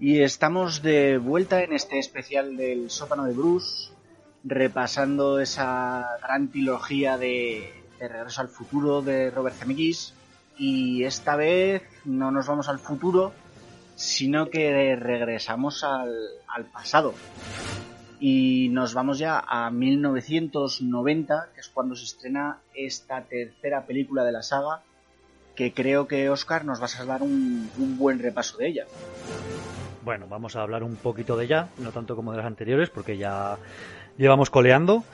[0.00, 3.90] Y estamos de vuelta en este especial del sótano de Bruce,
[4.44, 10.14] repasando esa gran trilogía de, Regreso al Futuro de Robert Zemeckis.
[10.56, 13.32] Y esta vez no nos vamos al futuro,
[13.96, 16.14] sino que regresamos al,
[16.46, 17.12] al pasado.
[18.20, 24.30] Y nos vamos ya a 1990, que es cuando se estrena esta tercera película de
[24.30, 24.82] la saga,
[25.56, 28.86] que creo que Oscar nos vas a dar un buen repaso de ella.
[30.08, 33.18] Bueno, vamos a hablar un poquito de ella, no tanto como de las anteriores, porque
[33.18, 33.58] ya
[34.16, 35.04] llevamos coleando.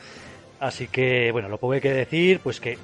[0.60, 2.78] Así que, bueno, lo poco que hay que decir, pues que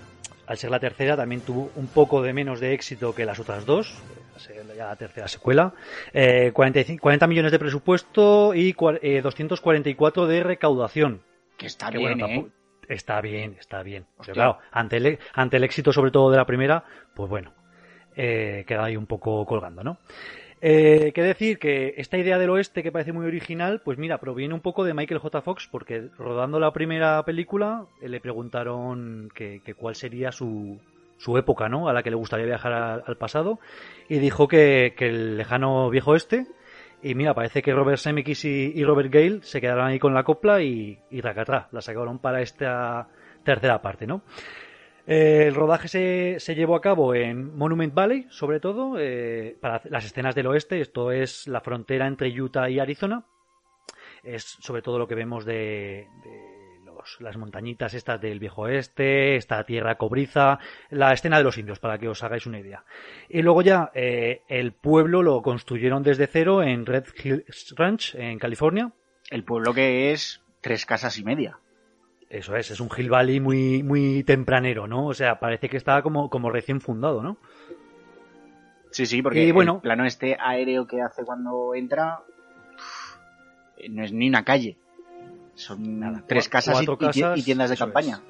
[0.49, 3.65] al ser la tercera también tuvo un poco de menos de éxito que las otras
[3.65, 3.97] dos,
[4.77, 5.73] ya la tercera secuela.
[6.13, 11.23] Eh, 45, 40 millones de presupuesto y eh, 244 de recaudación.
[11.57, 12.47] Que está que bien, bueno, ¿eh?
[12.89, 14.07] Está bien, está bien.
[14.19, 16.83] Pero claro, ante el, ante el éxito sobre todo de la primera,
[17.15, 17.55] pues bueno,
[18.17, 19.99] eh, queda ahí un poco colgando, ¿no?
[20.63, 24.53] Eh, que decir que esta idea del oeste que parece muy original, pues mira, proviene
[24.53, 25.41] un poco de Michael J.
[25.41, 30.79] Fox, porque rodando la primera película eh, le preguntaron que, cuál sería su,
[31.17, 31.89] su época, ¿no?
[31.89, 32.73] A la que le gustaría viajar
[33.07, 33.59] al pasado,
[34.09, 36.47] y dijo que, que, el lejano viejo oeste.
[37.03, 40.25] Y mira, parece que Robert Zemeckis y, y Robert Gale se quedaron ahí con la
[40.25, 43.09] copla y, y la sacaron para esta
[43.43, 44.21] tercera parte, ¿no?
[45.11, 50.05] Eh, el rodaje se, llevó a cabo en Monument Valley, sobre todo, eh, para las
[50.05, 50.81] escenas del oeste.
[50.81, 53.27] Esto es la frontera entre Utah y Arizona.
[54.23, 56.07] Es sobre todo lo que vemos de,
[57.19, 61.99] las montañitas estas del viejo oeste, esta tierra cobriza, la escena de los indios, para
[61.99, 62.85] que os hagáis una idea.
[63.29, 68.39] Y luego ya eh, el pueblo lo construyeron desde cero en Red Hills Ranch, en
[68.39, 68.93] California.
[69.29, 71.59] El pueblo que es tres casas y media.
[72.31, 75.07] Eso es, es un Hill Valley muy, muy tempranero, ¿no?
[75.07, 77.37] O sea, parece que estaba como, como recién fundado, ¿no?
[78.93, 82.21] Sí, sí, porque y, bueno, el plano este aéreo que hace cuando entra
[83.89, 84.77] no es ni una calle.
[85.55, 88.21] Son nada, tres casas y, casas y, tiendas de campaña.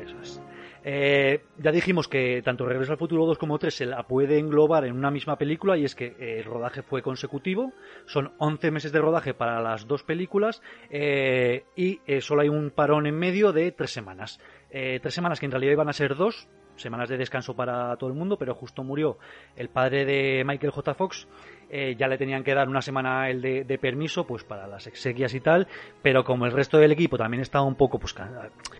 [0.00, 0.08] Es.
[0.08, 0.41] Eso es.
[0.84, 4.84] Eh, ya dijimos que tanto Regreso al Futuro 2 como 3 se la puede englobar
[4.84, 7.72] en una misma película y es que eh, el rodaje fue consecutivo,
[8.06, 10.60] son 11 meses de rodaje para las dos películas
[10.90, 14.40] eh, y eh, solo hay un parón en medio de tres semanas.
[14.70, 18.10] Eh, tres semanas que en realidad iban a ser dos, semanas de descanso para todo
[18.10, 19.18] el mundo, pero justo murió
[19.56, 20.94] el padre de Michael J.
[20.94, 21.28] Fox.
[21.74, 25.32] Eh, ya le tenían que dar una semana el de, permiso, pues para las exequias
[25.32, 25.66] y tal,
[26.02, 28.14] pero como el resto del equipo también estaba un poco pues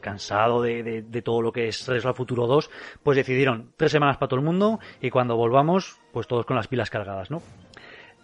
[0.02, 2.70] cansado de, todo lo que es Regreso al Futuro 2,
[3.02, 6.68] pues decidieron tres semanas para todo el mundo y cuando volvamos, pues todos con las
[6.68, 7.40] pilas cargadas, ¿no?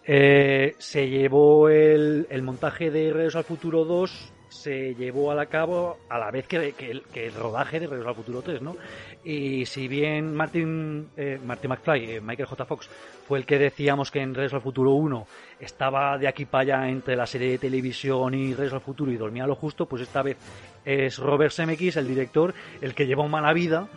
[0.04, 6.18] Eh, se llevó el, montaje de Regreso al Futuro 2 se llevó a cabo a
[6.18, 8.76] la vez que, que, el, que el, rodaje de Regreso al Futuro 3, ¿no?
[9.24, 12.64] Y si bien Martin, eh, Martin McFly, eh, Michael J.
[12.64, 12.88] Fox,
[13.26, 15.26] fue el que decíamos que en Regreso al Futuro 1
[15.60, 19.16] estaba de aquí para allá entre la serie de televisión y Regreso al Futuro y
[19.16, 20.36] dormía lo justo, pues esta vez
[20.84, 23.88] es Robert Zemeckis, el director, el que lleva mala vida.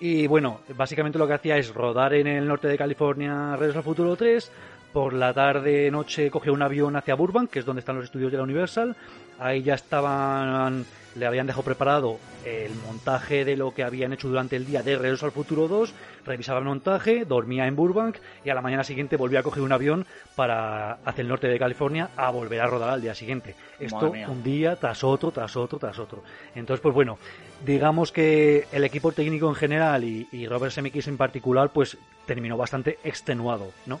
[0.00, 3.84] Y bueno, básicamente lo que hacía es rodar en el norte de California Regreso al
[3.84, 4.50] Futuro 3,
[4.94, 8.30] por la tarde noche cogió un avión hacia Burbank, que es donde están los estudios
[8.30, 8.94] de la Universal.
[9.40, 14.56] Ahí ya estaban, le habían dejado preparado el montaje de lo que habían hecho durante
[14.56, 15.94] el día de Regreso al Futuro 2,
[16.26, 19.72] revisaba el montaje, dormía en Burbank y a la mañana siguiente volvía a coger un
[19.72, 23.54] avión para hacia el norte de California a volver a rodar al día siguiente.
[23.78, 26.22] Esto un día tras otro, tras otro, tras otro.
[26.54, 27.18] Entonces, pues bueno,
[27.64, 31.96] digamos que el equipo técnico en general y, y Robert Zemeckis en particular, pues
[32.26, 34.00] terminó bastante extenuado, ¿no?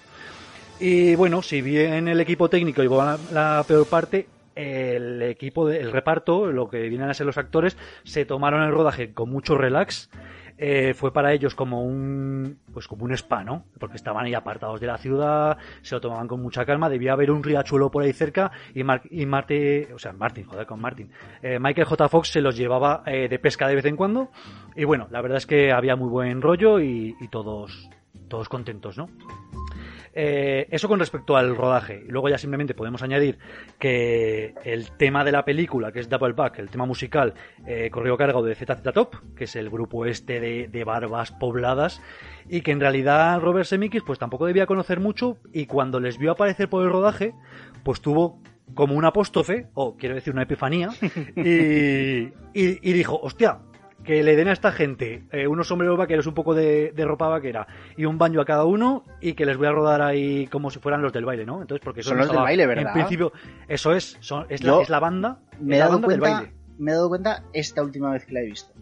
[0.80, 5.80] Y bueno, si bien el equipo técnico llevó la, la peor parte, el equipo, de,
[5.80, 9.56] el reparto, lo que vienen a ser los actores, se tomaron el rodaje con mucho
[9.56, 10.10] relax.
[10.56, 13.64] Eh, fue para ellos como un pues como un spa, ¿no?
[13.80, 17.32] Porque estaban ahí apartados de la ciudad, se lo tomaban con mucha calma, debía haber
[17.32, 21.10] un riachuelo por ahí cerca y, y Marte, o sea, Martin, joder, con Martin.
[21.42, 22.08] Eh, Michael J.
[22.08, 24.30] Fox se los llevaba eh, de pesca de vez en cuando
[24.76, 27.90] y bueno, la verdad es que había muy buen rollo y, y todos
[28.28, 29.08] todos contentos, ¿no?
[30.16, 32.04] Eh, eso con respecto al rodaje.
[32.06, 33.38] Y luego ya simplemente podemos añadir
[33.78, 37.34] que el tema de la película, que es Double Back, el tema musical,
[37.66, 42.00] eh, corrió cargo de ZZ Top, que es el grupo este de, de, barbas pobladas,
[42.48, 46.30] y que en realidad Robert Zemeckis pues tampoco debía conocer mucho, y cuando les vio
[46.30, 47.34] aparecer por el rodaje,
[47.82, 48.40] pues tuvo
[48.74, 50.90] como un apóstrofe, o quiero decir una epifanía,
[51.36, 53.58] y, y, y dijo, hostia,
[54.04, 57.28] que le den a esta gente eh, unos sombreros vaqueros, un poco de, de, ropa
[57.28, 57.66] vaquera
[57.96, 60.78] y un baño a cada uno y que les voy a rodar ahí como si
[60.78, 61.62] fueran los del baile, ¿no?
[61.62, 62.86] Entonces, porque son los del baile, ¿verdad?
[62.88, 63.32] En principio,
[63.66, 66.54] eso es, son, es, la, es, la, banda, me he dado banda cuenta, del baile.
[66.78, 68.72] Me he dado cuenta esta última vez que la he visto.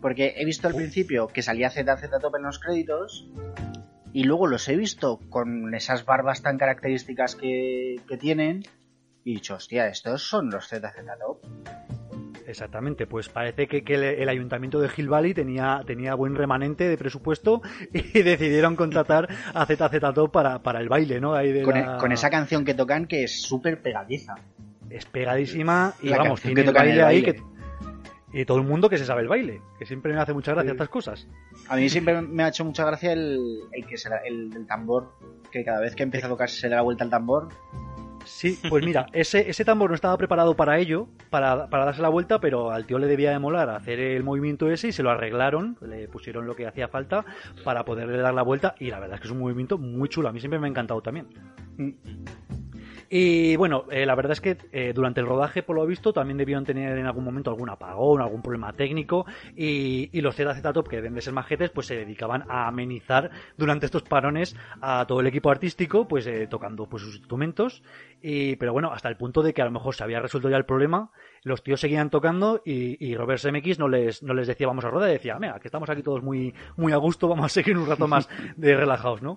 [0.00, 3.28] Porque he visto al principio que salía ZZ Top en los créditos
[4.12, 8.64] y luego los he visto con esas barbas tan características que, que tienen
[9.24, 10.82] y he dicho, hostia, estos son los ZZ
[11.20, 11.38] Top.
[12.46, 16.88] Exactamente, pues parece que, que el, el, ayuntamiento de Hill Valley tenía, tenía buen remanente
[16.88, 17.62] de presupuesto
[17.92, 21.34] y decidieron contratar a ZZ Top para, para el baile, ¿no?
[21.34, 21.98] Ahí de con, la...
[21.98, 24.34] con, esa canción que tocan que es súper pegadiza.
[24.90, 27.42] Es pegadísima y la vamos, tiene que el baile, el baile, ahí que...
[28.34, 30.70] Y todo el mundo que se sabe el baile, que siempre me hace mucha gracia
[30.70, 30.74] sí.
[30.74, 31.28] estas cosas.
[31.68, 34.66] A mí siempre me ha hecho mucha gracia el, el que se la, el, el
[34.66, 35.12] tambor,
[35.50, 37.48] que cada vez que empieza a tocar se le da vuelta el tambor.
[38.24, 42.08] Sí, pues mira, ese, ese tambor no estaba preparado para ello, para, para, darse la
[42.08, 45.10] vuelta, pero al tío le debía de molar hacer el movimiento ese y se lo
[45.10, 47.24] arreglaron, le pusieron lo que hacía falta
[47.64, 50.28] para poderle dar la vuelta y la verdad es que es un movimiento muy chulo,
[50.28, 51.28] a mí siempre me ha encantado también.
[53.14, 56.38] Y bueno, eh, la verdad es que eh, durante el rodaje, por lo visto, también
[56.38, 59.26] debieron tener en algún momento algún apagón, algún problema técnico.
[59.54, 63.30] Y, y los ZZ Top, que deben de ser majetes, pues se dedicaban a amenizar
[63.58, 67.82] durante estos parones a todo el equipo artístico, pues eh, tocando pues, sus instrumentos.
[68.22, 70.56] Y, pero bueno, hasta el punto de que a lo mejor se había resuelto ya
[70.56, 71.10] el problema,
[71.42, 74.90] los tíos seguían tocando y, y Robert Zemeckis no les, no les decía vamos a
[74.90, 77.86] rodar, decía, mira, que estamos aquí todos muy, muy a gusto, vamos a seguir un
[77.86, 78.26] rato más
[78.56, 79.36] de relajados, ¿no?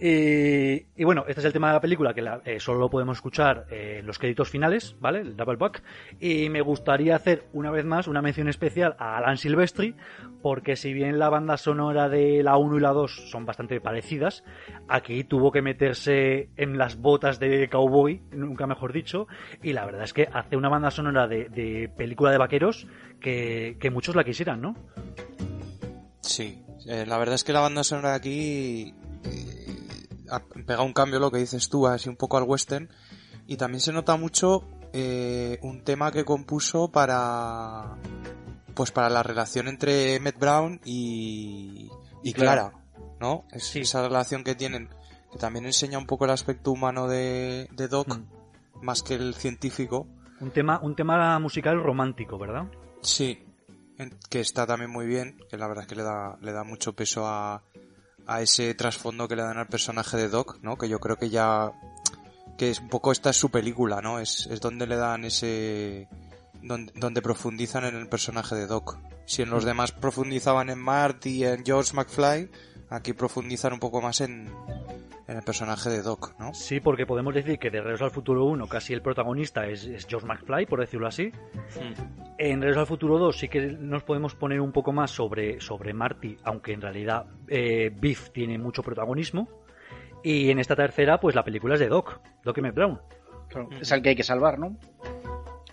[0.00, 3.18] Y, y, bueno, este es el tema de la película que eh, solo lo podemos
[3.18, 5.20] escuchar eh, en los créditos finales, ¿vale?
[5.20, 5.82] El double back.
[6.20, 9.96] Y me gustaría hacer una vez más una mención especial a Alan Silvestri,
[10.40, 14.44] porque si bien la banda sonora de la 1 y la 2 son bastante parecidas,
[14.86, 19.26] aquí tuvo que meterse en las botas de cowboy, nunca mejor dicho,
[19.64, 22.86] y la verdad es que hace una banda sonora de, película de vaqueros
[23.20, 24.76] que, que, muchos la quisieran, ¿no?
[26.20, 28.94] Sí, eh, la verdad es que la banda sonora aquí
[30.30, 32.88] ha pegado un cambio lo que dices tú, así un poco al western.
[33.46, 37.96] Y también se nota mucho eh, un tema que compuso para
[38.74, 41.90] pues para la relación entre Matt Brown y,
[42.22, 42.72] y Clara,
[43.18, 43.44] ¿no?
[43.50, 43.80] Es, sí.
[43.80, 44.88] Esa relación que tienen,
[45.32, 48.84] que también enseña un poco el aspecto humano de, de Doc, mm.
[48.84, 50.06] más que el científico.
[50.40, 52.70] Un tema, un tema musical romántico, ¿verdad?
[53.02, 53.44] Sí,
[54.30, 56.92] que está también muy bien, que la verdad es que le da, le da mucho
[56.92, 57.64] peso a,
[58.28, 60.76] a ese trasfondo que le dan al personaje de Doc, ¿no?
[60.76, 61.72] Que yo creo que ya
[62.56, 64.20] que es un poco esta es su película, ¿no?
[64.20, 66.08] Es, es donde le dan ese
[66.62, 68.98] donde, donde profundizan en el personaje de Doc.
[69.26, 72.50] Si en los demás profundizaban en Marty y en George McFly,
[72.90, 74.50] aquí profundizan un poco más en,
[75.28, 76.54] en el personaje de Doc, ¿no?
[76.54, 80.06] Sí, porque podemos decir que de Regreso al Futuro 1 casi el protagonista es, es
[80.06, 81.26] George McFly, por decirlo así.
[81.26, 81.92] Hmm.
[82.38, 85.92] En Regreso al Futuro 2 sí que nos podemos poner un poco más sobre, sobre
[85.92, 89.48] Marty, aunque en realidad eh, Biff tiene mucho protagonismo.
[90.24, 92.70] Y en esta tercera, pues la película es de Doc, Doc M.
[92.70, 92.98] Brown.
[93.48, 94.76] Claro, es al que hay que salvar, ¿no?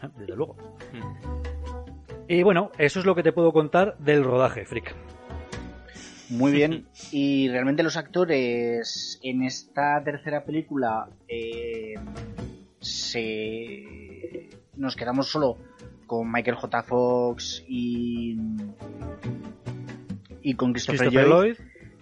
[0.02, 0.58] Ah, desde luego.
[0.92, 1.46] Hmm.
[2.28, 4.94] Y bueno, eso es lo que te puedo contar del rodaje, Frick.
[6.30, 6.88] Muy bien.
[7.12, 11.96] Y realmente los actores en esta tercera película eh,
[12.80, 15.58] se nos quedamos solo
[16.06, 16.84] con Michael J.
[16.84, 18.38] Fox y
[20.42, 21.56] y con Christopher, Christopher Lloyd,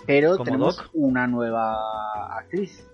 [0.06, 0.90] pero tenemos Doc.
[0.94, 1.76] una nueva
[2.38, 2.86] actriz.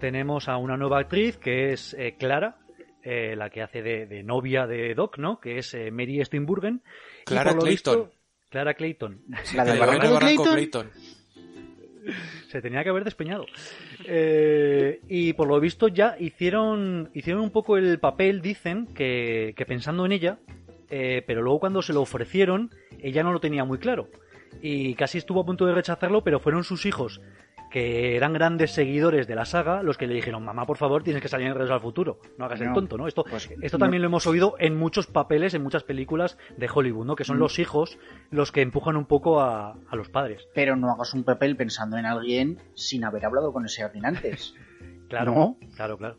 [0.00, 2.58] Tenemos a una nueva actriz que es eh, Clara,
[3.02, 5.38] eh, la que hace de, de, novia de Doc, ¿no?
[5.38, 6.82] Que es eh, Mary Steinburgen.
[7.24, 7.68] Clara Clayton.
[7.68, 8.10] Visto,
[8.48, 9.20] Clara Clayton.
[9.54, 10.52] La del barranco, de Clayton?
[10.54, 10.90] Clayton.
[12.48, 13.44] Se tenía que haber despeñado.
[14.06, 19.66] Eh, y por lo visto ya hicieron, hicieron un poco el papel, dicen, que, que
[19.66, 20.38] pensando en ella,
[20.88, 22.70] eh, pero luego cuando se lo ofrecieron,
[23.00, 24.08] ella no lo tenía muy claro.
[24.62, 27.20] Y casi estuvo a punto de rechazarlo, pero fueron sus hijos
[27.70, 31.22] que eran grandes seguidores de la saga los que le dijeron, mamá, por favor, tienes
[31.22, 33.06] que salir en Regreso al Futuro, no hagas no, el tonto, ¿no?
[33.06, 33.84] Esto, pues, esto no.
[33.84, 37.16] también lo hemos oído en muchos papeles, en muchas películas de Hollywood, ¿no?
[37.16, 37.40] Que son mm.
[37.40, 37.98] los hijos
[38.30, 40.48] los que empujan un poco a, a, los padres.
[40.54, 44.54] Pero no hagas un papel pensando en alguien sin haber hablado con ese alguien antes.
[45.08, 45.56] claro, ¿No?
[45.76, 46.18] claro, claro.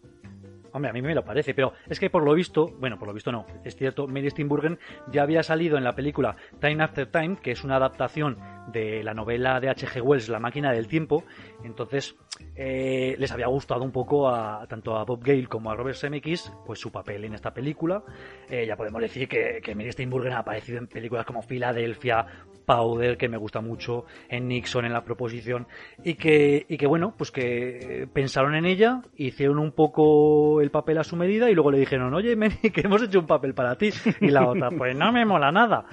[0.72, 3.14] Hombre, a mí me lo parece, pero es que por lo visto, bueno, por lo
[3.14, 4.80] visto no, es cierto, Mary Steenburgen
[5.12, 8.38] ya había salido en la película Time After Time, que es una adaptación
[8.72, 10.02] de la novela de H.G.
[10.02, 11.24] Wells, La máquina del tiempo,
[11.64, 12.16] entonces
[12.56, 16.52] eh, les había gustado un poco a tanto a Bob Gale como a Robert Zemeckis,
[16.66, 18.04] pues su papel en esta película.
[18.50, 22.26] Eh, ya podemos decir que, que Mary Steenburgen ha aparecido en películas como Filadelfia,
[22.70, 25.66] Powder, que me gusta mucho, en Nixon, en la proposición,
[26.04, 31.00] y que, y que bueno, pues que pensaron en ella, hicieron un poco el papel
[31.00, 33.76] a su medida y luego le dijeron, oye, Mary, que hemos hecho un papel para
[33.76, 33.90] ti.
[34.22, 35.86] Y la otra, pues no me mola nada.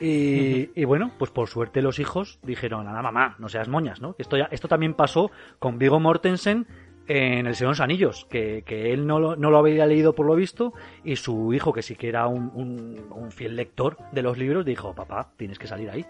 [0.00, 4.14] Y, y, bueno, pues por suerte los hijos dijeron, nada mamá, no seas moñas, ¿no?
[4.18, 6.66] Esto, ya, esto también pasó con Vigo Mortensen
[7.08, 10.14] en El Señor de los Anillos, que, que él no lo, no lo había leído
[10.14, 10.72] por lo visto,
[11.04, 14.64] y su hijo, que sí que era un, un- un fiel lector de los libros,
[14.64, 16.04] dijo, papá, tienes que salir ahí.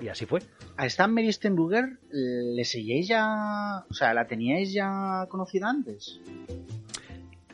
[0.00, 0.40] Y así fue.
[0.76, 3.84] ¿A Stan Mary Stenberger le seguíais ya...
[3.88, 6.20] O sea, ¿la teníais ya conocida antes?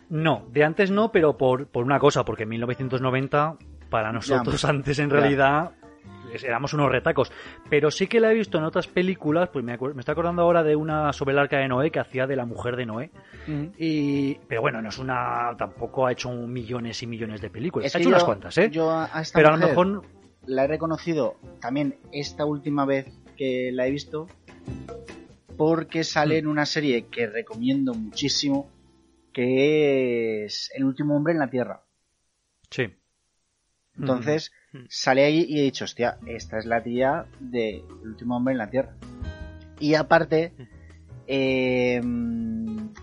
[0.09, 3.57] No, de antes no, pero por, por una cosa, porque en 1990,
[3.91, 5.17] para nosotros antes en ya.
[5.17, 5.71] realidad,
[6.43, 7.33] éramos unos retacos.
[7.69, 10.63] Pero sí que la he visto en otras películas, pues me, me estoy acordando ahora
[10.63, 13.11] de una sobre el arca de Noé que hacía de la mujer de Noé.
[13.79, 15.55] Y, pero bueno, no es una.
[15.59, 17.87] Tampoco ha hecho millones y millones de películas.
[17.87, 18.71] Es ha hecho unas cuantas, ¿eh?
[18.71, 20.05] Yo a esta pero a lo mujer mejor.
[20.47, 23.07] la he reconocido también esta última vez
[23.37, 24.29] que la he visto
[25.57, 28.71] porque sale en una serie que recomiendo muchísimo
[29.33, 31.83] que es El último hombre en la Tierra.
[32.71, 32.89] Sí.
[33.99, 34.60] Entonces Mm.
[34.89, 38.59] Sale ahí y he dicho, hostia, esta es la tía de El último hombre en
[38.59, 38.95] la Tierra.
[39.79, 40.53] Y aparte
[41.27, 42.01] eh,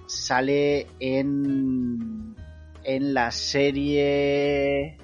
[0.06, 2.36] sale en
[2.84, 4.98] en la serie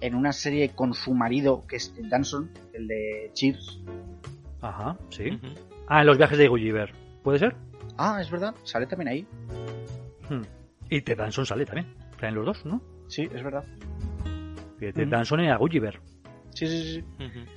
[0.00, 3.80] en una serie con su marido que es Ted Danson, el de Cheers.
[4.60, 5.40] Ajá, sí.
[5.88, 6.92] Ah, en los viajes de Gulliver.
[7.24, 7.56] ¿Puede ser?
[7.96, 9.26] Ah, es verdad, sale también ahí.
[10.28, 10.42] Hmm.
[10.90, 11.86] Y Ted Danson sale también.
[12.20, 12.82] Salen los dos, ¿no?
[13.08, 13.64] Sí, es verdad.
[14.78, 15.10] Que Ted Mm.
[15.10, 16.00] Danson era Gulliver.
[16.54, 17.04] Sí, sí, sí.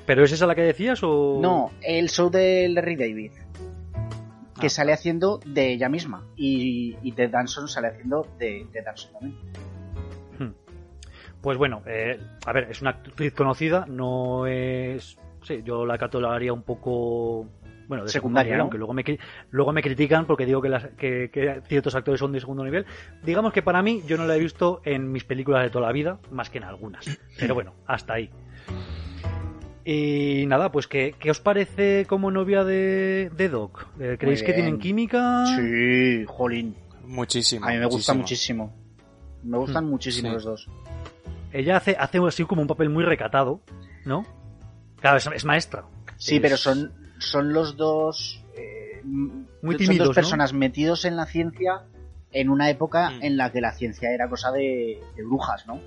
[0.06, 1.40] ¿Pero es esa la que decías o...?
[1.42, 3.32] No, el show de Larry David.
[4.60, 4.70] Que Ah.
[4.70, 6.26] sale haciendo de ella misma.
[6.36, 9.36] Y, y Ted Danson sale haciendo de Ted Danson también.
[10.38, 10.54] Hmm.
[11.42, 15.18] Pues bueno, eh, a ver, es una actriz conocida, no es...
[15.44, 17.48] Sí, yo la catalogaría un poco...
[17.92, 18.62] Bueno, de Secundaria, secundaria, ¿no?
[18.64, 19.20] aunque luego me, cri-
[19.50, 22.86] luego me critican porque digo que, las- que- que ciertos actores son de segundo nivel.
[23.22, 25.92] Digamos que para mí yo no la he visto en mis películas de toda la
[25.92, 27.06] vida, más que en algunas.
[27.38, 28.30] Pero bueno, hasta ahí.
[29.84, 33.88] Y nada, pues ¿qué, qué os parece como novia de, de Doc?
[34.00, 35.44] Eh, ¿Creéis que tienen química?
[35.58, 36.76] Sí, jolín.
[37.06, 37.66] Muchísimo.
[37.66, 38.68] A mí me gusta muchísimo.
[38.68, 39.44] muchísimo.
[39.44, 40.34] Me gustan Hmm, muchísimo sí.
[40.36, 40.70] los dos.
[41.52, 43.60] Ella hace, hace así como un papel muy recatado,
[44.06, 44.26] ¿no?
[45.02, 45.84] Claro, es, es maestra.
[46.16, 48.44] Sí, Es- pero son, son los dos.
[48.56, 50.22] eh, Muy son tímidos, dos ¿no?
[50.22, 51.84] personas metidos en la ciencia
[52.34, 53.24] en una época Mm.
[53.24, 55.80] en la que la ciencia era cosa de, de brujas, ¿no?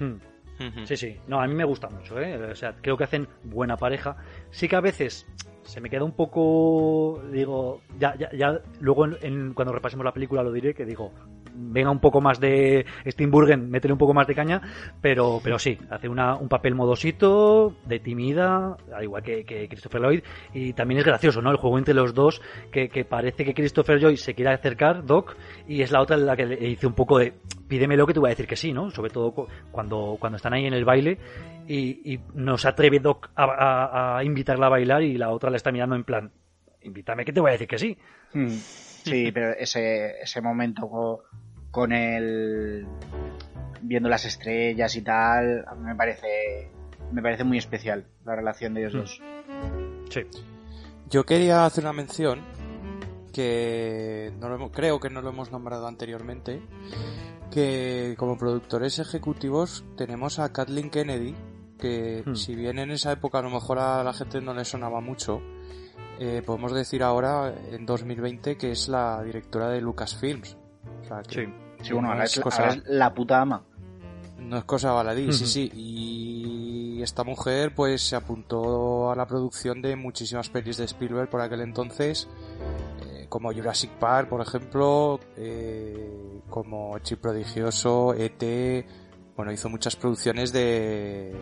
[0.00, 0.14] Hmm.
[0.60, 0.86] Ujú.
[0.86, 1.16] Sí, sí.
[1.26, 2.36] No, a mí me gusta mucho, ¿eh?
[2.50, 4.16] O sea, creo que hacen buena pareja.
[4.50, 5.26] Sí que a veces
[5.64, 10.12] se me queda un poco, digo, ya, ya, ya luego en- en- cuando repasemos la
[10.12, 11.12] película lo diré, que digo,
[11.54, 14.60] venga un poco más de Steinburgen, métele un poco más de caña,
[15.00, 20.00] pero, pero sí, hace una, un papel modosito, de tímida, al igual que, que Christopher
[20.02, 21.50] Lloyd, y también es gracioso, ¿no?
[21.50, 22.40] El juego entre los dos,
[22.72, 25.36] que, que parece que Christopher Lloyd se quiere acercar, Doc,
[25.68, 27.32] y es la otra la que le dice un poco de,
[27.68, 28.90] pídemelo que te voy a decir que sí, ¿no?
[28.90, 31.18] Sobre todo cu- cuando, cuando están ahí en el baile
[31.66, 35.50] y, y no se atreve Doc a, a- a invitarla a bailar y la otra
[35.50, 36.30] la está mirando en plan,
[36.82, 37.96] invítame que te voy a decir que sí.
[38.32, 38.56] Hmm.
[39.04, 41.22] Sí, pero ese, ese momento co-
[41.70, 42.86] con el
[43.82, 46.70] viendo las estrellas y tal, a mí me parece
[47.12, 48.98] me parece muy especial la relación de ellos Hmm.
[48.98, 49.20] dos.
[50.10, 50.20] Sí.
[51.10, 52.40] Yo quería hacer una mención
[53.32, 56.62] que no lo hemos- creo que no lo hemos nombrado anteriormente,
[57.50, 61.34] que como productores ejecutivos tenemos a Kathleen Kennedy,
[61.78, 62.34] que Hmm.
[62.36, 65.42] si bien en esa época a lo mejor a la gente no le sonaba mucho,
[66.18, 70.56] eh, podemos decir ahora en 2020 que es la directora de Lucasfilms.
[71.02, 71.52] O sea, que Sí.
[71.82, 73.62] Sí, bueno, no ahora es cosa- ahora es la puta ama.
[74.38, 75.46] no es cosa baladí, sí, Ujú.
[75.46, 75.70] sí.
[75.74, 81.40] Y esta mujer pues se apuntó a la producción de muchísimas pelis de Spielberg por
[81.42, 82.28] aquel entonces,
[83.06, 88.86] eh, como Jurassic Park, por ejemplo, eh, como Chip Prodigioso, ET,
[89.36, 91.34] bueno, hizo muchas producciones de,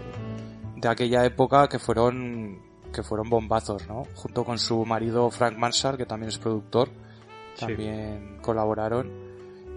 [0.77, 2.61] de aquella época que fueron
[2.93, 4.05] que fueron bombazos, ¿no?
[4.15, 6.89] Junto con su marido Frank Marshall, que también es productor,
[7.55, 7.67] Sí.
[7.67, 9.11] también colaboraron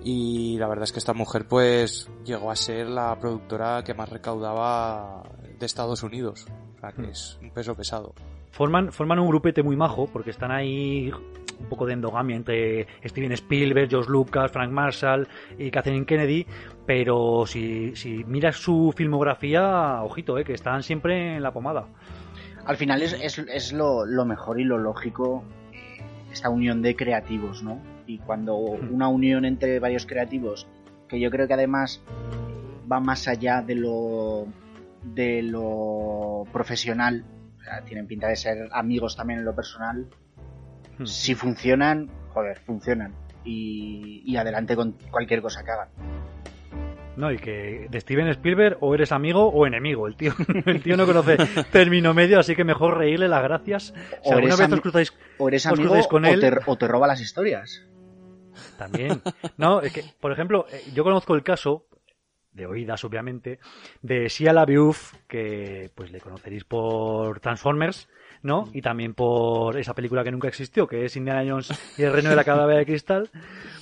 [0.03, 4.09] y la verdad es que esta mujer pues llegó a ser la productora que más
[4.09, 5.23] recaudaba
[5.59, 6.45] de Estados Unidos
[6.77, 7.09] o sea que Hmm.
[7.09, 8.13] es un peso pesado
[8.51, 13.33] Forman, forman un grupete muy majo porque están ahí un poco de endogamia entre Steven
[13.33, 16.45] Spielberg, George Lucas, Frank Marshall y Kathleen Kennedy,
[16.85, 21.87] pero si, si miras su filmografía, ojito, eh, que están siempre en la pomada.
[22.65, 25.43] Al final es, es, es lo, lo mejor y lo lógico
[26.35, 27.79] esta unión de creativos, ¿no?
[28.05, 30.67] Y cuando una unión entre varios creativos,
[31.07, 32.01] que yo creo que además
[32.91, 34.45] va más allá de lo
[35.01, 37.23] de lo profesional,
[37.57, 40.07] o sea, tienen pinta de ser amigos también en lo personal.
[40.97, 41.05] Hmm.
[41.05, 43.13] Si funcionan, joder, funcionan.
[43.43, 45.89] Y, y adelante con cualquier cosa que hagan.
[47.17, 50.07] No, y que de Steven Spielberg o eres amigo o enemigo.
[50.07, 50.33] El tío,
[50.65, 51.37] el tío no conoce
[51.71, 53.93] término medio, así que mejor reírle las gracias.
[54.23, 56.39] Si O alguna eres vez os cruzáis O eres ¿Os amigo cruzáis con o, él?
[56.41, 57.85] te, o te roba las historias.
[58.77, 59.21] También.
[59.57, 61.85] No, es que, por ejemplo, eh, yo conozco el caso,
[62.51, 63.59] de oídas obviamente,
[64.01, 68.09] de Shia LaBeouf, que pues le conoceréis por Transformers,
[68.45, 68.69] ¿no?
[68.73, 72.29] Y también por esa película que nunca existió, que es Indiana Jones y el reino
[72.29, 73.29] de la calavera de cristal,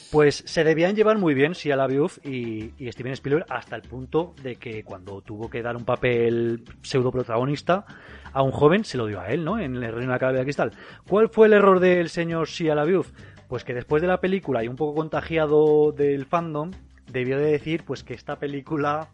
[0.10, 4.34] pues se debían llevar muy bien Shia LaBeouf y, y Steven Spielberg hasta el punto
[4.42, 7.86] de que cuando tuvo que dar un papel pseudo protagonista
[8.32, 9.60] a un joven, se lo dio a él, ¿no?
[9.60, 10.72] En el reino de la calavera de cristal.
[11.08, 13.12] ¿Cuál fue el error del señor Shia LaBeouf?
[13.50, 16.72] Pues que después de la película y un poco contagiado del fandom,
[17.12, 19.10] debió de decir pues que esta película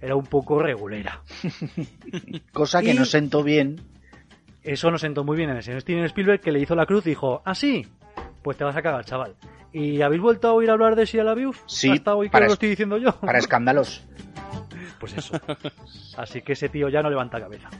[0.00, 1.20] era un poco regulera.
[2.52, 3.80] Cosa que Y- no sentó bien.
[4.62, 7.06] Eso nos sentó muy bien en el señor Steven Spielberg que le hizo la cruz
[7.06, 7.86] y dijo, ah sí,
[8.42, 9.34] pues te vas a cagar, chaval.
[9.72, 11.62] ¿Y habéis vuelto a oír hablar de Shia LaBeouf?
[11.66, 13.12] Sí, ¿Hasta hoy que para lo es- estoy diciendo yo?
[13.20, 14.04] Para escándalos.
[15.00, 15.40] Pues eso.
[16.18, 17.70] Así que ese tío ya no levanta cabeza.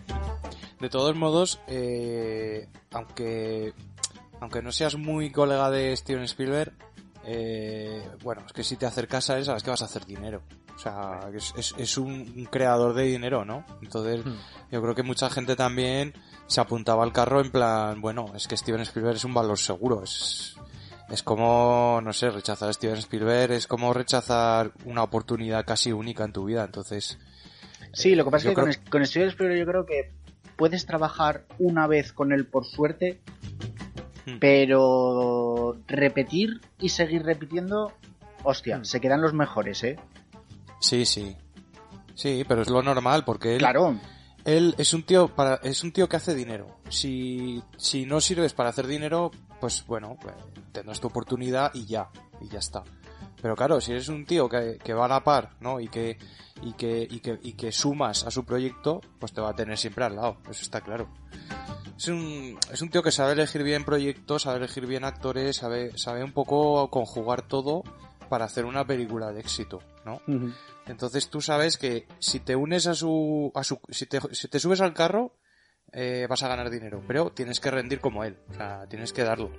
[0.80, 3.74] De todos modos, eh, aunque
[4.40, 6.72] aunque no seas muy colega de Steven Spielberg,
[7.26, 10.40] eh, bueno, es que si te acercas a él sabes que vas a hacer dinero.
[10.74, 13.66] O sea, que es, es- un creador de dinero, ¿no?
[13.82, 14.38] Entonces, Hmm.
[14.72, 16.14] yo creo que mucha gente también
[16.50, 20.02] se apuntaba al carro en plan, bueno, es que Steven Spielberg es un valor seguro,
[20.02, 20.56] es,
[21.08, 26.24] es como, no sé, rechazar a Steven Spielberg es como rechazar una oportunidad casi única
[26.24, 27.18] en tu vida, entonces,
[27.92, 30.10] Sí, lo que pasa es que creo- con, con Steven Spielberg yo creo que
[30.56, 33.20] puedes trabajar una vez con él por suerte,
[34.26, 34.38] Hmm.
[34.38, 37.92] pero repetir y seguir repitiendo,
[38.44, 38.84] hostia, Hmm.
[38.84, 39.98] se quedan los mejores, ¿eh?
[40.80, 41.36] sí, sí.
[42.14, 43.98] Sí, pero es lo normal porque él, Claro,
[44.56, 46.78] él es un tío para es un tío que hace dinero.
[46.88, 49.30] Si si no sirves para hacer dinero,
[49.60, 50.34] pues bueno, pues,
[50.72, 52.82] tendrás tu oportunidad y ya, y ya está.
[53.40, 55.80] Pero claro, si eres un tío que, que va a la par, ¿no?
[55.80, 56.18] Y que
[56.62, 59.78] y que y que y que sumas a su proyecto, pues te va a tener
[59.78, 61.08] siempre al lado, eso está claro.
[61.96, 65.98] Es un, es un tío que sabe elegir bien proyectos, sabe elegir bien actores, sabe,
[65.98, 67.82] sabe un poco conjugar todo
[68.30, 70.22] para hacer una película de éxito, ¿no?
[70.86, 74.94] Entonces tú sabes que si te unes a su, a su si te, subes al
[74.94, 75.36] carro,
[75.92, 79.24] eh, vas a ganar dinero, pero tienes que rendir como él, o sea, tienes que
[79.24, 79.50] darlo.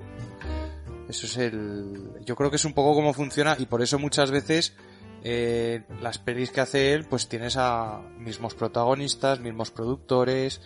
[1.08, 4.32] Eso es el, yo creo que es un poco cómo funciona y por eso muchas
[4.32, 4.76] veces
[5.24, 10.62] eh, las pelis que hace él, pues tienes a mismos protagonistas, mismos productores,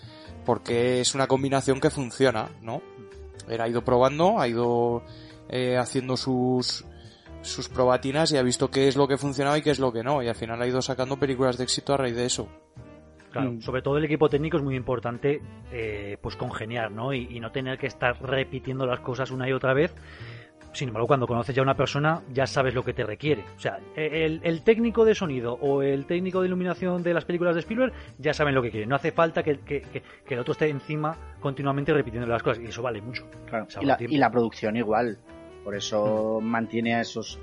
[0.45, 2.81] porque es una combinación que funciona, ¿no?
[3.49, 5.03] Él ha ido probando, ha ido
[5.49, 6.85] eh, haciendo sus
[7.45, 10.03] sus probatinas y ha visto qué es lo que funcionaba y qué es lo que
[10.03, 10.21] no.
[10.23, 12.47] Y al final ha ido sacando películas de éxito a raíz de eso.
[13.31, 13.61] Claro, Mm.
[13.61, 17.13] sobre todo el equipo técnico es muy importante, eh, pues congeniar, ¿no?
[17.13, 19.93] Y, y no tener que estar repitiendo las cosas una y otra vez.
[20.71, 23.45] Sin embargo, cuando conoces ya a una persona, ya sabes lo que te requiere.
[23.55, 27.55] O sea, el, el técnico de sonido o el técnico de iluminación de las películas
[27.55, 28.89] de Spielberg ya saben lo que quieren.
[28.89, 32.61] No hace falta que, que- que- que el otro esté encima continuamente repitiendo las cosas.
[32.61, 33.25] Y eso vale mucho.
[33.47, 33.67] claro.
[33.83, 35.17] La, y la producción igual.
[35.65, 37.39] Por eso mantiene a esos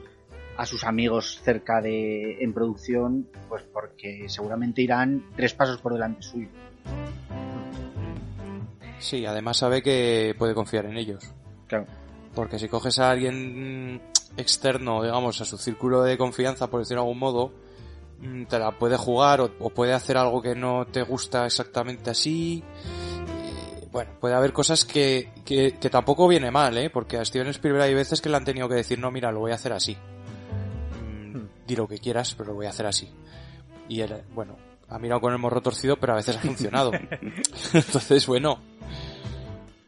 [0.57, 6.23] a sus amigos cerca de en producción, pues porque seguramente irán tres pasos por delante
[6.23, 6.49] suyo.
[8.99, 11.25] Sí, además sabe que puede confiar en ellos.
[11.67, 11.87] Claro.
[12.35, 14.01] Porque si coges a alguien
[14.37, 17.53] externo, digamos, a su círculo de confianza, por decirlo de algún modo,
[18.21, 22.11] mm, te la puede jugar o, o puede hacer algo que no te gusta exactamente
[22.11, 22.63] así.
[23.93, 26.89] Bueno, puede haber cosas que, que, que tampoco viene mal, ¿eh?
[26.91, 29.41] Porque a Steven Spielberg hay veces que le han tenido que decir, no, mira, lo
[29.41, 29.97] voy a hacer así.
[29.97, 31.49] Mm, Hmm.
[31.67, 33.11] Di lo que quieras, pero lo voy a hacer así.
[33.89, 34.57] Y él, bueno,
[34.89, 36.91] ha mirado con el morro torcido, pero a veces ha funcionado.
[37.75, 38.59] Entonces, bueno,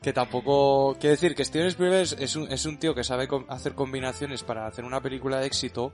[0.02, 3.74] que tampoco quiere decir que Steven Spielberg es- un, es un tío que sabe hacer
[3.74, 5.92] combinaciones para hacer una película de éxito,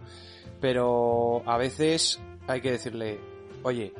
[0.60, 3.20] pero a veces hay que decirle,
[3.62, 3.92] oye,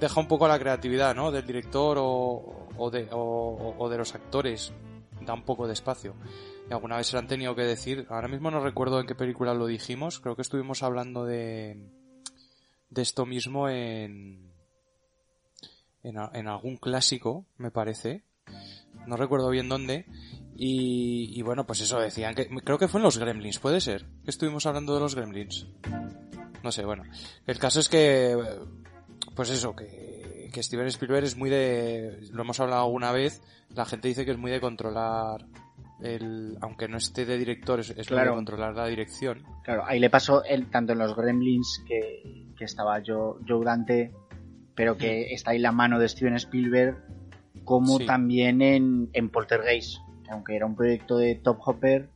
[0.00, 1.30] deja un poco la creatividad, ¿no?
[1.30, 4.72] Del director o, o de, o, o de los actores,
[5.24, 6.14] da un poco de espacio.
[6.68, 9.14] Y alguna vez se lo han tenido que decir, ahora mismo no recuerdo en qué
[9.14, 11.90] película lo dijimos, creo que estuvimos hablando de,
[12.90, 14.50] de esto mismo en,
[16.02, 18.24] en, en algún clásico, me parece,
[19.06, 20.06] no recuerdo bien dónde,
[20.56, 24.06] y, y bueno, pues eso decían que, creo que fue en los Gremlins, puede ser,
[24.24, 25.66] que estuvimos hablando de los Gremlins.
[26.62, 27.04] No sé, bueno,
[27.46, 28.38] el caso es que,
[29.34, 30.23] pues eso, que,
[30.54, 34.30] que Steven Spielberg es muy de, lo hemos hablado alguna vez, la gente dice que
[34.30, 35.44] es muy de controlar
[36.00, 38.30] el, aunque no esté de director, es, es muy Claro.
[38.30, 39.42] de controlar la dirección.
[39.64, 44.12] Claro, ahí le pasó el, tanto en los Gremlins que, que estaba Joe, Joe Dante,
[44.74, 46.96] pero que está ahí la mano de Steven Spielberg,
[47.64, 48.06] como Sí.
[48.06, 52.10] también en, en Poltergeist, que aunque era un proyecto de Top Hopper,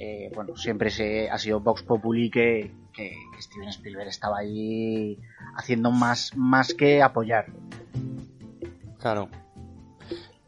[0.00, 5.18] eh, bueno, siempre se, ha sido Vox Populi que, que, Steven Spielberg estaba ahí
[5.56, 7.46] haciendo más, más que apoyar.
[9.00, 9.28] Claro.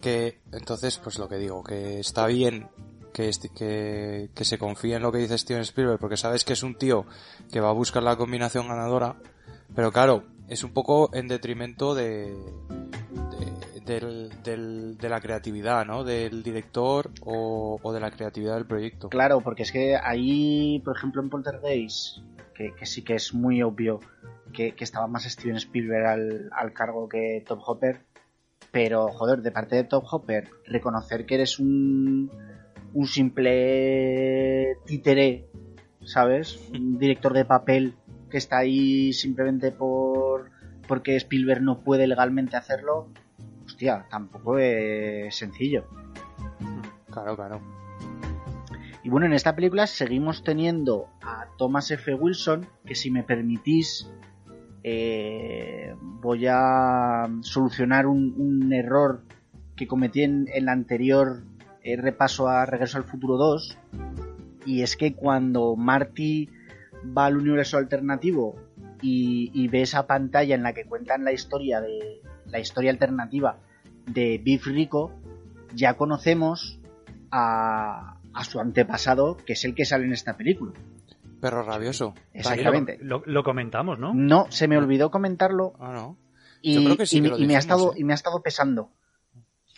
[0.01, 2.69] Que entonces, pues lo que digo, que está bien
[3.13, 6.63] que, que, que se confíe en lo que dice Steven Spielberg, porque sabes que es
[6.63, 7.05] un tío
[7.51, 9.17] que va a buscar la combinación ganadora,
[9.75, 12.37] pero claro, es un poco en detrimento de,
[13.99, 16.05] del, de la creatividad, ¿no?
[16.05, 19.09] Del director o, o, de la creatividad del proyecto.
[19.09, 22.19] Claro, porque es que ahí, por ejemplo, en Poltergeist,
[22.55, 24.01] que, que sí que es muy obvio
[24.53, 28.01] que, que estaba más Steven Spielberg al, al, cargo que Top Hopper,
[28.71, 32.31] pero, joder, de parte de Top Hopper, reconocer que eres un,
[32.93, 35.49] un simple títere,
[36.05, 36.61] ¿sabes?
[36.73, 37.95] Un director de papel
[38.31, 40.51] que está ahí simplemente por
[40.87, 43.11] porque Spielberg no puede legalmente hacerlo,
[43.81, 45.87] hostia, tampoco es sencillo.
[47.11, 47.61] Claro, claro.
[49.03, 52.15] Y bueno, en esta película seguimos teniendo a Thomas F.
[52.15, 54.11] Wilson, que si me permitís,
[54.85, 59.23] eh, voy a solucionar un, un, error
[59.77, 61.43] que cometí en el anterior
[61.83, 63.79] eh, repaso a Regreso al Futuro 2.
[64.67, 66.51] Y es que cuando Marty
[67.17, 68.57] va al universo alternativo
[69.01, 73.59] y, y, ve esa pantalla en la que cuentan la historia de la historia alternativa
[74.07, 75.13] de Biff Rico,
[75.75, 76.81] ya conocemos
[77.31, 80.73] a, a su antepasado, que es el que sale en esta película.
[81.41, 82.15] Perro rabioso.
[82.35, 82.99] Exactamente.
[83.01, 84.13] Lo, lo, comentamos, ¿no?
[84.15, 85.73] No, se me olvidó comentarlo.
[85.81, 86.19] Ah, no.
[86.63, 87.97] Y, Yo creo que sí y, que lo y me ha estado, ¿eh?
[87.99, 88.91] y me ha estado pesando.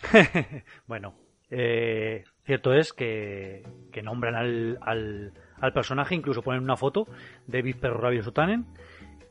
[0.87, 1.15] bueno,
[1.49, 7.07] eh, cierto es que, que nombran al, al, al, personaje, incluso ponen una foto
[7.47, 8.65] de Biff Perro Rabioso Tannen,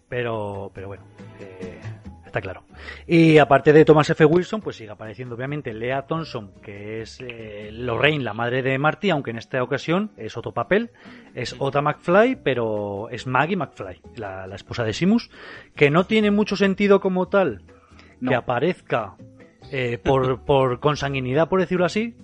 [0.09, 1.05] pero, pero bueno,
[1.41, 1.72] eh,
[2.33, 2.65] está claro.
[3.07, 4.25] Y aparte de Thomas F.
[4.25, 9.11] Wilson, pues sigue apareciendo obviamente Lea Thompson, que es eh, Lorraine, la madre de Marty,
[9.11, 10.91] aunque en esta ocasión es otro papel.
[11.35, 15.31] Es Ota McFly, pero es Maggie McFly, la, la esposa de Simus,
[15.77, 17.63] que no tiene mucho sentido como tal
[18.21, 18.31] No.
[18.31, 19.15] que aparezca
[19.71, 22.17] eh, por, por consanguinidad, por decirlo así.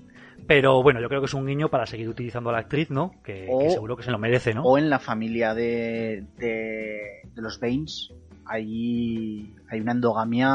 [0.46, 3.12] Pero bueno, yo creo que es un guiño para seguir utilizando a la actriz, ¿no?
[3.22, 4.62] Que, O- que seguro que se lo merece, ¿no?
[4.62, 7.00] O en la familia de, de,
[7.34, 8.10] de los Baines
[8.48, 10.48] hay, hay una endogamia.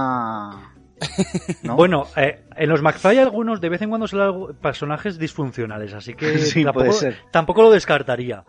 [1.64, 1.76] ¿no?
[1.76, 6.14] Bueno, eh, en los McFly hay algunos de vez en cuando salen personajes disfuncionales, así
[6.14, 7.18] que Sí, tampoco, puede ser.
[7.32, 8.46] tampoco lo descartaría.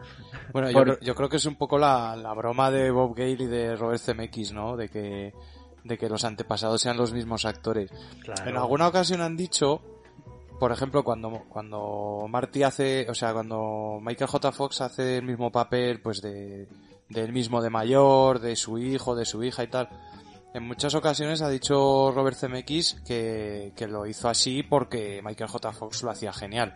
[0.53, 3.31] Bueno, yo, Por- yo creo que es un poco la, la broma de Bob Gale
[3.45, 4.77] y de Robert Zemeckis, ¿no?
[4.77, 5.33] De que,
[5.83, 7.91] de que los antepasados sean los mismos actores.
[8.23, 8.49] Claro.
[8.49, 9.81] En alguna ocasión han dicho,
[10.61, 14.53] por ejemplo, cuando, cuando Marty hace, o sea, cuando Michael J.
[14.53, 16.69] Fox hace el mismo papel, pues de,
[17.09, 19.88] del mismo de mayor, de su hijo, de su hija y tal.
[20.55, 25.73] En muchas ocasiones ha dicho Robert Zemeckis que, que lo hizo así porque Michael J.
[25.73, 26.75] Fox lo hacía genial.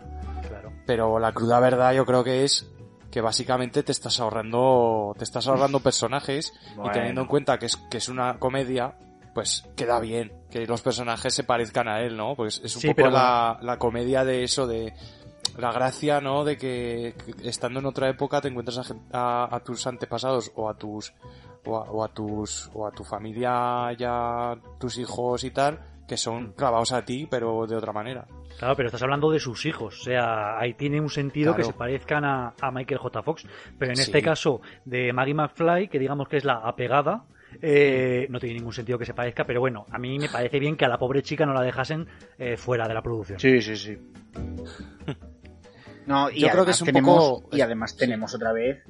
[0.48, 0.72] Claro.
[0.86, 2.68] Pero la cruda verdad yo creo que es
[3.12, 6.90] que básicamente te estás ahorrando, te estás ahorrando personajes Bueno.
[6.90, 8.96] y teniendo en cuenta que es, que es una comedia,
[9.32, 12.34] pues queda bien que los personajes se parezcan a él, ¿no?
[12.34, 14.92] Pues es un Sí, poco la, la comedia de eso, de
[15.58, 16.44] la gracia, ¿no?
[16.44, 20.68] De que, estando en otra época te encuentras a, gen- a- a tus antepasados o
[20.68, 21.12] a tus
[21.66, 26.14] o a, o a tus o a tu familia ya tus hijos y tal que
[26.14, 26.18] Mm.
[26.18, 28.26] son clavados a ti pero de otra manera.
[28.58, 30.00] Claro, pero estás hablando de sus hijos.
[30.00, 31.56] O sea, ahí tiene un sentido Claro.
[31.68, 33.22] que se parezcan a, a Michael J.
[33.22, 33.46] Fox.
[33.78, 34.02] Pero en Sí.
[34.02, 37.24] este caso de Maggie McFly, que digamos que es la apegada,
[37.62, 39.44] eh, no tiene ningún sentido que se parezca.
[39.44, 42.08] Pero bueno, a mí me parece bien que a la pobre chica no la dejasen
[42.38, 43.38] eh, fuera de la producción.
[43.38, 43.96] Sí, sí, sí.
[46.08, 48.82] No, y Yo creo que además es un tenemos, poco- Y además tenemos otra vez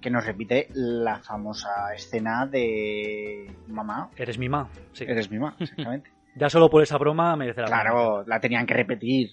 [0.00, 4.68] que nos repite la famosa escena de mamá, Eres mi ma.
[4.92, 5.04] Sí.
[5.06, 6.10] eres mi mamá, exactamente.
[6.36, 7.80] Ya solo por esa broma merece la pena.
[7.82, 9.30] claro, la tenían que repetir.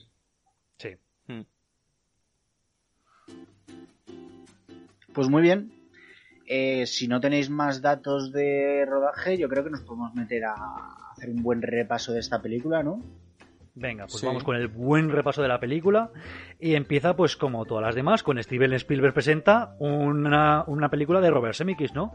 [0.77, 0.89] Sí.
[1.27, 1.41] Mm.
[5.13, 5.71] Pues muy bien.
[6.47, 10.55] Eh, si no tenéis más datos de rodaje, yo creo que nos podemos meter a
[11.11, 13.01] hacer un buen repaso de esta película, ¿no?
[13.75, 14.25] Venga, pues Sí.
[14.25, 16.11] vamos con el buen repaso de la película.
[16.59, 21.29] Y empieza, pues como todas las demás, con Steven Spielberg presenta una, una película de
[21.31, 22.11] Robert Zemeckis, ¿no?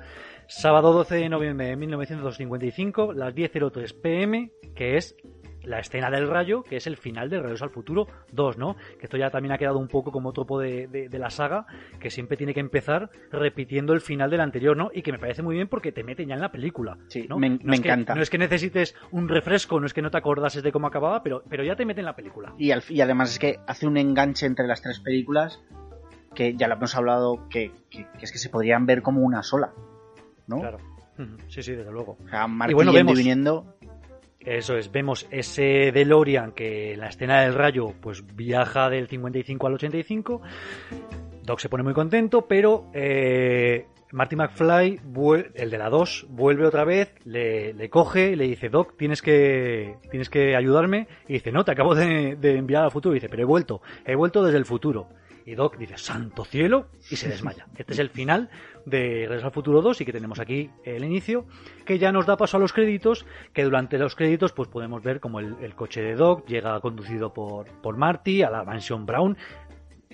[0.47, 5.17] Sábado 12 de noviembre de 1955, las 10.03 pm, que es
[5.65, 8.77] la escena del rayo, que es el final de Regreso al Futuro 2, ¿no?
[8.99, 11.67] Que esto ya también ha quedado un poco como topo de, de- de la saga,
[12.01, 14.91] que siempre tiene que empezar repitiendo el final del anterior, ¿no?
[14.95, 16.99] Y que me parece muy bien porque te meten ya en la película.
[17.09, 17.39] Sí, ¿no?
[17.39, 18.15] me- No me es que- encanta.
[18.15, 21.23] no es que necesites un refresco, no es que no te acordases de cómo acababa,
[21.23, 22.55] pero, pero ya te meten en la película.
[22.59, 25.63] Y, al- y además es que hace un enganche entre las tres películas
[26.35, 29.43] que ya lo hemos hablado, que, que- que es que se podrían ver como una
[29.43, 29.73] sola,
[30.47, 30.59] ¿no?
[30.61, 30.79] Claro.
[31.47, 32.19] Sí, sí, desde luego.
[32.25, 33.77] O sea, Marty Y bueno, vemos- viniendo.
[34.45, 39.67] Eso es, vemos ese DeLorean que en la escena del rayo pues viaja del 55
[39.67, 40.43] al 85.
[41.43, 45.01] Doc se pone muy contento, pero eh, Marty McFly,
[45.55, 49.23] el de la 2, vuelve otra vez, le, le, coge y le dice, Doc, tienes
[49.23, 51.09] que, tienes que ayudarme.
[51.27, 53.15] Y dice, no, te acabo de, de enviar al futuro.
[53.15, 55.09] Y dice, pero he vuelto, he vuelto desde el futuro.
[55.47, 57.67] Y Doc dice, santo cielo, y se desmaya.
[57.77, 58.49] Este es el final
[58.87, 61.45] de Regreso al Futuro 2 y que tenemos aquí el inicio,
[61.85, 65.21] que ya nos da paso a los créditos, que durante los créditos pues podemos ver
[65.21, 69.37] como el, coche de Doc llega conducido por, por Marty a la mansión Brown,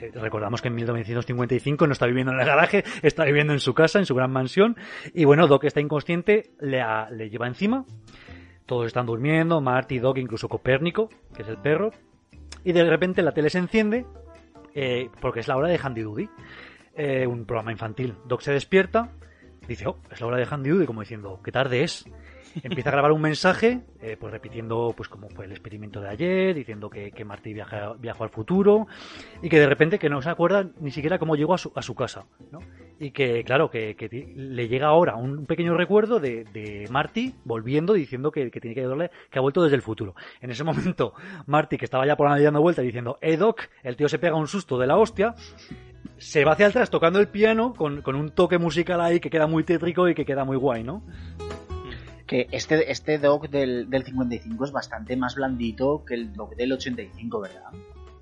[0.00, 3.74] eh, recordamos que en 1955 no está viviendo en el garaje, está viviendo en su
[3.74, 4.76] casa, en su gran mansión.
[5.14, 7.84] Y bueno, Doc está inconsciente, le, le lleva encima.
[8.66, 11.90] Todos están durmiendo, Marty, Doc, incluso Copérnico, que es el perro.
[12.64, 14.06] Y de repente la tele se enciende
[14.74, 16.28] eh, porque es la hora de Handy Doody,
[16.94, 18.14] eh, un programa infantil.
[18.26, 19.12] Doc se despierta,
[19.66, 22.04] dice, oh, es la hora de Handy Doody, como diciendo, qué tarde es.
[22.62, 26.54] Empieza a grabar un mensaje, eh, pues repitiendo pues cómo fue el experimento de ayer,
[26.54, 28.86] diciendo que, que Marty viaja, viajó al futuro
[29.42, 31.82] y que de repente que no se acuerda ni siquiera cómo llegó a su, a
[31.82, 32.60] su casa, ¿no?
[32.98, 33.96] Y que, claro, que,
[34.36, 39.10] le llega ahora un pequeño recuerdo de, de Marty volviendo diciendo que, tiene que ayudarle,
[39.30, 40.14] que ha vuelto desde el futuro.
[40.40, 41.14] En ese momento,
[41.46, 44.36] Marty, que estaba ya por ahí dando vuelta diciendo, eh, Doc, el tío se pega
[44.36, 45.34] un susto de la hostia,
[46.18, 49.46] se va hacia atrás tocando el piano con, con un toque musical ahí que queda
[49.46, 51.02] muy tétrico y que queda muy guay, ¿no?
[52.30, 56.72] Que este, este dock del, del 55 es bastante más blandito que el dock del
[56.74, 57.72] 85, ¿verdad?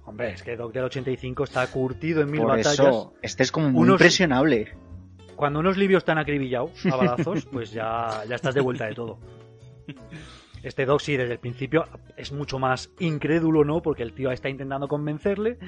[0.06, 2.78] Hombre, es que el dock del 85 está curtido en mil Por batallas.
[2.78, 4.74] Eso, este es como muy impresionable.
[5.36, 9.18] Cuando unos libios están acribillados a balazos, pues ya, ya estás de vuelta de todo.
[10.62, 11.84] Este Doc sí, desde el principio
[12.16, 13.82] es mucho más incrédulo, ¿no?
[13.82, 15.58] Porque el tío está intentando convencerle.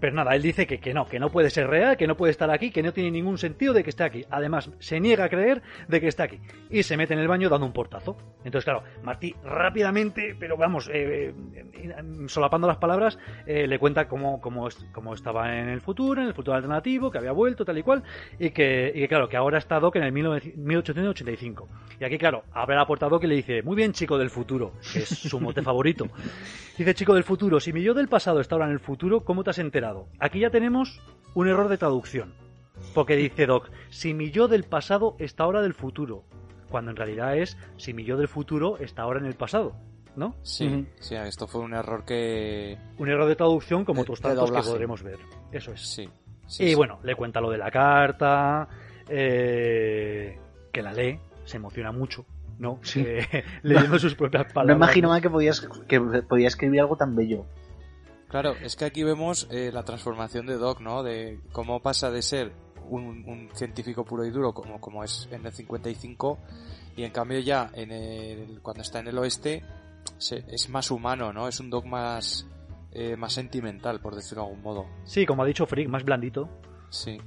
[0.00, 2.30] Pero nada, él dice que, que no, que no puede ser real, que no puede
[2.30, 4.24] estar aquí, que no tiene ningún sentido de que esté aquí.
[4.30, 6.38] Además, se niega a creer de que está aquí.
[6.70, 8.16] Y se mete en el baño dando un portazo.
[8.44, 11.32] Entonces, claro, Martí rápidamente, pero vamos, eh,
[11.74, 11.94] eh,
[12.26, 16.34] solapando las palabras, eh, le cuenta cómo, cómo, cómo, estaba en el futuro, en el
[16.34, 18.02] futuro alternativo, que había vuelto, tal y cual.
[18.38, 21.68] Y que, y que claro, que ahora está Doc en el 1885.
[22.00, 24.72] Y aquí, claro, abre la puerta Doc y le dice, muy bien, chico del futuro,
[24.92, 26.06] que es su mote favorito.
[26.76, 29.42] Dice, chico del futuro, si mi yo del pasado está ahora en el futuro, ¿cómo
[29.42, 29.85] te has enterado?
[30.18, 31.00] Aquí ya tenemos
[31.34, 32.34] un error de traducción.
[32.94, 36.24] Porque dice Doc, si mi yo del pasado está ahora del futuro.
[36.70, 39.74] Cuando en realidad es, si mi yo del futuro está ahora en el pasado.
[40.16, 40.34] ¿No?
[40.42, 42.78] Sí, sí, esto fue un error que...
[42.96, 45.18] Un error de traducción como otros tantos que podremos ver.
[45.52, 46.08] Eso es.
[46.46, 46.64] Sí.
[46.64, 48.66] y bueno, le cuenta lo de la carta,
[49.08, 50.38] eh,
[50.72, 52.24] que la lee, se emociona mucho
[52.58, 52.78] ¿no?
[52.82, 53.04] Sí.
[53.06, 54.78] Eh, leyendo sus propias palabras.
[54.78, 57.44] No imaginaba que podías que podía escribir algo tan bello.
[58.28, 61.02] Claro, es que aquí vemos eh, la transformación de Doc, ¿no?
[61.02, 62.52] De cómo pasa de ser
[62.88, 66.38] un, científico puro y duro como, como es en el 55
[66.96, 69.62] y en cambio ya en el, cuando está en el oeste
[70.18, 71.48] es más humano, ¿no?
[71.48, 72.46] Es un Doc más,
[72.92, 74.86] eh, más sentimental, por decirlo de algún modo.
[75.04, 76.48] Sí, como ha dicho Frick, más blandito.
[76.88, 77.18] Sí.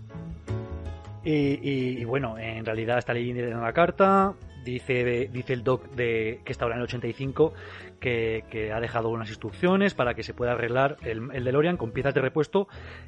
[1.24, 4.34] Y, y, bueno, en realidad está leyendo la carta,
[4.70, 7.54] Dice, dice el doc de, que está ahora en el 85
[8.00, 11.92] que, que, ha dejado unas instrucciones para que se pueda arreglar el, el DeLorean con
[11.92, 12.68] piezas de repuesto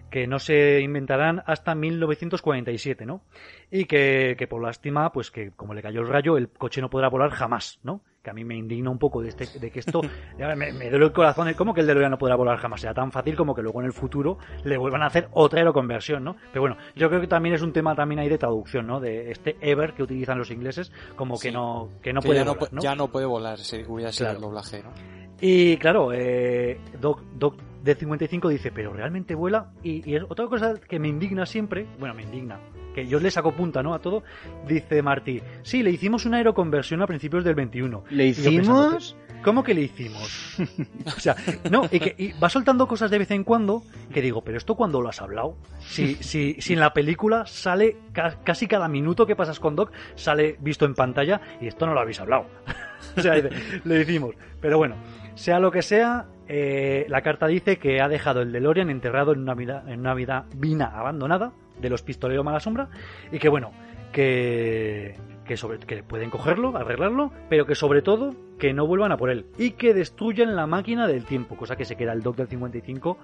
[0.09, 3.21] que no se inventarán hasta 1947, ¿no?
[3.69, 6.89] Y que, que por lástima, pues que como le cayó el rayo, el coche no
[6.89, 8.01] podrá volar jamás, ¿no?
[8.21, 10.01] Que a mí me indigna un poco de, este, de que esto
[10.37, 12.81] me, me, duele el corazón ¿cómo que el DeLorean no podrá volar jamás?
[12.81, 16.23] Sea tan fácil como que luego en el futuro le vuelvan a hacer otra aeroconversión,
[16.23, 16.35] ¿no?
[16.51, 18.99] Pero bueno, yo creo que también es un tema también ahí de traducción, ¿no?
[18.99, 22.73] De este ever que utilizan los ingleses como que no que no puede ya volar,
[22.73, 24.91] no, Ya no puede volar, si hubiera sido el doblaje, ¿no?
[25.39, 29.71] Y claro, eh, Doc, Doc de 55 dice, pero realmente vuela.
[29.83, 32.59] Y, y otra cosa que me indigna siempre, bueno, me indigna,
[32.93, 33.93] que yo le saco punta, ¿no?
[33.93, 34.23] A todo,
[34.67, 38.03] dice Martí, sí, le hicimos una aeroconversión a principios del 21.
[38.09, 39.15] ¿Le hicimos?
[39.43, 40.59] ¿Cómo que le hicimos?
[41.05, 41.35] o sea,
[41.71, 45.01] no, y que va soltando cosas de vez en cuando que digo, pero esto cuando
[45.01, 45.57] lo has hablado?
[45.79, 47.97] Si, si, si en la película sale
[48.43, 52.01] casi cada minuto que pasas con Doc sale visto en pantalla y esto no lo
[52.01, 52.45] habéis hablado.
[53.17, 54.35] o sea, le decimos.
[54.59, 54.95] Pero bueno,
[55.33, 59.39] sea lo que sea, eh, la carta dice que ha dejado el DeLorean enterrado en
[59.39, 62.89] una vida, en una vida vina abandonada de los pistoleros mala sombra
[63.31, 63.71] y que bueno,
[64.11, 69.17] que, que, sobre, que pueden cogerlo, arreglarlo, pero que sobre todo que no vuelvan a
[69.17, 72.35] por él y que destruyan la máquina del tiempo, cosa que se queda el Doc
[72.35, 73.17] del 55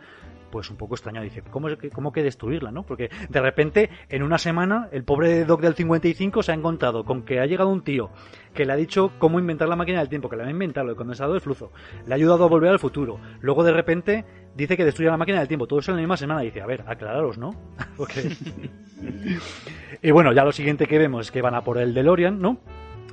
[0.51, 1.21] pues un poco extraño.
[1.21, 2.83] Dice, ¿cómo, ¿cómo que destruirla, no?
[2.83, 7.23] Porque de repente, en una semana, el pobre Doc del 55 se ha encontrado con
[7.23, 8.09] que ha llegado un tío
[8.53, 10.95] que le ha dicho cómo inventar la máquina del tiempo, que le ha inventado el
[10.95, 11.71] condensador de flujo,
[12.07, 13.19] le ha ayudado a volver al futuro.
[13.39, 15.67] Luego, de repente, dice que destruye la máquina del tiempo.
[15.67, 16.41] Todo eso en la misma semana.
[16.41, 17.51] Dice, a ver, aclararos, ¿no?
[20.01, 22.57] y bueno, ya lo siguiente que vemos es que van a por el DeLorean, ¿no?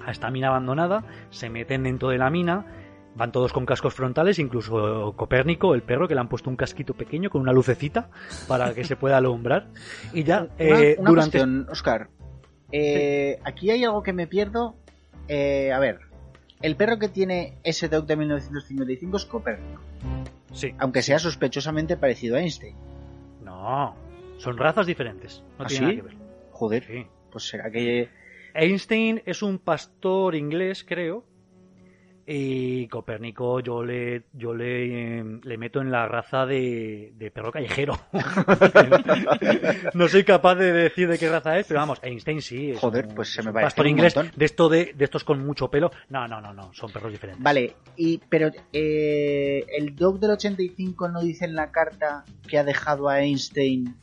[0.06, 2.66] a esta mina abandonada, se meten dentro de la mina,
[3.16, 6.94] van todos con cascos frontales, incluso Copérnico, el perro, que le han puesto un casquito
[6.94, 8.10] pequeño con una lucecita
[8.48, 9.68] para que se pueda alumbrar.
[10.12, 11.38] Y ya, eh, una, durante...
[11.38, 12.08] Cuestión, Oscar.
[12.72, 14.74] Eh, Aquí hay algo que me pierdo.
[15.28, 16.00] Eh, a ver,
[16.60, 19.80] el perro que tiene ese Doc de 1955 es Copérnico,
[20.52, 20.74] Sí.
[20.78, 22.74] aunque sea sospechosamente parecido a Einstein.
[23.42, 23.94] No,
[24.38, 25.42] son razas diferentes.
[25.58, 25.96] No ¿Ah, tiene sí?
[25.96, 26.24] nada que ver.
[26.50, 27.06] Joder, Sí.
[27.30, 28.08] pues será que...
[28.54, 31.24] Einstein es un pastor inglés, creo.
[32.26, 37.52] Y Copérnico yo le yo le, eh, le meto en la raza de, de perro
[37.52, 37.98] callejero.
[39.94, 42.70] no soy capaz de decir de qué raza es, pero vamos, Einstein sí.
[42.70, 44.32] es Joder, un- pues se me parece pastor inglés montón.
[44.36, 45.90] de esto de, de estos con mucho pelo.
[46.08, 47.42] No, no, no, no, son perros diferentes.
[47.42, 52.64] Vale, y pero eh, el Doc del 85 no dice en la carta que ha
[52.64, 53.94] dejado a Einstein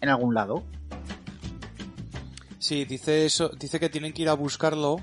[0.00, 0.62] en algún lado.
[2.58, 4.96] Sí, dice eso, dice que tienen que ir a buscarlo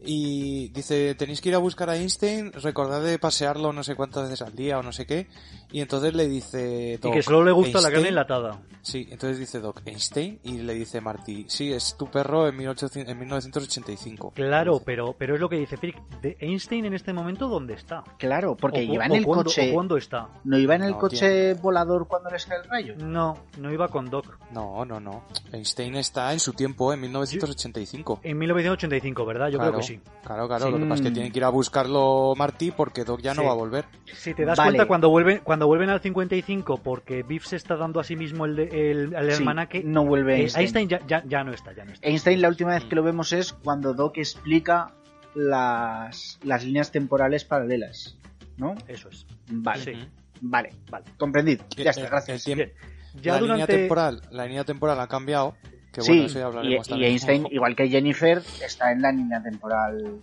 [0.00, 4.24] y dice, tenéis que ir a buscar a Einstein, recordad de pasearlo no sé cuántas
[4.24, 5.26] veces al día o no sé qué,
[5.72, 7.94] y entonces le dice y Doc, que solo le gusta la "Einstein".
[7.94, 8.60] carne enlatada.
[8.82, 13.10] Sí, entonces dice Doc, Einstein, y le dice Marty, sí, es tu perro en, 1800
[13.12, 14.32] en 1985.
[14.34, 15.96] Claro, pero, pero es lo que dice Frick.
[16.22, 18.02] De Einstein en este momento, ¿dónde está?
[18.18, 19.70] Claro, porque O iba en o el coche.
[19.70, 20.28] o ¿Cuándo está?
[20.44, 22.94] ¿No iba en el No, coche volador cuando les cae el rayo?
[22.98, 24.38] No, no iba con Doc.
[24.52, 25.24] No, no, no.
[25.52, 28.20] Einstein está en su tiempo, en 1985.
[28.22, 29.48] En 1985, ¿verdad?
[29.48, 30.00] Yo Claro, creo que sí.
[30.24, 30.66] Claro, claro.
[30.66, 30.70] Sí.
[30.72, 31.14] Lo que pasa es que Mm.
[31.14, 33.46] tienen que ir a buscarlo Marty porque Doc ya no Sí.
[33.46, 33.84] va a volver.
[34.12, 34.70] Si te das Vale.
[34.72, 38.44] cuenta cuando vuelven cuando vuelven al 55 porque Biff se está dando a sí mismo
[38.44, 40.62] el, de- el, el Sí, almanaque, no vuelve eh, Einstein.
[40.62, 42.06] Einstein ya, ya, ya no está, ya no está.
[42.06, 44.92] Einstein la última vez que lo vemos es cuando Doc explica
[45.34, 48.16] las, las líneas temporales paralelas,
[48.56, 48.74] ¿no?
[48.86, 49.26] Eso es.
[49.50, 50.08] Vale,
[50.40, 51.04] vale, Vale.
[51.16, 51.64] comprendido.
[51.76, 52.46] Ya está, gracias.
[52.46, 52.98] el tiempo- Bien.
[53.22, 55.54] Ya la línea temporal, la línea temporal ha cambiado.
[55.98, 57.10] Que sí, bueno, eso ya y, hablaremos y también.
[57.12, 60.20] Einstein, igual que Jennifer, está en la línea temporal.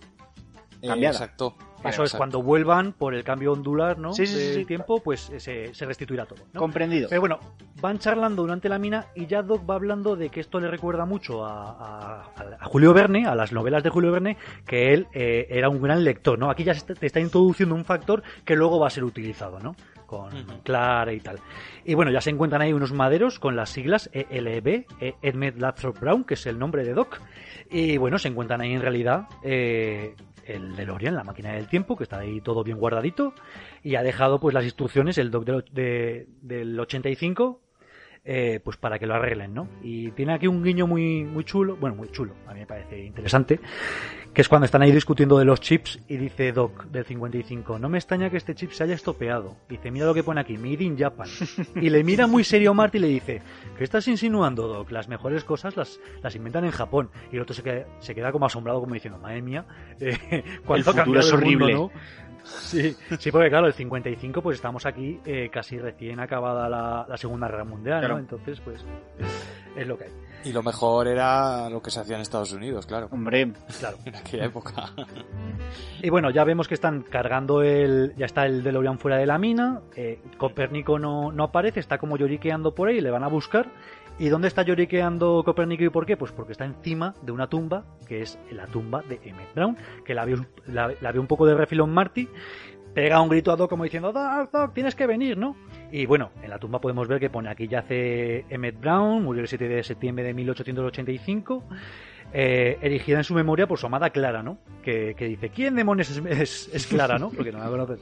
[0.82, 1.14] Eh, cambiada.
[1.14, 1.54] exacto.
[1.78, 2.18] eso es Exacto.
[2.18, 4.12] cuando vuelvan por el cambio ondular, ¿no?
[4.12, 4.64] Sí, sí, del sí, sí.
[4.66, 6.60] tiempo, pues eh, se, se restituirá todo, ¿no?
[6.60, 7.08] Comprendido.
[7.08, 7.38] Pero bueno,
[7.80, 11.06] van charlando durante la mina y ya Doc va hablando de que esto le recuerda
[11.06, 14.36] mucho a, a- a Julio Verne, a las novelas de Julio Verne,
[14.66, 16.50] que él eh, era un gran lector, ¿no?
[16.50, 19.74] Aquí ya te está introduciendo un factor que luego va a ser utilizado, ¿no?
[20.06, 20.30] Con.
[20.62, 21.38] Clara y tal.
[21.84, 25.98] Y bueno, ya se encuentran ahí unos maderos con las siglas ELB, eh, Edmund Lathrop
[26.00, 27.20] Brown, que es el nombre de Doc.
[27.70, 30.14] Y bueno, se encuentran ahí en realidad eh,
[30.46, 33.34] el DeLorean, la máquina del tiempo, que está ahí todo bien guardadito.
[33.82, 37.60] Y ha dejado pues las instrucciones, el Doc del, de- del 85,
[38.26, 39.68] eh, pues para que lo arreglen, ¿no?
[39.82, 43.04] Y tiene aquí un guiño muy, muy chulo, bueno, muy chulo, a mí me parece
[43.04, 43.60] interesante,
[44.34, 47.88] que es cuando están ahí discutiendo de los chips y dice Doc del 55, no
[47.88, 49.56] me extraña que este chip se haya estropeado.
[49.68, 51.28] Dice, mira lo que pone aquí, Made in Japan.
[51.76, 53.42] Y le mira muy serio Marty y le dice,
[53.78, 54.90] ¿qué estás insinuando, Doc?
[54.90, 57.08] Las mejores cosas las, las inventan en Japón.
[57.32, 59.64] Y el otro se queda, se queda como asombrado, como diciendo, madre mía,
[60.00, 60.16] eh,
[60.64, 61.74] futuro es el mundo, horrible.
[61.74, 61.90] ¿no?
[62.46, 67.16] Sí, sí, porque claro, el 55 pues estamos aquí eh, casi recién acabada la, la
[67.16, 68.14] Segunda Guerra Mundial, Claro.
[68.14, 68.20] ¿no?
[68.20, 68.84] Entonces pues
[69.76, 70.10] es lo que hay.
[70.44, 73.08] Y lo mejor era lo que se hacía en Estados Unidos, claro.
[73.10, 73.96] Hombre, Claro.
[74.04, 74.90] En aquella época.
[76.02, 78.14] Y bueno, ya vemos que están cargando el.
[78.16, 79.80] Ya está el DeLorean fuera de la mina.
[79.96, 83.66] eh, Copérnico no, no aparece, está como lloriqueando por ahí, le van a buscar.
[84.18, 86.16] ¿Y dónde está lloriqueando Copérnico y por qué?
[86.16, 89.76] Pues porque está encima de una tumba, que es la tumba de Emmett Brown,
[90.06, 90.46] que la vio,
[91.20, 92.26] un poco de refilón Marty.
[92.94, 95.54] Pega un grito a Doc como diciendo, Doc, Doc, tienes que venir, ¿no?
[95.92, 99.48] Y bueno, en la tumba podemos ver que pone aquí yace Emmett Brown, murió el
[99.48, 101.64] 7 de septiembre de 1885
[102.32, 104.58] eh, erigida en su memoria por su amada Clara, ¿no?
[104.82, 107.30] Que, que dice, ¿quién demonios es, es- es Clara, no?
[107.30, 107.98] Porque no la conoces.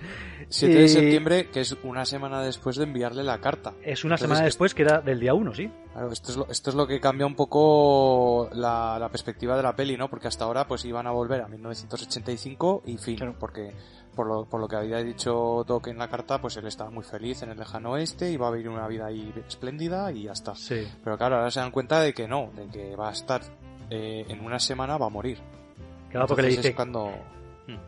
[0.48, 3.72] 7 de septiembre, que es una semana después de enviarle la carta.
[3.82, 5.70] Es una Entonces, semana es- después que era del día 1, ¿sí?
[5.92, 9.62] Claro, esto es lo, esto es lo que cambia un poco la, la perspectiva de
[9.62, 10.08] la peli, ¿no?
[10.10, 13.36] Porque hasta ahora pues iban a volver a 1985 y fin, Claro.
[13.38, 13.72] porque
[14.14, 17.02] por lo, por lo que había dicho Doc en la carta, pues él estaba muy
[17.04, 20.32] feliz en el lejano oeste y va a vivir una vida ahí espléndida y ya
[20.32, 20.54] está.
[20.54, 20.86] Sí.
[21.02, 23.40] Pero claro, ahora se dan cuenta de que no, de que va a estar
[23.94, 25.38] eh, en una semana va a morir.
[26.10, 27.12] Claro, porque le dice, cuando...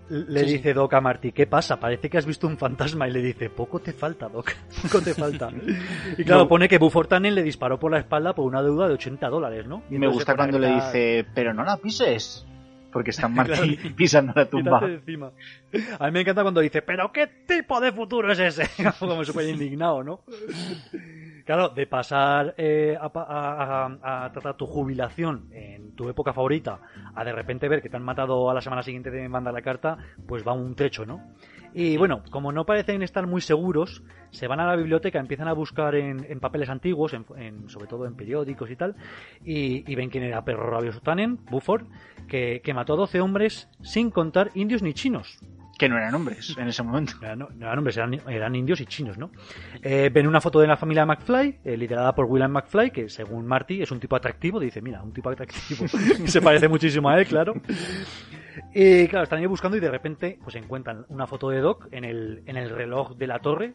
[0.08, 0.52] le Sí, sí.
[0.56, 1.78] dice Doc a Marty, ¿qué pasa?
[1.78, 3.06] Parece que has visto un fantasma.
[3.08, 4.52] Y le dice, poco te falta, Doc.
[4.82, 5.50] Poco te falta.
[6.18, 6.48] y claro, No.
[6.48, 9.66] pone que Buford Tannen le disparó por la espalda por una deuda de 80 dólares,
[9.66, 9.82] ¿no?
[9.90, 12.44] Y me gusta cuando le dice, pero no la pises.
[12.92, 13.94] Porque está Marty Claro.
[13.96, 14.78] pisando la tumba.
[15.98, 18.66] A mí me encanta cuando dice, pero ¿qué tipo de futuro es ese?
[18.98, 20.20] Como súper indignado, ¿no?
[21.46, 26.80] Claro, de pasar eh, a, a- a- tratar tu jubilación en tu época favorita
[27.14, 29.62] a de repente ver que te han matado a la semana siguiente de mandar la
[29.62, 31.22] carta, pues va un trecho, ¿no?
[31.72, 35.52] Y bueno, como no parecen estar muy seguros, se van a la biblioteca, empiezan a
[35.52, 38.96] buscar en, en papeles antiguos, en- en- sobre todo en periódicos y tal,
[39.44, 41.86] y, y ven quién era Perro Rabioso Tannen, Buford,
[42.28, 45.38] que, que mató a 12 hombres sin contar indios ni chinos.
[45.78, 47.14] Que no eran hombres en ese momento.
[47.36, 49.30] no, eran hombres, eran, indios y chinos, ¿no?
[49.82, 53.46] Eh, ven una foto de la familia McFly, eh, liderada por William McFly, que según
[53.46, 54.58] Marty es un tipo atractivo.
[54.58, 55.86] Dice, mira, un tipo atractivo.
[56.26, 57.54] se parece muchísimo a él, claro.
[58.74, 62.04] Y claro, están ahí buscando y de repente pues encuentran una foto de Doc en
[62.04, 63.74] el, en el reloj de la torre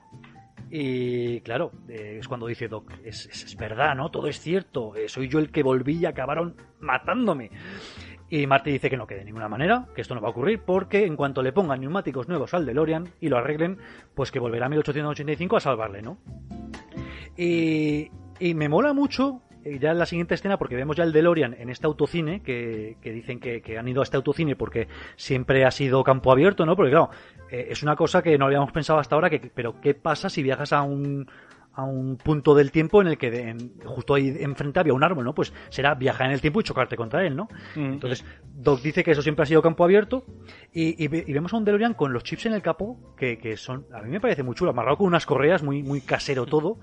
[0.74, 4.10] y claro, eh, es cuando dice Doc, es, es, verdad, ¿no?
[4.10, 7.52] Todo es cierto, eh, soy yo el que volví y acabaron matándome.
[8.32, 10.62] Y Marty dice que no, que de ninguna manera, que esto no va a ocurrir,
[10.66, 13.78] porque en cuanto le pongan neumáticos nuevos al DeLorean y lo arreglen,
[14.16, 16.18] pues que volverá a 1885 a salvarle, ¿no?
[17.36, 18.10] Y,
[18.40, 21.56] y me mola mucho eh, ya en la siguiente escena, porque vemos ya el DeLorean
[21.60, 26.02] en este autocine, que, dicen que, han ido a este autocine porque siempre ha sido
[26.02, 26.78] campo abierto, ¿no?
[26.78, 27.10] Porque claro,
[27.50, 30.42] eh, es una cosa que no habíamos pensado hasta ahora, que, pero ¿qué pasa si
[30.42, 31.28] viajas a un,
[31.74, 33.56] a un punto del tiempo en el que
[33.86, 35.34] justo ahí enfrente había un árbol, ¿no?
[35.34, 37.48] Pues será viajar en el tiempo y chocarte contra él, ¿no?
[37.76, 37.94] Mm.
[37.94, 40.26] Entonces, Doc dice que eso siempre ha sido campo abierto
[40.74, 44.02] y, vemos a un DeLorean con los chips en el capó que, que, son, a
[44.02, 46.78] mí me parece muy chulo, amarrado con unas correas, muy, muy casero todo,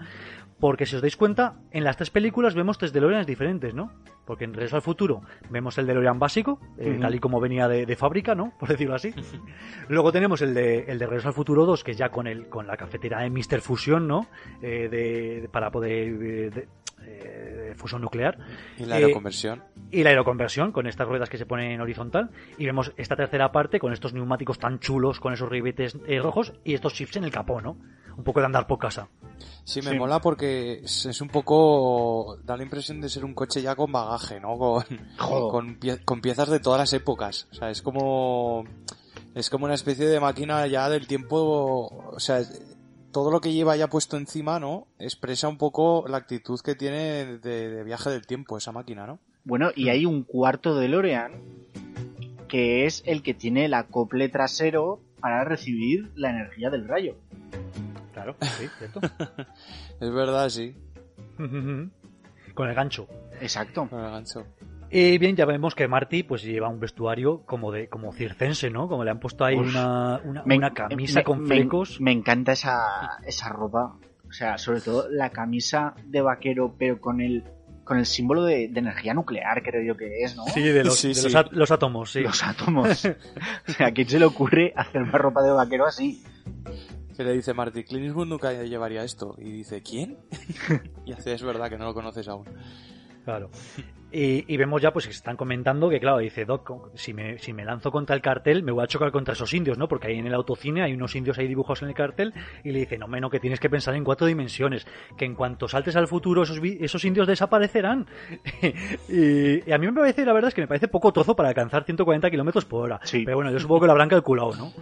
[0.60, 3.92] porque si os dais cuenta, en las tres películas vemos tres DeLoreans diferentes, ¿no?
[4.24, 7.96] Porque en Regreso al Futuro vemos el DeLorean básico, eh, tal y como venía de,
[7.96, 8.52] fábrica, ¿no?
[8.58, 9.14] Por decirlo así.
[9.88, 12.48] Luego tenemos el de, el de Regreso al Futuro 2, que es ya con, el,
[12.48, 13.60] con la cafetera de Mr.
[13.60, 14.26] Fusion, ¿no?
[14.60, 16.68] Eh, de, para poder...
[17.04, 18.38] Eh, fusión nuclear.
[18.76, 19.64] Y la aeroconversión.
[19.90, 22.30] y la aeroconversión, con estas ruedas que se ponen en horizontal.
[22.58, 26.74] Y vemos esta tercera parte con estos neumáticos tan chulos, con esos ribetes rojos y
[26.74, 27.76] estos chips en el capó, ¿no?
[28.16, 29.08] Un poco de andar por casa.
[29.64, 32.38] Sí, me mola porque es, un poco.
[32.42, 34.58] da la impresión de ser un coche ya con bagaje, ¿no?
[34.58, 37.46] Con, con, piezas de todas las épocas.
[37.52, 38.64] O sea, es como.
[39.34, 42.10] Es como una especie de máquina ya del tiempo.
[42.12, 42.40] O sea,
[43.12, 44.86] todo lo que lleva ya puesto encima, ¿no?
[44.98, 49.18] Expresa un poco la actitud que tiene de, viaje del tiempo esa máquina, ¿no?
[49.44, 51.32] Bueno, y hay un cuarto de Lorean
[52.48, 57.16] que es el que tiene el acople trasero para recibir la energía del rayo.
[58.12, 59.00] Claro, sí, cierto.
[60.00, 60.74] es verdad, sí.
[62.54, 63.06] Con el gancho.
[63.40, 63.86] Exacto.
[63.88, 64.46] Con el gancho.
[64.90, 68.88] Y bien, ya vemos que Marty pues lleva un vestuario como de como circense, ¿no?
[68.88, 72.00] Como le han puesto ahí una, una, camisa con flecos.
[72.00, 73.96] Me, encanta esa, esa ropa.
[74.28, 77.44] O sea, sobre todo la camisa de vaquero, pero con el
[77.84, 80.44] con el símbolo de, energía nuclear, creo yo que es, ¿no?
[80.44, 81.02] Sí, de los,
[81.52, 82.20] los, átomos, sí.
[82.20, 82.86] Los átomos.
[83.68, 86.22] o sea, ¿a quién se le ocurre hacer una ropa de vaquero así?
[87.18, 89.34] que le dice Marty, Clint Eastwood nunca llevaría esto.
[89.38, 90.18] Y dice, ¿quién?
[91.04, 92.44] y hace, es verdad que no lo conoces aún.
[93.24, 93.50] Claro.
[94.10, 97.64] Y, vemos ya pues que están comentando que, claro, dice Doc, si me, si me
[97.64, 99.86] lanzo contra el cartel, me voy a chocar contra esos indios, ¿no?
[99.86, 102.32] Porque ahí en el autocine hay unos indios ahí dibujados en el cartel
[102.64, 104.86] y le dice, no, menos que tienes que pensar en cuatro dimensiones,
[105.16, 108.06] que en cuanto saltes al futuro esos, esos indios desaparecerán.
[109.08, 111.84] y, a mí me parece, la verdad es que me parece poco trozo para alcanzar
[111.84, 113.00] 140 kilómetros por hora.
[113.04, 113.24] Sí.
[113.24, 114.72] Pero bueno, yo supongo que lo habrán calculado, ¿no?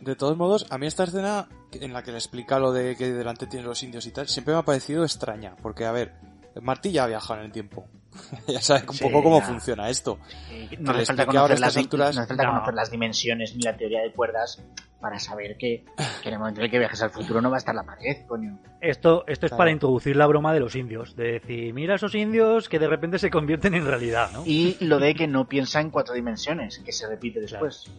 [0.00, 3.12] De todos modos, a mí esta escena en la que le explica lo de que
[3.12, 6.14] delante tiene los indios y tal, siempre me ha parecido extraña, porque a ver,
[6.62, 7.86] Martí ya ha viajado en el tiempo.
[8.46, 10.18] ya sabe un poco cómo funciona esto.
[10.78, 14.62] no hace falta conocer, las, conocer las dimensiones ni la teoría de cuerdas
[15.00, 15.84] para saber que,
[16.24, 18.26] en el momento en el que viajes al futuro no va a estar la pared,
[18.26, 18.58] coño.
[18.80, 22.68] Esto, esto es para introducir la broma de los indios, de decir, mira esos indios
[22.68, 24.42] que de repente se convierten en realidad, ¿no?
[24.44, 27.90] Y lo de que no piensa en cuatro dimensiones, que se repite después.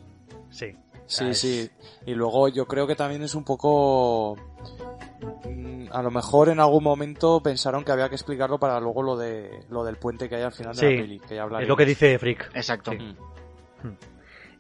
[0.50, 0.76] Sí.
[1.10, 1.70] Sí, sí.
[2.06, 4.38] Y luego yo creo que también es un poco...
[5.46, 9.18] Mm, a lo mejor en algún momento pensaron que había que explicarlo para luego lo
[9.18, 11.20] de lo del puente que hay al final de la peli.
[11.20, 12.52] Que ya es lo que dice Frick.
[12.54, 12.92] Exacto.
[12.94, 13.88] Mm.
[13.88, 13.98] Mm.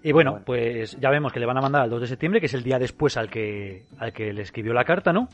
[0.01, 2.45] Y bueno, pues ya vemos que le van a mandar al 2 de septiembre, que
[2.45, 5.27] es el día después al que, al que le escribió la carta, ¿no?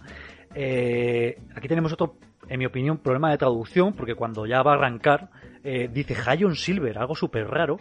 [0.56, 2.16] Eh, aquí tenemos otro,
[2.48, 5.30] en mi opinión, problema de traducción, porque cuando ya va a arrancar,
[5.64, 7.78] eh, dice Hayon Silver, algo súper raro,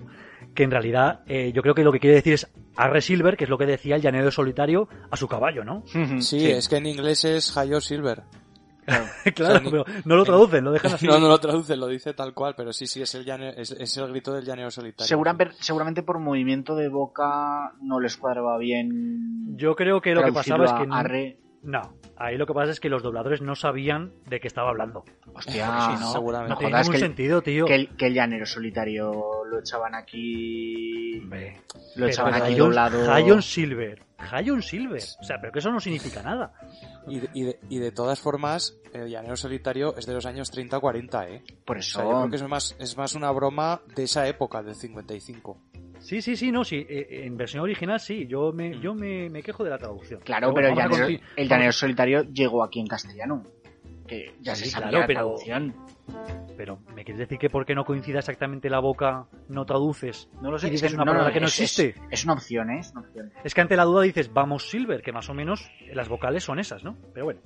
[0.55, 3.45] que en realidad eh, yo creo que lo que quiere decir es Arre Silver, que
[3.45, 5.85] es lo que decía el llanero solitario a su caballo, ¿no?
[6.21, 8.23] Sí, es que en inglés es Hayo Silver.
[9.35, 11.07] Claro, pero no lo traducen, lo dejan así.
[11.07, 14.09] No, no lo traducen, lo dice tal cual, pero sí, sí, es el, es, el
[14.11, 15.07] grito del llanero solitario.
[15.61, 19.57] seguramente por movimiento de boca no les cuadraba bien.
[19.57, 20.87] Yo creo que lo que pasaba es que...
[20.91, 21.39] Arre...
[21.65, 21.81] No,
[22.17, 25.03] ahí lo que pasa es que los dobladores no sabían de qué estaba hablando.
[25.33, 26.53] Hostia, no, seguramente.
[26.53, 27.65] No tiene ningún sentido, tío.
[27.65, 31.21] Que el, que el, llanero solitario lo echaban aquí.
[31.97, 33.11] lo echaban aquí doblado.
[33.11, 34.03] Hayon Silver.
[34.19, 35.03] Hayon Silver.
[35.21, 36.53] O sea, pero que eso no significa nada.
[37.09, 40.51] Y de, y de, y de todas formas, el llanero solitario es de los años
[40.51, 41.43] 30 40, ¿eh?
[41.65, 42.03] Por eso.
[42.03, 45.59] yo creo que es más, es más una broma de esa época, del 55.
[46.05, 46.87] Sí, sí, sí, no, sí.
[46.89, 48.27] Eh, en versión original sí.
[48.27, 48.81] Yo me, mm.
[48.81, 50.21] yo me, quejo de la traducción.
[50.21, 53.43] Claro, pero, el, llanero, solitario llegó aquí en castellano.
[54.07, 55.75] Que ya Sí, se sabía claro, la pero- traducción.
[56.59, 60.29] Pero, ¿me quieres decir que porque no coincida exactamente la boca no traduces?
[60.43, 60.67] No lo sé.
[60.67, 62.01] Y es dices que- una no, palabra no, que no es- es- existe.
[62.11, 62.81] Es, una opción, ¿eh?
[62.81, 63.33] Es una opción.
[63.43, 66.59] Es que ante la duda dices, vamos Silver, que más o menos las vocales son
[66.59, 66.99] esas, ¿no?
[67.15, 67.41] Pero bueno.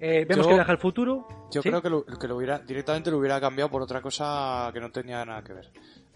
[0.00, 1.28] Eh, vemos Yo- que viaja al futuro.
[1.52, 1.68] Yo ¿sí?
[1.68, 4.90] creo que, lo, que lo hubiera, directamente lo hubiera cambiado por otra cosa que no
[4.90, 5.70] tenía nada que ver.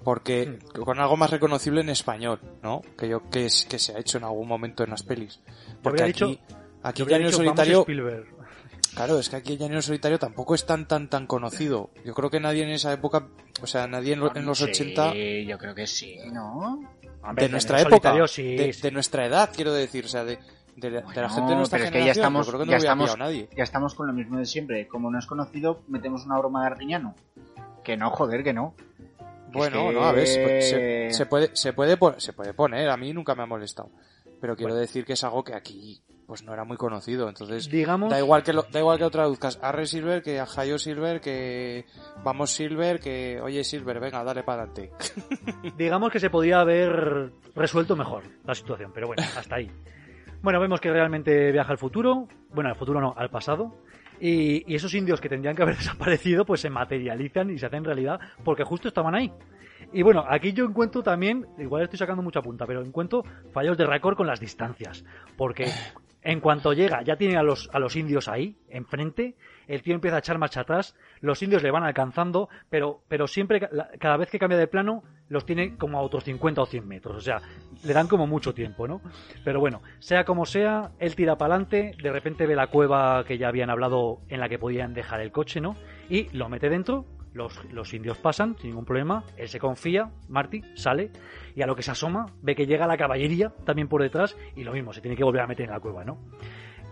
[0.04, 0.82] Porque Hmm.
[0.82, 2.82] con algo más reconocible en español, ¿no?
[2.98, 5.40] Que yo que, es- que se ha hecho en algún momento en las pelis.
[5.82, 6.40] Porque aquí, dicho-
[6.82, 8.26] aquí Llanero dicho, vamos Solitario, Spielberg.
[8.94, 11.90] claro, es que aquí Llanero Solitario tampoco es tan tan tan conocido.
[12.04, 13.28] Yo creo que nadie en esa época,
[13.62, 16.80] o sea, nadie en, lo- en los Sí, 80 yo creo que sí, ¿no?
[17.24, 18.82] Hombre, de nuestra en época, solitario sí, de, sí.
[18.82, 20.40] de nuestra edad, quiero decir, o sea, de,
[20.76, 22.52] de, la- de la Bueno, gente de nuestra pero es que generación, ya estamos, yo
[22.52, 23.48] creo que no ya estamos, pillado nadie.
[23.56, 24.88] ya estamos con lo mismo de siempre.
[24.88, 27.14] Como no es conocido, metemos una broma de Ardiñano.
[27.84, 28.74] Que no, joder, que no.
[29.52, 32.96] Bueno, que- no, a ver, se, se- se puede, se puede, se puede poner, a
[32.96, 33.90] mí nunca me ha molestado.
[34.40, 34.80] Pero quiero Bueno.
[34.80, 38.42] decir que es algo que aquí, pues no era muy conocido, entonces Digamos, da igual
[38.42, 41.84] que lo, da igual que lo traduzcas a Re Silver, que a Hayo Silver, que
[42.24, 44.90] vamos Silver, que oye Silver, venga, dale para adelante.
[45.78, 49.70] digamos que se podía haber resuelto mejor la situación, pero bueno, hasta ahí.
[50.42, 53.76] Bueno, vemos que realmente viaja al futuro, bueno, al futuro no, al pasado,
[54.22, 57.84] y, y esos indios que tendrían que haber desaparecido, pues se materializan y se hacen
[57.84, 59.32] realidad porque justo estaban ahí.
[59.92, 63.84] Y bueno, aquí yo encuentro también, igual estoy sacando mucha punta, pero encuentro fallos de
[63.84, 65.04] récord con las distancias,
[65.36, 65.66] porque
[66.22, 69.34] en cuanto llega, ya tiene a los, a los indios ahí, enfrente,
[69.68, 73.60] el tío empieza a echar marcha atrás, los indios le van alcanzando, pero, pero siempre,
[73.98, 77.16] cada vez que cambia de plano, los tiene como a otros 50 o 100 metros,
[77.16, 77.40] o sea,
[77.84, 79.00] le dan como mucho tiempo, ¿no?
[79.44, 83.38] Pero bueno, sea como sea, él tira para adelante, de repente ve la cueva que
[83.38, 85.76] ya habían hablado en la que podían dejar el coche, ¿no?
[86.08, 90.62] Y lo mete dentro, los, los indios pasan sin ningún problema, él se confía, Marty
[90.74, 91.10] sale,
[91.54, 94.64] y a lo que se asoma, ve que llega la caballería también por detrás, y
[94.64, 96.18] lo mismo, se tiene que volver a meter en la cueva, ¿no?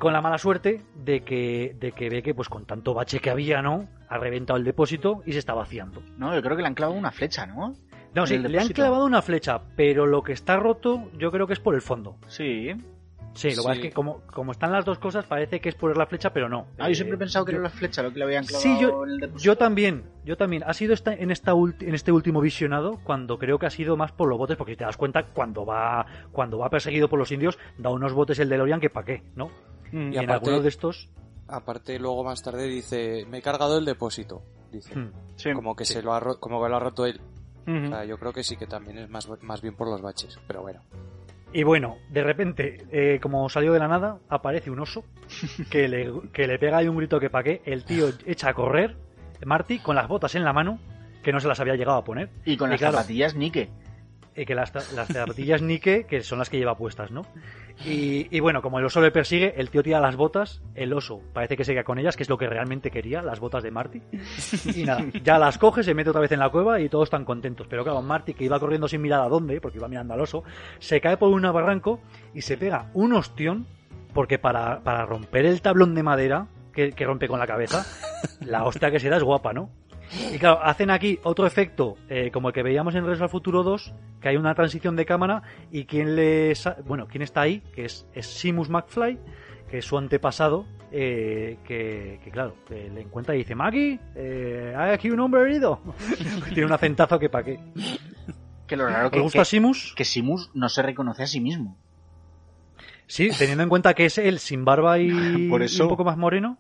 [0.01, 3.31] Con la mala suerte de que, de que ve que pues con tanto bache que
[3.31, 3.87] había, ¿no?
[4.09, 6.03] Ha reventado el depósito y se está vaciando.
[6.17, 7.75] No, yo creo que le han clavado una flecha, ¿no?
[8.15, 11.53] No, sí, le han clavado una flecha, pero lo que está roto yo creo que
[11.53, 12.17] es por el fondo.
[12.27, 12.71] Sí.
[13.35, 13.71] Sí, lo que Sí.
[13.75, 16.49] es que como, como están las dos cosas parece que es por la flecha, pero
[16.49, 16.67] no.
[16.79, 18.45] Ah, yo siempre he Eh, pensado que yo- era la flecha lo que le habían
[18.45, 19.45] clavado Sí, yo, en el depósito.
[19.45, 20.65] yo también, yo también.
[20.67, 23.97] Ha sido esta, en, esta ulti- en este último visionado cuando creo que ha sido
[23.97, 27.19] más por los botes, porque si te das cuenta, cuando va, cuando va perseguido por
[27.21, 29.51] los indios, da unos botes el DeLorean que pa' qué, ¿no?
[29.93, 30.13] Mm.
[30.13, 31.09] Y, Y en aparte- algunos de estos...
[31.49, 34.95] Aparte luego más tarde dice, me he cargado el depósito, dice.
[35.35, 35.53] Sí.
[35.53, 35.95] Como que Sí.
[35.95, 37.21] se lo ha como que lo ha roto él.
[37.67, 37.87] Ujú.
[37.87, 40.39] O sea, yo creo que sí que también es más, más bien por los baches,
[40.47, 40.81] pero bueno.
[41.53, 45.03] Y bueno, de repente, eh, como salió de la nada, aparece un oso
[45.71, 47.63] que le, que le pega ahí un grito que pa' qué.
[47.65, 48.97] El tío echa a correr,
[49.45, 50.79] Marty, con las botas en la mano,
[51.25, 52.31] que no se las había llegado a poner.
[52.45, 52.99] Y con Y las claro.
[52.99, 53.71] zapatillas Nike.
[54.35, 57.23] Que las, las zapatillas Nike, que son las que lleva puestas, ¿no?
[57.85, 61.23] Y, y bueno, como el oso le persigue, el tío tira las botas, el oso
[61.33, 63.71] parece que se queda con ellas, que es lo que realmente quería, las botas de
[63.71, 64.03] Marty.
[64.75, 67.25] Y nada, ya las coge, se mete otra vez en la cueva y todos están
[67.25, 67.67] contentos.
[67.69, 70.45] Pero claro, Marty, que iba corriendo sin mirar a dónde, porque iba mirando al oso,
[70.79, 72.01] se cae por un barranco
[72.35, 73.67] y se pega un ostión,
[74.13, 77.85] porque para, para romper el tablón de madera que, que rompe con la cabeza,
[78.41, 79.71] la hostia que se da es guapa, ¿no?
[80.33, 83.63] Y claro, hacen aquí otro efecto, eh, como el que veíamos en Regreso al Futuro
[83.63, 87.63] 2, que hay una transición de cámara y quien le sa- bueno, quién está ahí,
[87.75, 89.19] que es, es Simus McFly,
[89.71, 94.91] que es su antepasado, eh, que, que claro, le encuentra y dice, Maggie, eh, hay
[94.93, 95.81] aquí un hombre herido.
[96.49, 97.61] Tiene un acentazo que pa' qué.
[98.67, 99.95] Que lo raro ¿Os que, gusta que, Simus?
[99.97, 101.77] que Simus no se reconoce a sí mismo.
[103.07, 105.85] Sí, teniendo en cuenta que es él sin barba y, Por y eso.
[105.85, 106.59] un poco más moreno.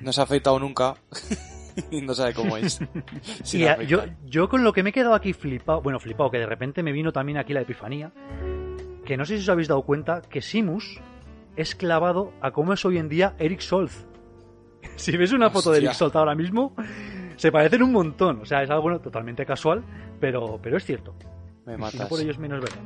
[0.00, 0.94] No se ha afeitado nunca
[1.90, 2.80] y no sabe cómo es.
[3.44, 6.30] Sin Y a- yo, yo con lo que me he quedado aquí flipado, bueno, flipado,
[6.30, 8.12] que de repente me vino también aquí la epifanía,
[9.04, 11.00] que no sé si os habéis dado cuenta que Simus
[11.56, 14.06] es clavado a cómo es hoy en día Eric Solz.
[14.96, 15.78] Si ves una foto de.
[15.78, 16.74] Eric Solz ahora mismo,
[17.36, 18.40] se parecen un montón.
[18.40, 19.82] O sea, es algo bueno, totalmente casual,
[20.20, 21.14] pero, pero es cierto.
[21.66, 22.08] Me Si no matas.
[22.08, 22.78] por ello es menos verdad.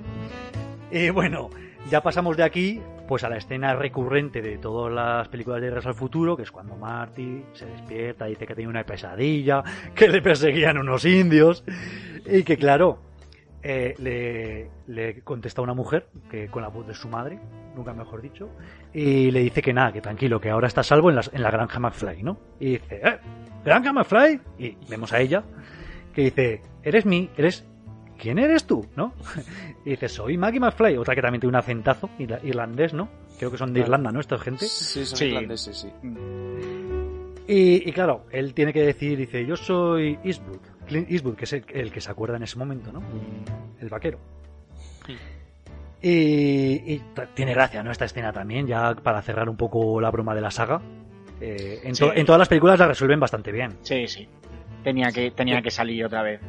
[0.90, 1.50] Y bueno,
[1.88, 5.88] ya pasamos de aquí pues a la escena recurrente de todas las películas de Regreso
[5.88, 9.64] al Futuro, que es cuando Marty se despierta, dice que tiene una pesadilla,
[9.96, 11.64] que le perseguían unos indios,
[12.24, 13.00] y que claro,
[13.64, 17.40] eh, le, le contesta una mujer, que con la voz de su madre,
[17.74, 18.48] nunca mejor dicho,
[18.94, 21.50] y le dice que nada, que tranquilo, que ahora está salvo en, las- en la
[21.50, 22.38] granja McFly, ¿no?
[22.60, 23.18] Y dice, ¿eh?
[23.64, 24.40] ¿Granja McFly?
[24.60, 25.42] Y vemos a ella,
[26.14, 27.66] que dice, eres mi, eres
[28.20, 28.86] ¿quién eres tú?
[28.96, 29.12] ¿No?
[29.84, 33.08] Y dice, soy Maggie McFly, otra que también tiene un acentazo irla- irlandés, ¿no?
[33.38, 33.80] Creo que son de.
[33.80, 34.20] Irlanda, ¿no?
[34.20, 34.66] Esta gente.
[34.66, 35.24] Sí, son Sí.
[35.26, 35.88] irlandeses, sí.
[37.48, 41.52] Y, y claro, él tiene que decir, dice, yo soy Eastwood, Clint Eastwood, que es
[41.54, 43.02] el, el que se acuerda en ese momento, ¿no?
[43.80, 44.18] El vaquero.
[46.02, 46.98] Y,
[47.34, 47.90] tiene gracia, ¿no?
[47.90, 50.80] Esta escena también, ya para cerrar un poco la broma de la saga.
[51.40, 52.04] Eh, en, Sí.
[52.14, 53.72] en todas las películas la resuelven bastante bien.
[53.82, 54.28] Sí, sí.
[54.84, 56.40] Tenía que, tenía que salir otra vez.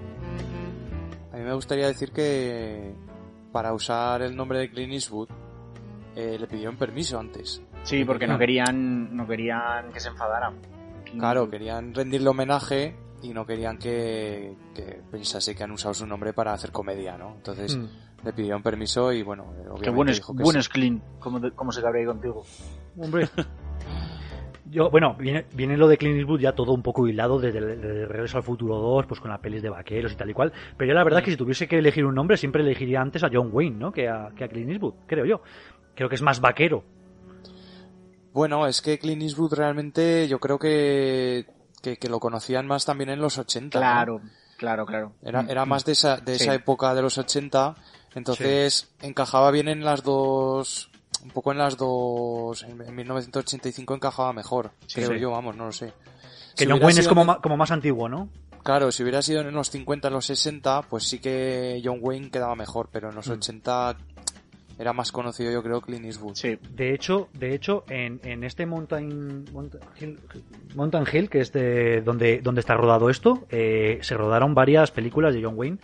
[1.33, 2.93] A mí me gustaría decir que
[3.51, 5.29] para usar el nombre de Clint Eastwood
[6.15, 7.61] eh, le pidieron permiso antes.
[7.83, 8.39] Sí, porque no Ah.
[8.39, 10.51] querían, no querían que se enfadara.
[11.17, 16.33] Claro, querían rendirle homenaje y no querían que, que pensase que han usado su nombre
[16.33, 17.35] para hacer comedia, ¿no?
[17.35, 17.85] Entonces Mm.
[18.25, 20.65] le pidieron permiso y bueno, eh, obviamente Qué bueno es, dijo que bueno sí.
[20.67, 21.03] es Clint.
[21.19, 22.43] ¿Cómo, te- cómo se cabrea ahí contigo?
[22.97, 23.29] Hombre.
[24.69, 27.81] Yo, bueno, viene, viene lo de Clint Eastwood ya todo un poco hilado desde, el-
[27.81, 30.53] desde Regreso al Futuro 2, pues con las pelis de vaqueros y tal y cual.
[30.77, 33.29] Pero yo la verdad que si tuviese que elegir un nombre, siempre elegiría antes a
[33.33, 33.91] John Wayne, ¿no?
[33.91, 35.41] Que a, que a Clint Eastwood, creo yo.
[35.95, 36.83] Creo que es más vaquero.
[38.33, 41.45] Bueno, es que Clint Eastwood realmente yo creo que,
[41.81, 43.77] que, que lo conocían más también en los 80.
[43.79, 43.81] ¿no?
[43.85, 44.21] Claro,
[44.57, 45.13] claro, claro.
[45.21, 45.69] Era, Mm, era mm.
[45.69, 46.43] más de esa, de Sí.
[46.43, 47.75] esa época de los 80,
[48.15, 50.90] entonces encajaba bien en las dos,
[51.23, 55.19] un poco en las dos, en, en 1985 encajaba mejor, Sí, creo sí.
[55.19, 55.93] yo, vamos, no lo sé.
[56.55, 58.29] Que Si John Wayne es como, ma- como más antiguo, ¿no?
[58.63, 62.29] Claro, si hubiera sido en los 50, en los 60, pues sí que John Wayne
[62.29, 63.31] quedaba mejor, pero en los Mm.
[63.33, 63.97] 80
[64.77, 66.35] era más conocido yo creo Clint Eastwood.
[66.35, 66.57] Sí.
[66.71, 70.19] De hecho, de hecho, en, en este Mountain, Mountain Hill,
[70.75, 75.33] Mountain Hill, que es de donde, donde está rodado esto, eh, se rodaron varias películas
[75.35, 75.77] de John Wayne,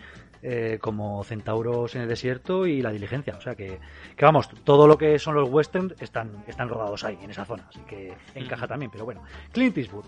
[0.50, 3.36] eh, como Centauros en el desierto y La diligencia.
[3.38, 3.80] O sea que,
[4.16, 7.66] que vamos, todo lo que son los westerns están, están rodados ahí, en esa zona.
[7.68, 8.89] Así que encaja también.
[8.91, 10.06] Pero bueno, Clint Eastwood.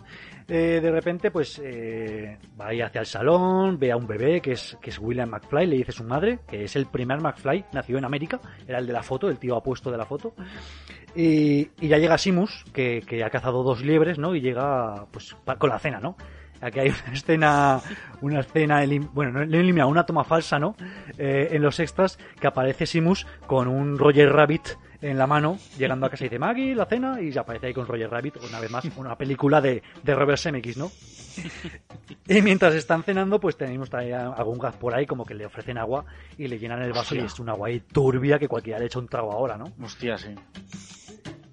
[0.47, 4.53] Eh, de repente, pues eh, va ahí hacia el salón, ve a un bebé que
[4.53, 7.97] es, que es William McFly, le dice su madre, que es el primer McFly, nació
[7.97, 10.33] en América, era el de la foto, el tío apuesto de la foto.
[11.15, 14.35] Y, y ya llega Simus, que, que ha cazado dos liebres, ¿no?
[14.35, 16.15] Y llega pues pa- con la cena, ¿no?
[16.61, 17.81] Aquí hay una escena,
[18.21, 18.83] una escena,
[19.13, 20.75] bueno, no he eliminado una toma falsa, ¿no?
[21.17, 24.69] Eh, en los extras que aparece Simus con un Roger Rabbit
[25.01, 27.87] en la mano, llegando a casa y dice Maggie, la cena, y aparece ahí con
[27.87, 30.91] Roger Rabbit, una vez más, una película de, de Robert Zemeckis, ¿no?
[32.27, 35.77] Y mientras están cenando, pues tenemos también algún gas por ahí, como que le ofrecen
[35.77, 36.05] agua
[36.37, 38.99] y le llenan el vaso y es una agua ahí turbia que cualquiera le echa
[38.99, 39.71] un trago ahora, ¿no?
[39.81, 40.35] Hostia, sí.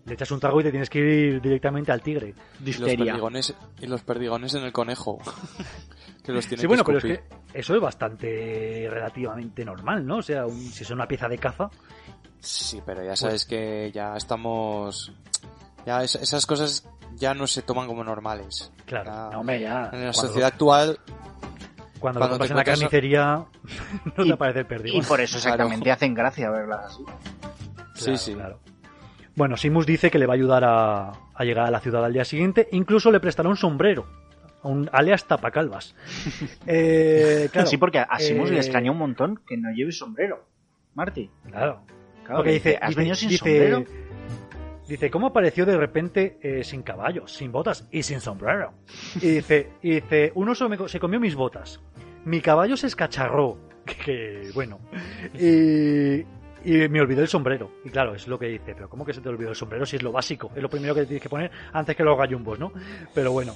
[0.07, 2.33] Le echas un trago y te tienes que ir directamente al tigre.
[2.65, 5.19] Y los perdigones, y los perdigones en el conejo.
[6.25, 7.25] que los tiene Sí, bueno, que pero es que
[7.59, 10.19] eso es bastante relativamente normal, ¿no?
[10.19, 11.69] O sea, un- si es una pieza de caza,
[12.39, 15.13] Sí, pero ya Pues sabes que ya estamos...
[15.85, 16.87] Ya es- esas cosas
[17.17, 18.71] ya no se toman como normales.
[18.85, 19.11] claro.
[19.11, 19.69] Ya- No, hombre, ya.
[19.69, 20.99] en la cuando sociedad actual,
[21.99, 23.45] Cuando, cuando lo en la carnicería,
[24.17, 25.55] no Y- te aparece el Y por eso Claro.
[25.55, 27.05] exactamente hacen gracia verlas así.
[27.95, 28.35] sí, sí.
[28.35, 28.61] claro.
[29.37, 32.13] Bueno, Simus dice que le va a ayudar a, a llegar a la ciudad al
[32.13, 32.69] día siguiente.
[32.73, 34.07] Incluso le prestará un sombrero.
[34.63, 35.95] Un alias tapacalvas.
[36.67, 40.45] Eh, claro, sí, porque a Simus eh, le extraña un montón que no lleve sombrero.
[40.95, 41.31] Marty.
[41.49, 41.83] Claro.
[42.25, 43.85] Claro, Porque que dice, ¿has dice- venido sin dice- sombrero?
[44.89, 48.73] Dice, ¿cómo apareció de repente eh, sin caballos, sin botas y sin sombrero?
[49.17, 51.81] Y dice, y dice un oso me se comió mis botas.
[52.25, 53.59] Mi caballo se escacharró.
[53.87, 54.81] Que, que, bueno.
[55.35, 56.25] Y,
[56.67, 57.71] y me olvidó el sombrero.
[57.85, 59.97] Y claro, es lo que dice, pero ¿cómo que se te olvidó el sombrero si
[59.97, 60.51] es lo básico?
[60.55, 62.73] Es lo primero que tienes que poner antes que los gallumbos, ¿no?
[63.15, 63.55] Pero bueno.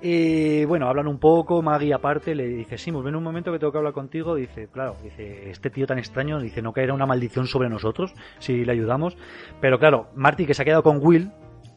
[0.00, 3.70] Y bueno, hablan un poco, Maggie aparte le dice, Simus, ven un momento que tengo
[3.70, 4.34] que hablar contigo.
[4.34, 8.64] Dice, claro, dice, este tío tan extraño, dice, no caerá una maldición sobre nosotros si
[8.64, 9.18] le ayudamos.
[9.60, 11.30] Pero claro, Marty que se ha quedado con Will,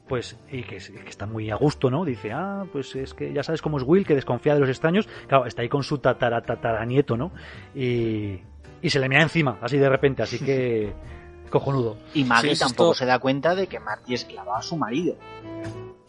[0.07, 2.05] pues, y que, que está muy a gusto, ¿no?
[2.05, 5.09] Dice, ah, pues es que ya sabes cómo es Will, que desconfía de los extraños.
[5.28, 7.32] Claro, está ahí con su tatara, tataranieto, ¿no?
[7.76, 8.39] Y,
[8.82, 10.94] y se le mira encima, así de repente, así que
[11.50, 11.98] cojonudo.
[12.14, 15.16] Y Maggie Sí, tampoco esto- se da cuenta de que Marty esclavaba a su marido.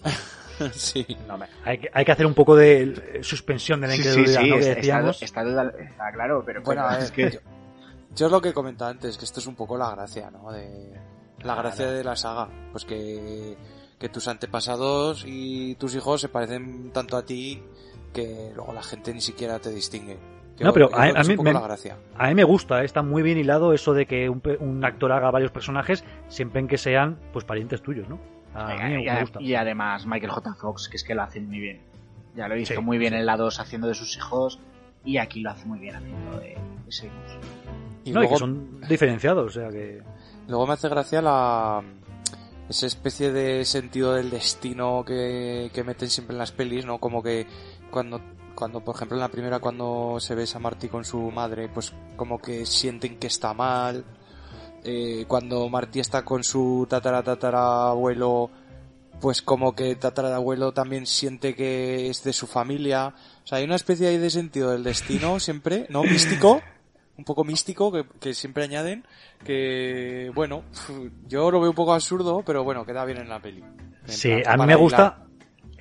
[0.73, 1.07] sí.
[1.27, 1.39] No.
[1.65, 4.41] Hay que, hay que hacer un poco de eh, suspensión de la Sí, sí, incredulidad,
[4.43, 4.55] sí, ¿no?
[4.57, 5.23] Que está, decíamos.
[5.23, 7.31] está, está- está claro, pero Bueno, es que...
[7.31, 7.41] yo,
[8.15, 10.53] yo es lo que comentaba antes, que esto es un poco la gracia, ¿no?
[10.53, 10.93] De,
[11.43, 12.49] la gracia de la saga.
[12.71, 13.57] Pues que,
[13.99, 17.63] que tus antepasados y tus hijos se parecen tanto a ti
[18.13, 20.19] que luego la gente ni siquiera te distingue.
[20.63, 21.97] No, pero a- mí me- la gracia.
[22.17, 24.85] A mí me gusta, eh, está muy bien hilado eso de que un, pe- un
[24.85, 28.19] actor haga varios personajes siempre en que sean pues parientes tuyos, ¿no?
[28.55, 29.41] A mí me, y, me gusta.
[29.43, 30.55] y además Michael J.
[30.55, 31.81] Fox, que es que lo hace muy bien.
[32.35, 33.19] Ya lo he visto Sí, muy bien sí.
[33.19, 34.59] en la 2 haciendo de sus hijos
[35.05, 37.39] y aquí lo hace muy bien haciendo de, de Seamus.
[38.05, 40.03] Y no, y que son diferenciados, o sea que...
[40.49, 41.83] luego me hace gracia la
[42.69, 46.99] esa especie de sentido del destino que, que meten siempre en las pelis, ¿no?
[46.99, 47.47] Como que
[47.91, 48.21] cuando
[48.55, 51.93] cuando por ejemplo en la primera cuando se besa a Marty con su madre, pues
[52.17, 54.05] como que sienten que está mal.
[54.85, 58.51] Eh, cuando Marty está con su tatara tatara abuelo,
[59.21, 63.15] pues como que tatarabuelo también siente que es de su familia.
[63.45, 66.03] O sea, hay una especie ahí de sentido del destino siempre, ¿no?
[66.03, 66.61] Místico,
[67.17, 69.05] un poco místico que, que siempre añaden,
[69.45, 70.65] que bueno,
[71.29, 73.63] yo lo veo un poco absurdo, pero bueno, queda bien en la peli.
[73.63, 75.25] En Sí, a mí me gusta,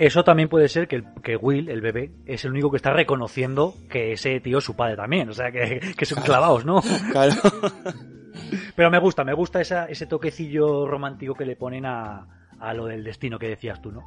[0.02, 2.92] Eso también puede ser que, el- que Will, el bebé, es el único que está
[2.92, 5.30] reconociendo que ese tío es su padre también.
[5.30, 6.82] O sea, que, que son clavados, ¿no?
[7.12, 7.34] Claro.
[8.76, 12.26] Pero me gusta, me gusta esa, ese toquecillo romántico que le ponen a,
[12.60, 14.02] a lo del destino que decías tú, ¿no?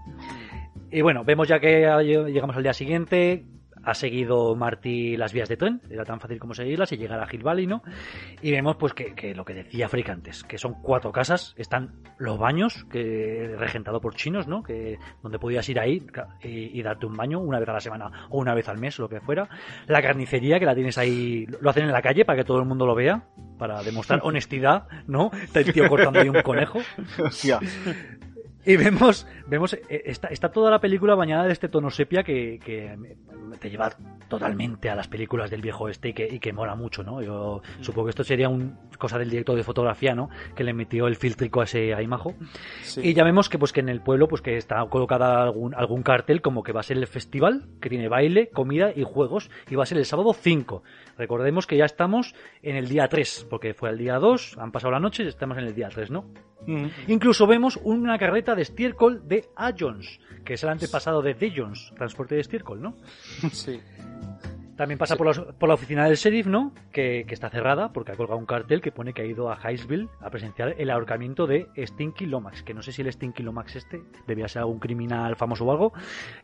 [0.91, 1.87] Y bueno, vemos ya que
[2.29, 3.45] llegamos al día siguiente.
[3.85, 7.29] Ha seguido Marty las vías de tren, era tan fácil como seguirlas y llegar a
[7.31, 7.83] Hill Valley, ¿no?
[8.43, 12.03] Y vemos pues que, que lo que decía Frick antes, que son cuatro casas, están
[12.19, 14.63] los baños, que regentado por chinos, ¿no?
[14.63, 16.07] Que donde podías ir ahí
[16.43, 18.99] y, y darte un baño una vez a la semana o una vez al mes,
[18.99, 19.49] lo que fuera.
[19.87, 22.67] La carnicería, que la tienes ahí, lo hacen en la calle para que todo el
[22.67, 23.25] mundo lo vea,
[23.59, 25.31] para demostrar honestidad, ¿no?
[25.33, 26.81] Está el tío cortando ahí un conejo.
[28.67, 32.59] Y vemos, vemos eh, está, está toda la película bañada de este tono sepia que,
[32.65, 32.97] que
[33.59, 33.91] te lleva
[34.29, 37.23] totalmente a las películas del viejo este y que, y que mola mucho, ¿no?
[37.23, 40.29] Yo supongo que esto sería una cosa del director de fotografía, ¿no?
[40.55, 42.35] Que le metió el filtrico a ese aimajo.
[42.83, 43.01] Sí.
[43.05, 46.03] Y ya vemos que pues que en el pueblo pues que está colocada algún, algún
[46.03, 49.75] cartel como que va a ser el festival, que tiene baile, comida y juegos, y
[49.75, 50.83] va a ser el sábado 5.
[51.19, 54.93] Recordemos que ya estamos en el día 3, porque fue el día 2, han pasado
[54.93, 56.25] la noche y estamos en el día 3, ¿no?
[56.67, 56.87] Mm.
[57.09, 62.35] Incluso vemos una carreta de estiércol de Ajons, que es el antepasado de Dejons, transporte
[62.35, 62.97] de estiércol, ¿no?
[63.53, 63.81] Sí.
[64.77, 66.73] También pasa por, la, por la oficina del sheriff, ¿no?
[66.91, 69.57] Que, que, está cerrada porque ha colgado un cartel que pone que ha ido a
[69.57, 73.77] Highsville a presenciar el ahorcamiento de Stinky Lomax, que no sé si el Stinky Lomax
[73.77, 75.93] este debía ser algún criminal famoso o algo,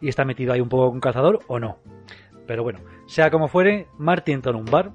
[0.00, 1.78] y está metido ahí un poco con cazador o no.
[2.46, 4.92] Pero bueno, sea como fuere, Marty entra en un bar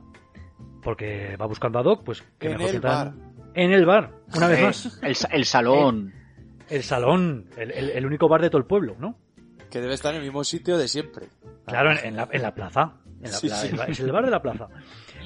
[0.81, 3.13] porque va buscando a Doc, pues que En mejor el bar.
[3.53, 4.99] en el bar, una vez más.
[5.03, 6.13] El, el salón.
[6.69, 9.17] El salón, el, el- el único bar de todo el pueblo, ¿no?
[9.69, 11.27] Que debe estar en el mismo sitio de siempre.
[11.65, 12.93] Claro, en, en la, en la plaza.
[13.17, 13.69] En la Sí, sí.
[13.87, 14.67] Es el bar de la plaza.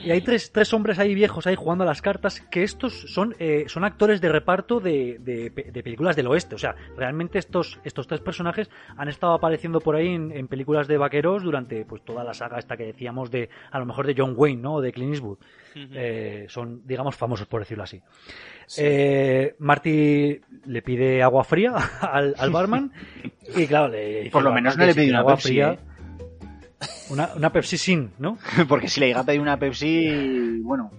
[0.03, 3.35] Y hay tres, tres hombres ahí viejos ahí jugando a las cartas que estos son,
[3.39, 6.55] eh, son actores de reparto de, de de películas del oeste.
[6.55, 10.87] O sea, realmente estos, estos tres personajes han estado apareciendo por ahí en, en películas
[10.87, 14.15] de vaqueros durante pues toda la saga esta que decíamos de, a lo mejor de
[14.17, 14.75] John Wayne, ¿no?
[14.75, 15.37] O de Clint Eastwood.
[15.75, 18.01] Eh, son, digamos, famosos por decirlo así.
[18.65, 18.81] Sí.
[18.83, 22.91] Eh, Marty le pide agua fría al, al barman
[23.55, 25.79] y claro, le Por lo menos no le pide una agua Pepsi, fría.
[27.09, 28.37] Una, una Pepsi sin, ¿no?
[28.69, 30.91] Porque si le llega a pedir una Pepsi, bueno.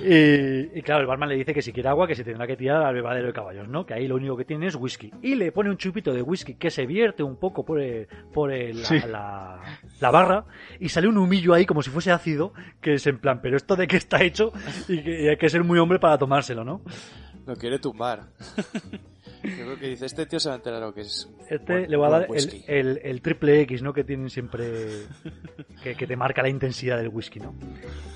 [0.00, 2.56] Y, y claro, el barman le dice que si quiere agua, que se tendrá que
[2.56, 3.84] tirar al bebadero de caballos, ¿no?
[3.84, 5.12] Que ahí lo único que tiene es whisky.
[5.22, 8.50] Y le pone un chupito de whisky que se vierte un poco por, el- por
[8.52, 9.00] el- la, Sí.
[9.08, 9.60] la-
[10.00, 10.44] la barra
[10.80, 13.76] y sale un humillo ahí como si fuese ácido, que es en plan, pero esto
[13.76, 14.52] de qué está hecho
[14.88, 16.80] y que y hay que ser muy hombre para tomárselo, ¿no?
[17.46, 18.22] Lo quiere tumbar.
[19.44, 21.30] Yo creo que dice, este tío se va a enterar lo que es.
[21.50, 22.64] Este buen- le va a dar el, whisky.
[22.66, 23.92] el- el triple X, ¿no?
[23.92, 24.64] Que tienen siempre.
[25.82, 27.54] Que, que te marca la intensidad del whisky, ¿no?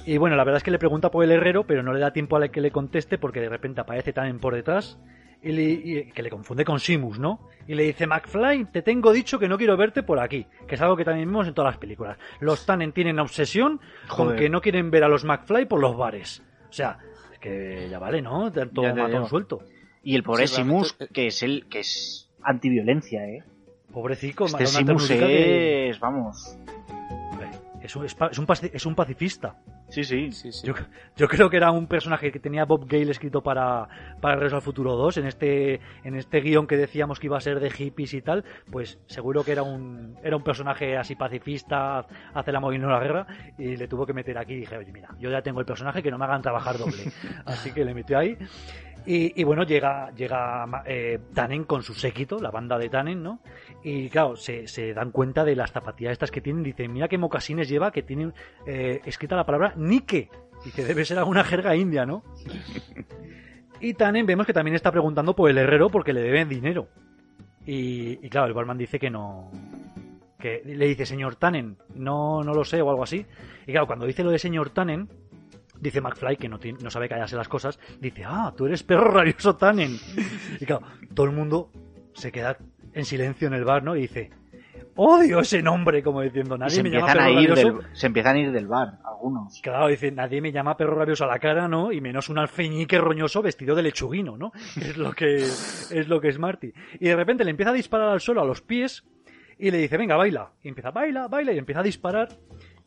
[0.07, 2.13] Y bueno, la verdad es que le pregunta por el herrero, pero no le da
[2.13, 4.99] tiempo a la que le conteste porque de repente aparece Tannen por detrás
[5.43, 7.47] y, le- y- que le confunde con Simus, ¿no?
[7.67, 10.81] Y le dice, McFly, te tengo dicho que no quiero verte por aquí, que es
[10.81, 12.17] algo que también vemos en todas las películas.
[12.41, 16.43] Los Tannen tienen obsesión con que no quieren ver a los McFly por los bares.
[16.71, 16.99] O sea,
[17.33, 18.51] es que ya vale, ¿no?
[18.51, 19.61] Tanto matón suelto.
[20.03, 23.43] Y el pobre Sí, Simus, realmente- que es el que es antiviolencia, ¿eh?
[23.93, 26.57] Pobrecico, Este Simus ternurica que- es, vamos.
[27.81, 29.55] Es un, es es un es un pacifista.
[29.89, 30.31] Sí, sí.
[30.33, 30.67] Sí, sí.
[30.67, 30.75] Yo,
[31.17, 33.89] yo creo que era un personaje que tenía Bob Gale escrito para,
[34.21, 37.41] para Regreso al Futuro 2, en este, en este guion que decíamos que iba a
[37.41, 42.05] ser de hippies y tal, pues seguro que era un, era un personaje así pacifista,
[42.35, 43.27] hace la movida no la guerra,
[43.57, 46.03] y le tuvo que meter aquí y dije, oye, mira, yo ya tengo el personaje
[46.03, 47.05] que no me hagan trabajar doble.
[47.47, 48.37] Así que le metió ahí.
[49.07, 51.19] Y, y bueno, llega, llega eh,
[51.67, 53.41] con su séquito, la banda de Tannen, ¿no?
[53.83, 56.63] Y claro, se, se dan cuenta de las zapatillas estas que tienen.
[56.63, 58.35] Dicen, mira qué mocasines lleva, que tienen
[58.67, 60.31] eh, escrita la palabra Nike.
[60.65, 62.25] Y que debe ser alguna jerga india, ¿no?
[63.81, 66.89] Y Tannen vemos que también está preguntando por el herrero porque le deben dinero.
[67.65, 69.51] Y, y claro, el barman dice que no.
[70.39, 73.25] Que le dice, señor Tannen, no, no lo sé o algo así.
[73.67, 75.09] Y claro, cuando dice lo de señor Tannen,
[75.81, 79.11] dice McFly, que no, tiene- no sabe callarse las cosas, dice, ah, tú eres perro
[79.11, 79.97] rabioso Tannen.
[80.61, 81.71] Y claro, todo el mundo
[82.15, 82.57] se queda
[82.93, 83.95] en silencio en el bar, ¿no?
[83.97, 84.31] Y dice,
[84.97, 87.79] odio ese nombre, como diciendo, Y nadie se me llama empiezan, perro a ir rabioso.
[87.87, 89.61] del, se empiezan a ir del bar, algunos.
[89.63, 91.93] Claro, dice, nadie me llama perro rabioso a la cara, ¿no?
[91.93, 94.53] Y menos un alfeñique roñoso vestido de lechuguino, ¿no?
[94.77, 96.73] Es lo que es lo que es Marty.
[96.99, 99.05] Y de repente le empieza a disparar al suelo a los pies
[99.59, 100.53] y le dice, venga, baila.
[100.63, 102.29] Y empieza, baila, baila, y empieza a disparar.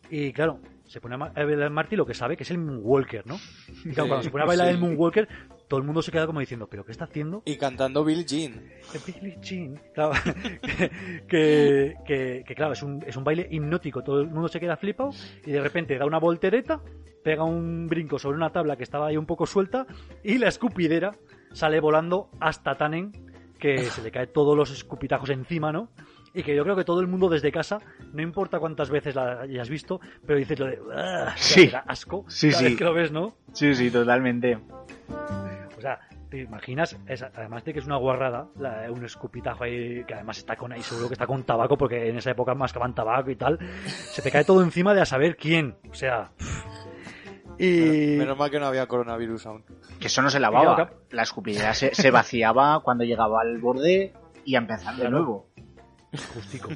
[0.09, 0.59] Y claro,
[0.91, 3.37] se pone a bailar Marty lo que sabe que es el Moonwalker, ¿no?
[3.85, 4.73] Y claro, cuando se pone a bailar Sí.
[4.73, 5.27] el Moonwalker,
[5.69, 7.43] todo el mundo se queda como diciendo, ¿pero qué está haciendo?
[7.45, 8.61] Y cantando Bill Jean.
[8.91, 9.81] The Billie Jean.
[9.93, 10.11] Claro,
[11.29, 14.03] que, que, que, claro, es un, es un baile hipnótico.
[14.03, 15.11] Todo el mundo se queda flipado
[15.45, 16.81] y de repente da una voltereta,
[17.23, 19.85] pega un brinco sobre una tabla que estaba ahí un poco suelta
[20.23, 21.11] y la escupidera
[21.53, 23.11] sale volando hasta Tannen,
[23.59, 25.89] que se le cae todos los escupitajos encima, ¿no?
[26.33, 27.79] Y que yo creo que todo el mundo desde casa,
[28.13, 30.79] no importa cuántas veces la hayas visto, pero dices lo de
[31.35, 31.67] Sí.
[31.67, 32.65] da asco Sí, cada sí.
[32.69, 33.33] vez que lo ves, ¿no?
[33.53, 34.57] Sí, sí, totalmente.
[35.77, 40.05] O sea, te imaginas, es- además de que es una guarrada, la- un escupitajo ahí,
[40.05, 42.95] que además está con ahí, seguro que está con tabaco, porque en esa época mascaban
[42.95, 45.75] tabaco y tal, se te cae todo encima de a saber quién.
[45.89, 46.31] O sea.
[47.57, 48.15] Y.
[48.17, 49.63] Menos mal que no había coronavirus aún.
[49.99, 50.91] Que eso no se lavaba.
[51.11, 54.13] La escupidera se, se vaciaba cuando llegaba al borde
[54.45, 55.17] y a empezar de Claro.
[55.17, 55.47] nuevo.
[56.33, 56.69] Justico.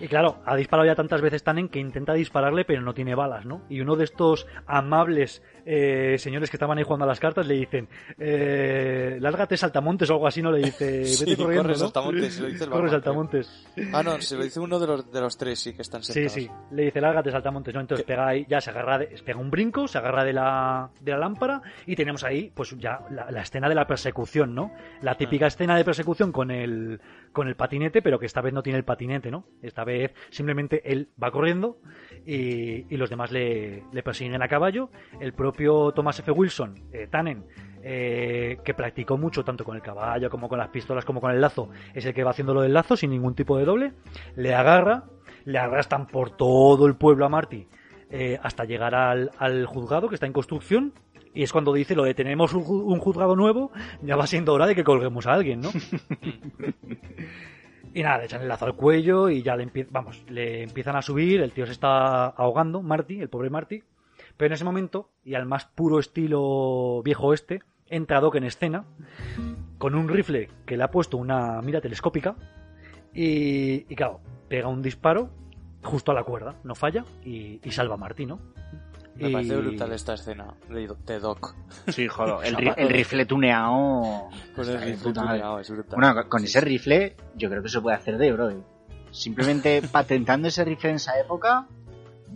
[0.00, 3.44] Y claro, ha disparado ya tantas veces Tannen que intenta dispararle, pero no tiene balas,
[3.44, 3.62] ¿no?
[3.68, 7.54] Y uno de estos amables eh, señores que estaban ahí jugando a las cartas le
[7.54, 10.52] dicen: eh, Lárgate saltamontes o algo así, ¿no?
[10.52, 11.62] Le dice: Vete Sí, corriendo.
[11.64, 11.78] corre ¿no?
[11.78, 13.66] saltamontes, se lo dice el Corre barman, saltamontes.
[13.92, 16.12] Ah, no, se lo dice uno de los, de los tres, sí, que están Sí,
[16.12, 16.32] sentados.
[16.32, 17.80] sí, le dice lárgate saltamontes, ¿no?
[17.80, 21.10] Entonces pega ahí, ya se agarra, de, pega un brinco, se agarra de la, de
[21.10, 24.72] la lámpara y tenemos ahí, pues ya la, la escena de la persecución, ¿no?
[25.02, 25.48] La típica Ah.
[25.48, 27.00] escena de persecución con el,
[27.32, 29.44] con el patinete, pero que esta vez no tiene el patinete, ¿no?
[29.62, 31.78] Esta vez simplemente él va corriendo
[32.26, 34.90] y, y los demás le, persiguen a caballo.
[35.20, 36.30] El propio Thomas F.
[36.30, 37.44] Wilson, eh, Tannen,
[37.82, 41.40] eh, que practicó mucho tanto con el caballo como con las pistolas como con el
[41.40, 43.92] lazo, es el que va haciendo lo del lazo sin ningún tipo de doble,
[44.36, 45.04] le agarra,
[45.44, 47.68] le arrastran por todo el pueblo a Marty
[48.10, 50.94] eh, hasta llegar al juzgado que está en construcción
[51.34, 53.70] y es cuando dice lo de tenemos un, ju- un juzgado nuevo,
[54.02, 55.70] ya va siendo hora de que colguemos a alguien, ¿no?
[57.94, 61.02] y nada, le echan el lazo al cuello y ya le, vamos, le empiezan a
[61.02, 63.82] subir, el tío se está ahogando, Marty, el pobre Marty,
[64.36, 68.84] pero en ese momento, y al más puro estilo viejo oeste, entra Doc en escena
[69.78, 72.36] con un rifle que le ha puesto una mira telescópica
[73.14, 75.30] y, y claro, pega un disparo
[75.82, 78.38] justo a la cuerda, no falla y, y salva a Marty, ¿no?
[79.18, 81.54] Me Y- parece brutal esta escena de de Doc.
[81.88, 84.28] Sí, joder, el, ri- el rifle tuneado.
[84.54, 85.98] Con el rifle tuneado, es brutal.
[86.00, 88.62] Bueno, con ese rifle, yo creo que se puede hacer de eh.
[89.10, 91.66] Simplemente patentando ese rifle en esa época,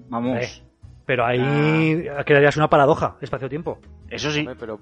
[0.09, 0.39] vamos.
[0.43, 0.63] Eh,
[1.07, 3.79] pero ahí crearías una paradoja, espacio-tiempo.
[4.09, 4.79] Eso sí, pero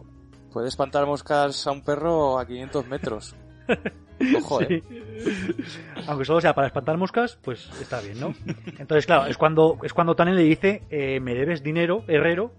[0.52, 3.34] puede espantar moscas a un perro a 500 metros.
[6.06, 8.34] Aunque solo sea para espantar moscas, pues está bien, ¿no?
[8.78, 12.52] Entonces, claro, es cuando, es cuando le dice, eh, me debes dinero, herrero,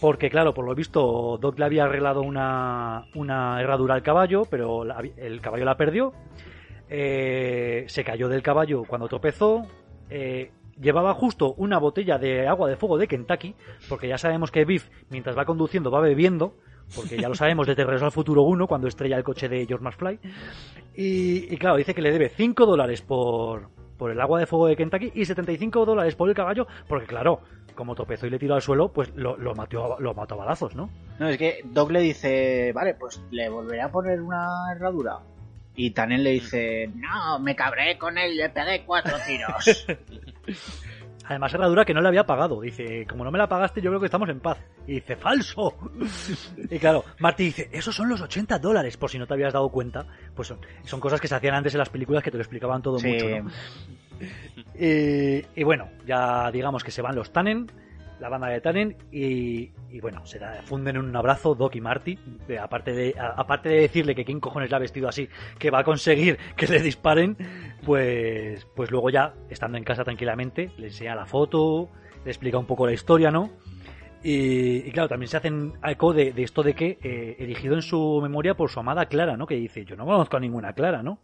[0.00, 4.84] porque claro, por lo visto, Doc le había arreglado una, una herradura al caballo, pero
[5.16, 6.12] el caballo la perdió,
[6.88, 9.66] eh, se cayó del caballo cuando tropezó,
[10.08, 13.54] eh, llevaba justo una botella de agua de fuego de Kentucky,
[13.88, 16.54] porque ya sabemos que Biff, mientras va conduciendo, va bebiendo,
[16.94, 19.84] porque ya lo sabemos desde Regreso al Futuro 1, cuando estrella el coche de George
[19.84, 20.18] McFly.
[20.94, 23.68] Y, y claro, dice que le debe 5 dólares por,
[23.98, 27.40] por el agua de fuego de Kentucky y 75 dólares por el caballo, porque claro,
[27.74, 30.74] como tropezó y le tiró al suelo, pues lo, lo, mató, lo mató a balazos,
[30.74, 30.88] ¿no?
[31.18, 35.18] No, es que Doc le dice, vale, pues le volveré a poner una herradura.
[35.74, 39.86] Y Tannen le dice, no, me cabré con él, le pegué cuatro tiros.
[41.28, 42.60] Además, herradura que no le había pagado.
[42.60, 44.58] Dice, como no me la pagaste, yo creo que estamos en paz.
[44.86, 45.74] Y dice, falso.
[46.70, 49.68] y claro, Marty dice, esos son los 80 dólares, por si no te habías dado
[49.68, 50.06] cuenta.
[50.34, 52.80] Pues son, son cosas que se hacían antes en las películas que te lo explicaban
[52.82, 53.08] todo Sí.
[53.08, 53.50] mucho, ¿no?
[54.74, 57.70] Y, y bueno, ya digamos que se van los Tannen,
[58.20, 62.18] la banda de Tannen, y, bueno, se da- funden en un abrazo Doc y Marty.
[62.60, 65.80] Aparte, de, a- aparte de decirle que quién cojones la ha vestido así, que va
[65.80, 67.36] a conseguir que le disparen,
[67.84, 71.88] pues, pues luego ya, estando en casa tranquilamente, le enseña la foto,
[72.24, 73.50] le explica un poco la historia, ¿no?
[74.22, 77.82] Y, y claro, también se hacen eco de, de esto de que, eh, erigido en
[77.82, 79.46] su memoria por su amada Clara, ¿no?
[79.46, 81.20] Que dice, yo no conozco a ninguna Clara, ¿no?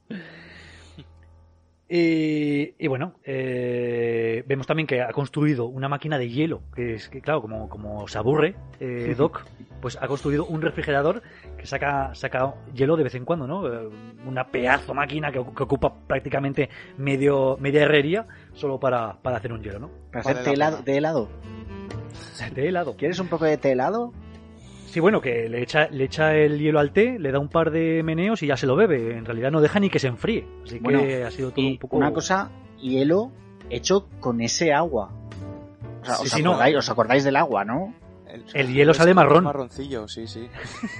[1.96, 7.08] Y, y bueno, eh, vemos también que ha construido una máquina de hielo, que es
[7.08, 9.44] que, claro, como, como se aburre eh, Doc,
[9.80, 11.22] pues ha construido un refrigerador
[11.56, 13.72] que saca, saca hielo de vez en cuando, ¿no?
[13.72, 13.88] Eh,
[14.26, 16.68] Una pedazo máquina que, que ocupa prácticamente
[16.98, 19.90] medio, media herrería solo para, para hacer un hielo, ¿no?
[20.10, 20.82] Para helado, pena.
[20.82, 21.28] de helado.
[22.56, 22.96] De helado.
[22.96, 24.12] ¿Quieres un poco de té helado?
[24.94, 27.72] Sí, bueno, que le echa, le echa el hielo al té, le da un par
[27.72, 29.16] de meneos y ya se lo bebe.
[29.18, 30.46] En realidad no deja ni que se enfríe.
[30.64, 31.96] Así Bueno, que ha sido todo Y un poco...
[31.96, 33.32] una cosa, hielo
[33.70, 35.10] hecho con ese agua.
[36.00, 36.50] O sea, Sí, os, sí, no.
[36.52, 37.92] acordáis, os acordáis del agua, ¿no?
[38.54, 39.42] El hielo es- sale es marrón.
[39.42, 40.48] marroncillo, sí, sí.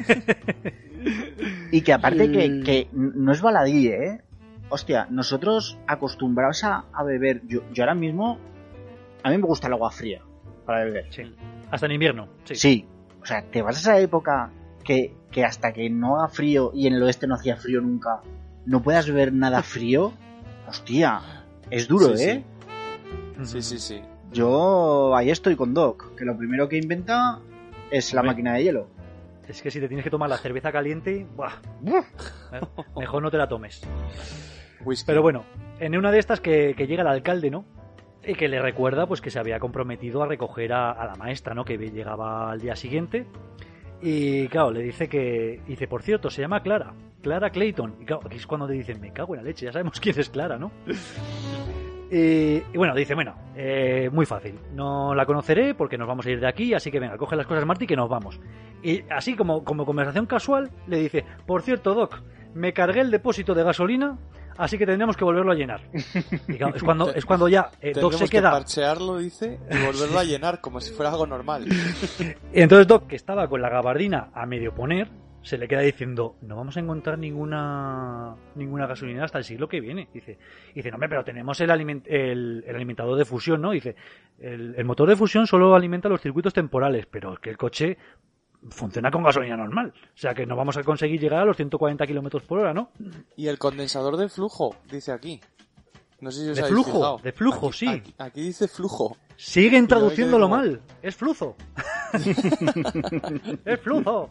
[1.70, 4.22] Y que aparte que no es baladí, ¿eh?
[4.70, 8.40] Hostia, nosotros acostumbrados a, a beber, yo, yo ahora mismo,
[9.22, 10.20] a mí me gusta el agua fría
[10.66, 11.07] para beber.
[11.11, 11.22] Sí.
[11.70, 12.26] Hasta en invierno.
[12.42, 12.55] Sí.
[12.57, 12.88] Sí.
[13.25, 14.51] O sea, te vas a esa época
[14.85, 18.20] que, que hasta que no haga frío y en el oeste no hacía frío nunca,
[18.66, 20.12] no puedas beber nada frío.
[20.68, 21.20] Hostia,
[21.70, 22.45] es duro, Sí, ¿eh?
[23.43, 24.03] Sí, sí, sí.
[24.31, 27.41] Yo ahí estoy con Doc, que lo primero que inventa
[27.91, 28.89] es la máquina de hielo.
[29.49, 31.53] es que si te tienes que tomar la cerveza caliente, ¡buah!
[32.53, 32.61] Eh,
[32.97, 33.83] mejor no te la tomes.
[34.85, 35.07] Whisky.
[35.07, 35.45] Pero bueno,
[35.81, 37.64] en una de estas que, que llega el alcalde, ¿no?
[38.27, 41.64] Y que le recuerda pues que se había comprometido a recoger a, la maestra, ¿no?
[41.64, 43.27] Que llegaba al día siguiente.
[44.01, 45.61] Y claro, le dice que.
[45.66, 46.95] Dice, por cierto, se llama Clara.
[47.22, 47.97] Clara Clayton.
[48.01, 50.18] Y claro, aquí es cuando te dicen, me cago en la leche, ya sabemos quién
[50.18, 50.70] es Clara, ¿no?
[52.11, 54.59] Y, y bueno, dice, bueno, eh, muy fácil.
[54.72, 57.47] No la conoceré porque nos vamos a ir de aquí, así que venga, coge las
[57.47, 58.41] cosas Marty que nos vamos.
[58.83, 62.22] Y así como, como conversación casual, le dice, por cierto, Doc,
[62.55, 64.17] me cargué el depósito de gasolina,
[64.57, 65.83] así que tendremos que volverlo a llenar.
[66.49, 68.51] Y claro, es cuando, es cuando ya eh, Doc se que queda...
[68.53, 71.67] parchearlo, dice, y volverlo a llenar como si fuera algo normal.
[72.53, 75.09] Entonces Doc, que estaba con la gabardina a medio poner,
[75.43, 79.79] se le queda diciendo, no vamos a encontrar ninguna ninguna gasolina hasta el siglo que
[79.79, 80.09] viene.
[80.15, 80.39] Dice,
[80.75, 83.73] dice no, hombre, pero tenemos el, aliment- el, el alimentador de fusión, ¿no?
[83.73, 83.95] Dice,
[84.41, 87.99] el, el motor de fusión solo alimenta los circuitos temporales, pero es que el coche
[88.71, 89.93] funciona con gasolina normal.
[89.97, 92.91] O sea que no vamos a conseguir llegar a los 140 kilómetros por hora, ¿no?
[93.37, 95.41] Y el condensador de flujo, dice aquí.
[96.21, 97.19] No sé si os De flujo, fijado.
[97.23, 97.89] de flujo, Aquí- sí.
[97.89, 99.17] Aquí, aquí dice flujo.
[99.37, 100.81] Siguen traduciéndolo mal.
[101.03, 101.57] Es flujo.
[103.65, 104.31] es flujo.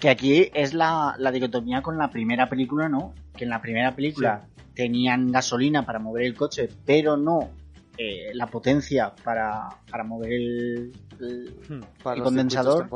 [0.00, 3.14] Que aquí es la, la dicotomía con la primera película, ¿no?
[3.34, 7.50] Que en la primera película tenían gasolina para mover el coche, pero no
[7.98, 11.80] eh, la potencia para, para mover el, el- Hmm.
[12.02, 12.88] Para El los condensador.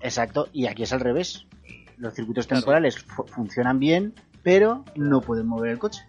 [0.00, 1.46] Exacto, y aquí es al revés.
[1.96, 6.02] Los circuitos temporales fu- funcionan bien, pero no pueden mover el coche.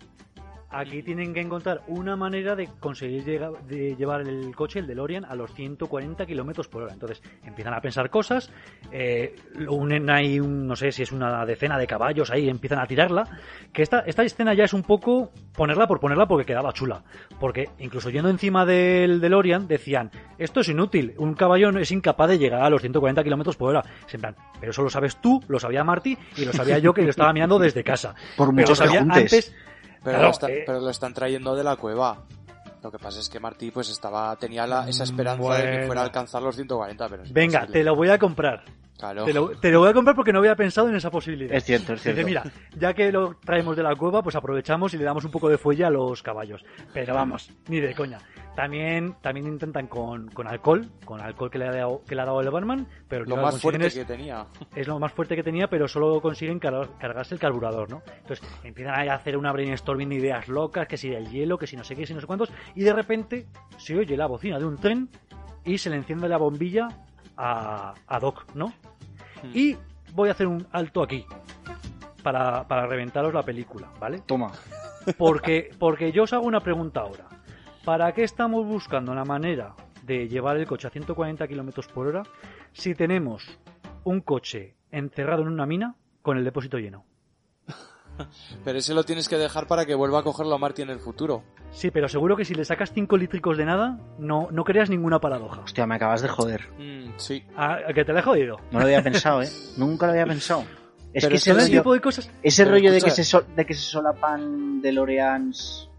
[0.71, 5.33] Aquí tienen que encontrar una manera de conseguir de llevar el coche, el DeLorean, a
[5.33, 6.93] los 140 kilómetros por hora.
[6.93, 8.51] Entonces empiezan a pensar cosas,
[8.91, 12.77] eh, lo unen ahí, un- no sé si es una decena de caballos ahí, empiezan
[12.79, 13.23] a tirarla.
[13.73, 17.03] Que esta, esta escena ya es un poco ponerla por ponerla porque quedaba chula.
[17.39, 22.37] Porque incluso yendo encima del DeLorean decían, esto es inútil, un caballo es incapaz de
[22.37, 23.83] llegar a los 140 kilómetros por hora.
[24.13, 27.01] En plan, pero eso lo sabes tú, lo sabía Marty y lo sabía yo que
[27.01, 28.13] lo estaba mirando desde casa.
[28.37, 29.55] Por Pero muchos sabía antes.
[30.03, 30.63] Pero, Claro, lo están, eh.
[30.65, 32.17] pero lo están trayendo de la cueva.
[32.81, 36.01] Lo que pasa es que Martí pues estaba tenía la- esa esperanza de que fuera
[36.01, 37.79] a alcanzar los 140, pero Venga, imposible.
[37.79, 38.63] te lo voy a comprar.
[38.99, 39.23] Claro.
[39.23, 41.55] Te lo, te lo voy a comprar porque no había pensado en esa posibilidad.
[41.55, 42.17] Es cierto, es cierto.
[42.19, 42.43] Dice, mira,
[42.77, 45.57] ya que lo traemos de la cueva, pues aprovechamos y le damos un poco de
[45.57, 46.63] fuelle a los caballos.
[46.93, 48.19] Pero vamos, ni de coña.
[48.55, 52.25] También, también intentan con, con alcohol, con alcohol que le ha dado, que le ha
[52.25, 54.47] dado el Barman, pero lo más fuerte es, que tenía.
[54.75, 58.01] es lo más fuerte que tenía, pero solo consiguen cargar- cargarse el carburador, ¿no?
[58.17, 61.77] Entonces empiezan a hacer una brainstorming de ideas locas, que si el hielo, que si
[61.77, 63.45] no sé qué, si no sé cuántos, y de repente
[63.77, 65.07] se oye la bocina de un tren
[65.63, 66.89] y se le enciende la bombilla
[67.39, 68.67] a, a Doc, ¿no?
[69.41, 69.51] Hmm.
[69.53, 69.77] Y
[70.13, 71.25] voy a hacer un alto aquí
[72.21, 74.19] para, para reventaros la película, ¿vale?
[74.19, 74.51] Toma.
[75.17, 77.25] Porque, porque yo os hago una pregunta ahora.
[77.85, 79.73] ¿Para qué estamos buscando una manera
[80.03, 82.23] de llevar el coche a 140 kilómetros por hora
[82.73, 83.57] si tenemos
[84.03, 87.05] un coche encerrado en una mina con el depósito lleno?
[88.65, 90.99] Pero ese lo tienes que dejar para que vuelva a cogerlo a Marty en el
[90.99, 91.43] futuro.
[91.71, 95.19] Sí, pero seguro que si le sacas 5 lítricos de nada, no, no creas ninguna
[95.19, 95.61] paradoja.
[95.61, 96.67] Hostia, me acabas de joder.
[96.79, 97.43] Mm, sí.
[97.55, 98.57] ¿A, a que te la he jodido?
[98.71, 99.49] No lo había pensado, ¿eh?
[99.77, 100.61] Nunca lo había pensado.
[101.13, 102.31] Es Pero que es ese rollo, tipo de cosas.
[102.43, 105.89] ese Pero rollo de, que se so- de que se solapan DeLoreans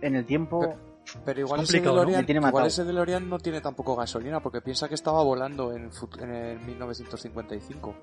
[0.00, 0.76] en el tiempo...
[1.24, 2.00] Pero igual ese, complicado, ¿no?
[2.00, 5.72] DeLorean, Me tiene igual ese DeLorean no tiene tampoco gasolina porque piensa que estaba volando
[5.72, 5.88] en,
[6.20, 7.94] en el 1955.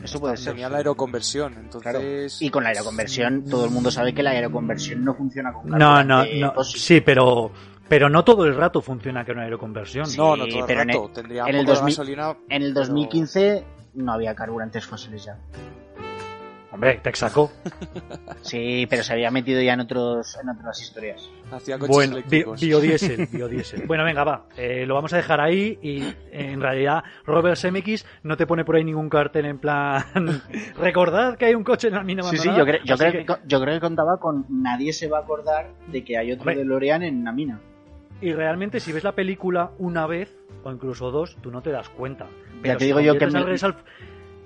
[0.00, 0.52] Hmm, Eso puede ser.
[0.54, 1.98] Tenía la aeroconversión, Claro.
[2.00, 2.40] entonces...
[2.42, 6.02] Y con la aeroconversión, todo el mundo sabe que la aeroconversión no funciona con No,
[6.04, 6.64] no, no.
[6.64, 7.50] Sí, pero,
[7.88, 10.06] pero no todo el rato funciona con aeroconversión.
[10.06, 11.06] Sí, No, no todo el pero en rato.
[11.06, 12.36] el- Tendría en el poco de 2000 gasolina...
[12.48, 15.38] En el pero 2015 no había carburantes fósiles ya.
[16.78, 17.50] Hombre, te sacó.
[18.42, 21.28] Sí, pero se había metido ya en otros en otras historias.
[21.50, 23.86] Hacía coches Bueno, bi- biodiesel, biodiesel.
[23.86, 24.46] Bueno, venga, va.
[24.56, 28.76] Eh, lo vamos a dejar ahí y en realidad Robert Zemeckis no te pone por
[28.76, 30.04] ahí ningún cartel en plan
[30.78, 32.78] recordad que hay un coche en la mina Sí, sí, abandonada".
[32.78, 35.70] yo, cre- yo creo que- yo creo que contaba con nadie se va a acordar
[35.88, 36.56] de que hay otro Hombre.
[36.56, 37.60] DeLorean en una mina.
[38.20, 41.88] Y realmente si ves la película una vez o incluso dos, tú no te das
[41.88, 42.26] cuenta.
[42.64, 43.76] Ya te si digo yo que al-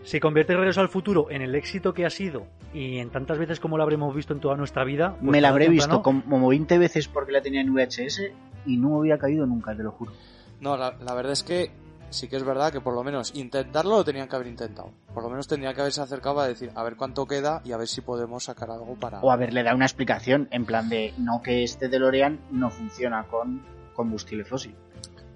[0.04, 3.60] si conviertes Regreso al Futuro en el éxito que ha sido y en tantas veces
[3.60, 6.78] como lo habremos visto en toda nuestra vida, pues Me la habré visto como 20
[6.78, 8.22] veces porque la tenía en VHS
[8.66, 10.12] y no había caído nunca, te lo juro.
[10.60, 11.70] No, la, la verdad es que
[12.12, 14.92] sí que es verdad que por lo menos intentarlo lo tenían que haber intentado.
[15.12, 17.76] Por lo menos tendría que haberse acercado a decir a ver cuánto queda y a
[17.76, 19.20] ver si podemos sacar algo para...
[19.20, 23.62] O haberle dado una explicación en plan de no que este DeLorean no funciona con
[23.94, 24.74] combustible fósil.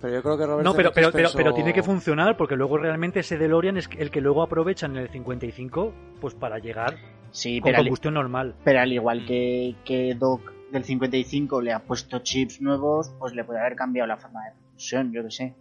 [0.01, 2.77] Pero yo creo que Robert No, pero, pero, pero, pero tiene que funcionar porque luego
[2.79, 6.97] realmente ese DeLorean es el que luego aprovechan en el 55 pues para llegar
[7.31, 8.55] Sí, con pero al, combustión normal.
[8.65, 9.27] pero al igual Mm.
[9.27, 14.07] que, que Doc del 55 le ha puesto chips nuevos, pues le puede haber cambiado
[14.07, 15.55] la forma de propulsión, yo qué sé.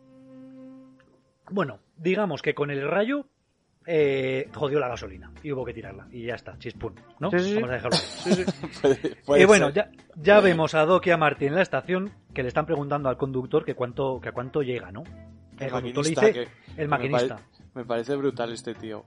[1.50, 3.26] Bueno, digamos que con el rayo
[3.88, 6.08] eh, jodió la gasolina y hubo que tirarla.
[6.12, 7.30] Y ya está, chispún, ¿no?
[7.32, 7.56] Sí, sí, sí.
[7.56, 7.98] Vamos a dejarlo.
[8.82, 9.74] Puede- puede y bueno, ser.
[9.76, 13.10] ya, ya vemos a Doc y a Marty en la estación que le están preguntando
[13.10, 15.04] al conductor que cuánto, que a cuánto llega, ¿no?
[15.60, 17.36] El conductor le maquinista, dice, que- el me maquinista.
[17.36, 19.06] pare- Me parece brutal este tío.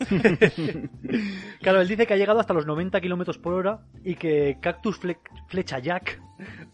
[1.60, 5.00] Claro, él dice que ha llegado hasta los 90 kilómetros por hora y que Cactus
[5.00, 6.20] Fle- Flecha Jack,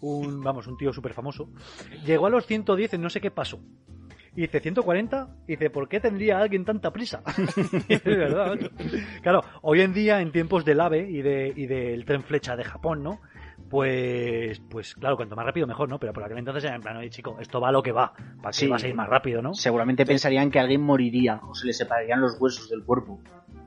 [0.00, 1.48] un, vamos, un tío súper famoso,
[2.04, 3.60] llegó a los 110 en no sé qué pasó.
[4.36, 5.28] Y dice, ¿140?
[5.46, 7.22] Y dice, ¿por qué tendría alguien tanta prisa?
[7.88, 8.58] Es verdad.
[9.22, 12.64] Claro, hoy en día, en tiempos del AVE y, de, y del tren flecha de
[12.64, 13.20] Japón, ¿no?
[13.70, 15.98] Pues, pues claro, cuanto más rápido mejor, ¿no?
[15.98, 18.12] Pero por aquel entonces era en plan, oye chico, esto va a lo que va,
[18.42, 18.68] ¿para Sí.
[18.68, 19.54] vas a ir más rápido, no?
[19.54, 23.20] Seguramente pensarían que alguien moriría o se le separarían los huesos del cuerpo.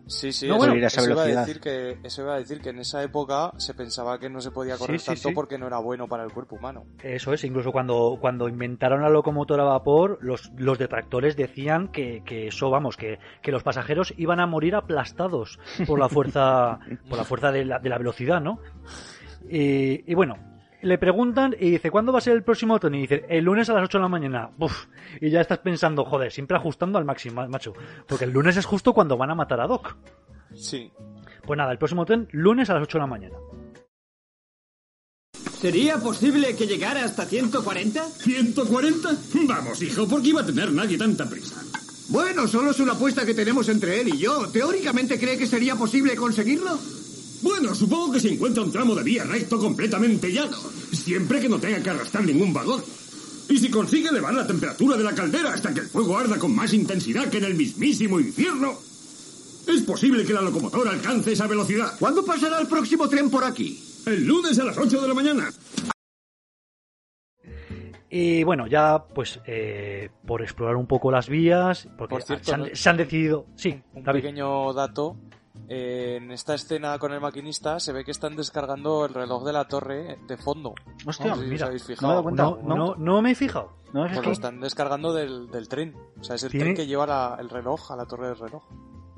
[0.07, 2.35] Sí, sí, No, eso, bueno, ir a esa eso iba a decir que, eso iba
[2.35, 5.11] a decir que en esa época se pensaba que no se podía correr Sí, sí,
[5.11, 5.35] tanto sí.
[5.35, 6.85] porque no era bueno para el cuerpo humano.
[7.03, 12.23] Eso es, incluso cuando, cuando inventaron la locomotora a vapor, los, los detractores decían que,
[12.25, 16.79] que eso, vamos, que, que los pasajeros iban a morir aplastados por la fuerza,
[17.09, 18.59] por la fuerza de la, de la velocidad, ¿no?
[19.49, 22.95] Y, y bueno, le preguntan y dice, ¿cuándo va a ser el próximo tren?
[22.95, 24.51] Y dice, el lunes a las 8 de la mañana.
[24.59, 24.85] Uf,
[25.19, 27.73] y ya estás pensando, joder, siempre ajustando al máximo, macho.
[28.07, 29.95] Porque el lunes es justo cuando van a matar a Doc.
[30.53, 30.91] Sí.
[31.45, 33.35] Pues nada, el próximo tren, lunes a las 8 de la mañana.
[35.59, 38.05] ¿Sería posible que llegara hasta 140?
[38.05, 39.47] ¿140?
[39.47, 41.59] Vamos, hijo, ¿por qué iba a tener nadie tanta prisa?
[42.09, 44.47] Bueno, solo es una apuesta que tenemos entre él y yo.
[44.49, 46.77] ¿Teóricamente cree que sería posible conseguirlo?
[47.41, 50.57] Bueno, supongo que se encuentra un tramo de vía recto completamente llano,
[50.91, 52.83] siempre que no tenga que arrastrar ningún vagón.
[53.49, 56.53] Y si consigue elevar la temperatura de la caldera hasta que el fuego arda con
[56.55, 58.73] más intensidad que en el mismísimo infierno,
[59.67, 61.93] es posible que la locomotora alcance esa velocidad.
[61.99, 63.81] ¿Cuándo pasará el próximo tren por aquí?
[64.05, 65.49] El lunes a las 8 de la mañana.
[68.09, 72.53] Y bueno, ya pues eh, por explorar un poco las vías, porque Por cierto, se,
[72.53, 72.67] han, ¿no?
[72.73, 73.45] se han decidido...
[73.55, 74.21] Sí, Un David.
[74.21, 75.17] pequeño dato.
[75.67, 79.67] En esta escena con el maquinista se ve que están descargando el reloj de la
[79.67, 80.73] torre de fondo.
[81.05, 82.11] Hostia, no sé si mira, os habéis no me he fijado.
[82.13, 82.43] dado cuenta.
[82.43, 83.73] No, no, no me he fijado.
[83.93, 85.95] No, es Pues que lo están descargando del, del tren.
[86.19, 88.37] O sea, es el Tiene- tren que lleva la- el reloj a la torre del
[88.37, 88.63] reloj.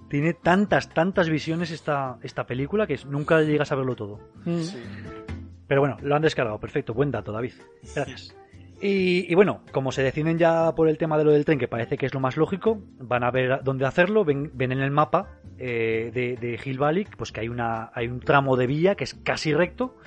[0.09, 4.19] Tiene tantas, tantas visiones esta, esta película que nunca llegas a verlo todo.
[4.45, 4.81] Sí.
[5.67, 6.59] Pero bueno, lo han descargado.
[6.59, 7.53] Perfecto, buen dato, David.
[7.95, 8.35] Gracias.
[8.81, 11.67] Y, y bueno, como se deciden ya por el tema de lo del tren, que
[11.67, 15.39] parece que es lo más lógico, van a ver dónde hacerlo, ven, en el mapa
[15.57, 16.79] eh, de, de Hill
[17.17, 19.97] pues que hay, una, hay un tramo de vía que es casi recto,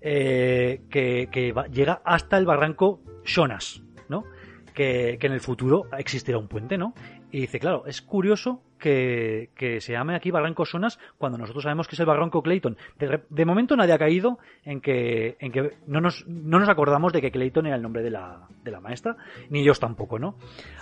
[0.00, 4.24] eh, que, llega hasta el barranco Shonas, ¿no?
[4.72, 6.94] Que en el futuro existirá un puente, ¿no?
[7.32, 11.88] Y dice, claro, es curioso que, que se llame aquí Barranco Sonas cuando nosotros sabemos
[11.88, 12.76] que es el Barranco Clayton.
[12.98, 17.10] De, de momento nadie ha caído en que, en que no, nos, no nos acordamos
[17.14, 19.16] de que Clayton era el nombre de la, de la maestra,
[19.48, 20.36] ni ellos tampoco, ¿no?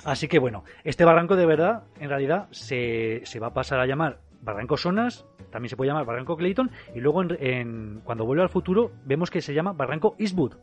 [0.04, 3.86] Así que bueno, este barranco de verdad, en realidad, se, se va a pasar a
[3.86, 8.42] llamar Barranco Sonas, también se puede llamar Barranco Clayton, y luego en, en- cuando vuelve
[8.42, 10.54] al futuro vemos que se llama Barranco Eastwood.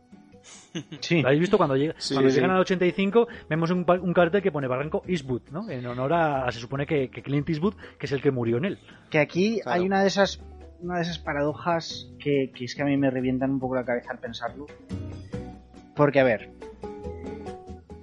[1.00, 1.22] Sí.
[1.22, 1.58] ¿Lo habéis visto?
[1.58, 2.36] Cuando, llega, Sí, cuando sí.
[2.36, 3.84] llegan al 85 vemos un,
[4.14, 5.70] cartel que pone Barranco Eastwood, ¿no?
[5.70, 8.58] En honor a, a- se supone que, que Clint Eastwood, que es el que murió
[8.58, 8.80] en él.
[9.10, 9.80] Que aquí Claro.
[9.82, 10.39] hay una de esas
[10.80, 13.84] una de esas paradojas que, que es que a mí me revientan un poco la
[13.84, 14.68] cabeza al pensarlo.
[15.95, 16.52] Porque, a ver,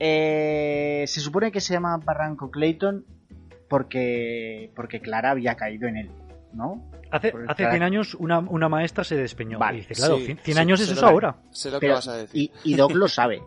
[0.01, 3.05] eh, se supone que se llama Barranco Clayton
[3.69, 6.11] porque, porque Clara había caído en él,
[6.53, 6.83] ¿no?
[7.17, 7.73] Hace, Pues, hace claro.
[7.73, 9.59] 100 años una, una maestra se despeñó.
[9.59, 11.37] Vale, y dice, claro, Sí, 100, 100 sí, años es eso ahora.
[11.51, 12.51] Sé lo que Pero- vas a decir.
[12.65, 13.43] y, y Doc lo sabe.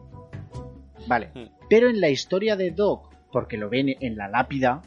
[1.07, 1.31] Vale.
[1.33, 1.45] Hmm.
[1.69, 4.81] Pero en la historia de Doc, porque lo ven en la lápida,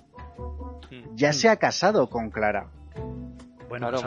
[0.91, 1.15] Hmm.
[1.15, 2.69] ya se ha casado con Clara.
[3.69, 3.99] Bueno, Claro,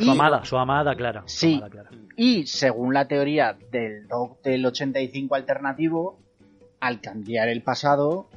[0.00, 1.22] Su amada, su amada Clara.
[1.26, 1.54] Sí.
[1.54, 1.90] amada Clara.
[2.16, 6.20] Y según la teoría del Doc del 85 alternativo,
[6.80, 8.28] al cambiar el pasado,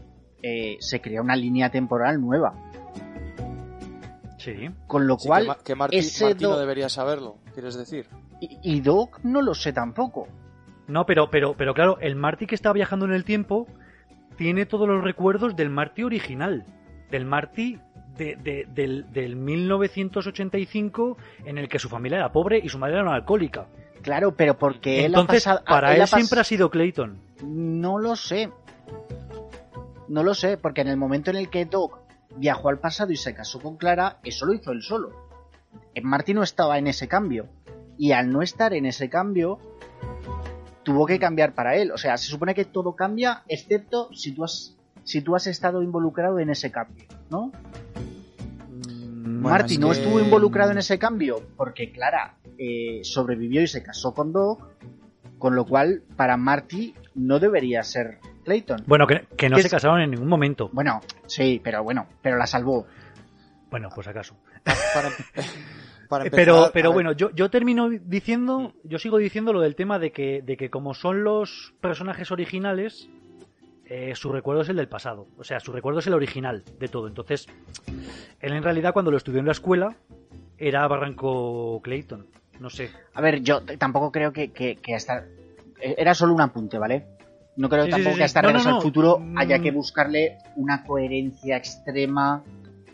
[0.41, 2.53] eh, se crea una línea temporal nueva.
[4.43, 4.69] Sí.
[4.87, 8.07] Con lo sí, cual, que, Ma- ese debería saberlo, quieres decir.
[8.39, 10.27] y, y Doc no lo sé tampoco.
[10.87, 13.67] No, pero, pero, pero claro, el Marty que está viajando en el tiempo
[14.37, 16.65] tiene todos los recuerdos del Marty original.
[17.11, 17.77] Del Marty
[18.17, 22.95] de- de- del, del 1985 en el que su familia era pobre y su madre
[22.95, 23.67] era una alcohólica.
[24.01, 25.65] Claro, pero porque Entonces, él ha pasado.
[25.65, 27.19] para él él, ha pas- siempre ha sido Clayton.
[27.43, 28.49] No lo sé.
[30.07, 32.00] No lo sé, porque en el momento en el que Doc
[32.37, 35.29] viajó al pasado y se casó con Clara, eso lo hizo él solo.
[35.93, 37.47] Eh, Marty no estaba en ese cambio.
[37.97, 39.59] Y al no estar en ese cambio,
[40.83, 41.91] tuvo que cambiar para él.
[41.91, 45.83] O sea, se supone que todo cambia, excepto si tú has, si tú has estado
[45.83, 47.51] involucrado en ese cambio, ¿no?
[49.41, 53.81] Bueno, Marty es no estuvo involucrado en ese cambio porque Clara eh, sobrevivió y se
[53.81, 54.67] casó con Doc,
[55.37, 58.83] con lo cual para Marty no debería ser Clayton.
[58.85, 59.71] Bueno, que, que no ¿Qué se es?
[59.73, 60.69] casaron en ningún momento.
[60.73, 62.85] Bueno, sí, pero bueno, pero la salvó.
[63.69, 64.35] Bueno, pues acaso.
[64.63, 65.09] Para,
[66.09, 69.75] para Eh, empezar, pero, pero bueno, yo, yo termino diciendo, yo sigo diciendo lo del
[69.75, 73.07] tema de que, de que como son los personajes originales,
[73.85, 75.27] eh, su recuerdo es el del pasado.
[75.37, 77.07] O sea, su recuerdo es el original de todo.
[77.07, 77.47] Entonces,
[78.39, 79.95] él en realidad cuando lo estudió en la escuela
[80.57, 82.27] era Barranco Clayton.
[82.59, 82.91] No sé.
[83.15, 85.25] A ver, yo tampoco creo que, que, que hasta...
[85.81, 87.05] eh, Era solo un apunte, ¿vale?
[87.57, 88.75] No creo Sí, tampoco sí, que hasta No, Regreso no.
[88.77, 89.37] al Futuro Mm.
[89.37, 92.43] haya que buscarle una coherencia extrema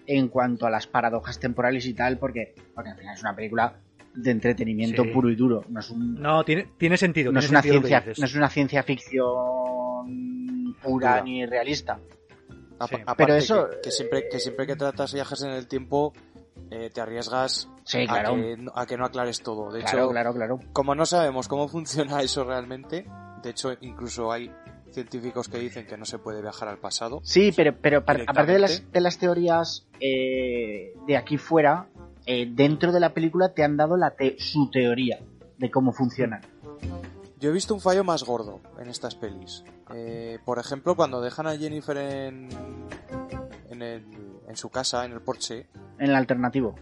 [0.08, 3.74] en cuanto a las paradojas temporales y tal, porque, porque al final es una película
[4.16, 5.10] de entretenimiento Sí.
[5.10, 5.64] puro y duro.
[5.70, 7.32] No es un, No, tiene, tiene sentido.
[7.32, 11.22] no tiene es una ciencia, no es una ciencia ficción pura Pura.
[11.22, 12.00] ni realista.
[12.80, 16.14] aparte Pero eso- que, que siempre, que siempre que tratas viajes en el tiempo,
[16.70, 19.72] eh, te arriesgas Sí, a, que, no- a que no aclares todo.
[19.72, 20.60] De claro, hecho, claro, claro.
[20.74, 23.06] como no sabemos cómo funciona eso realmente,
[23.44, 24.52] de hecho, incluso hay
[24.92, 27.20] científicos que dicen que no se puede viajar al pasado.
[27.24, 28.98] Sí, pero, pero par- aparte de las, Directamente.
[28.98, 31.88] de las teorías eh, de aquí fuera,
[32.26, 35.20] eh, dentro de la película te han dado la te- su teoría
[35.58, 36.42] de cómo funcionan.
[37.40, 39.64] Yo he visto un fallo más gordo en estas pelis.
[39.94, 42.50] Eh, por ejemplo, cuando dejan a Jennifer en,
[43.70, 44.06] en, el-
[44.48, 45.68] en su casa, en el porche,
[46.00, 46.76] En el alternativo.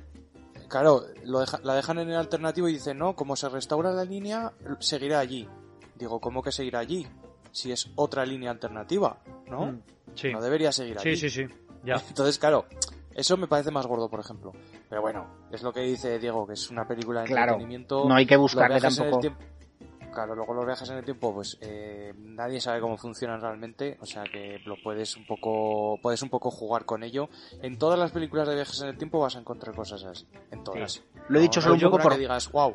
[0.69, 4.03] Claro, lo deja- la dejan en el alternativo y dicen, no, como se restaura la
[4.05, 5.47] línea, seguirá allí.
[5.95, 7.07] Digo, ¿cómo que seguirá allí?
[7.51, 9.17] Si es otra línea alternativa,
[9.49, 9.67] ¿no?
[9.67, 9.81] Mm,
[10.15, 11.15] Sí, No debería seguir allí.
[11.17, 11.53] sí, sí, sí.
[11.83, 11.95] Ya.
[12.07, 12.65] Entonces, claro,
[13.13, 14.53] eso me parece más gordo, por ejemplo.
[14.89, 18.07] Pero bueno, es lo que dice Diego, que es una película de Claro, entretenimiento.
[18.07, 19.27] no hay que buscarle viajes en el tampoco.
[19.27, 23.97] tiemp- Claro, luego los viajes en el tiempo, pues eh, nadie sabe cómo funcionan realmente,
[23.99, 27.27] o sea que lo puedes un poco, puedes un poco jugar con ello.
[27.61, 30.63] En todas las películas de viajes en el tiempo vas a encontrar cosas así, en
[30.63, 31.03] todas.
[31.27, 32.73] Lo he dicho No solo un poco por, que digas, wow.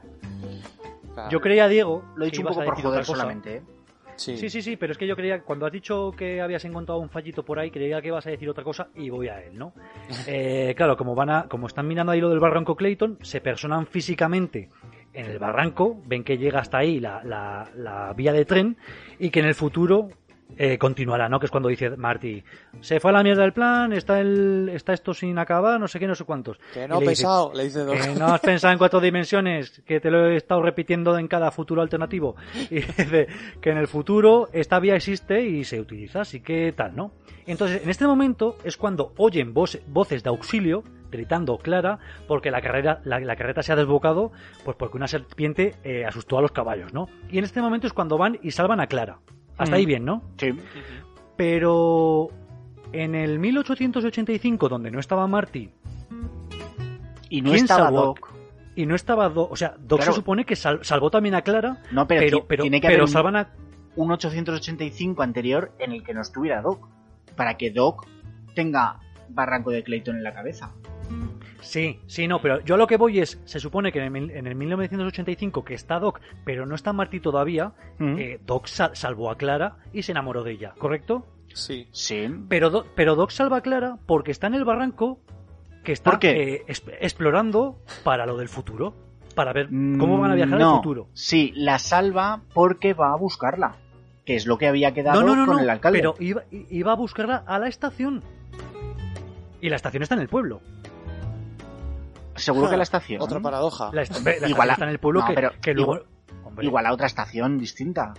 [1.30, 3.62] Yo creía, Diego, lo he dicho un poco por joder solamente, ¿eh?
[4.16, 7.00] Sí, Sí, sí, sí, pero es que yo creía, cuando has dicho que habías encontrado
[7.00, 9.58] un fallito por ahí, creía que ibas a decir otra cosa y voy a él,
[9.58, 9.72] ¿no?
[10.26, 13.86] Eh, claro, como van a, como están mirando ahí lo del barranco Clayton, se personan
[13.86, 14.68] físicamente
[15.14, 18.76] en el barranco, ven que llega hasta ahí la, la, la vía de tren
[19.18, 20.10] y que en el futuro
[20.56, 21.38] eh, continuará, ¿no?
[21.40, 22.42] Que es cuando dice Marty,
[22.80, 25.98] se fue a la mierda el plan, está el, está esto sin acabar, no sé
[25.98, 26.58] qué, no sé cuántos.
[26.74, 30.00] Que no, le dice, pesado, le dice que no has pensado en cuatro dimensiones, que
[30.00, 32.36] te lo he estado repitiendo en cada futuro alternativo.
[32.70, 33.26] Y dice
[33.60, 37.12] que en el futuro esta vía existe y se utiliza, así que tal, ¿no?
[37.46, 41.98] Entonces, en este momento es cuando oyen voce- voces de auxilio gritando Clara
[42.28, 44.30] porque la carrera la, la carreta se ha desbocado
[44.64, 47.08] pues porque una serpiente eh, asustó a los caballos, ¿no?
[47.28, 49.18] Y en este momento es cuando van y salvan a Clara.
[49.60, 49.78] Hasta Mm.
[49.78, 50.22] ahí bien, ¿no?
[50.38, 50.50] Sí.
[51.36, 52.28] Pero
[52.92, 55.70] en el 1885, donde no estaba Marty
[57.28, 58.32] Y no ¿Quién estaba Doc.
[58.74, 60.12] y no estaba Doc, o sea, Doc Claro.
[60.12, 62.94] se supone que sal- salvó también a Clara, No, pero, pero, pero, tiene que pero
[62.96, 63.48] haber un, salvan a...
[63.96, 66.88] un 885 anterior en el que no estuviera Doc.
[67.36, 68.06] Para que Doc
[68.54, 70.72] tenga Barranco de Clayton en la cabeza.
[71.60, 74.10] Sí, sí, no, pero yo a lo que voy es, se supone que en el,
[74.10, 78.18] mil- en el 1985 que está Doc, pero no está Marty todavía, Mm.
[78.18, 81.26] eh, Doc sal- salvó a Clara y se enamoró de ella, ¿correcto?
[81.54, 81.88] Sí.
[81.92, 82.28] Sí.
[82.48, 85.18] Pero, Do- pero Doc salva a Clara porque está en el barranco
[85.84, 88.94] que está eh, es- explorando para lo del futuro,
[89.34, 90.70] para ver cómo van a viajar Mm, no.
[90.70, 91.08] al futuro.
[91.12, 93.76] Sí, la salva porque va a buscarla.
[94.26, 95.98] Que es lo que había quedado No, no, no, con el alcalde.
[95.98, 98.22] pero iba, iba a buscarla a la estación.
[99.60, 100.60] Y la estación está en el pueblo.
[102.40, 103.20] Seguro que Ah, la estación.
[103.22, 103.90] Otra paradoja.
[103.92, 106.00] La, est- la estación Igual a- está en el pueblo no, que, pero que luego...
[106.60, 108.12] Igual a otra estación distinta.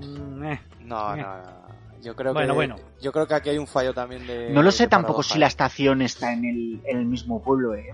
[0.00, 0.60] mm, eh.
[0.84, 1.22] No, Eh.
[1.22, 1.58] no, no.
[2.00, 2.76] Yo creo Bueno, que bueno.
[3.00, 5.38] yo creo que aquí hay un fallo también de No lo sé tampoco paradoja, si
[5.40, 5.48] la ¿eh?
[5.48, 7.92] estación está en el, en el mismo pueblo, eh.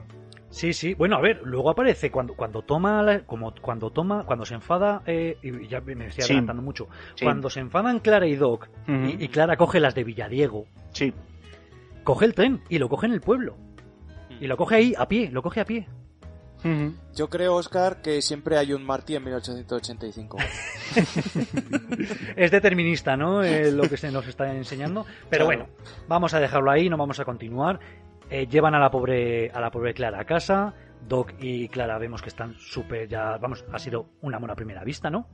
[0.50, 0.92] Sí, sí.
[0.94, 5.02] Bueno, a ver, luego aparece cuando cuando toma la- como cuando toma cuando se enfada
[5.06, 6.32] eh, y ya me estoy Sí.
[6.32, 6.86] adelantando mucho.
[7.14, 7.24] Sí.
[7.24, 11.14] Cuando se enfadan Clara y Doc y, y Clara coge las de Villadiego, Sí.
[12.04, 13.56] coge el tren y lo coge en el pueblo
[14.40, 15.86] y lo coge ahí a pie, lo coge a pie.
[17.14, 20.38] Yo creo, Oscar, que siempre hay un Marty en 1885.
[22.36, 23.42] es determinista, ¿no?
[23.42, 25.04] Eh, lo que se nos está enseñando.
[25.28, 25.66] Pero Claro.
[25.66, 25.66] bueno,
[26.08, 27.80] vamos a dejarlo ahí, no vamos a continuar.
[28.30, 30.72] Eh, llevan a la pobre a la pobre Clara a casa.
[31.08, 34.82] Doc y Clara vemos que están súper ya, vamos, ha sido un amor a primera
[34.84, 35.28] vista, ¿no?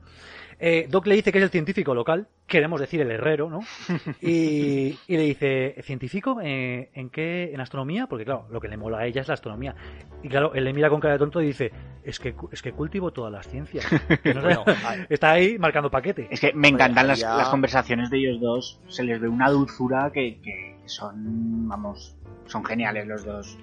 [0.59, 3.61] Eh, Doc le dice que es el científico local, queremos decir el herrero, ¿no?
[4.21, 6.39] Y, y le dice, ¿científico?
[6.43, 7.51] Eh, ¿En qué?
[7.53, 8.07] ¿En astronomía?
[8.07, 9.75] Porque claro, lo que le mola a ella es la astronomía.
[10.21, 11.71] Y claro, él le mira con cara de tonto y dice,
[12.03, 13.85] es que, es que cultivo todas las ciencias.
[14.23, 15.05] Que no sé- Bueno, ay.
[15.09, 16.27] está ahí marcando paquete.
[16.29, 18.79] Es que me encantan las, las conversaciones de ellos dos.
[18.87, 22.15] Se les ve una dulzura que, que son, vamos,
[22.45, 23.57] son geniales los dos.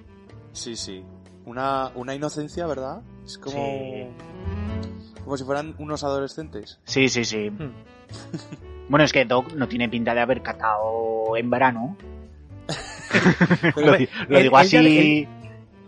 [0.51, 1.03] Sí, sí.
[1.49, 3.01] Una, una inocencia, ¿verdad?
[3.25, 4.07] Es como Sí.
[5.23, 6.79] como si fueran unos adolescentes.
[6.85, 7.49] Sí, sí, sí.
[7.49, 7.73] Hmm.
[8.89, 11.95] Bueno, es que Doc no tiene pinta de haber catado en verano.
[13.75, 15.27] lo, él- digo él así.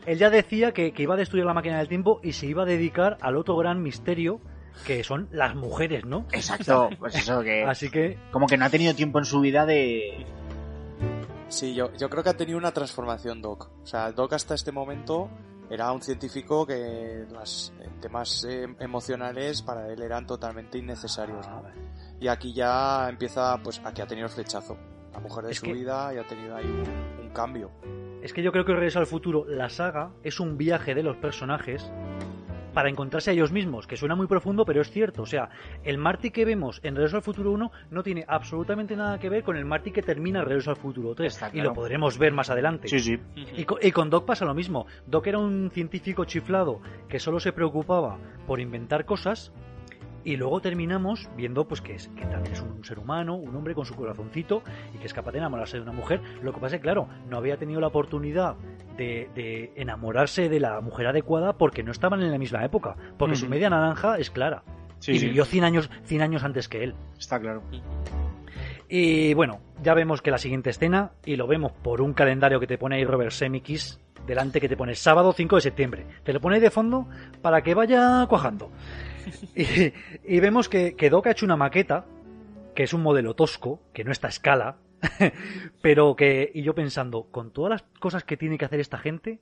[0.05, 2.61] Él ya decía que, que iba a destruir la máquina del tiempo y se iba
[2.63, 4.39] a dedicar al otro gran misterio
[4.85, 6.25] que son las mujeres, ¿no?
[6.31, 7.63] Exacto, pues eso que.
[7.63, 10.25] Así que Como que no ha tenido tiempo en su vida de.
[11.49, 13.69] Sí, yo, yo creo que ha tenido una transformación Doc.
[13.83, 15.27] O sea, Doc hasta este momento
[15.71, 21.63] era un científico que los temas eh, emocionales para él eran totalmente innecesarios, ¿no?
[22.19, 24.77] Y aquí ya empieza, pues aquí ha tenido el flechazo.
[25.13, 27.71] La mujer de Es su que- vida y ha tenido ahí un, un cambio.
[28.21, 31.17] es que yo creo que Regreso al Futuro, la saga, es un viaje de los
[31.17, 31.89] personajes
[32.73, 35.23] para encontrarse a ellos mismos, que suena muy profundo, pero es cierto.
[35.23, 35.49] O sea,
[35.83, 39.43] el Marty que vemos en Regreso al Futuro 1 no tiene absolutamente nada que ver
[39.43, 41.33] con el Marty que termina Regreso al Futuro 3.
[41.33, 42.87] Está Y lo podremos ver más adelante.
[42.87, 43.17] Sí, sí.
[43.35, 44.85] Y con, y con Doc pasa lo mismo.
[45.05, 48.17] Doc era un científico chiflado que solo se preocupaba
[48.47, 49.51] por inventar cosas
[50.23, 53.73] y luego terminamos viendo pues que, es, que también es un ser humano, un hombre
[53.73, 56.21] con su corazoncito y que es capaz de enamorarse de una mujer.
[56.41, 58.55] Lo que pasa es que, claro, no había tenido la oportunidad
[58.97, 62.95] de, de enamorarse de la mujer adecuada porque no estaban en la misma época.
[63.17, 64.63] Porque su media naranja es Clara.
[64.99, 66.95] Sí, y vivió 100 años, 100 años antes que él.
[67.17, 67.63] Está claro.
[68.87, 72.67] Y bueno, ya vemos que la siguiente escena, y lo vemos por un calendario que
[72.67, 76.05] te pone ahí Robert Semikis delante que te pone sábado 5 de septiembre.
[76.23, 77.07] Te lo pone ahí de fondo
[77.41, 78.69] para que vaya cuajando.
[79.55, 79.93] Y,
[80.23, 82.05] y vemos que, que Doc ha hecho una maqueta,
[82.75, 84.77] que es un modelo tosco, que no está a escala,
[85.81, 89.39] pero que, y yo pensando, con todas las cosas que tiene que hacer esta gente,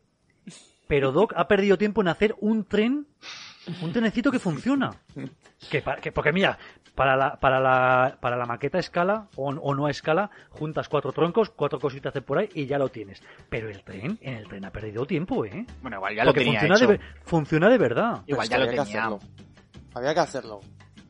[0.87, 3.05] pero Doc ha perdido tiempo en hacer un tren,
[3.81, 4.91] un trenecito que funciona.
[5.69, 6.57] Que, que- porque mira,
[6.95, 10.89] para la, para la, para la maqueta a escala o, o no a escala, juntas
[10.89, 13.21] cuatro troncos, cuatro cositas de por ahí y ya lo tienes.
[13.49, 15.65] Pero el tren, en el tren ha perdido tiempo, ¿eh?
[15.81, 17.03] Bueno, igual ya lo Porque tenía funciona de, hecho.
[17.03, 18.23] ver- funciona de verdad.
[18.25, 19.09] Igual Pero ya lo tenía.
[19.93, 20.61] Había que hacerlo.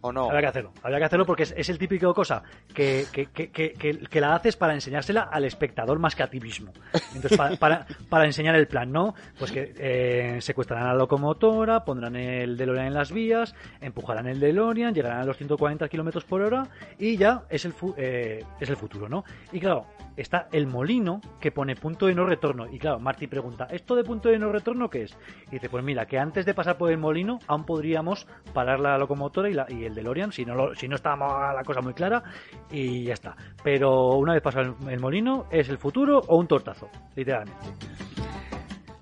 [0.02, 0.30] ¿O no?
[0.30, 2.42] Había que hacerlo, había que hacerlo porque es, es el típico cosa
[2.74, 6.72] que, que, que, que, la haces para enseñársela al espectador más que a ti mismo.
[7.14, 9.14] Entonces, para, para, para enseñar el plan, ¿no?
[9.38, 14.40] Pues que eh, secuestrarán a la locomotora, pondrán el DeLorean en las vías, empujarán el
[14.40, 16.68] DeLorean, llegarán a los 140 kilómetros por hora
[16.98, 19.26] y ya es el, fu- eh, es el futuro, ¿no?
[19.52, 19.86] Y claro,
[20.16, 22.68] está el molino que pone punto de no retorno.
[22.72, 25.18] Y claro, Marty pregunta, ¿esto de punto de no retorno qué es?
[25.50, 28.98] Y dice, pues mira, que antes de pasar por el molino aún podríamos parar la
[28.98, 31.94] locomotora y, la- y el DeLorean, si no, lo- si no está la cosa muy
[31.94, 32.24] clara,
[32.72, 33.36] y ya está.
[33.64, 37.68] Pero una vez pasado el, el molino, es el futuro o un tortazo, literalmente.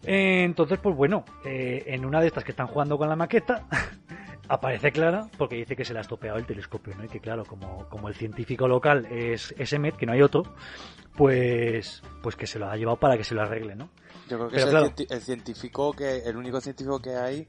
[0.04, 3.66] Entonces, pues bueno, eh, en una de estas que están jugando con la maqueta,
[4.50, 7.04] aparece Clara porque dice que se le ha estropeado el telescopio, ¿no?
[7.04, 10.44] Y que claro, como, como el científico local es, es Emmet, que no hay otro,
[11.18, 13.90] pues, pues que se lo ha llevado para que se lo arregle, ¿no?
[14.30, 14.94] Yo creo que Pero es claro.
[14.98, 17.48] el, el científico que, el único científico que hay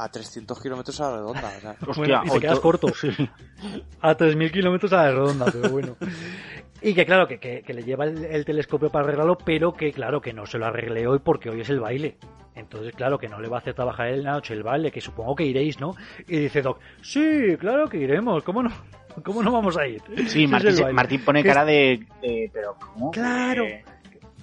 [0.00, 1.48] a 300 kilómetros a la redonda.
[1.56, 2.86] o sea, Bueno, y te quedas to- corto.
[4.00, 5.96] A 3.000 kilómetros a la redonda, pero bueno.
[6.80, 9.92] Y que claro, que, que- que le lleva el, el telescopio para arreglarlo, pero que
[9.92, 12.16] claro, que no se lo arregle hoy porque hoy es el baile.
[12.54, 15.00] Entonces, claro, que no le va a hacer trabajar en la noche el baile, que
[15.00, 15.94] supongo que iréis, ¿no?
[16.26, 18.70] Y dice Doc, sí, claro que iremos, ¿cómo no?
[19.24, 20.00] ¿Cómo no vamos a ir?
[20.28, 20.46] Sí,
[20.92, 23.10] Martín, pone Que cara de, de- Pero, ¿cómo?
[23.10, 23.64] Claro.
[23.64, 23.84] Eh,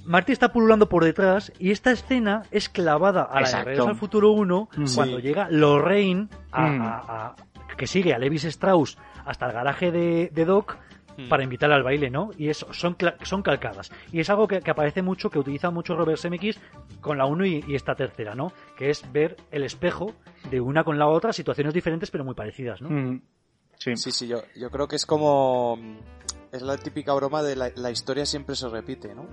[0.05, 3.63] Marty está pululando por detrás y esta escena es clavada a la de.
[3.63, 4.85] Regreso al Futuro 1 Mm.
[4.95, 6.81] cuando llega Lorraine a, Mm.
[6.81, 7.35] a- a-
[7.77, 10.77] que sigue a Levis Strauss hasta el garaje de, de Doc
[11.17, 11.29] Mm.
[11.29, 12.31] para invitarle al baile, ¿no?
[12.37, 13.89] Y eso son, cla- son calcadas.
[14.11, 16.59] Y es algo que, que aparece mucho, que utiliza mucho Robert Zemeckis
[17.01, 18.51] con la 1 y, y esta tercera, ¿no?
[18.77, 20.13] Que es ver el espejo
[20.51, 22.89] de una con la otra, situaciones diferentes pero muy parecidas, ¿no?
[22.89, 23.21] mm,
[23.77, 23.95] Sí.
[23.97, 25.77] Sí, sí, yo, yo creo que es como...
[26.55, 29.25] Es la típica broma de la, la historia siempre se repite, ¿no?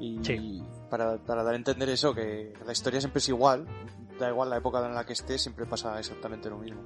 [0.00, 0.62] Y Sí.
[0.90, 3.66] para, para dar a entender eso, que la historia siempre es igual,
[4.18, 6.80] da igual la época en la que esté, siempre pasa exactamente lo mismo.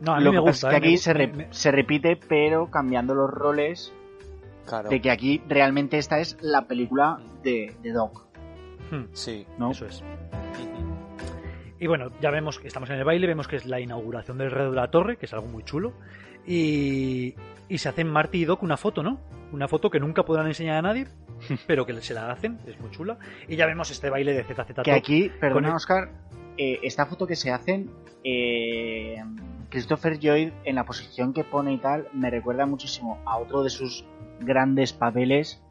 [0.00, 0.68] No, a mí Lo me que gusta.
[0.68, 0.88] pasa es que ¿eh?
[0.88, 3.92] aquí Me- se, re- se repite, pero cambiando los roles.
[4.66, 4.88] Claro.
[4.90, 8.26] De que aquí realmente esta es la película de, de Doc,
[8.90, 9.46] Hmm, Sí.
[9.58, 9.70] ¿no?
[9.70, 10.02] Eso es.
[11.80, 14.50] Y bueno, ya vemos que estamos en el baile, vemos que es la inauguración del
[14.52, 15.92] Rey de la Torre, que es algo muy chulo.
[16.46, 17.34] Y,
[17.68, 19.20] y se hacen Marty y Doc una foto, ¿no?
[19.52, 21.06] Una foto que nunca podrán enseñar a nadie,
[21.66, 23.18] pero que se la hacen, es muy chula.
[23.48, 24.84] Y ya vemos este baile de ZZ Top.
[24.84, 26.10] Que aquí, Con perdona el- Oscar,
[26.56, 27.90] eh, esta foto que se hacen,
[28.24, 29.16] eh,
[29.70, 33.70] Christopher Lloyd en la posición que pone y tal, me recuerda muchísimo a otro de
[33.70, 34.04] sus
[34.40, 35.62] grandes papeles,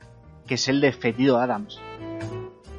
[0.48, 1.80] que es el de Fetido Adams.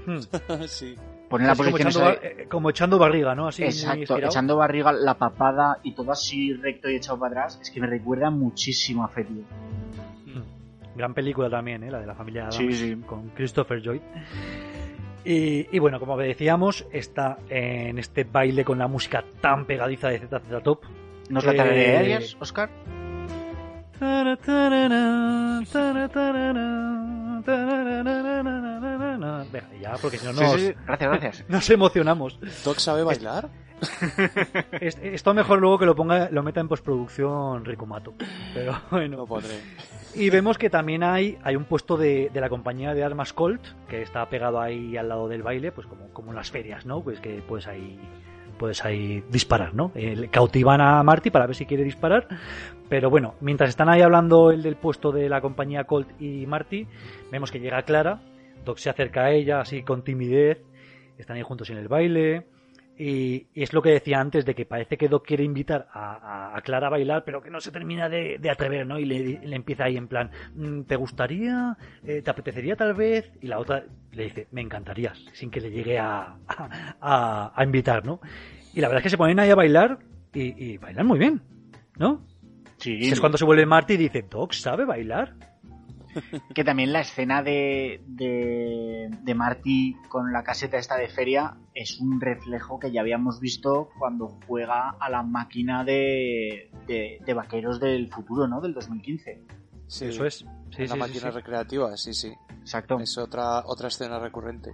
[0.06, 0.18] Hmm.
[0.66, 0.96] sí.
[1.32, 3.48] Pone la Así como, posición echando, esa eh, como echando barriga, ¿no?
[3.48, 7.70] Así Exacto, echando barriga, la papada y todo así recto y echado para atrás, es
[7.70, 9.42] que me recuerda muchísimo a Fetido.
[10.94, 11.90] Gran película también, ¿eh?
[11.90, 12.96] La de la familia Adams, Sí, sí.
[13.06, 14.02] con Christopher Lloyd.
[15.24, 20.18] Y, y bueno, como decíamos, está en este baile con la música tan pegadiza de
[20.18, 20.80] ZZ Top.
[21.30, 22.68] ¿Nos la traeré Eh, Arias, Oscar?
[29.50, 30.74] Venga, ya, porque si no nos, sí, sí.
[30.86, 31.44] Gracias, gracias.
[31.48, 32.38] nos emocionamos.
[32.64, 33.48] ¿Doc sabe bailar?
[34.80, 38.14] Es- Esto mejor luego que lo ponga, lo meta en postproducción Ricumato.
[38.54, 39.16] Pero bueno.
[39.18, 39.58] Lo pondré.
[40.14, 43.62] Y vemos que también hay, hay un puesto de, de la compañía de armas Colt,
[43.88, 47.00] que está pegado ahí al lado del baile, pues como, como en las ferias, ¿no?
[47.00, 47.98] Pues que puedes ahí,
[48.58, 49.90] puedes ahí disparar, ¿no?
[49.94, 52.28] Eh, cautivan a Marty para ver si quiere disparar.
[52.90, 56.86] Pero bueno, mientras están ahí hablando el del puesto de la compañía Colt y Marty,
[57.30, 58.20] vemos que llega Clara,
[58.64, 60.62] Doc se acerca a ella así con timidez,
[61.18, 62.46] están ahí juntos en el baile.
[62.98, 66.50] Y, y es lo que decía antes de que parece que Doc quiere invitar a,
[66.52, 68.98] a- a Clara a bailar, pero que no se termina de, de atrever, ¿no?
[68.98, 71.76] Y le, le empieza ahí en plan, "Mm, ¿te gustaría?
[72.04, 73.32] Eh, ¿Te apetecería tal vez?
[73.40, 76.36] Y la otra le dice, me encantaría, sin que le llegue a,
[77.00, 78.20] a, invitar, ¿no?
[78.74, 79.98] Y la verdad es que se ponen ahí a bailar
[80.34, 81.40] y, y bailan muy bien,
[81.98, 82.24] ¿no?
[82.76, 85.34] Sí, es cuando se vuelve Marty y dice, Doc, ¿sabe bailar?
[86.54, 92.00] que también la escena de, de, de Marty con la caseta esta de feria es
[92.00, 97.80] un reflejo que ya habíamos visto cuando juega a la máquina de, de, de vaqueros
[97.80, 98.60] del futuro, ¿no?
[98.60, 99.42] Del 2015.
[99.86, 100.36] Sí, Eso es.
[100.36, 101.30] Sí, la sí, sí, máquina sí.
[101.30, 102.32] recreativa, sí, sí.
[102.60, 102.98] Exacto.
[102.98, 104.70] Es otra, otra escena recurrente.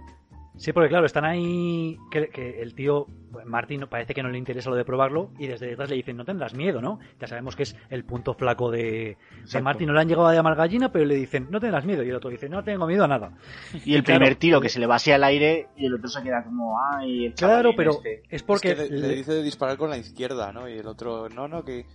[0.59, 4.37] Sí, porque claro, están ahí que, que el tío, pues, Martín, parece que no le
[4.37, 6.99] interesa lo de probarlo y desde detrás le dicen, no tendrás miedo, ¿no?
[7.17, 9.17] Ya sabemos que es el punto flaco de,
[9.51, 9.61] de.
[9.61, 9.87] Martín.
[9.87, 12.03] No le han llegado a llamar gallina, pero le dicen, no tendrás miedo.
[12.03, 13.31] Y el otro dice, no tengo miedo a nada.
[13.85, 14.19] Y el Claro.
[14.19, 16.77] primer tiro que se le va así al aire y el otro se queda como,
[16.93, 18.23] ay, el Claro, pero este".
[18.29, 18.71] es porque...
[18.73, 20.67] es que le, dice de disparar con la izquierda, ¿no?
[20.67, 21.85] Y el otro, no, no, que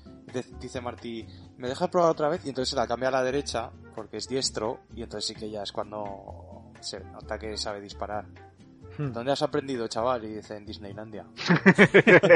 [0.59, 1.27] dice Martí,
[1.59, 2.47] ¿me dejas probar otra vez?
[2.47, 5.51] Y entonces se la cambia a la derecha, porque es diestro, y entonces sí que
[5.51, 8.25] ya es cuando se nota que sabe disparar.
[8.99, 9.13] Hmm.
[9.13, 10.25] ¿Dónde has aprendido, chaval?
[10.25, 11.27] Y dice, en Disneylandia.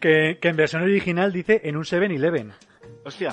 [0.00, 2.52] que, que en versión original dice en un 7-Eleven.
[3.04, 3.32] Hostia.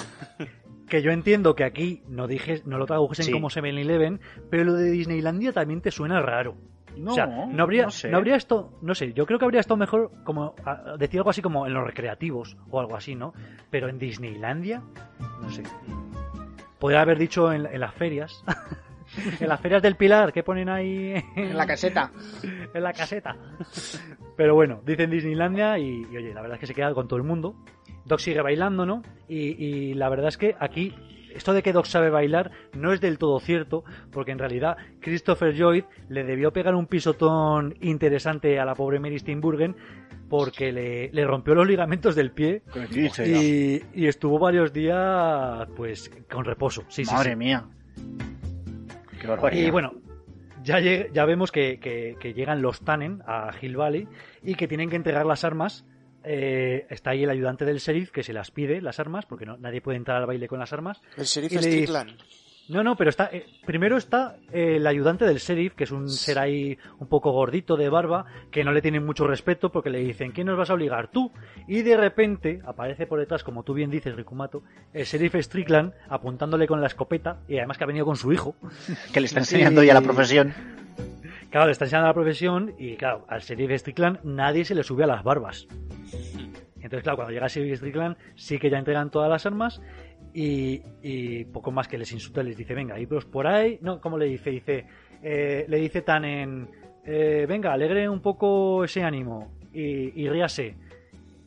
[0.90, 3.32] Que yo entiendo que aquí no dije, no lo tradujen Sí.
[3.32, 4.20] como 7-Eleven,
[4.50, 6.56] pero lo de Disneylandia también te suena raro.
[6.98, 8.10] No, o sea, no habría, no sé.
[8.10, 11.30] no habría esto, no sé, yo creo que habría estado mejor como a- decir algo
[11.30, 13.34] así como en los recreativos o algo así, ¿no?
[13.70, 14.84] Pero en Disneylandia,
[15.42, 15.64] no sé.
[16.80, 18.44] Podría haber dicho en, en las ferias.
[19.40, 22.12] en las ferias del Pilar, que ponen ahí En la caseta.
[22.74, 23.36] en la caseta.
[24.38, 27.18] Pero bueno, dicen Disneylandia y, y, oye, la verdad es que se queda con todo
[27.18, 27.56] el mundo.
[28.06, 29.04] Doc sigue bailando, ¿no?
[29.28, 30.96] Y, y la verdad es que aquí,
[31.36, 35.54] esto de que Doc sabe bailar no es del todo cierto, porque en realidad Christopher
[35.54, 39.76] Lloyd le debió pegar un pisotón interesante a la pobre Mary Steenburgen
[40.30, 46.46] porque le, le rompió los ligamentos del pie y, y estuvo varios días pues con
[46.46, 46.84] reposo.
[46.88, 47.36] Sí, sí, Madre sí.
[47.36, 47.66] mía.
[49.22, 49.68] Qué barbaridad.
[49.68, 49.94] Y bueno,
[50.64, 54.08] ya, ya vemos que, que- que llegan los Tannen a Hill Valley
[54.44, 55.86] y que tienen que entregar las armas.
[56.24, 59.58] Eh, está ahí el ayudante del sheriff que se las pide, las armas, porque no,
[59.58, 61.02] nadie puede entrar al baile con las armas.
[61.18, 62.12] El sheriff dice- Strickland.
[62.70, 63.30] No, no, pero está.
[63.34, 67.32] eh, primero está eh, el ayudante del sheriff, que es un ser ahí un poco
[67.32, 70.70] gordito de barba, que no le tienen mucho respeto porque le dicen, ¿quién nos vas
[70.70, 71.10] a obligar?
[71.10, 71.32] Tú.
[71.68, 74.64] Y de repente aparece por detrás, como tú bien dices, Rikumato,
[74.94, 78.56] el sheriff Strickland apuntándole con la escopeta, y además que ha venido con su hijo.
[79.14, 80.54] que le está enseñando ya la profesión.
[81.50, 85.04] Claro, le está enseñando la profesión y claro, al sheriff Strickland nadie se le sube
[85.04, 85.68] a las barbas.
[86.76, 89.82] Entonces, claro, cuando llega el sheriff Strickland sí que ya entregan todas las armas
[90.34, 93.80] y, y poco más que les insulta, les dice, venga, iros por ahí.
[93.82, 94.50] No, ¿cómo le dice?
[94.50, 94.86] Dice,
[95.24, 96.70] eh, le dice tan en,
[97.06, 100.76] eh, venga, alegre un poco ese ánimo y, y ríase.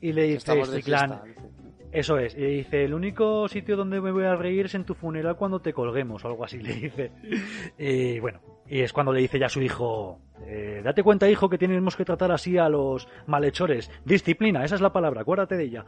[0.00, 1.24] Y le dice Strickland, fiesta.
[1.24, 1.88] dice.
[1.92, 4.84] eso es, y le dice, el único sitio donde me voy a reír es en
[4.84, 7.10] tu funeral cuando te colguemos, o algo así, le dice.
[7.78, 11.48] Y bueno, y es cuando le dice ya a su hijo, eh, date cuenta, hijo,
[11.48, 13.90] que tenemos que tratar así a los malhechores.
[14.04, 15.84] Disciplina, esa es la palabra, acuérdate de ella.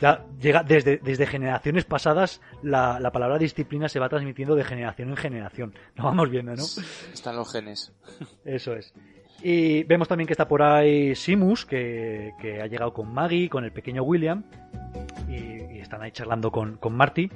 [0.00, 5.10] Ya llega desde, desde generaciones pasadas, la, la palabra disciplina se va transmitiendo de generación
[5.10, 5.74] en generación.
[5.96, 6.62] Lo vamos viendo, ¿no?
[7.12, 7.92] Están los genes.
[8.44, 8.94] Eso es.
[9.42, 13.64] Y vemos también que está por ahí Simus, que, que ha llegado con Maggie, con
[13.64, 14.44] el pequeño William,
[15.28, 17.30] y, y están ahí charlando con, con Marty.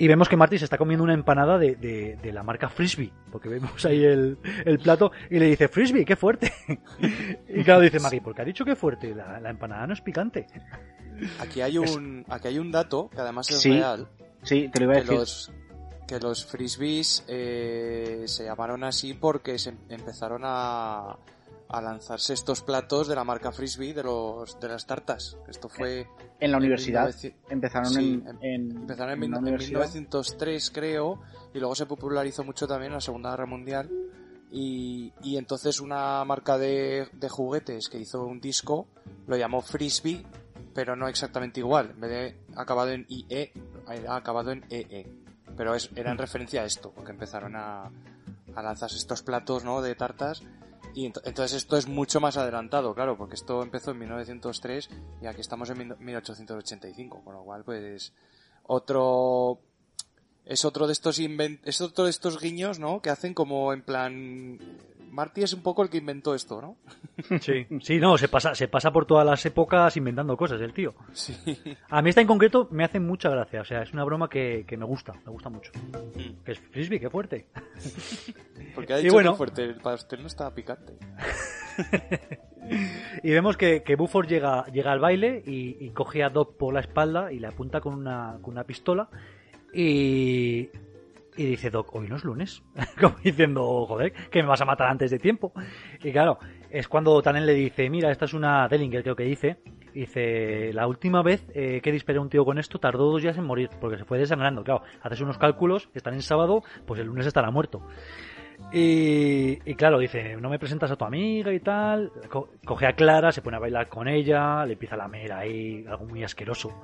[0.00, 3.12] Y vemos que Marty se está comiendo una empanada de, de- de la marca Frisbee,
[3.32, 6.52] porque vemos ahí el, el plato y le dice, Frisbee, qué fuerte.
[7.48, 10.46] y claro, dice Maggie, porque ha dicho que fuerte, la, la empanada no es picante.
[11.40, 13.72] Aquí hay un, aquí hay un dato que además es Sí.
[13.72, 14.06] real.
[14.42, 15.18] Sí, te lo iba a que decir.
[15.18, 15.52] los
[16.06, 21.16] que los frisbees eh, se llamaron así porque se empezaron a,
[21.70, 26.06] a lanzarse estos platos de la marca frisbee de los de las tartas esto fue
[26.40, 29.42] En la en universidad 1900 empezaron sí, en, en- empezaron en, en mil- la en
[29.42, 29.80] universidad.
[29.80, 31.20] 1903 creo
[31.52, 33.90] y luego se popularizó mucho también en la segunda guerra mundial
[34.50, 38.86] y, y entonces una marca de, de juguetes que hizo un disco
[39.26, 40.24] lo llamó frisbee
[40.74, 43.52] pero no exactamente igual en vez de acabado en IE
[44.08, 45.06] ha acabado en EE.
[45.56, 47.90] Pero es, era en referencia a esto, porque empezaron a,
[48.54, 49.80] a lanzarse estos platos, ¿no?
[49.82, 50.42] De tartas.
[50.98, 54.88] Y ent- entonces esto es mucho más adelantado, claro, porque esto empezó en 1903
[55.22, 58.12] y aquí estamos en mil- 1885, con lo cual, pues,
[58.64, 59.60] otro,
[60.44, 63.00] es otro de estos inven- es otro de estos guiños, ¿no?
[63.00, 64.58] Que hacen como en plan,
[65.10, 66.76] Marty es un poco el que inventó esto, ¿no?
[67.40, 70.94] Sí, sí, no, se pasa, se pasa por todas las épocas inventando cosas el tío.
[71.12, 71.34] Sí.
[71.90, 74.64] A mí esta en concreto me hace mucha gracia, o sea, es una broma que,
[74.66, 75.72] que me gusta, me gusta mucho.
[76.44, 77.48] Que es frisbee, qué fuerte.
[78.74, 79.32] Porque ha Y dicho bueno.
[79.32, 80.94] que fuerte, el pastel no estaba picante.
[83.22, 86.74] Y vemos que, que Buford llega, llega al baile y, y coge a Doc por
[86.74, 89.08] la espalda y le apunta con una, con una pistola
[89.72, 90.68] y,
[91.38, 92.64] y dice Doc, hoy no es lunes.
[93.00, 95.52] Como diciendo, joder, que me vas a matar antes de tiempo.
[96.02, 96.38] Y claro,
[96.68, 99.58] es cuando Tannen le dice, mira, esta es una Dellinger, creo que dice.
[99.94, 103.44] Dice, la última vez eh, que disparé un tío con esto tardó dos días en
[103.44, 104.64] morir, porque se fue desangrando.
[104.64, 107.82] Claro, haces unos cálculos, están en sábado, pues el lunes estará muerto.
[108.70, 112.12] Y, y claro, dice, no me presentas a tu amiga y tal.
[112.28, 115.84] Co- coge a Clara, se pone a bailar con ella, le empieza a lamer ahí,
[115.88, 116.82] algo muy asqueroso.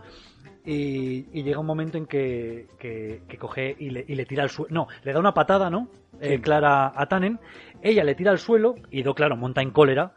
[0.64, 4.42] Y, y llega un momento en que, que, que coge y le, y le tira
[4.42, 4.72] al suelo.
[4.72, 5.88] No, le da una patada, ¿no?
[6.20, 7.38] Eh, Clara a Tannen.
[7.82, 10.14] Ella le tira al suelo y Do, claro, monta en cólera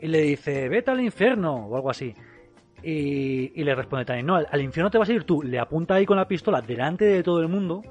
[0.00, 2.14] y le dice, vete al infierno o algo así.
[2.80, 5.42] Y, y le responde Tannen, no, al, al infierno te vas a ir tú.
[5.42, 7.82] Le apunta ahí con la pistola delante de todo el mundo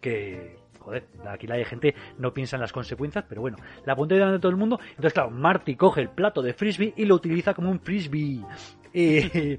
[0.00, 0.56] que,
[0.86, 4.34] joder, aquí la gente no piensa en las consecuencias, pero bueno, la apunta ahí delante
[4.36, 4.78] de todo el mundo.
[4.90, 8.40] Entonces, claro, Marty coge el plato de frisbee y lo utiliza como un frisbee.
[8.94, 9.18] Y,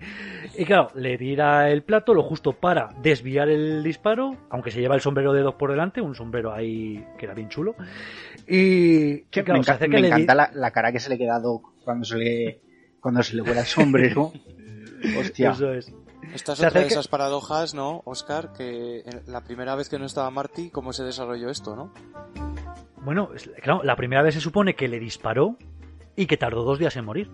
[0.57, 4.95] y claro, le tira el plato lo justo para desviar el disparo, aunque se lleva
[4.95, 7.75] el sombrero de dos por delante, un sombrero ahí que era bien chulo.
[8.47, 11.35] Y, Que claro, me enca- me le encanta la, la cara que se le queda
[11.35, 12.61] a Doc cuando se le,
[13.01, 14.31] cuando se le vuela el sombrero.
[15.19, 15.51] Hostia.
[15.51, 15.93] Eso es.
[16.33, 18.53] Esta es otra de acerca- esas paradojas, ¿no, Oscar?
[18.53, 21.91] Que en la primera vez que no estaba Marty, ¿cómo se desarrolló esto, no?
[23.03, 23.29] Bueno,
[23.61, 25.55] claro, la primera vez se supone que le disparó
[26.15, 27.31] y que tardó dos días en morir.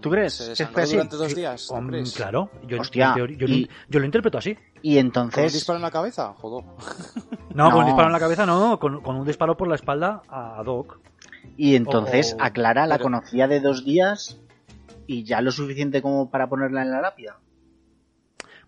[0.00, 0.94] ¿Tú crees ¿Se que fue así?
[0.94, 1.66] durante dos días?
[1.68, 2.12] ¿tú Hom- crees?
[2.14, 4.50] claro, yo, Hostia, en teoría- yo, lo- y- yo lo interpreto así.
[4.82, 6.32] Y ¿Con un entonces, disparo en la cabeza?
[6.34, 6.64] Joder.
[7.54, 7.86] No, con un No.
[7.86, 10.98] disparo en la cabeza no, con, con un disparo por la espalda a Doc.
[11.58, 14.40] y entonces O- a Clara la pero- conocía de dos días
[15.12, 17.38] y ya lo suficiente como para ponerla en la lápida.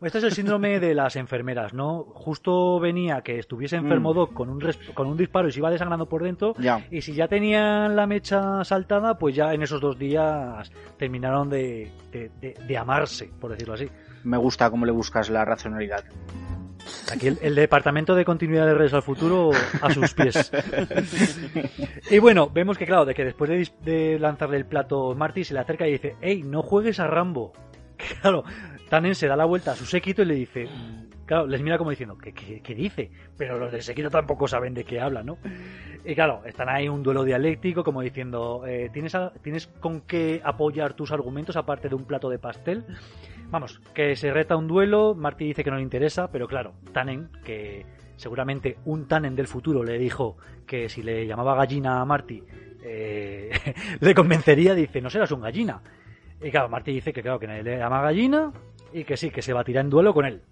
[0.02, 2.02] Este es el síndrome de las enfermeras, ¿no?
[2.02, 4.16] Justo venía que estuviese enfermo Mm.
[4.16, 4.60] Doc con un,
[4.92, 6.54] con un disparo y se iba desangrando por dentro.
[6.58, 6.84] Ya.
[6.90, 11.90] Y si ya tenían la mecha saltada, pues ya en esos dos días terminaron de,
[12.12, 13.88] de- de- de amarse, por decirlo así.
[14.24, 16.04] Me gusta cómo le buscas la racionalidad.
[17.12, 19.51] Aquí el, departamento de continuidad de redes al futuro
[19.81, 20.51] a sus pies.
[22.11, 25.55] y bueno, vemos que claro, de que después de, de lanzarle el plato, Marty se
[25.55, 27.52] le acerca y dice, hey, no juegues a Rambo.
[28.20, 28.43] Claro,
[28.90, 31.78] Tannen se da la vuelta a su séquito y le dice, mm, claro, les mira
[31.78, 33.11] como diciendo, ¿qué, qué, qué dice?
[33.39, 35.39] Pero los del séquito tampoco saben de qué habla, ¿no?
[36.05, 40.43] Y claro, están ahí un duelo dialéctico como diciendo, eh, ¿tienes, a- ¿tienes con qué
[40.44, 42.85] apoyar tus argumentos aparte de un plato de pastel?
[43.55, 47.28] Vamos, que se reta un duelo, Marty dice que no le interesa, pero claro, Tannen,
[47.44, 47.86] que
[48.16, 50.36] seguramente un Tannen del futuro le dijo
[50.66, 52.43] que si le llamaba gallina a Marty,
[52.82, 53.52] eh,
[54.01, 55.81] le convencería, dice, no serás un gallina.
[56.43, 58.52] Y claro, Marty dice que claro, que le llama gallina
[58.93, 60.43] y que sí, que se tirar en duelo con él.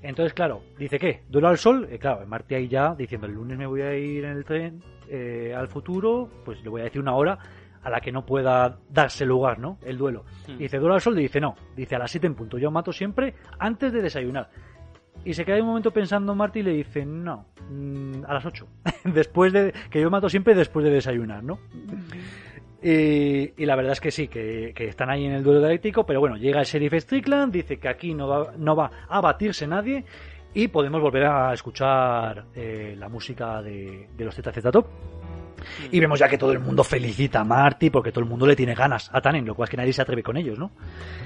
[0.00, 3.66] Entonces, claro, dice que, duelo al sol, claro, Marty ahí ya diciendo, el lunes me
[3.66, 7.16] voy a ir en el tren eh, al futuro, pues le voy a decir una
[7.16, 7.38] hora
[7.86, 9.78] a la que no pueda darse lugar, ¿no?
[9.84, 10.24] El duelo.
[10.48, 10.58] Hmm.
[10.58, 12.92] Dice, duelo al sol, y dice, no, dice a las 7 en punto, yo mato
[12.92, 14.50] siempre antes de desayunar.
[15.24, 18.66] Y se queda un momento pensando Marty y le dice, no, mm, a las 8.
[19.04, 21.60] después de, que yo mato siempre después de desayunar, ¿no?
[22.82, 26.04] Y, y la verdad es que sí, que, que están ahí en el duelo dialéctico,
[26.04, 29.64] pero bueno, llega el sheriff Strickland, dice que aquí no va, no va a batirse
[29.68, 30.04] nadie
[30.54, 34.86] y podemos volver a escuchar eh, la música de, de los ZZ Top.
[35.90, 38.56] Y vemos ya que todo el mundo felicita a Marty porque todo el mundo le
[38.56, 40.70] tiene ganas a Tannen, lo cual es que nadie se atreve con ellos, ¿no?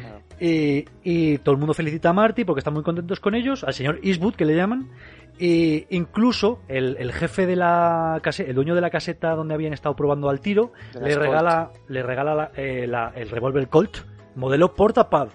[0.00, 0.20] Claro.
[0.40, 3.74] Y, y todo el mundo felicita a Marty porque están muy contentos con ellos, al
[3.74, 4.88] señor Eastwood que le llaman,
[5.38, 9.72] e incluso el, el jefe de la caseta, el dueño de la caseta donde habían
[9.74, 13.98] estado probando al tiro, le regala, le regala la- eh, la- el revólver Colt,
[14.36, 15.28] modelo portapad.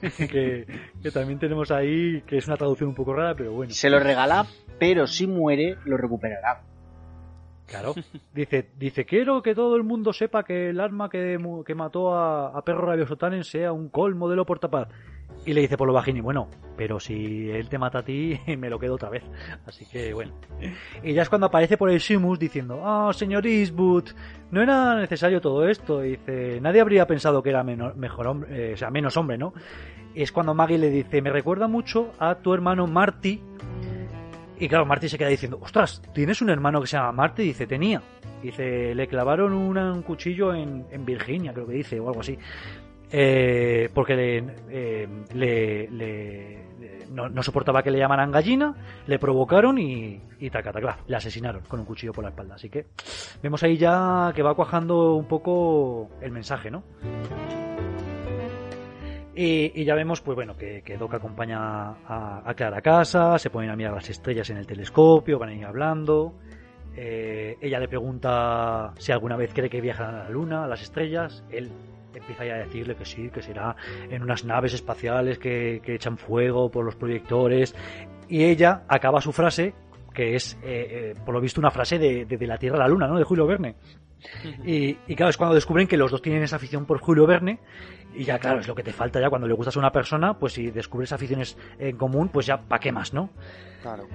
[0.16, 0.66] que,
[1.02, 3.70] que también tenemos ahí, que es una traducción un poco rara, pero bueno.
[3.72, 4.46] Se lo regala,
[4.78, 6.62] pero si muere, lo recuperará.
[7.70, 7.94] Claro.
[8.34, 12.48] Dice, dice, quiero que todo el mundo sepa que el arma que, que mató a,
[12.48, 14.88] a Perro Rabioso Tannen sea un Colt modelo portapad.
[15.46, 18.68] Y le dice por lo bajini, bueno, pero si él te mata a ti, me
[18.68, 19.24] lo quedo otra vez.
[19.66, 20.32] Así que bueno.
[21.02, 24.10] Y ya es cuando aparece por el Shimus diciendo, ah, señor Eastwood,
[24.50, 26.04] no era necesario todo esto.
[26.04, 29.38] Y dice, nadie habría pensado que era menor, mejor hombre, eh, o sea, menos hombre,
[29.38, 29.54] ¿no?
[30.14, 33.40] Es cuando Maggie le dice, me recuerda mucho a tu hermano Marty.
[34.60, 37.42] Y claro, Marty se queda diciendo, ostras, ¿tienes un hermano que se llama Marty?
[37.44, 38.00] Dice, tenía.
[38.42, 42.38] Dice, le clavaron un cuchillo en, en Virginia, creo que dice, o algo así.
[43.12, 46.60] Eh, porque le, eh, le-
[47.10, 48.72] no soportaba que le llamaran gallina,
[49.06, 52.54] le provocaron y, y taca, taca, le asesinaron con un cuchillo por la espalda.
[52.54, 52.86] Así que
[53.42, 56.84] vemos ahí ya que va cuajando un poco el mensaje, ¿no?
[59.34, 63.70] Y, ya vemos, pues bueno, que, Doc acompaña a, a Clara a casa, se ponen
[63.70, 66.34] a mirar las estrellas en el telescopio, van a ir hablando.
[66.96, 70.82] Eh, ella le pregunta si alguna vez cree que viajarán a la luna, a las
[70.82, 71.44] estrellas.
[71.50, 71.70] Él
[72.14, 73.76] empieza ya a decirle que sí, que será
[74.10, 77.74] en unas naves espaciales que, que echan fuego por los proyectores.
[78.28, 79.74] Y ella acaba su frase,
[80.14, 82.80] que es, eh, eh, por lo visto, una frase de, de- de la Tierra a
[82.80, 83.16] la Luna, ¿no?
[83.18, 83.74] De Julio Verne.
[84.66, 87.58] Y, y claro, es cuando descubren que los dos tienen esa afición por Julio Verne.
[88.14, 90.34] Y ya, claro, es lo que te falta ya cuando le gustas a una persona,
[90.34, 93.30] pues si descubres aficiones en común, pues ya, ¿pa' qué más, no?
[93.80, 94.06] Claro.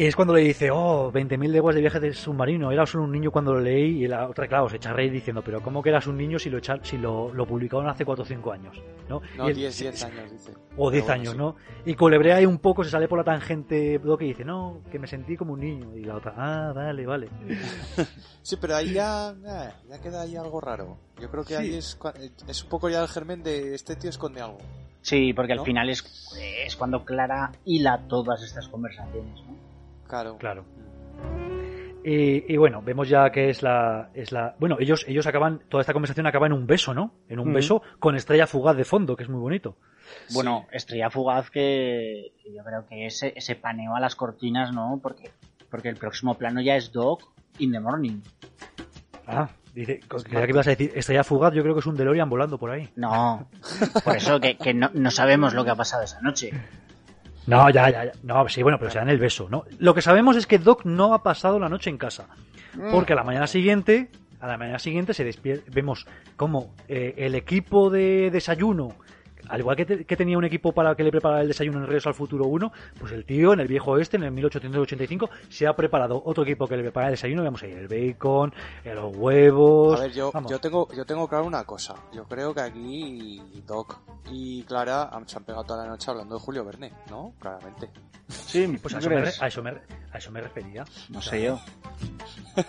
[0.00, 3.12] Y es cuando le dice, oh, 20.000 leguas de viaje de submarino, era solo un
[3.12, 5.82] niño cuando lo leí, y la otra, claro, se echa a reír diciendo, pero ¿cómo
[5.82, 8.50] que eras un niño si lo, echa- si lo, lo publicaron hace 4 o 5
[8.52, 8.82] años?
[9.10, 9.20] ¿no?
[9.36, 10.52] No, él- 10, 10 años, dice.
[10.78, 11.38] O 10 Pero bueno, años, sí.
[11.38, 11.56] ¿no?
[11.84, 14.98] Y culebrea ahí un poco, se sale por la tangente Doc y dice, no, que
[14.98, 15.94] me sentí como un niño.
[15.94, 17.28] Y la otra, ah, vale, vale.
[18.42, 20.96] Sí, pero ahí ya, eh, ya queda ahí algo raro.
[21.20, 21.62] Yo creo que Sí.
[21.62, 22.14] ahí es, cua-
[22.48, 24.56] es un poco ya el germen de este tío esconde algo.
[25.02, 25.60] Sí, porque ¿No?
[25.60, 26.02] al final es,
[26.66, 29.59] es cuando Clara hila todas estas conversaciones, ¿no?
[30.10, 30.36] Claro.
[30.38, 30.64] Claro.
[32.02, 34.54] Y, y bueno, vemos ya que es la, es la.
[34.58, 35.60] Bueno, ellos, ellos acaban.
[35.68, 37.12] Toda esta conversación acaba en un beso, ¿no?
[37.28, 39.76] En un beso con estrella fugaz de fondo, que es muy bonito.
[40.32, 44.98] Bueno, estrella fugaz que que yo creo que ese, ese paneo a las cortinas, ¿no?
[45.02, 45.30] Porque,
[45.70, 47.22] porque el próximo plano ya es Doc
[47.58, 48.20] in the morning.
[49.26, 50.00] Ah, dice.
[50.24, 52.70] Creía que ibas a decir estrella fugaz, yo creo que es un DeLorean volando por
[52.70, 52.88] ahí.
[52.96, 53.46] No,
[54.04, 56.50] por eso que, que no, no sabemos lo que ha pasado esa noche.
[57.50, 58.12] No, ya, ya, ya.
[58.22, 59.64] No, sí, bueno, pero se dan el beso, ¿no?
[59.78, 62.26] Lo que sabemos es que Doc no ha pasado la noche en casa.
[62.92, 64.08] Porque a la mañana siguiente,
[64.40, 66.06] a la mañana siguiente se despier- vemos
[66.36, 68.94] como eh, el equipo de desayuno,
[69.48, 71.86] al igual que, te- que tenía un equipo para que le preparara el desayuno en
[71.86, 75.66] Regreso al Futuro 1, pues el tío en el viejo oeste, en el 1885, se
[75.66, 77.42] ha preparado otro equipo que le prepara el desayuno.
[77.42, 78.52] Vemos ahí el bacon,
[78.84, 79.98] los huevos.
[80.00, 80.50] A ver, yo, vamos.
[80.50, 81.94] yo tengo yo tengo claro una cosa.
[82.12, 83.98] Yo creo que aquí Doc
[84.30, 87.32] y Clara han- se han pegado toda la noche hablando de Julio Verne, ¿no?
[87.40, 87.90] Claramente.
[88.28, 90.84] Sí, Pues a eso, me, re- a, eso me, a eso me refería.
[91.08, 91.58] No sé yo.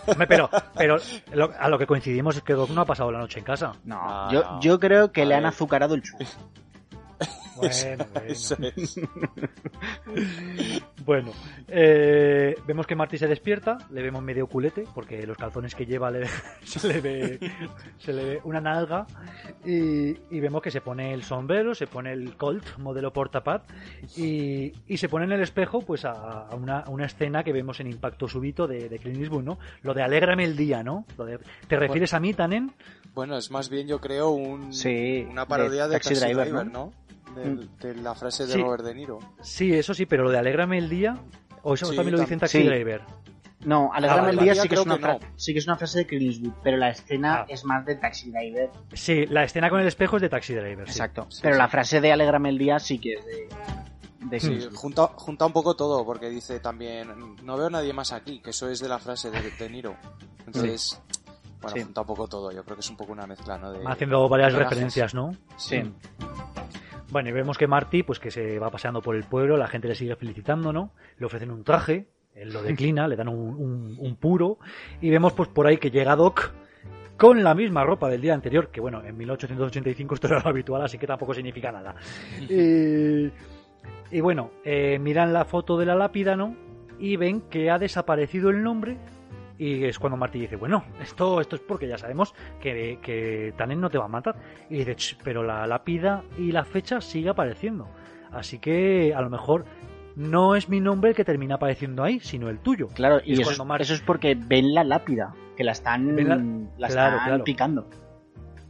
[0.07, 0.97] Hombre, pero, pero
[1.33, 3.73] lo- a lo que coincidimos es que Doc no ha pasado la noche en casa.
[3.83, 4.59] No, No, yo, no.
[4.61, 6.25] yo creo que A le han azucarado el chulo.
[7.55, 8.71] Bueno, bueno.
[11.05, 11.31] Bueno,
[11.67, 16.11] eh, vemos que Marty se despierta, le vemos medio culete, porque los calzones que lleva
[16.11, 16.27] le-
[16.63, 17.39] se, le ve,
[17.97, 19.07] se le ve una nalga,
[19.65, 23.63] y, y vemos que se pone el sombrero, se pone el Colt, modelo portapad,
[24.15, 26.11] y, y se pone en el espejo pues a,
[26.47, 29.57] a una, a una escena que vemos en Impacto Súbito de, de Clint Eastwood, ¿no?
[29.81, 31.05] Lo de alégrame el día, ¿no?
[31.17, 32.71] Lo de- ¿Te refieres a mí, Tanen?
[33.15, 36.45] Bueno, es más bien yo creo un, Sí, una parodia de, de Taxi, Taxi Driver,
[36.47, 36.93] Driver, ¿no?
[37.35, 38.61] De, la frase de Sí.
[38.61, 39.19] Robert De Niro.
[39.41, 41.15] Sí, eso sí, pero lo de alégrame el día,
[41.63, 42.67] o eso Sí, también lo dicen Taxi sí.
[42.67, 43.01] Driver.
[43.63, 45.19] No, Ah, Alegrame vale, el día sí que, es una que no.
[45.35, 47.45] sí que es una frase de Clint Eastwood, pero la escena Ah.
[47.47, 48.69] es más de Taxi Driver.
[48.93, 50.87] Sí, la escena con el espejo es de Taxi Driver.
[50.87, 51.27] Exacto.
[51.29, 51.59] Sí, pero sí.
[51.59, 53.47] la frase de Alegrame el día sí que es de,
[54.21, 57.09] de Sí, junta, junta un poco todo, porque dice también,
[57.43, 59.95] no veo a nadie más aquí, que eso es de la frase de De Niro.
[60.47, 60.99] Entonces,
[61.61, 61.83] bueno, Sí.
[61.83, 63.71] junta un poco todo, yo creo que es un poco una mezcla, ¿no?
[63.71, 65.35] De, Haciendo varias referencias, ¿no?
[65.57, 65.83] Sí.
[67.11, 69.87] Bueno, y vemos que Marty, pues que se va paseando por el pueblo, la gente
[69.87, 70.91] le sigue felicitando, ¿no?
[71.19, 74.57] Le ofrecen un traje, él lo declina, le dan un, un- un puro,
[75.01, 76.51] y vemos pues por ahí que llega Doc
[77.17, 80.81] con la misma ropa del día anterior, que bueno, en 1885 esto era lo habitual,
[80.83, 81.95] así que tampoco significa nada.
[82.49, 83.31] Y,
[84.09, 86.55] y bueno, eh, miran la foto de la lápida, ¿no?
[86.99, 88.97] Y ven que ha desaparecido el nombre.
[89.63, 93.79] Y es cuando Marty dice, bueno, esto, esto es porque ya sabemos que, que Tannen
[93.79, 94.35] no te va a matar.
[94.71, 97.87] Y dice, "Ch, pero la lápida y la fecha sigue apareciendo.
[98.31, 99.65] Así que a lo mejor
[100.15, 102.87] no es mi nombre el que termina apareciendo ahí, sino el tuyo.
[102.87, 106.37] Claro, y Es eso es, eso porque ven la lápida, que la están, la-
[106.79, 107.43] la claro, están claro.
[107.43, 107.87] picando.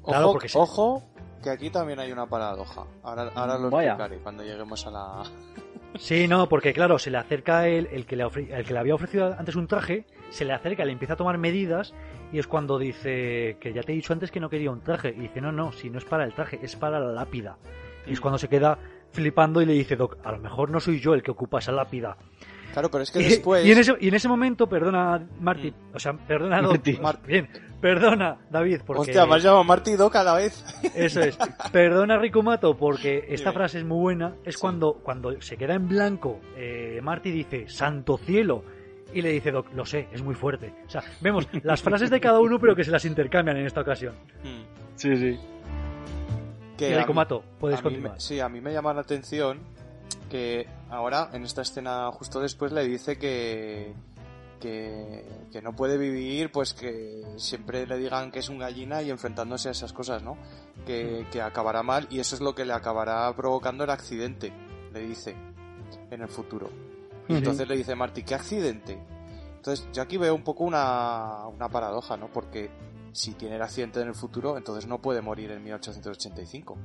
[0.03, 0.57] Claro, Ojo, porque sí.
[0.59, 1.03] ojo,
[1.41, 2.83] que aquí también hay una paradoja.
[3.01, 3.91] Ahora, ahora lo Vaya.
[3.91, 5.23] explicaré cuando lleguemos a la...
[5.95, 8.95] Sí, no, porque claro, se le acerca el, el, que le el que le había
[8.95, 11.93] ofrecido antes un traje, se le acerca, le empieza a tomar medidas
[12.31, 15.09] y es cuando dice que ya te he dicho antes que no quería un traje.
[15.09, 17.57] Y dice, no, no, si no es para el traje, es para la lápida.
[18.07, 18.79] Y es cuando se queda
[19.11, 21.73] flipando y le dice Doc, a lo mejor no soy yo el que ocupa esa
[21.73, 22.17] lápida.
[22.73, 23.65] Claro, pero es que después...
[23.65, 26.97] Y, en ese, y en ese momento, perdona, Marty, o sea, perdona, Doc, Marty.
[26.97, 27.49] Mar- bien,
[27.81, 29.01] perdona, David, porque...
[29.11, 30.63] Hostia, me has llamado Marty y Doc a la vez.
[30.95, 31.37] Eso es.
[31.71, 33.59] Perdona, Ricomato, porque esta Dime.
[33.59, 34.35] frase es muy buena.
[34.45, 34.61] Es Sí.
[34.61, 38.63] cuando, cuando se queda en blanco, eh, Marty dice, santo cielo.
[39.13, 40.73] Y le dice Doc, lo sé, es muy fuerte.
[40.87, 43.81] O sea, vemos las frases de cada uno, pero que se las intercambian en esta
[43.81, 44.15] ocasión.
[44.43, 44.95] Mm.
[44.95, 45.37] Sí, sí.
[46.77, 48.13] Que Ricomato, puedes continuar.
[48.13, 49.59] me- sí, a mí me llama la atención
[50.29, 53.93] que ahora, en esta escena justo después, le dice que,
[54.59, 59.09] que, que no puede vivir, pues que siempre le digan que es un gallina y
[59.09, 60.37] enfrentándose a esas cosas, ¿no?
[60.85, 64.53] Que, que acabará mal y eso es lo que le acabará provocando el accidente,
[64.93, 65.35] le dice,
[66.09, 66.69] en el futuro.
[67.27, 68.97] Y entonces le dice Marty, ¿qué accidente?
[69.55, 72.27] Entonces yo aquí veo un poco una, una paradoja, ¿no?
[72.27, 72.71] Porque
[73.13, 76.77] si tiene el accidente en el futuro, entonces no puede morir en 1885.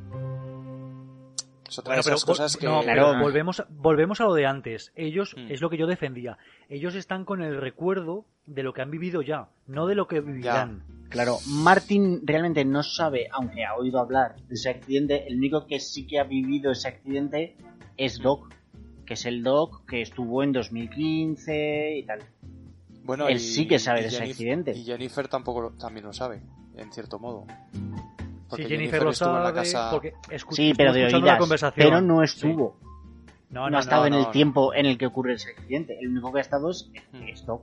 [1.68, 2.66] Es otra Bueno, de pero, esas cosas que...
[2.66, 3.06] no, Claro.
[3.12, 4.92] pero volvemos, a- volvemos a lo de antes.
[4.94, 5.50] Ellos, Mm.
[5.50, 6.38] es lo que yo defendía,
[6.68, 10.20] ellos están con el recuerdo de lo que han vivido ya, no de lo que
[10.20, 10.84] vivirán.
[11.08, 15.80] Claro, Martin realmente no sabe, aunque ha oído hablar de ese accidente, el único que
[15.80, 17.56] sí que ha vivido ese accidente
[17.96, 18.52] es Doc,
[19.04, 22.20] que es el Doc que estuvo en 2015 y tal.
[23.04, 24.72] Bueno, Él y- sí que sabe de ese accidente.
[24.76, 26.40] Y Jennifer tampoco lo- también lo sabe,
[26.76, 27.46] en cierto modo.
[28.46, 29.90] Si Porque Jennifer lo estuvo sabe, en la casa...
[29.90, 30.14] porque
[30.50, 31.86] Sí, pero de oídas, conversación.
[31.88, 32.24] pero no Sí.
[32.24, 32.76] estuvo.
[33.50, 34.30] No, No, no, ha estado no, en no, el no.
[34.30, 35.98] tiempo en el que ocurre ese accidente.
[36.00, 37.22] El único que ha estado es, Mm.
[37.28, 37.62] es Doc.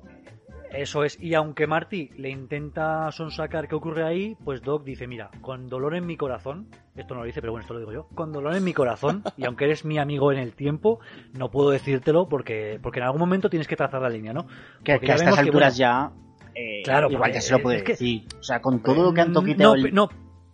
[0.73, 5.29] Eso es, y aunque Marty le intenta sonsacar qué ocurre ahí, pues Doc dice, mira,
[5.41, 8.07] con dolor en mi corazón, esto no lo dice, pero bueno, esto lo digo yo,
[8.15, 10.99] con dolor en mi corazón, y aunque eres mi amigo en el tiempo,
[11.37, 14.47] no puedo decírtelo porque, porque en algún momento tienes que trazar la línea, ¿no?
[14.83, 16.11] Que, Porque a estas que, alturas bueno, ya.
[16.55, 18.23] eh, Claro, igual porque ya se lo puede es que- decir.
[18.39, 19.75] O sea, con todo lo que han toqueteado.
[19.75, 20.09] No, el- no,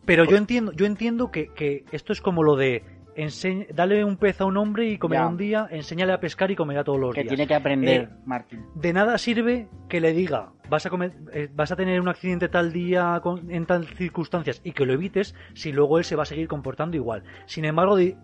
[0.10, 2.84] pero yo entiendo, yo entiendo que, que esto es como lo de
[3.16, 6.56] enseñ- dale un pez a un hombre y comerá un día, enséñale a pescar y
[6.56, 7.30] comerá todos los que días.
[7.36, 8.66] tiene que aprender, Eh, Martin.
[8.76, 12.48] de nada sirve que le diga vas a comer, eh, vas a tener un accidente
[12.50, 16.24] tal día con- en tal circunstancias y que lo evites si luego él se va
[16.24, 17.24] a seguir comportando igual.
[17.46, 18.18] Sin embargo, le-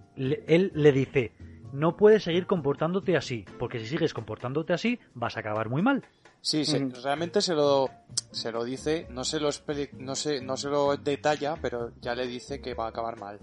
[0.48, 1.34] él le dice
[1.74, 6.04] no puedes seguir comportándote así porque si sigues comportándote así vas a acabar muy mal.
[6.46, 7.90] Sí, se- realmente se lo,
[8.32, 9.50] se lo dice, no se lo,
[9.98, 13.40] no, se, no se lo detalla, pero ya le dice que va a acabar mal.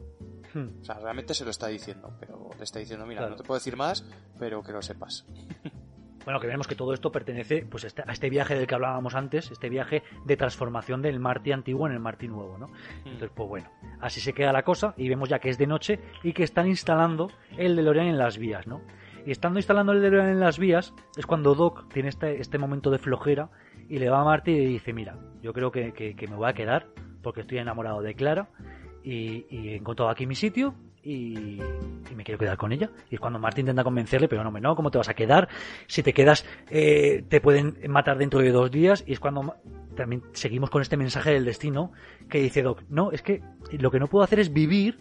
[0.54, 0.80] Hmm.
[0.80, 3.32] O sea, realmente se lo está diciendo, pero le está diciendo, mira, Claro.
[3.32, 4.04] no te puedo decir más,
[4.38, 5.26] pero que lo sepas.
[6.24, 8.76] Bueno, que vemos que todo esto pertenece pues, a este- a este viaje del que
[8.76, 12.70] hablábamos antes, este viaje de transformación del Marty antiguo en el Marty nuevo, ¿no?
[13.04, 13.68] Entonces, pues bueno,
[14.00, 16.68] así se queda la cosa y vemos ya que es de noche y que están
[16.68, 18.82] instalando el DeLorean en las vías, ¿no?
[19.24, 22.90] Y estando instalando el DeLorean en las vías es cuando Doc tiene este, este momento
[22.90, 23.50] de flojera
[23.88, 26.54] y le va a Marty y dice, mira, yo creo que, que- me voy a
[26.54, 26.88] quedar
[27.22, 28.48] porque estoy enamorado de Clara
[29.04, 30.74] y, y he encontrado aquí mi sitio
[31.04, 31.60] y,
[32.16, 32.90] me quiero quedar con ella.
[33.10, 35.48] Y es cuando Marty intenta convencerle, pero no, no, ¿cómo te vas a quedar?
[35.86, 39.02] Si te quedas, eh, te pueden matar dentro de dos días.
[39.06, 39.54] Y es cuando
[39.96, 41.92] también seguimos con este mensaje del destino
[42.28, 43.40] que dice Doc, no, es que
[43.72, 44.98] lo que no puedo hacer es vivir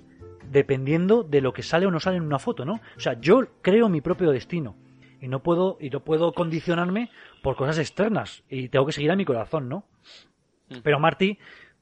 [0.52, 2.82] dependiendo de lo que sale o no sale en una foto, ¿no?
[2.95, 4.76] O sea, yo creo mi propio destino
[5.19, 7.10] y no puedo y no puedo condicionarme
[7.41, 9.86] por cosas externas y tengo que seguir a mi corazón, ¿no?
[10.84, 11.38] Pero Marty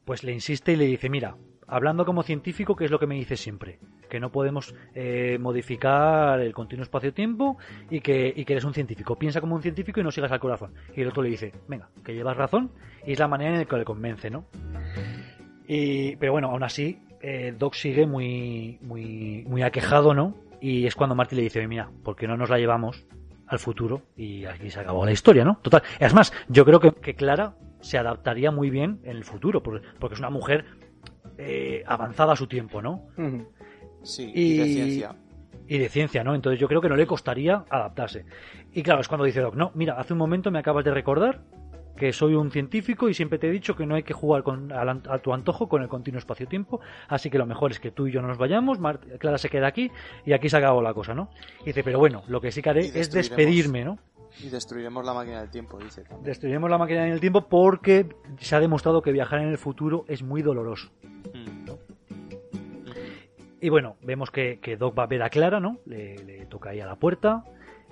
[0.06, 1.36] pues le insiste y le dice, mira,
[1.68, 3.80] hablando como científico, ¿qué es lo que me dice siempre?
[4.10, 7.58] Que no podemos eh, modificar el continuo espacio-tiempo
[7.90, 9.18] y que, y que eres un científico.
[9.18, 10.74] Piensa como un científico y no sigas al corazón.
[10.96, 12.72] Y el otro le dice, venga, que llevas razón.
[13.06, 14.46] Y es la manera en la que le convence, ¿no?
[15.68, 20.36] Y, pero bueno, aún así, eh, Doc sigue muy, muy, muy aquejado, ¿no?
[20.62, 23.06] Y es cuando Marty le dice, mira, ¿por qué no nos la llevamos
[23.48, 24.02] al futuro?
[24.18, 25.60] Y aquí se acabó la historia, ¿no?
[25.62, 25.84] Total.
[26.00, 29.88] Es más, yo creo que, que Clara se adaptaría muy bien en el futuro, porque,
[30.00, 30.66] porque es una mujer
[31.38, 33.08] eh, avanzada a su tiempo, ¿no?
[34.04, 35.16] Sí, Y- y de ciencia.
[35.68, 36.36] y de ciencia, ¿no?
[36.36, 38.26] Entonces yo creo que no le costaría adaptarse.
[38.74, 41.42] Y claro, es cuando dice Doc, no, mira, hace un momento me acabas de recordar
[42.00, 44.72] que soy un científico y siempre te he dicho que no hay que jugar con,
[44.72, 47.92] al an- a, tu antojo con el continuo espacio-tiempo, así que lo mejor es que
[47.92, 49.92] tú y yo no nos vayamos, Mar- Clara se queda aquí
[50.26, 51.30] y aquí se acabó la cosa, ¿no?
[51.62, 54.00] Y dice, pero bueno, lo que sí que haré es despedirme, ¿no?
[54.42, 56.24] Y destruiremos la máquina del tiempo, dice también.
[56.24, 58.08] Destruiremos la máquina en el tiempo porque
[58.38, 60.90] se ha demostrado que viajar en el futuro es muy doloroso.
[61.34, 61.70] Mm.
[63.62, 65.80] Y bueno, vemos que, que Doc va a ver a Clara, ¿no?
[65.86, 67.44] Le, le toca ahí a la puerta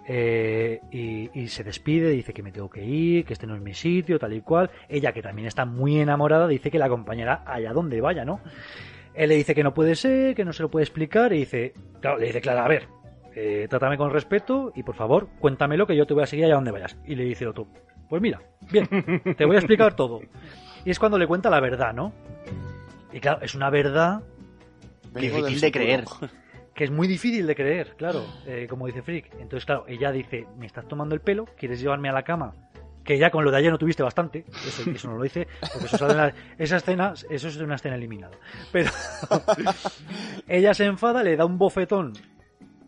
[0.10, 3.62] eh, y, y se despide, dice que me tengo que ir, que este no es
[3.62, 4.70] mi sitio, tal y cual.
[4.88, 8.40] Ella, que también está muy enamorada, dice que la acompañará allá donde vaya, ¿no?
[9.14, 11.74] Él le dice que no puede ser, que no se lo puede explicar y dice,
[12.00, 12.88] claro, le dice Clara, a ver,
[13.36, 16.56] eh, trátame con respeto y por favor, cuéntamelo que yo te voy a seguir allá
[16.56, 16.98] donde vayas.
[17.06, 17.68] Y le dice el otro,
[18.10, 18.88] pues mira, bien,
[19.38, 20.22] te voy a explicar todo.
[20.86, 22.14] Y es cuando le cuenta la verdad, ¿no?
[23.12, 24.22] Y claro, es una verdad
[25.14, 26.04] Difícil de creer.
[26.78, 29.34] Que es muy difícil de creer, claro, eh, como dice Frick.
[29.40, 32.54] Entonces, claro, ella dice, me estás tomando el pelo, quieres llevarme a la cama,
[33.04, 35.88] que ya con lo de ayer no tuviste bastante, eso, eso no lo dice, porque
[35.88, 38.38] eso sale en la- esa escena, eso es una escena eliminada.
[38.72, 38.92] Pero
[40.48, 42.14] ella se enfada, le da un bofetón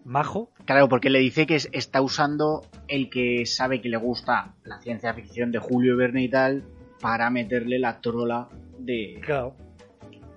[0.06, 4.54] majo, Claro, porque le dice que es- está usando el que sabe que le gusta
[4.66, 6.64] la ciencia ficción de Julio Verne y tal
[7.02, 9.20] para meterle la trola de...
[9.24, 9.56] Claro.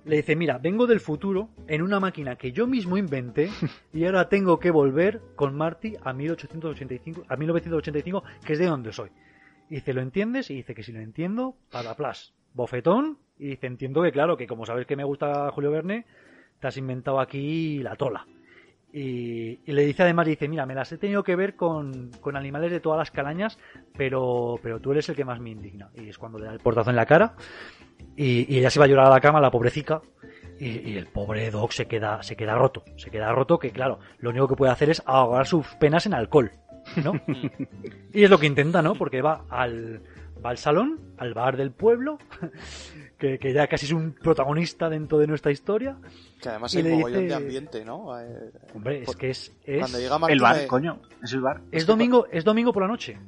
[0.05, 3.51] Le dice, mira, vengo del futuro en una máquina que yo mismo inventé
[3.93, 8.93] y ahora tengo que volver con Marty a 1885, a 1985, que es de donde
[8.93, 9.11] soy.
[9.71, 10.51] Y dice, ¿lo entiendes?
[10.51, 12.35] Y dice que si lo entiendo, para plas.
[12.53, 13.19] Bofetón.
[13.39, 16.05] Y dice, entiendo que claro, que como sabes que me gusta Julio Verne,
[16.61, 18.27] te has inventado aquí la tola.
[18.93, 22.37] Y, y le dice además, dice, mira, me las he tenido que ver con, con
[22.37, 23.59] animales de todas las calañas,
[23.97, 25.91] pero, pero tú eres el que más me indigna.
[25.95, 27.35] Y es cuando le da el portazo en la cara
[28.17, 30.03] y, y ella se va a llorar a la cama, la pobrecica,
[30.59, 33.99] y, y el pobre Doc se queda, se queda roto, se queda roto que claro,
[34.19, 36.53] lo único que puede hacer es ahogar sus penas en alcohol,
[37.03, 37.13] ¿no?
[38.13, 38.95] y es lo que intenta, ¿no?
[38.95, 40.03] Porque va al,
[40.45, 42.19] va al salón, al bar del pueblo,
[43.19, 45.97] que, que ya casi es un protagonista dentro de nuestra historia.
[46.41, 48.21] Que además Y hay mogollón dice- de ambiente, ¿no?
[48.21, 51.61] Eh, Hombre, es que es, es, Cuando llega Marty El bar, coño, es el bar.
[51.73, 53.19] es domingo, es domingo por la noche.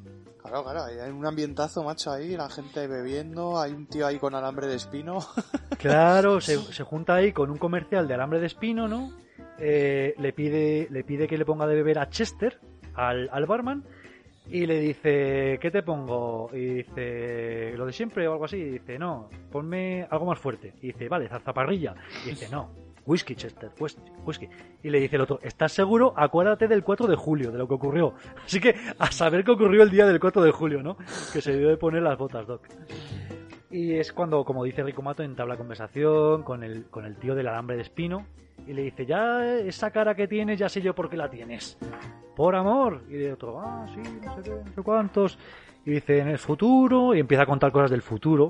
[0.44, 4.34] Claro, claro, hay un ambientazo, macho, ahí, la gente bebiendo, hay un tío ahí con
[4.34, 5.18] alambre de espino.
[5.78, 9.12] Claro, se, se junta ahí con un comercial de alambre de espino, ¿no?
[9.58, 12.58] Eh, le pide le pide que le ponga de beber a Chester,
[12.94, 13.84] al, al barman,
[14.48, 16.50] y le dice, ¿qué te pongo?
[16.52, 18.56] Y dice, lo de siempre o algo así.
[18.56, 20.74] Y dice, no, ponme algo más fuerte.
[20.82, 21.94] Y dice, vale, zarzaparrilla.
[22.24, 22.70] Y dice, no,
[23.06, 24.48] whisky, Chester, whis- whisky.
[24.82, 26.14] Y le dice el otro, ¿estás seguro?
[26.16, 28.14] Acuérdate del 4 de julio, de lo que ocurrió.
[28.44, 30.96] Así que a saber qué ocurrió el día del 4 de julio, ¿no?
[31.32, 32.66] Que se debió de poner las botas, Doc.
[33.70, 37.48] Y es cuando, como dice Rico Mato, entabla conversación con el, con el tío del
[37.48, 38.26] alambre de espino
[38.66, 41.76] y le dice, ya esa cara que tienes, ya sé yo por qué la tienes.
[42.36, 43.02] Por amor.
[43.08, 45.38] Y de otro, ah, sí, no sé qué, no sé cuántos.
[45.84, 48.48] Y dice, en el futuro, y empieza a contar cosas del futuro.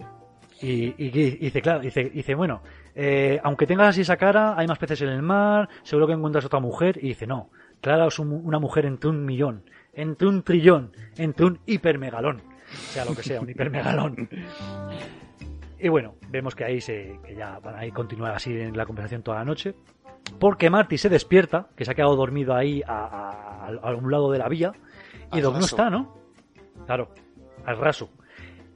[0.60, 2.60] Y, y- y dice, claro, dice, dice bueno,
[2.95, 6.45] eh, aunque tengas así esa cara, hay más peces en el mar, seguro que encuentras
[6.45, 6.99] otra mujer.
[7.03, 7.51] Y dice, no,
[7.81, 12.43] Clara es un- una mujer entre un millón, entre un trillón, entre un hipermegalón.
[12.66, 14.29] Sea lo que sea, un hipermegalón.
[15.79, 18.87] Y bueno, vemos que ahí se, que ya van a ir continuar así en la
[18.87, 19.75] conversación toda la noche.
[20.41, 24.31] Porque Marty se despierta, que se ha quedado dormido ahí a, a- a un lado
[24.33, 24.73] de la vía,
[25.33, 26.16] y Doc no está, ¿no?
[26.87, 27.11] Claro,
[27.66, 28.09] al raso.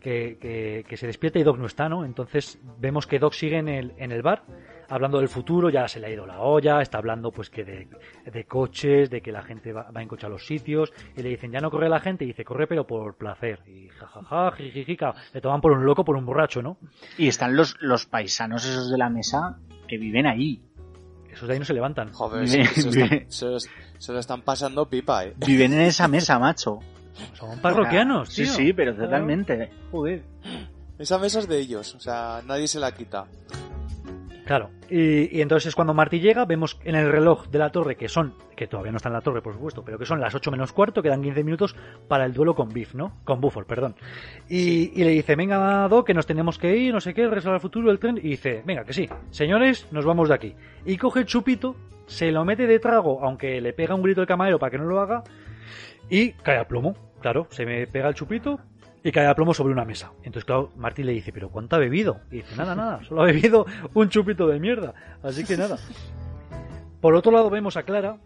[0.08, 2.04] Que, que- que se despierta y Doc no está, ¿no?
[2.04, 4.42] Entonces vemos que Doc sigue en el, en el bar,
[4.88, 7.88] hablando del futuro, ya se le ha ido la olla, está hablando pues que de,
[8.32, 11.28] de coches, de que la gente va, va en coche a los sitios, y le
[11.28, 15.14] dicen, ya no corre la gente, y dice, corre pero por placer, y jajaja, jijijica,
[15.34, 16.78] le toman por un loco, por un borracho, ¿no?
[17.18, 20.62] Y están los, los paisanos esos de la mesa que viven ahí.
[21.30, 22.12] Esos de ahí no se levantan.
[22.14, 25.34] Joder, se, se están- lo están pasando pipa, eh.
[25.46, 26.78] Viven en esa mesa, macho.
[27.34, 28.52] Son parroquianos, Sí, tío.
[28.52, 29.70] sí, pero totalmente.
[29.90, 30.22] Joder.
[30.98, 33.26] Esa mesa es de ellos, o sea, nadie se la quita.
[34.44, 34.70] Claro.
[34.88, 38.08] Y, y entonces es cuando Marty llega, vemos en el reloj de la torre que
[38.08, 40.50] son, que todavía no está en la torre, por supuesto, pero que son las 8
[40.50, 41.76] menos cuarto, quedan 15 minutos
[42.08, 43.12] para el duelo con Biff, ¿no?
[43.24, 43.94] Con Buford, perdón.
[44.48, 47.52] Y, y le dice, venga, Doc, que nos tenemos que ir, no sé qué, regresar
[47.52, 48.16] al futuro, el tren.
[48.16, 50.54] Y dice, venga, que sí, señores, nos vamos de aquí.
[50.86, 51.76] Y coge el chupito,
[52.06, 54.84] se lo mete de trago, aunque le pega un grito el camarero para que no
[54.86, 55.22] lo haga,
[56.08, 56.94] y cae a plomo.
[57.20, 58.60] Claro, se me pega el chupito,
[59.02, 60.10] y cae a plomo sobre una mesa.
[60.18, 62.20] Entonces, claro, Marty le dice, ¿pero cuánto ha bebido?
[62.30, 63.64] Y dice, nada, nada, solo ha bebido
[63.94, 64.92] un chupito de mierda.
[65.22, 65.78] Así que nada.
[67.00, 68.18] Por otro lado, vemos a Clara,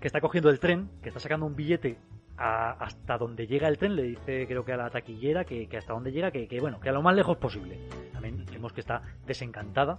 [0.00, 1.98] que está cogiendo el tren, que está sacando un billete
[2.36, 3.96] a- hasta donde llega el tren.
[3.96, 6.88] Le dice, creo que a la taquillera, que, hasta donde llega, que, que, bueno, que
[6.88, 7.78] a lo más lejos posible.
[8.12, 9.98] También vemos que está desencantada.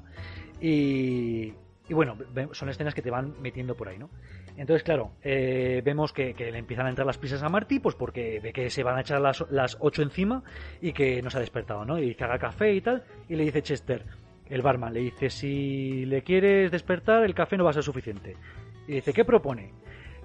[0.61, 1.53] Y,
[1.89, 2.17] y bueno,
[2.53, 4.09] son escenas que te van metiendo por ahí, ¿no?
[4.57, 7.93] Entonces, claro, eh, vemos que, que le empiezan a entrar las prisas a Marty, pues
[7.93, 10.43] porque ve que se van a echar las, las 8 encima
[10.81, 11.99] y que no se ha despertado, ¿no?
[11.99, 13.03] Y dice, haga café y tal.
[13.29, 14.03] Y le dice Chester,
[14.49, 18.35] el barman, le dice, si le quieres despertar, el café no va a ser suficiente.
[18.87, 19.73] Y dice, ¿qué propone?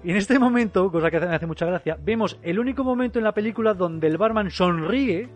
[0.03, 3.25] Y en este momento, cosa que me hace mucha gracia, vemos el único momento en
[3.25, 5.29] la película donde el barman sonríe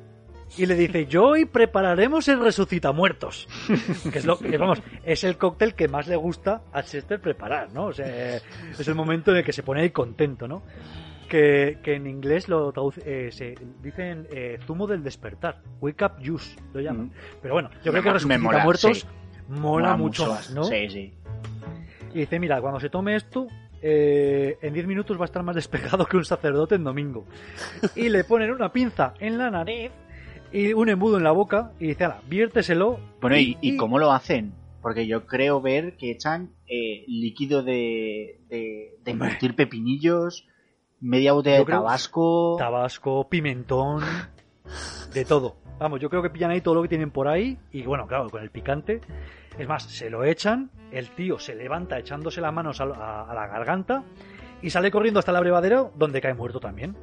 [0.56, 3.48] y le dice, yo hoy prepararemos el resucita muertos.
[4.12, 7.74] que es lo que, vamos, es el cóctel que más le gusta a Chester preparar,
[7.74, 7.88] ¿no?
[7.88, 10.64] O sea, es el momento en el que se pone ahí contento, ¿no?
[11.28, 16.14] Que, que en inglés lo traduce, eh, se dicen eh, zumo del despertar, wake up
[16.26, 17.08] juice, lo llaman.
[17.08, 17.12] Mm.
[17.42, 19.08] Pero bueno, yo creo que resucita mola, muertos sí.
[19.50, 20.64] mola, mucho más, ¿no?
[20.64, 21.14] Sí, sí.
[22.14, 23.48] Y dice, mira, cuando se tome esto,
[23.82, 27.26] eh, en 10 minutos va a estar más despejado que un sacerdote en domingo.
[27.96, 29.92] Y le ponen una pinza en la nariz
[30.52, 33.00] y un embudo en la boca y dice, ala, viérteselo.
[33.22, 34.54] Bueno, ¿y, y cómo lo hacen?
[34.80, 40.48] porque yo creo ver que echan eh, líquido de, de, de embrutir pepinillos,
[41.02, 42.56] media botella Yo de tabasco.
[42.58, 44.02] Tabasco, pimentón,
[45.14, 45.58] de todo.
[45.80, 48.30] Vamos, yo creo que pillan ahí todo lo que tienen por ahí y bueno, claro,
[48.30, 49.02] con el picante.
[49.60, 53.34] Es más, se lo echan, el tío se levanta echándose las manos a, a- a
[53.34, 54.04] la garganta
[54.62, 56.96] y sale corriendo hasta el abrevadero donde cae muerto también.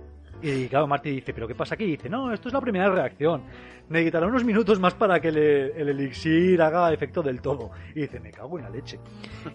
[0.42, 1.84] Y claro, Marty dice, ¿pero qué pasa aquí?
[1.84, 3.42] Y dice, no, esto es la primera reacción.
[3.88, 7.70] Necesitará unos minutos más para que el elixir haga efecto del todo.
[7.94, 8.98] Y dice, me cago en la leche.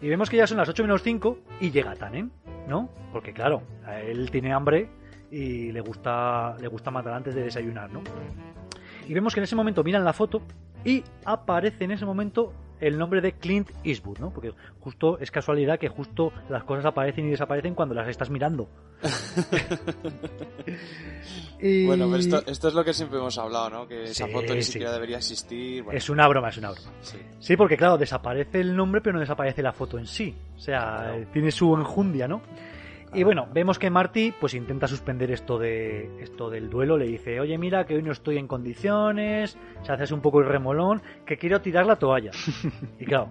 [0.01, 2.31] Y vemos que ya son las 8 menos 5 y llega Tannen,
[2.67, 2.89] ¿no?
[3.11, 4.89] Porque claro, a él tiene hambre
[5.31, 8.01] y le gusta, le gusta matar antes de desayunar, ¿no?
[9.07, 10.41] Y vemos que en ese momento miran la foto
[10.83, 14.31] y aparece en ese momento el nombre de Clint Eastwood, ¿no?
[14.31, 18.69] Porque justo es casualidad que justo las cosas aparecen y desaparecen cuando las estás mirando.
[21.61, 23.87] Y- Bueno, pero esto, esto es lo que siempre hemos hablado, ¿no?
[23.87, 24.71] Que esa Sí, foto ni sí.
[24.73, 25.83] siquiera debería existir.
[25.83, 26.91] Bueno, Es una broma, es una broma.
[27.01, 27.17] sí.
[27.39, 30.35] Sí, porque claro, desaparece el nombre, pero no desaparece la foto en sí.
[30.55, 31.25] O sea, Claro.
[31.33, 32.41] tiene su enjundia, ¿no?
[33.13, 37.39] Y bueno, vemos que Marty pues intenta suspender esto de esto del duelo, le dice,
[37.39, 41.37] oye mira que hoy no estoy en condiciones, se hace un poco el remolón, que
[41.37, 42.31] quiero tirar la toalla.
[42.99, 43.29] y claro,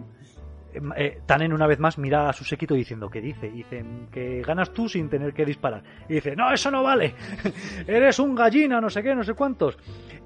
[0.78, 3.50] eh, eh, Tannen una vez más mira a su séquito diciendo, ¿qué dice?
[3.50, 5.82] Dice, que ganas tú sin tener que disparar.
[6.08, 7.14] Y dice, no, eso no vale,
[7.86, 9.78] eres un gallina, no sé qué, no sé cuántos.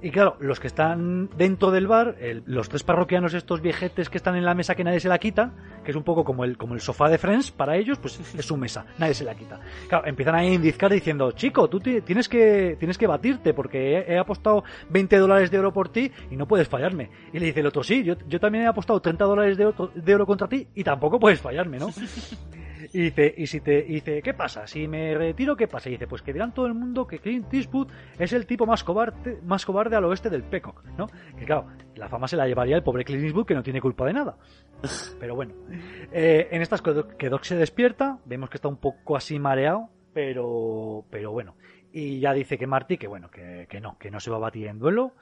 [0.03, 4.16] Y claro, los que están dentro del bar, el- los tres parroquianos estos viejetes que
[4.19, 5.53] están en la mesa que nadie se la quita,
[5.85, 8.45] que es un poco como el, como el sofá de Friends para ellos, pues es
[8.45, 9.61] su mesa, nadie se la quita.
[9.89, 14.15] Claro, empiezan a indizcar diciendo, chico, tú ti- tienes que, tienes que batirte porque he,
[14.15, 17.09] he apostado 20 dólares de oro por ti y no puedes fallarme.
[17.33, 20.15] Y le dice el otro, sí, yo, yo también he apostado 30 dólares de, de
[20.15, 21.89] oro contra ti y tampoco puedes fallarme, ¿no?
[22.93, 24.66] Y dice, y si te y dice, ¿qué pasa?
[24.66, 25.89] Si me retiro, ¿qué pasa?
[25.89, 27.89] Y dice, pues que dirán todo el mundo que Clint Eastwood
[28.19, 31.06] es el tipo más cobarde, más cobarde al oeste del Peacock, ¿no?
[31.39, 34.06] Que claro, la fama se la llevaría el pobre Clint Eastwood que no tiene culpa
[34.06, 34.36] de nada.
[35.20, 35.55] Pero bueno,
[36.10, 41.05] eh, en estas que Doc se despierta, vemos que está un poco así mareado, pero,
[41.10, 41.56] pero bueno.
[41.93, 44.40] Y ya dice que Marty, que bueno, que, que no, que no se va a
[44.40, 45.12] batir en duelo.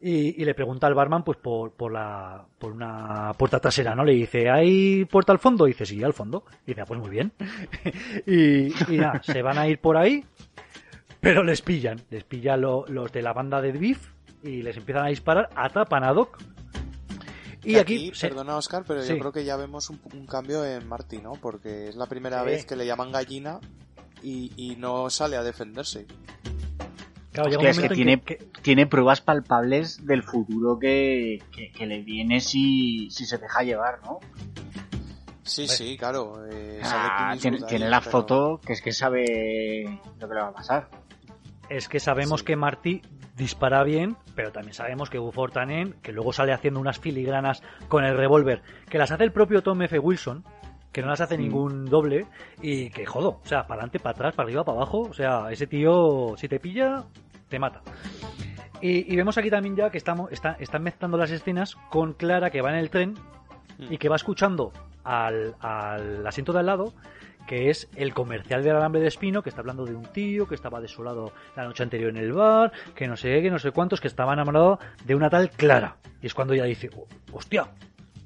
[0.00, 4.04] Y, y le pregunta al barman pues por, por la por una puerta trasera, ¿no?
[4.04, 5.66] Le dice, ¿hay puerta al fondo?
[5.66, 6.44] Y dice, sí, al fondo.
[6.64, 7.32] Y dice, ah, pues muy bien.
[8.26, 10.24] y, y nada, se van a ir por ahí,
[11.20, 12.00] pero les pillan.
[12.10, 14.12] Les pillan lo- los de la banda de Beef
[14.44, 16.38] y les empiezan a disparar, atrapan a Doc.
[17.64, 19.08] Y aquí, se- perdona Oscar, pero Sí.
[19.14, 21.32] yo creo que ya vemos un, un cambio en Marty, ¿no?
[21.32, 22.46] Porque es la primera Sí.
[22.46, 23.58] vez que le llaman gallina
[24.22, 26.06] y, y no sale a defenderse.
[27.42, 32.02] Claro, Hostia, es que tiene, que- tiene pruebas palpables del futuro que, que, que le
[32.02, 34.20] viene si, si se deja llevar, ¿no?
[35.42, 36.44] Sí, sí, claro.
[36.50, 37.58] eh, Ah, tiene,
[37.88, 39.84] la pero- foto que es que sabe
[40.20, 40.88] lo que le va a pasar.
[41.70, 42.46] es que sabemos Sí.
[42.46, 43.02] que Marty
[43.36, 48.04] dispara bien, pero también sabemos que Buford Tannen, que luego sale haciendo unas filigranas con
[48.04, 49.98] el revólver, que las hace el propio Tom F.
[49.98, 50.44] Wilson,
[50.92, 51.42] que no las hace Sí.
[51.42, 52.26] ningún doble,
[52.60, 55.50] y que jodo, o sea, para adelante, para atrás, para arriba, para abajo, o sea,
[55.52, 57.04] ese tío, si te pilla,
[57.48, 57.80] te mata.
[58.80, 62.50] Y, y vemos aquí también ya que estamos, está- están mezclando las escenas con Clara
[62.50, 63.14] que va en el tren
[63.78, 63.92] Mm.
[63.92, 64.72] y que va escuchando
[65.04, 66.94] al, al asiento de al lado
[67.46, 70.54] que es el comercial del alambre de espino, que está hablando de un tío que
[70.54, 73.70] estaba desolado la noche anterior en el bar, que no sé qué, que no sé
[73.70, 75.96] cuántos, que estaba enamorado de una tal Clara.
[76.20, 77.68] Y es cuando ella dice, "Oh, hostia,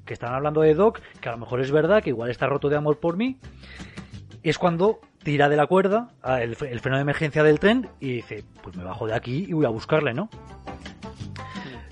[0.05, 2.67] que están hablando de Doc, que a lo mejor es verdad, que igual está roto
[2.67, 3.37] de amor por mí.
[4.41, 6.09] Y es cuando tira de la cuerda
[6.41, 9.45] el, fre- el freno de emergencia del tren y dice, pues me bajo de aquí
[9.47, 10.29] y voy a buscarle, ¿no?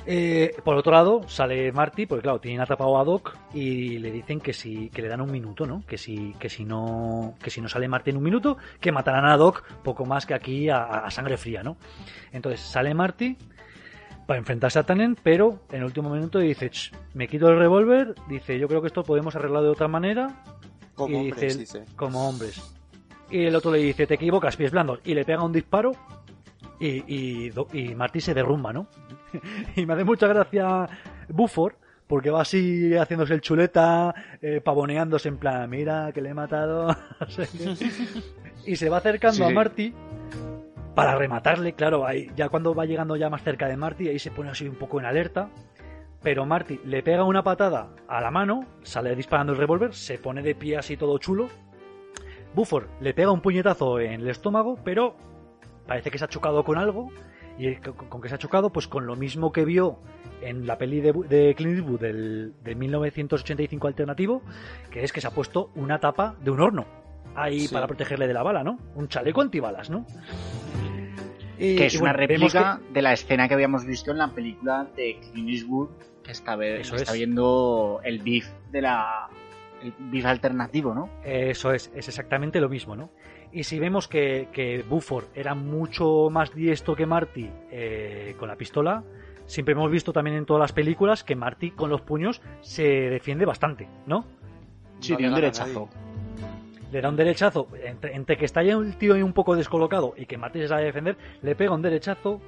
[0.08, 4.40] Eh, por otro lado, sale Marty, porque claro, tienen atrapado a Doc y le dicen
[4.42, 5.84] que si, que le dan un minuto, ¿no?
[5.88, 9.26] Que si, que si no, que si no sale Marty en un minuto, que matarán
[9.26, 11.78] a Doc poco más que aquí a, a sangre fría, ¿no?
[12.32, 13.38] Entonces sale Marty
[14.26, 18.16] para enfrentarse a Tannen, pero en el último minuto dice, "Ch, me quito el revólver,
[18.28, 20.44] dice, yo creo que esto podemos arreglar de otra manera,
[20.96, 21.96] Como y hombres, dice, dice.
[21.96, 22.76] como hombres.
[23.32, 25.94] Y el otro le dice, te equivocas, pies blandos, y le pega un disparo
[26.80, 28.88] y, y, y Marty se derrumba, ¿no?
[29.76, 30.88] y me hace mucha gracia
[31.30, 31.76] Buford,
[32.08, 36.96] porque va así haciéndose el chuleta, eh, pavoneándose en plan, mira que le he matado,
[38.66, 39.50] y se va acercando Sí, a.
[39.50, 39.94] Marty
[40.96, 44.32] para rematarle, claro, ahí, ya cuando va llegando ya más cerca de Marty, ahí se
[44.32, 45.50] pone así un poco en alerta.
[46.22, 50.44] Pero Marty le pega una patada a la mano, sale disparando el revólver, se pone
[50.44, 51.50] de pie así todo chulo.
[52.56, 55.16] Buford le pega un puñetazo en el estómago, pero
[55.88, 57.10] parece que se ha chocado con algo.
[57.58, 60.00] Y con, que se ha chocado, pues con lo mismo que vio
[60.42, 64.42] en la peli de, de Clint Eastwood del, de 1985 alternativo,
[64.90, 66.86] que es que se ha puesto una tapa de un horno
[67.36, 67.74] ahí Sí.
[67.74, 68.80] para protegerle de la bala, ¿no?
[68.96, 70.06] Un chaleco antibalas, ¿no?
[71.60, 75.20] Y- Que es una réplica de la escena que habíamos visto en la película de
[75.32, 75.90] Clint Eastwood
[76.24, 77.14] Que está, ve- está es.
[77.14, 79.30] viendo el beef de la.
[79.84, 81.10] El beef alternativo, ¿no?
[81.24, 83.10] Eso es, es exactamente lo mismo, ¿no?
[83.52, 88.56] Y si vemos que, que Buford era mucho más diestro que Marty eh, con la
[88.56, 89.04] pistola,
[89.46, 93.46] siempre hemos visto también en todas las películas que Marty con los puños se defiende
[93.46, 94.26] bastante, ¿no?
[95.00, 95.90] Sí, No tiene un derechazo.
[96.92, 100.14] Le da un derechazo, entre, entre que está ya el tío ahí un poco descolocado
[100.18, 102.42] y que Marty se sabe defender, le pega un derechazo,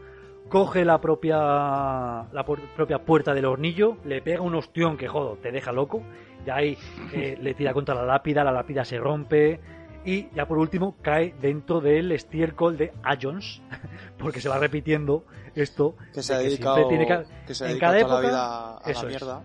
[0.49, 5.38] coge la propia la pu- propia puerta del hornillo, le pega un ostión que jodo,
[5.41, 6.03] te deja loco,
[6.45, 6.78] y ahí
[7.14, 9.60] eh, le tira contra la lápida, la lápida se rompe
[10.06, 13.61] y ya por último cae dentro del estiércol de Ajons,
[14.18, 15.24] porque se va repitiendo
[15.56, 18.78] esto Que se ha dedicado, que- que se ha en cada toda la época- vida
[18.78, 19.03] a la es.
[19.06, 19.41] mierda.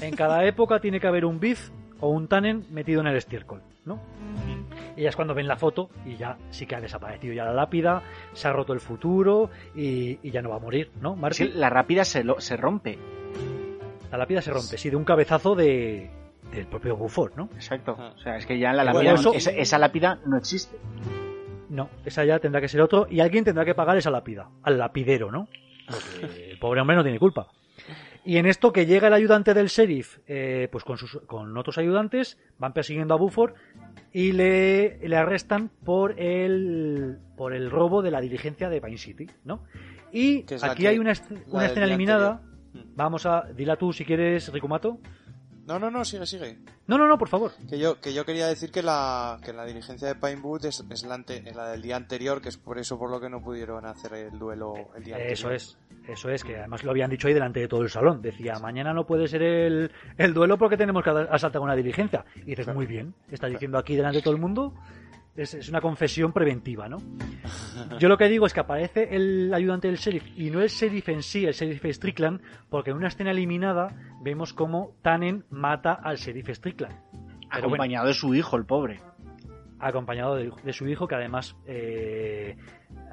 [0.00, 1.70] en cada época tiene que haber un beef
[2.00, 3.98] o un tannen metido en el estiércol, ¿no?
[4.96, 8.02] Es cuando ven la foto y ya sí que ha desaparecido ya la lápida,
[8.32, 11.36] se ha roto el futuro y, y ya no va a morir, ¿no, Marty?
[11.36, 12.98] Sí, la rápida se, lo- se rompe.
[14.10, 16.10] La lápida se rompe, sí, de un cabezazo de,
[16.52, 17.48] del propio Buford, ¿no?
[17.54, 17.92] Exacto.
[17.92, 18.12] Ajá.
[18.16, 19.20] O sea, es que ya la Bueno, lápida.
[19.20, 20.76] eso- esa, esa lápida no existe.
[21.68, 24.78] No, esa ya tendrá que ser otro y alguien tendrá que pagar esa lápida, al
[24.78, 25.46] lapidero, ¿no?
[25.86, 27.46] Porque el pobre hombre no tiene culpa.
[28.28, 31.78] Y en esto que llega el ayudante del sheriff, eh, pues con, sus, con otros
[31.78, 33.54] ayudantes, van persiguiendo a Buford
[34.12, 39.30] y le, le arrestan por el, por el robo de la diligencia de Pine City,
[39.46, 39.64] ¿no?
[40.12, 41.14] Y aquí hay una,
[41.46, 42.32] una escena eliminada.
[42.32, 42.94] anterior.
[42.96, 43.44] Vamos a...
[43.56, 45.00] Dila tú si quieres, Rikumato.
[45.68, 46.56] No, no, no, sigue, sigue.
[46.86, 47.52] No, no, no, por favor.
[47.68, 51.02] Que yo, que yo quería decir que la, que la diligencia de Pinewood es, es
[51.04, 53.42] la, ante- es la del día anterior, que es por eso por lo que no
[53.42, 55.32] pudieron hacer el duelo el día anterior.
[55.32, 55.76] Eso es,
[56.08, 58.22] eso es, que además lo habían dicho ahí delante de todo el salón.
[58.22, 62.24] Decía, mañana no puede ser el, el duelo porque tenemos que asaltar una diligencia.
[62.34, 64.72] Y dices, muy bien, está diciendo aquí delante de todo el mundo.
[65.38, 66.98] Es, es una confesión preventiva, ¿no?
[67.98, 71.08] Yo lo que digo es que aparece el ayudante del sheriff y no el sheriff
[71.08, 76.16] en sí, el sheriff Strickland, porque en una escena eliminada vemos cómo Tannen mata al
[76.16, 76.94] sheriff Strickland.
[77.50, 79.00] Pero bueno, acompañado de su hijo, el pobre.
[79.78, 82.56] acompañado de, de su hijo, que además eh,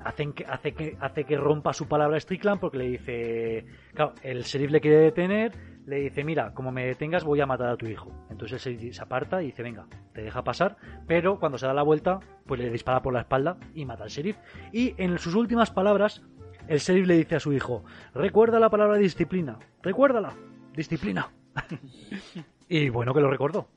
[0.04, 4.14] hacen que, hace, que, hace que rompa su palabra a Strickland porque le dice, claro,
[4.24, 5.52] el sheriff le quiere detener,
[5.86, 8.12] le dice, mira, como me detengas voy a matar a tu hijo.
[8.30, 11.84] Entonces sheriff se aparta y dice, venga, te deja pasar, pero cuando se da la
[11.84, 14.38] vuelta, pues le dispara por la espalda y mata al sheriff.
[14.72, 16.24] Y en sus últimas palabras,
[16.68, 17.84] el sheriff le dice a su hijo,
[18.14, 20.34] recuerda la palabra disciplina, recuérdala,
[20.74, 21.32] disciplina.
[22.70, 23.68] y bueno que lo recordó.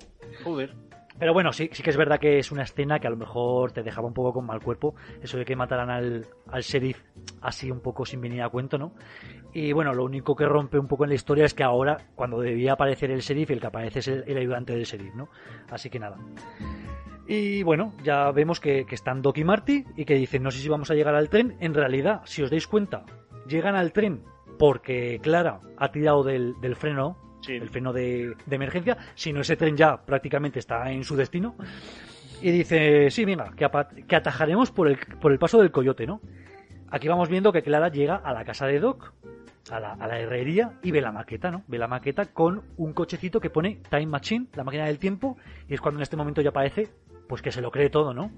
[0.45, 0.88] Joder.
[1.19, 3.73] Pero bueno, sí, sí que es verdad que es una escena que a lo mejor
[3.73, 4.95] te dejaba un poco con mal cuerpo.
[5.21, 7.03] Eso de que mataran al, al sheriff
[7.43, 8.93] así un poco sin venir a cuento, ¿no?
[9.53, 12.41] Y bueno, lo único que rompe un poco en la historia es que ahora, cuando
[12.41, 15.29] debía aparecer el sheriff, el que aparece es el, ayudante del sheriff, ¿no?
[15.71, 16.19] Así que nada.
[17.27, 20.61] Y bueno, ya vemos que, que están Doc y Marty y que dicen, no sé
[20.61, 21.57] si vamos a llegar al tren.
[21.61, 23.05] En realidad, si os dais cuenta,
[23.47, 24.23] llegan al tren
[24.59, 27.53] porque Clara ha tirado del, del freno Sí.
[27.55, 31.55] el freno de, de emergencia, si no ese tren ya prácticamente está en su destino.
[32.41, 33.69] Y dice, sí, venga, que,
[34.07, 36.21] que atajaremos por el, por el paso del coyote, ¿no?
[36.91, 39.13] Aquí vamos viendo que Clara llega a la casa de Doc,
[39.71, 41.65] a la, a la herrería, y ve la maqueta, ¿no?
[41.67, 45.37] Ve la maqueta con un cochecito que pone Time Machine, la máquina del tiempo,
[45.69, 46.89] y es cuando en este momento ya parece,
[47.29, 48.31] pues que se lo cree todo, ¿no?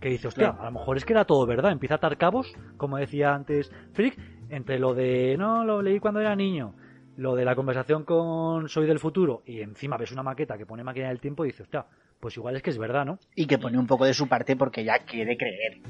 [0.00, 0.62] Que dice, hostia, Claro.
[0.62, 1.70] a lo mejor es que era todo verdad.
[1.72, 4.16] Empieza a atar cabos, como decía antes Frick,
[4.48, 6.74] entre lo de, no, lo leí cuando era niño,
[7.16, 10.84] lo de la conversación con Soy del futuro, y encima ves una maqueta que pone
[10.84, 11.86] máquina del tiempo y dices, hostia,
[12.20, 13.18] pues igual es que es verdad, ¿no?
[13.34, 15.80] Y que pone un poco de su parte porque ya quiere creer.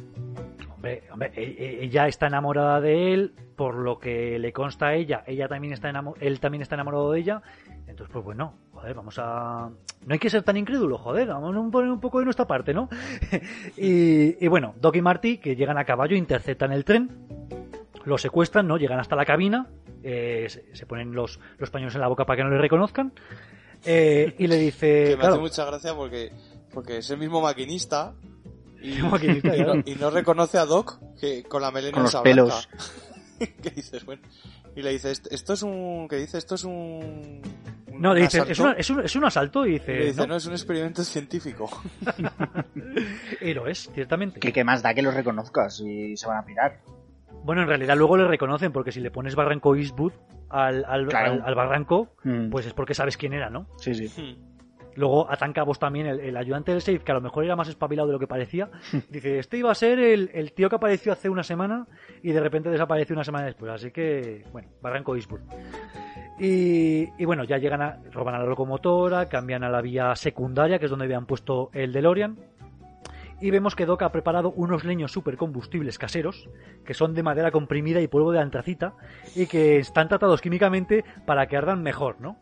[0.74, 4.94] Hombre, hombre, e- e- ella está enamorada de él, por lo que le consta a
[4.94, 7.42] ella, ella también está él también está enamorado de ella,
[7.86, 9.70] entonces pues bueno, joder, vamos a...
[10.04, 12.74] No hay que ser tan incrédulo, joder, vamos a poner un poco de nuestra parte,
[12.74, 12.88] ¿no?
[13.76, 17.10] y, y bueno, Doc y Marty, que llegan a caballo, interceptan el tren,
[18.04, 18.76] lo secuestran, ¿no?
[18.76, 19.68] Llegan hasta la cabina,
[20.02, 23.12] eh, se, se ponen los, los pañuelos en la boca para que no le reconozcan,
[23.84, 25.04] eh, y le dice...
[25.04, 26.32] Que me claro, hace mucha gracia porque,
[26.72, 28.14] porque es el mismo maquinista
[28.80, 32.02] y, El maquinista, y no, y no reconoce a Doc que con la melena Con
[32.04, 32.68] los esa pelos.
[33.62, 34.22] que dices, bueno,
[34.76, 37.42] y le dice, "Est- esto es un, que dice, esto es un...
[37.88, 38.52] un no, le dice, asalto".
[38.52, 40.26] es, una- es un, es un asalto, y Y dice, le dice, "No".
[40.28, 41.68] no, es un experimento científico.
[43.40, 44.40] y lo es, ciertamente.
[44.40, 46.80] Que qué más da que los reconozcas y se van a pirar.
[47.44, 50.12] Bueno, en realidad luego le reconocen, porque si le pones Barranco Eastwood
[50.48, 51.32] al, al, Claro.
[51.32, 52.50] al- al barranco, Mm.
[52.50, 53.66] pues es porque sabes quién era, ¿no?
[53.78, 54.38] Sí, sí.
[54.94, 57.66] Luego atan cabos también el, el ayudante del safe, que a lo mejor era más
[57.68, 58.68] espabilado de lo que parecía.
[59.10, 61.86] Dice, este iba a ser el, el tío que apareció hace una semana
[62.22, 63.70] y de repente desapareció una semana después.
[63.72, 65.40] Así que, bueno, Barranco Eastwood.
[66.38, 70.78] Y, y bueno, ya llegan a, roban a la locomotora, cambian a la vía secundaria,
[70.78, 72.36] que es donde habían puesto el DeLorean.
[73.42, 76.48] Y vemos que Doc ha preparado unos leños supercombustibles caseros,
[76.86, 78.94] que son de madera comprimida y polvo de antracita,
[79.34, 82.36] y que están tratados químicamente para que ardan mejor, ¿no?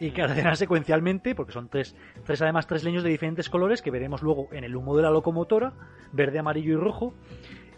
[0.00, 3.90] Y que arderán secuencialmente, porque son tres, tres además tres leños de diferentes colores que
[3.90, 5.74] veremos luego en el humo de la locomotora,
[6.12, 7.12] verde, amarillo y rojo,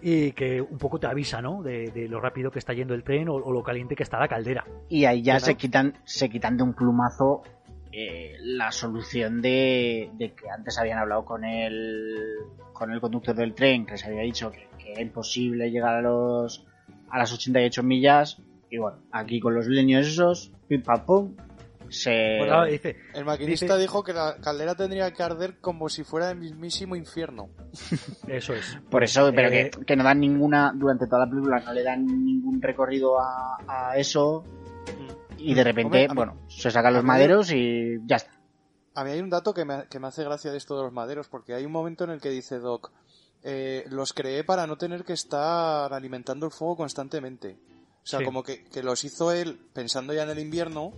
[0.00, 1.64] y que un poco te avisa, ¿no?
[1.64, 4.20] De, de lo rápido que está yendo el tren o, o lo caliente que está
[4.20, 4.64] la caldera.
[4.88, 7.42] Y ahí ya se quitan, se quitan de un plumazo
[7.92, 12.36] eh, la solución de, de que antes habían hablado con el
[12.72, 16.02] con el conductor del tren, que les había dicho que, que era imposible llegar a
[16.02, 16.64] los
[17.10, 18.40] a las 88 millas.
[18.70, 21.36] Y bueno, aquí con los leños esos, pim pam pum,
[21.88, 25.88] se Bueno, ahora dice, El maquinista Dice- dijo que la caldera tendría que arder como
[25.88, 27.48] si fuera el mismísimo infierno.
[28.28, 28.78] eso es.
[28.90, 31.82] Por eso, pero Eh, que, que no dan ninguna, durante toda la película no le
[31.82, 34.44] dan ningún recorrido a, a eso
[35.38, 38.32] y de repente, Hombre, a mí- bueno, se sacan los maderos y ya está.
[38.94, 40.92] A mí hay un dato que me, que me hace gracia de esto de los
[40.92, 42.90] maderos, porque hay un momento en el que dice Doc,
[43.44, 47.56] eh, los creé para no tener que estar alimentando el fuego constantemente.
[48.02, 48.24] O sea, Sí.
[48.24, 50.92] como que, que los hizo él pensando ya en el invierno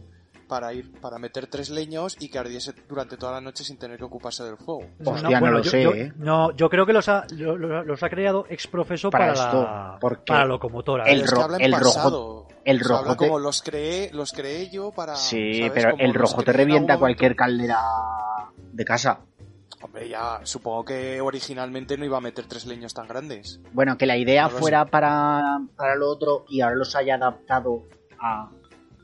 [0.48, 3.98] para ir, para meter tres leños y que ardiese durante toda la noche sin tener
[3.98, 4.82] que ocuparse del fuego.
[5.04, 6.12] Hostia, no lo yo, sé, yo- ¿eh?
[6.16, 9.44] no, yo creo que los ha, lo- lo- los ha creado ex profeso Para para,
[9.46, 11.04] esto, la, para la locomotora.
[11.04, 11.24] el ¿eh?
[11.24, 11.62] Es que ro- habla en
[12.64, 15.16] el rojo- O sea, te- como los creé, los creé yo para...
[15.16, 15.72] Sí, ¿sabes?
[15.74, 17.78] pero Como el rojo te revienta cualquier caldera
[18.72, 19.20] de casa.
[19.82, 23.60] Hombre, ya, supongo que originalmente no iba a meter tres leños tan grandes.
[23.72, 27.84] Bueno, que la idea No fuera para, para lo otro y ahora los haya adaptado
[28.20, 28.50] a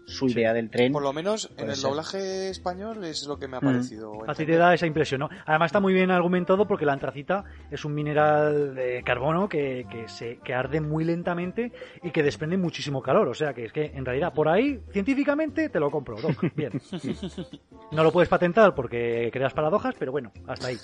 [0.06, 0.92] su idea del tren.
[0.92, 1.90] Por lo menos en el ser.
[1.90, 3.64] doblaje español es lo que me ha Mm.
[3.64, 4.12] parecido.
[4.30, 5.28] A ti te da esa impresión, ¿no?
[5.44, 10.08] Además está muy bien argumentado porque la antracita es un mineral de carbono que, que,
[10.08, 11.72] se, que arde muy lentamente
[12.04, 13.26] y que desprende muchísimo calor.
[13.28, 16.40] O sea que es que en realidad por ahí, científicamente, te lo compro, Doc.
[16.54, 16.72] Bien.
[17.92, 20.76] No lo puedes patentar porque creas paradojas, pero bueno, hasta ahí.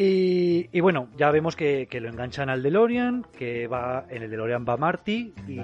[0.00, 4.30] Y, y bueno, ya vemos que, que lo enganchan al DeLorean, que va en el
[4.30, 5.58] DeLorean va Marty y,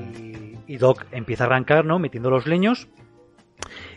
[0.67, 2.01] y Doc empieza a arrancar, ¿no?
[2.01, 2.89] Metiendo los leños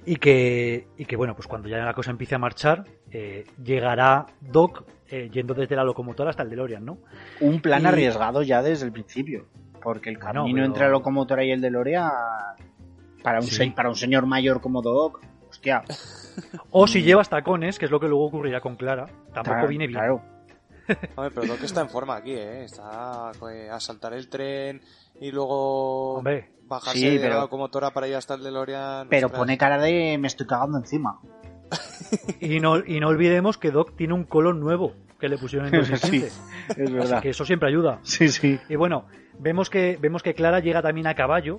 [0.05, 4.27] y que, y que bueno, pues cuando ya la cosa empiece a marchar, eh, llegará
[4.39, 6.99] Doc eh, yendo desde la locomotora hasta el DeLorean, ¿no?
[7.41, 9.47] Un plan Y- arriesgado ya desde el principio.
[9.81, 12.11] Porque el camino pero- entre la locomotora y el DeLorean,
[13.23, 13.55] para un, Sí.
[13.55, 15.19] se- para un señor mayor como Doc,
[15.57, 15.83] hostia,
[16.71, 19.87] O si llevas tacones, que es lo que luego ocurrirá con Clara, tampoco claro, viene
[19.87, 19.99] bien.
[19.99, 20.21] claro.
[21.17, 22.63] Hombre, pero Doc está en forma aquí, ¿eh?
[22.63, 24.81] Está eh, a saltar el tren
[25.19, 29.09] y luego Hombre, bajarse Sí, de pero- la locomotora para ir hasta el DeLorean.
[29.09, 29.39] Pero Ostras.
[29.39, 31.19] pone cara de me estoy cagando encima.
[32.39, 35.81] y no, y no olvidemos que Doc tiene un colon nuevo que le pusieron en
[35.81, 36.31] 2015.
[36.77, 37.21] es verdad.
[37.21, 37.99] Que eso siempre ayuda.
[38.03, 38.57] Sí, sí.
[38.69, 39.07] Y bueno,
[39.39, 41.57] vemos que, vemos que Clara llega también a caballo.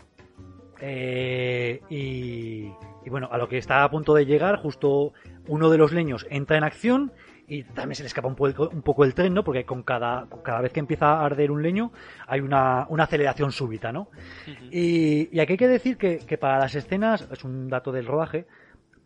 [0.81, 2.71] eh, y,
[3.09, 5.15] y bueno, a lo que está a punto de llegar, justo
[5.47, 7.11] uno de los leños entra en acción
[7.47, 9.43] y también se le escapa un poco, un poco el tren, ¿no?
[9.43, 11.91] Porque con cada, con cada vez que empieza a arder un leño
[12.27, 14.09] hay una, una aceleración súbita, ¿no?
[14.71, 18.05] Y, y aquí hay que decir que, que para las escenas, es un dato del
[18.05, 18.47] rodaje,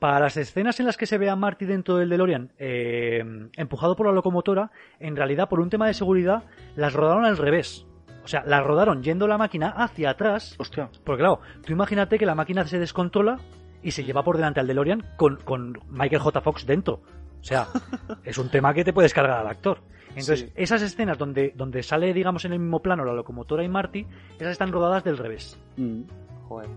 [0.00, 3.22] para las escenas en las que se ve a Marty dentro del DeLorean eh,
[3.56, 6.42] empujado por la locomotora, en realidad por un tema de seguridad
[6.74, 7.86] las rodaron al revés.
[8.24, 10.88] O sea, las rodaron yendo la máquina hacia atrás, Hostia.
[11.04, 13.38] porque claro, tú imagínate que la máquina se descontrola
[13.82, 16.40] y se lleva por delante al DeLorean con, con Michael J.
[16.40, 17.02] Fox dentro.
[17.40, 17.66] O sea,
[18.24, 19.80] es un tema que te puedes cargar al actor.
[20.10, 20.52] Entonces, Sí.
[20.56, 24.06] esas escenas donde, donde sale, digamos, en el mismo plano la locomotora y Marty,
[24.38, 25.58] esas están rodadas del revés.
[25.76, 26.02] Mm.
[26.48, 26.68] Joder.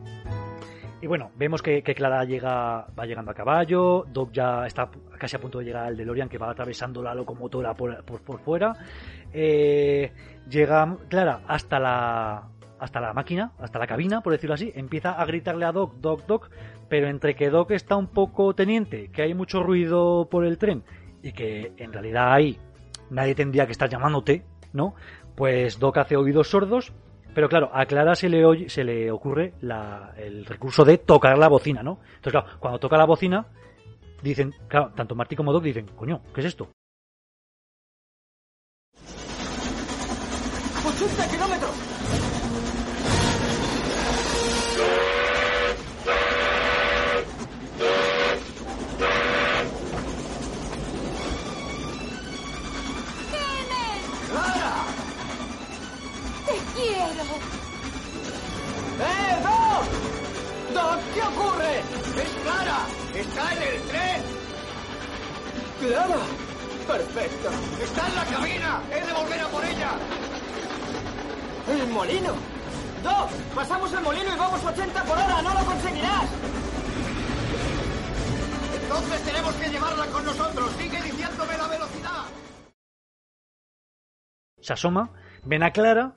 [1.02, 5.36] Y bueno, vemos que, que Clara llega, va llegando a caballo, Doc ya está casi
[5.36, 8.73] a punto de llegar al DeLorean que va atravesando la locomotora por, por, por fuera.
[9.34, 10.11] Eh,
[10.49, 12.48] llega Clara hasta la,
[12.80, 16.26] hasta la máquina, hasta la cabina, por decirlo así, empieza a gritarle a Doc, Doc,
[16.26, 16.49] Doc,
[16.90, 20.84] pero entre que Doc está un poco teniente, que hay mucho ruido por el tren
[21.24, 22.57] y que en realidad ahí
[23.10, 24.95] nadie tendría que estar llamándote, ¿no?
[25.36, 26.94] Pues Doc hace oídos sordos
[27.34, 29.53] pero claro, a Clara se le, oye- se le ocurre
[30.18, 31.99] el recurso de tocar la bocina, ¿no?
[32.16, 33.45] Entonces, claro, cuando toca la bocina,
[34.24, 36.70] dicen, claro, tanto Marty como Doc dicen, coño, ¿qué es esto?
[65.88, 66.18] ¡Clara!
[66.88, 67.49] ¡Perfecto!
[67.84, 68.82] ¡Está en la cabina!
[68.91, 69.91] ¡He de volver a por ella!
[71.70, 72.34] ¡El molino!
[73.03, 73.30] ¡Doc!
[73.53, 75.41] ¡Pasamos el molino y vamos 80 por hora!
[75.44, 76.26] ¡No lo conseguirás!
[78.82, 80.72] Entonces tenemos que llevarla con nosotros.
[80.80, 82.24] Sigue diciéndome la velocidad.
[84.60, 85.12] se asoma,
[85.44, 86.14] ven a Clara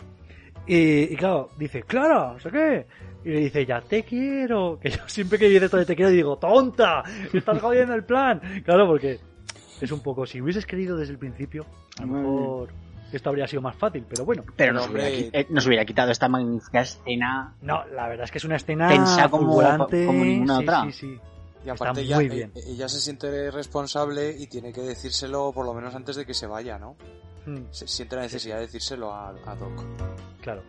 [0.67, 2.87] y, y claro, dice, Clara, sé qué.
[3.25, 4.79] Y le dice, ya te quiero.
[4.81, 8.41] Que yo siempre que dice esto de te quiero digo, tonta, estás jodiendo el plan.
[8.65, 9.19] Claro, porque
[9.81, 11.67] es un poco, si hubieses querido desde el principio,
[11.99, 12.69] a lo mejor
[13.13, 14.45] esto habría sido más fácil, pero bueno.
[14.57, 17.55] Pero nos hubiera, eh, nos hubiera quitado esta magnífica escena.
[17.63, 20.83] No, la verdad es que es una escena Tensa como- como ninguna sí, otra.
[20.85, 21.07] Sí, sí.
[21.65, 22.53] Y Está aparte muy ella, bien.
[22.55, 26.33] e- ella se siente responsable y tiene que decírselo por lo menos antes de que
[26.35, 26.97] se vaya, ¿no?
[27.47, 29.73] Mm, Se siente la necesidad de decírselo a, a Doc.
[30.43, 30.63] claro.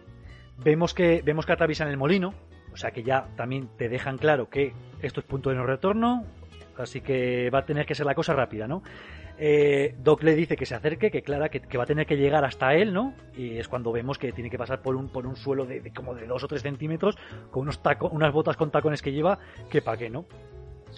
[0.64, 2.34] Vemos que, vemos que atraviesan el molino,
[2.74, 6.26] o sea que ya también te dejan claro que esto es punto de no retorno,
[6.80, 8.84] así que va a tener que ser la cosa rápida, ¿no?
[9.38, 12.44] Eh, Doc le dice que se acerque, que Clara que, va a tener que llegar
[12.44, 13.14] hasta él, ¿no?
[13.36, 16.14] Y es cuando vemos que tiene que pasar por un, por un suelo de, como
[16.14, 17.18] de dos o tres centímetros,
[17.52, 17.80] con unos
[18.12, 19.40] unas botas con tacones que lleva,
[19.70, 20.26] que pa' qué, ¿no?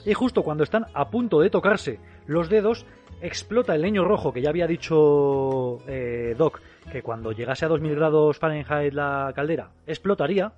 [0.06, 2.86] Y justo cuando están a punto de tocarse los dedos,
[3.22, 7.96] explota el leño rojo que ya había dicho eh, Doc que cuando llegase a 2000
[7.96, 10.52] grados Fahrenheit la caldera explotaría.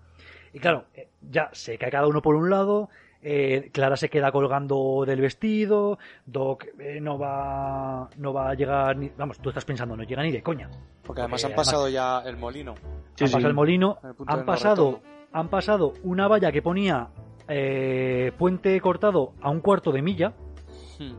[0.54, 2.90] Y claro, eh, ya se cae cada uno por un lado.
[3.24, 5.98] Eh, Clara se queda colgando del vestido.
[6.26, 9.10] Doc eh, no va no va a llegar ni.
[9.18, 10.70] Vamos, tú estás pensando, no llega ni de coña.
[11.04, 12.76] Porque además han pasado ya el molino.
[13.16, 13.48] Sí, han pasado sí.
[13.48, 15.02] el molino, el han pasado,
[15.32, 17.10] han pasado una valla que ponía
[17.48, 20.34] eh, puente cortado a un cuarto de milla.
[21.00, 21.14] Hmm.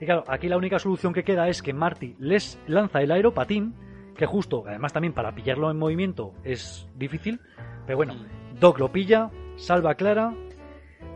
[0.00, 3.74] Y claro, aquí la única solución que queda es que Marty les lanza el aeropatín,
[4.16, 7.40] que justo, además también para pillarlo en movimiento es difícil,
[7.86, 8.58] pero bueno, Hmm.
[8.58, 10.32] Doc lo pilla, salva a Clara,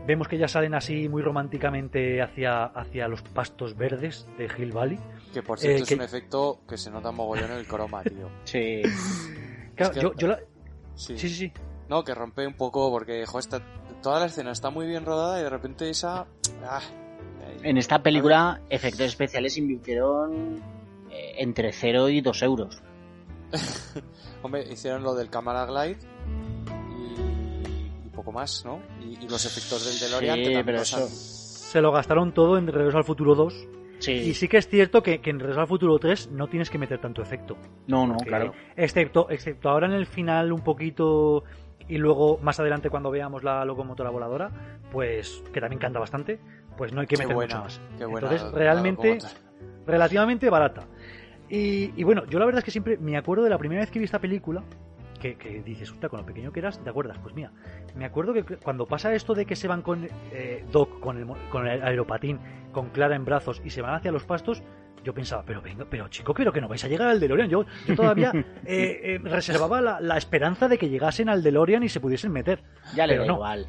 [0.07, 4.99] vemos que ya salen así muy románticamente hacia, hacia los pastos verdes de Hill Valley.
[5.33, 8.03] Que por cierto Eh, es que- un efecto que se nota mogollón en el croma,
[8.03, 8.29] tío.
[8.43, 8.81] Sí.
[9.75, 10.39] Claro, que- yo, yo la-
[10.95, 11.17] Sí.
[11.17, 11.53] Sí, sí, sí.
[11.89, 13.25] No, que rompe un poco porque,
[14.01, 16.25] toda la escena está muy bien rodada y de repente esa...
[16.63, 16.81] ah,
[17.63, 20.57] En esta película, efectos especiales invirtieron
[21.09, 22.81] eh, entre 0 y 2 euros.
[24.43, 25.97] Hombre, hicieron lo del Camera Glide
[28.31, 28.81] poco más, ¿no?
[29.01, 32.57] Y, y los efectos del DeLorean Sí, que también pero eso- Se lo gastaron todo
[32.57, 33.67] en Regreso al Futuro 2.
[33.99, 34.11] Sí.
[34.13, 36.77] Y sí que es cierto que, que en Regreso al Futuro 3 no tienes que
[36.77, 37.55] meter tanto efecto.
[37.87, 38.53] No, no, claro.
[38.75, 41.43] Excepto, excepto ahora en el final un poquito
[41.87, 44.49] y luego más adelante cuando veamos la locomotora voladora,
[44.91, 46.39] pues que también canta bastante,
[46.77, 47.81] pues no hay que Qué meter buena, mucho más.
[47.97, 49.17] qué buena Entonces, realmente,
[49.85, 50.87] relativamente barata.
[51.49, 53.91] Y, y bueno, yo la verdad es que siempre me acuerdo de la primera vez
[53.91, 54.63] que vi esta película,
[55.21, 57.17] que, que dices, "Hostia, con lo pequeño que eras, ¿te acuerdas?
[57.21, 57.51] Pues mira,
[57.95, 61.25] me acuerdo que cuando pasa esto de que se van con eh, Doc, con el,
[61.25, 62.39] mo- con el aeropatín,
[62.73, 64.63] con Clara en brazos y se van hacia los pastos,
[65.03, 67.49] yo pensaba, pero venga, pero chico, pero que no vais a llegar al DeLorean.
[67.49, 68.31] Yo, yo todavía
[68.65, 72.63] eh, eh, reservaba la, la esperanza de que llegasen al DeLorean y se pudiesen meter.
[72.95, 73.33] Ya le pero da no.
[73.35, 73.67] igual.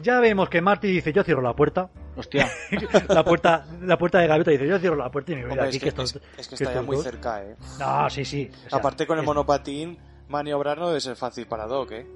[0.00, 1.90] Ya vemos que Marty dice, yo cierro la puerta.
[2.14, 2.48] Hostia.
[3.08, 5.66] La puerta, la puerta de gaviota dice, yo cierro la puerta y me voy Hombre,
[5.68, 5.76] aquí.
[5.76, 7.54] es que, que esto- es- es que que está ya muy cerca, ¿eh?
[7.78, 8.50] No, sí, sí.
[8.66, 9.96] o sea, Aparte con el es- monopatín,
[10.28, 12.06] maniobrar no debe ser fácil para Doc, ¿eh?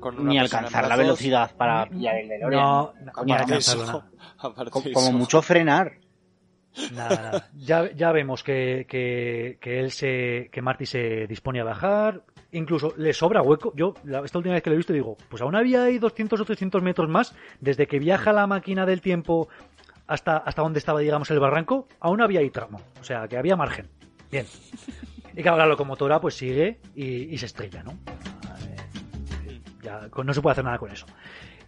[0.00, 2.62] Con una Ni alcanzar la velocidad para pillar el DeLorean.
[2.62, 5.92] No, no, ni alcanzarlo, eso, Como mucho frenar.
[6.92, 7.48] Nada, nada.
[7.54, 12.22] Ya, ya vemos que, que, que él se, que Marty se dispone a bajar.
[12.52, 13.72] Incluso le sobra hueco.
[13.76, 16.40] Yo, la- esta última vez que lo he visto, digo, pues aún había ahí 200
[16.40, 17.34] o 300 metros más.
[17.60, 19.48] Desde que viaja la máquina del tiempo
[20.06, 22.80] hasta, hasta donde estaba, digamos, el barranco, aún había ahí tramo.
[23.00, 23.88] O sea, que había margen.
[24.30, 24.46] Bien.
[25.36, 27.98] Y claro, la locomotora pues sigue y, y se estrella, ¿no?
[29.82, 31.06] Ya, no se puede hacer nada con eso.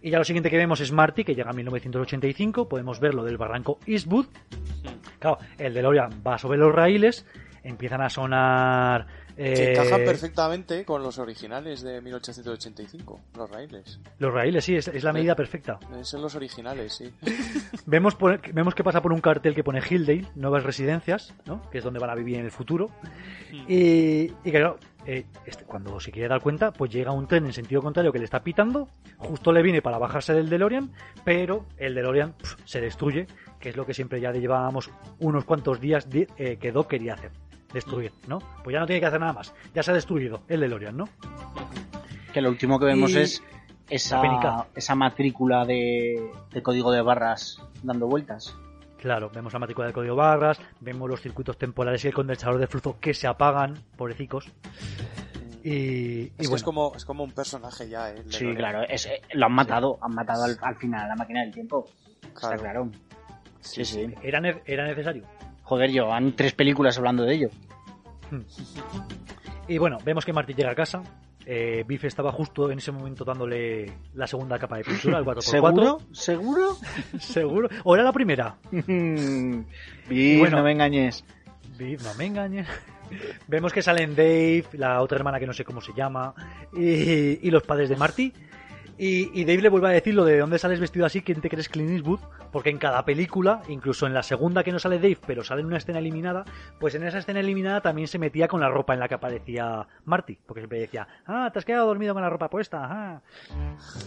[0.01, 2.67] Y ya lo siguiente que vemos es Marty, que llega en 1985.
[2.67, 4.27] Podemos ver lo del barranco Eastwood.
[5.19, 7.25] Claro, el DeLorean va sobre los raíles,
[7.63, 9.26] empiezan a sonar...
[9.37, 13.99] Que eh, encajan perfectamente con los originales de 1885, los raíles.
[14.17, 15.79] Los raíles, sí, es, es la medida perfecta.
[16.01, 17.13] Ser los originales, sí.
[17.85, 21.61] Vemos, por- vemos que pasa por un cartel que pone Hilldale, nuevas residencias, ¿no?
[21.69, 22.89] que es donde van a vivir en el futuro.
[23.67, 27.53] Y, y claro, eh, este- cuando se quiere dar cuenta, pues llega un tren en
[27.53, 30.91] sentido contrario que le está pitando, justo le viene para bajarse del DeLorean,
[31.23, 33.27] pero el DeLorean pf, se destruye,
[33.59, 34.89] que es lo que siempre ya llevábamos
[35.19, 37.31] unos cuantos días de- eh, que Doc quería hacer,
[37.73, 38.39] destruir, ¿no?
[38.63, 41.09] Pues ya no tiene que hacer nada más, ya se ha destruido el DeLorean, ¿no?
[42.33, 43.43] Que lo último que vemos Y- es
[43.89, 48.55] esa, matrícula de, de código de barras dando vueltas.
[49.01, 52.67] Claro, vemos la matrícula del código barras, vemos los circuitos temporales y el condensador de
[52.67, 54.51] flujo que se apagan, pobrecicos.
[55.63, 58.23] Y, y Es que bueno, es como, es como un personaje ya, ¿eh?
[58.29, 61.53] Sí, claro, es- eh, lo han matado, han matado al, al final la máquina del
[61.53, 61.85] tiempo.
[62.33, 62.55] Claro.
[62.55, 62.89] Está claro.
[63.61, 64.07] Sí, sí.
[64.23, 65.23] ¿era, ne- era necesario.
[65.67, 67.49] Joder, llevan tres películas hablando de ello.
[69.67, 71.03] Y bueno, vemos que Marty llega a casa.
[71.45, 75.41] Eh, Biff estaba justo en ese momento dándole la segunda capa de pintura, el 4x4.
[75.41, 75.97] ¿Seguro?
[76.13, 76.77] ¿Seguro?
[77.19, 77.69] Seguro.
[77.83, 78.55] ¿O era la primera?
[78.71, 80.57] Biff, bueno.
[80.57, 81.25] no me engañes.
[81.77, 82.67] Biff, no me engañes.
[83.47, 86.33] Vemos que salen Dave, la otra hermana que no sé cómo se llama,
[86.73, 88.31] y, y los padres de Marty.
[88.97, 91.49] Y, y Dave le vuelve a decir lo de dónde sales vestido así, quién te
[91.49, 92.19] crees Clint Eastwood,
[92.51, 95.67] porque en cada película, incluso en la segunda que no sale Dave, pero sale en
[95.67, 96.45] una escena eliminada,
[96.79, 99.87] pues en esa escena eliminada también se metía con la ropa en la que aparecía
[100.05, 103.21] Marty, porque siempre decía, ah, te has quedado dormido con la ropa puesta, ah.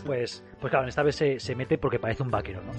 [0.05, 2.73] Pues, pues claro, en esta vez se, se mete porque parece un vaquero, ¿no?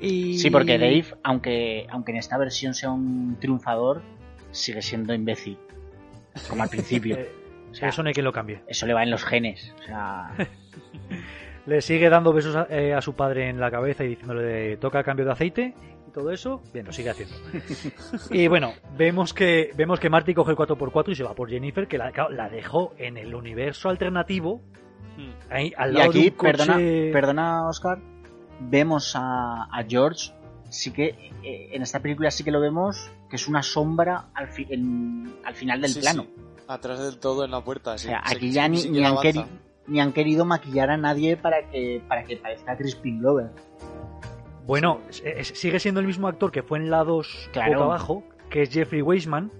[0.00, 0.38] Y...
[0.38, 4.02] Sí, porque Dave, aunque, aunque en esta versión sea un triunfador,
[4.50, 5.58] sigue siendo imbécil.
[6.48, 7.16] Como al principio.
[7.70, 8.62] O sea, eso no hay quien lo cambie.
[8.66, 9.74] Eso le va en los genes.
[9.80, 10.32] O sea,
[11.66, 14.76] Le sigue dando besos a, eh, a su padre en la cabeza y diciéndole de,
[14.78, 15.74] toca cambio de aceite
[16.08, 16.62] y todo eso.
[16.72, 17.36] Bien, lo sigue haciendo.
[18.30, 21.86] y bueno, vemos que vemos que Marty coge el 4x4 y se va por Jennifer,
[21.86, 22.10] que la,
[22.50, 24.62] dejó en el universo alternativo.
[25.50, 26.76] Ahí, al y lado de aquí, un coche- perdona,
[27.12, 27.98] perdona, Oscar,
[28.60, 30.32] vemos a, a George.
[30.70, 31.08] Sí que
[31.42, 35.34] eh, en esta película sí que lo vemos que es una sombra al, fi- en-
[35.44, 36.22] al final del Sí, plano.
[36.22, 36.30] sí.
[36.72, 37.94] Atrás del todo en la puerta.
[37.94, 39.22] O Se- aquí ya ni ni, han avanza.
[39.40, 39.46] queri-
[39.88, 43.50] ni han querido maquillar a nadie para que para que parezca Crispin Glover.
[44.66, 47.72] Bueno, es- es- sigue siendo el mismo actor que fue en la 2 Claro.
[47.72, 49.50] boca abajo, que es Jeffrey Weisman.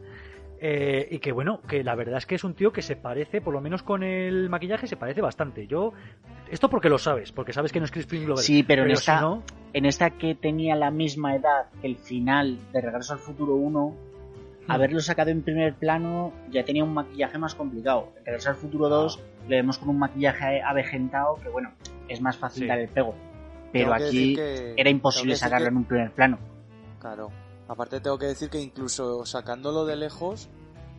[0.63, 3.41] eh, y que bueno, que la verdad es que es un tío que se parece,
[3.41, 5.67] por lo menos con el maquillaje, se parece bastante.
[5.67, 5.95] Yo,
[6.51, 8.45] esto porque lo sabes, porque sabes que no es Crispin Glover.
[8.45, 9.43] Sí, pero, en si esta no,
[9.73, 13.89] en esta que tenía la misma edad que el final de Regreso al Futuro 1,
[13.89, 14.10] Hmm.
[14.75, 18.13] Haberlo sacado en primer plano ya tenía un maquillaje más complicado.
[18.19, 21.73] En Regreso al Futuro 2 le vemos con un maquillaje avejentado que bueno,
[22.09, 22.69] es más fácil Sí.
[22.69, 23.15] dar el pego.
[23.73, 26.39] Pero Tengo aquí que- era imposible sacarlo que- en un primer plano.
[26.99, 27.31] Claro.
[27.69, 30.49] Aparte tengo que decir que incluso sacándolo de lejos,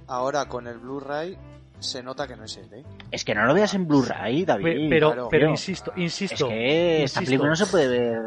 [0.07, 1.38] ahora con el Blu-ray
[1.80, 2.84] se nota que no es él, ¿eh?
[3.11, 4.64] Es que no lo veas en Blu-ray, David.
[4.64, 5.27] pe- pero, claro.
[5.30, 7.26] pero Tío, insisto, Es insisto, que esta insisto.
[7.26, 8.22] película no se puede ver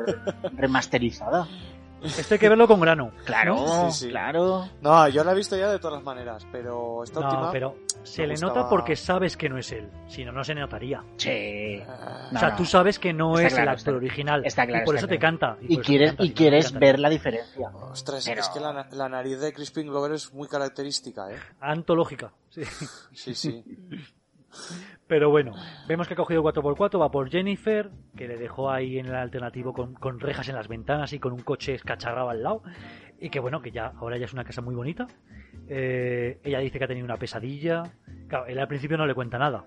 [0.57, 1.47] remasterizada.
[2.19, 3.13] esto hay que verlo con grano.
[3.25, 4.09] Claro, Sí, sí.
[4.11, 4.69] claro.
[4.81, 7.51] No, yo la he visto ya de todas las maneras, pero esta No, última...
[7.53, 9.89] pero se le gustaba- nota porque sabes que no es él.
[10.09, 11.03] Si no, no se notaría.
[11.17, 11.83] Sí.
[11.89, 12.57] Ah, No, o sea, no.
[12.57, 14.43] tú sabes que no Está es claro, el está- actor original.
[14.47, 15.57] está claro, y por está eso te canta.
[15.63, 17.69] Y quieres, canta, y quieres ver la diferencia.
[17.71, 21.39] Ostras, Pero- es que la, la nariz de Crispin Glover es muy característica, ¿eh?
[21.61, 22.33] Antológica.
[22.51, 22.63] Sí.
[23.13, 23.65] Sí, sí.
[25.15, 25.53] Pero bueno,
[25.86, 29.73] vemos que ha cogido 4x4, va por Jennifer, que le dejó ahí en el alternativo
[29.73, 32.65] con, rejas en las ventanas y con un coche escacharrado al lado.
[33.20, 35.07] Y que bueno, que ya ahora ya es una casa muy bonita.
[35.69, 37.85] Eh, ella dice que ha tenido una pesadilla.
[38.27, 39.65] Claro, él al principio no le cuenta nada.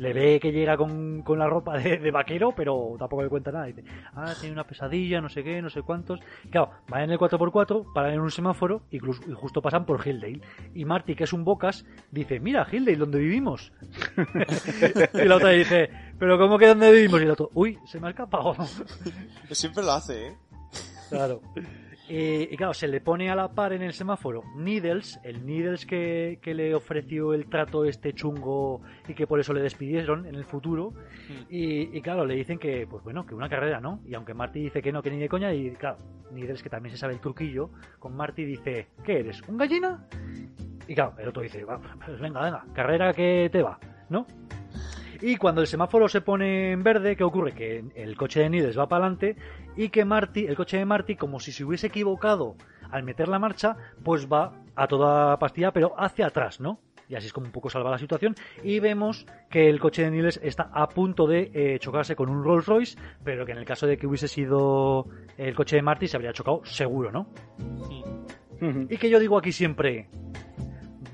[0.00, 3.52] Le ve que llega con, con la ropa de, de vaquero, pero tampoco le cuenta
[3.52, 3.66] nada.
[3.66, 6.20] Dice, ah, tiene una pesadilla, no sé qué, no sé cuántos.
[6.50, 10.00] Claro, va en el 4x4, paran en un semáforo y, cruz- y justo pasan por
[10.06, 10.40] Hilldale.
[10.74, 13.72] Y Marty, que es un bocas, dice, mira, Hilldale, donde vivimos.
[15.14, 17.20] y la otra dice, pero ¿cómo que donde vivimos?
[17.20, 18.54] Y el otro, uy, se me ha escapado.
[19.50, 20.36] Siempre lo hace, ¿eh?
[21.10, 21.42] Claro.
[22.12, 25.86] Eh, y claro, se le pone a la par en el semáforo Needles, el Needles
[25.86, 30.34] que, que le ofreció el trato este chungo y que por eso le despidieron en
[30.34, 30.92] el futuro.
[31.48, 34.00] Y, y claro, le dicen que, pues bueno, que una carrera, ¿no?
[34.04, 35.98] Y aunque Marty dice que no, que ni de coña, y claro,
[36.32, 37.70] Needles, que también se sabe el truquillo,
[38.00, 39.40] con Marty dice, ¿qué eres?
[39.46, 40.04] ¿Un gallina?
[40.88, 43.78] Y claro, el otro dice, "Va, pues venga, venga, carrera que te va,
[44.08, 44.26] ¿no?
[45.22, 47.52] Y cuando el semáforo se pone en verde, ¿qué ocurre?
[47.52, 49.36] Que el coche de Needles va para adelante
[49.76, 52.56] y que Marty, el coche de Marty, como si se hubiese equivocado
[52.90, 56.80] al meter la marcha, pues va a toda pastilla, pero hacia atrás, ¿no?
[57.08, 58.36] Y así es como un poco salva la situación.
[58.62, 62.44] Y vemos que el coche de Niles está a punto de eh, chocarse con un
[62.44, 65.06] Rolls Royce, pero que en el caso de que hubiese sido
[65.36, 67.26] el coche de Marty se habría chocado seguro, ¿no?
[68.88, 70.08] Y que yo digo aquí siempre,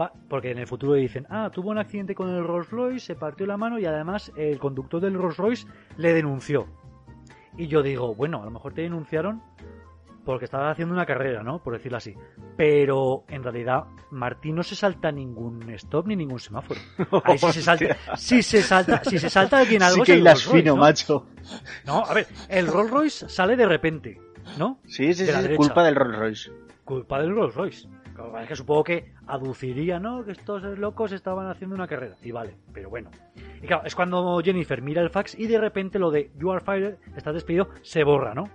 [0.00, 3.14] va, porque en el futuro dicen, ah, tuvo un accidente con el Rolls Royce, se
[3.14, 5.66] partió la mano y además el conductor del Rolls Royce
[5.96, 6.66] le denunció.
[7.56, 9.42] Y yo digo, bueno, a lo mejor te denunciaron
[10.26, 11.62] porque estaba haciendo una carrera, ¿no?
[11.62, 12.14] Por decirlo así.
[12.56, 16.80] Pero en realidad Martín no se salta ningún stop ni ningún semáforo.
[17.24, 20.50] Ahí sí se salta, si se salta, si se salta alguien algo sí que Royce,
[20.50, 20.80] fino, ¿no?
[20.82, 21.26] macho.
[21.86, 24.20] No, a ver, el Rolls Royce sale de repente,
[24.58, 24.80] ¿no?
[24.84, 26.50] Sí, sí, sí, culpa del Rolls Royce.
[26.84, 27.88] culpa del Rolls Royce.
[28.16, 30.24] Claro, Es que supongo que aduciría, ¿no?
[30.24, 32.16] Que estos locos estaban haciendo una carrera.
[32.22, 33.10] Y vale, pero bueno.
[33.62, 36.64] Y claro, es cuando Jennifer mira el fax y de repente lo de You are
[36.64, 38.48] fired, estás despedido, se borra, ¿no?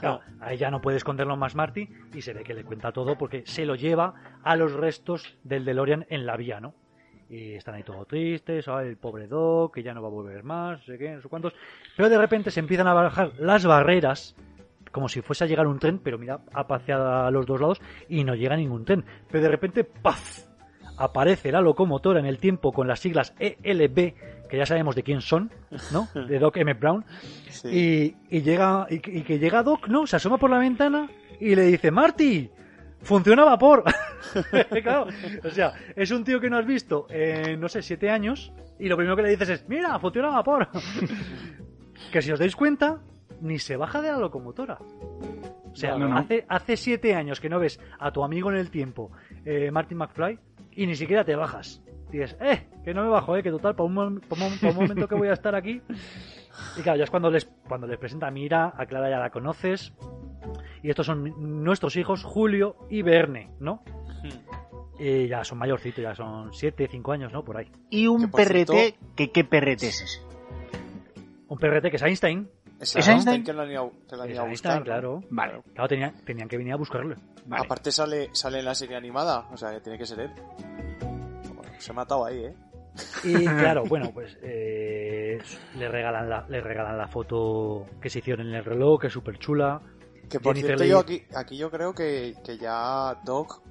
[0.00, 3.16] Claro, ahí ya no puede esconderlo más Marty y se ve que le cuenta todo
[3.16, 6.74] porque se lo lleva a los restos del DeLorean en la vía, ¿no?
[7.28, 10.80] Y están ahí todos tristes, el pobre Doc, que ya no va a volver más,
[10.80, 11.54] no sé qué, no sé cuántos.
[11.96, 14.34] Pero de repente se empiezan a bajar las barreras
[14.92, 16.60] como si fuese a llegar un tren, pero mira, ha
[17.26, 19.04] a los dos lados y no llega ningún tren.
[19.30, 20.44] Pero de repente, ¡paf!
[20.98, 24.14] Aparece la locomotora en el tiempo con las siglas ELB,
[24.48, 25.50] que ya sabemos de quién son,
[25.90, 26.06] ¿no?
[26.28, 26.74] De Doc M.
[26.74, 27.04] Brown.
[27.48, 28.14] Sí.
[28.30, 30.06] Y, y llega, y, que- y que llega Doc, ¿no?
[30.06, 31.08] Se asoma por la ventana
[31.40, 32.50] y le dice, Marty,
[33.00, 33.84] funciona a vapor.
[34.82, 35.06] claro,
[35.42, 38.88] o sea, es un tío que no has visto en, no sé, siete años y
[38.88, 40.68] lo primero que le dices es, mira, funciona a vapor.
[42.12, 43.00] que si os dais cuenta,
[43.42, 44.78] ni se baja de la locomotora.
[44.80, 46.16] O sea, No, no.
[46.16, 49.10] Hace, hace siete años que no ves a tu amigo en el tiempo,
[49.44, 50.38] eh, Martin McFly,
[50.72, 51.82] y ni siquiera te bajas.
[52.10, 55.32] Dices, eh, que no me bajo, eh, que total, para un, momento que voy a
[55.32, 55.80] estar aquí.
[56.76, 59.92] Y claro, ya es cuando les, cuando les presenta, mira, a Clara ya la conoces.
[60.82, 63.82] Y estos son nuestros hijos, Julio y Verne, ¿no?
[64.98, 67.42] Y ya son mayorcitos, ya son 7, 5 años, ¿no?
[67.44, 67.70] Por ahí.
[67.88, 68.74] Y un Que, por cierto-
[69.16, 70.20] que qué perrete es ese.
[71.48, 72.48] Un perrete que es Einstein.
[72.82, 73.44] Es ¿Es Einstein Einstein?
[73.44, 74.78] que lo han ido, que lo han Es ido a Einstein, buscar.
[74.78, 74.84] ¿no?
[74.84, 75.24] claro.
[75.30, 77.14] Vale, Claro, tenía- tenían que venir a buscarlo.
[77.46, 77.64] vale.
[77.64, 80.30] Aparte sale, sale en la serie animada, o sea que tiene que ser él.
[81.54, 82.54] Bueno, se ha matado ahí, ¿eh?
[83.24, 83.44] Y
[83.78, 85.38] claro, bueno, pues eh,
[85.78, 89.12] le, regalan la, le regalan la foto que se hicieron en el reloj, que es
[89.12, 89.80] súper chula.
[90.28, 93.62] Que por Jennifer cierto, Lee- yo aquí, aquí yo creo que, que ya Doc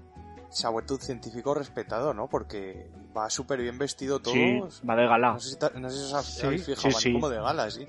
[0.49, 2.27] se ha vuelto un científico respetado, ¿no?
[2.29, 4.33] Porque va súper bien vestido todo.
[4.33, 5.33] Sí, va de gala.
[5.33, 7.13] No sé si, ta- no sé si os Sí, habéis fijado, sí, van sí.
[7.13, 7.87] como de gala, sí.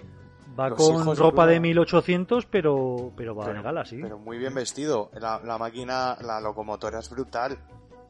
[0.59, 3.99] Va Los con ropa de incluso- 1800, pero, pero va de gala, sí.
[4.03, 5.11] Pero muy bien vestido.
[5.19, 7.59] La, la máquina, la locomotora es brutal.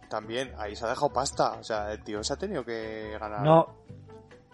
[0.08, 1.52] También, ahí se ha dejado pasta.
[1.52, 3.42] O sea, el tío se ha tenido que ganar.
[3.42, 3.68] No.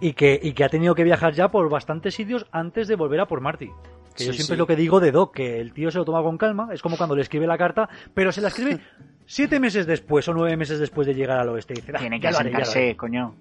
[0.00, 3.20] Y que, y que ha tenido que viajar ya por bastantes sitios antes de volver
[3.20, 3.66] a por Marty.
[4.14, 4.52] Que yo siempre sí.
[4.52, 6.82] es lo que digo de Doc, que el tío se lo toma con calma, es
[6.82, 8.80] como cuando le escribe la carta, pero se la escribe
[9.26, 11.72] siete meses después o nueve meses después de llegar al oeste.
[11.74, 12.64] Y dice, "Ah, Tiene que lo haré, ya lo haré".
[12.66, 13.34] sentarse, coño.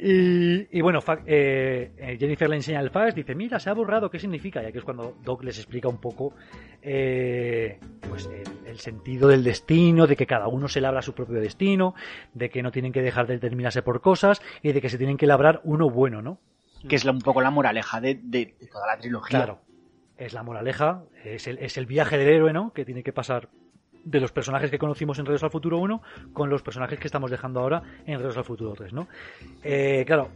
[0.00, 4.10] Y, y bueno, eh, eh, Jennifer le enseña el fax, dice, mira, se ha borrado,
[4.10, 4.62] ¿qué significa?
[4.62, 6.34] Y aquí es cuando Doc les explica un poco
[6.82, 7.78] eh,
[8.08, 11.94] pues el, el sentido del destino, de que cada uno se labra su propio destino,
[12.34, 15.16] de que no tienen que dejar de determinarse por cosas y de que se tienen
[15.16, 16.38] que labrar uno bueno, ¿no?
[16.88, 19.38] Que es un poco la moraleja de, de- de toda la trilogía.
[19.38, 19.60] Claro,
[20.16, 22.72] es la moraleja, es el, es el viaje del héroe, ¿no?
[22.72, 23.48] Que tiene que pasar
[24.04, 26.02] de los personajes que conocimos en Regreso al Futuro 1
[26.32, 29.08] con los personajes que estamos dejando ahora en Regreso al Futuro 3, ¿no?
[29.62, 30.30] Eh, claro,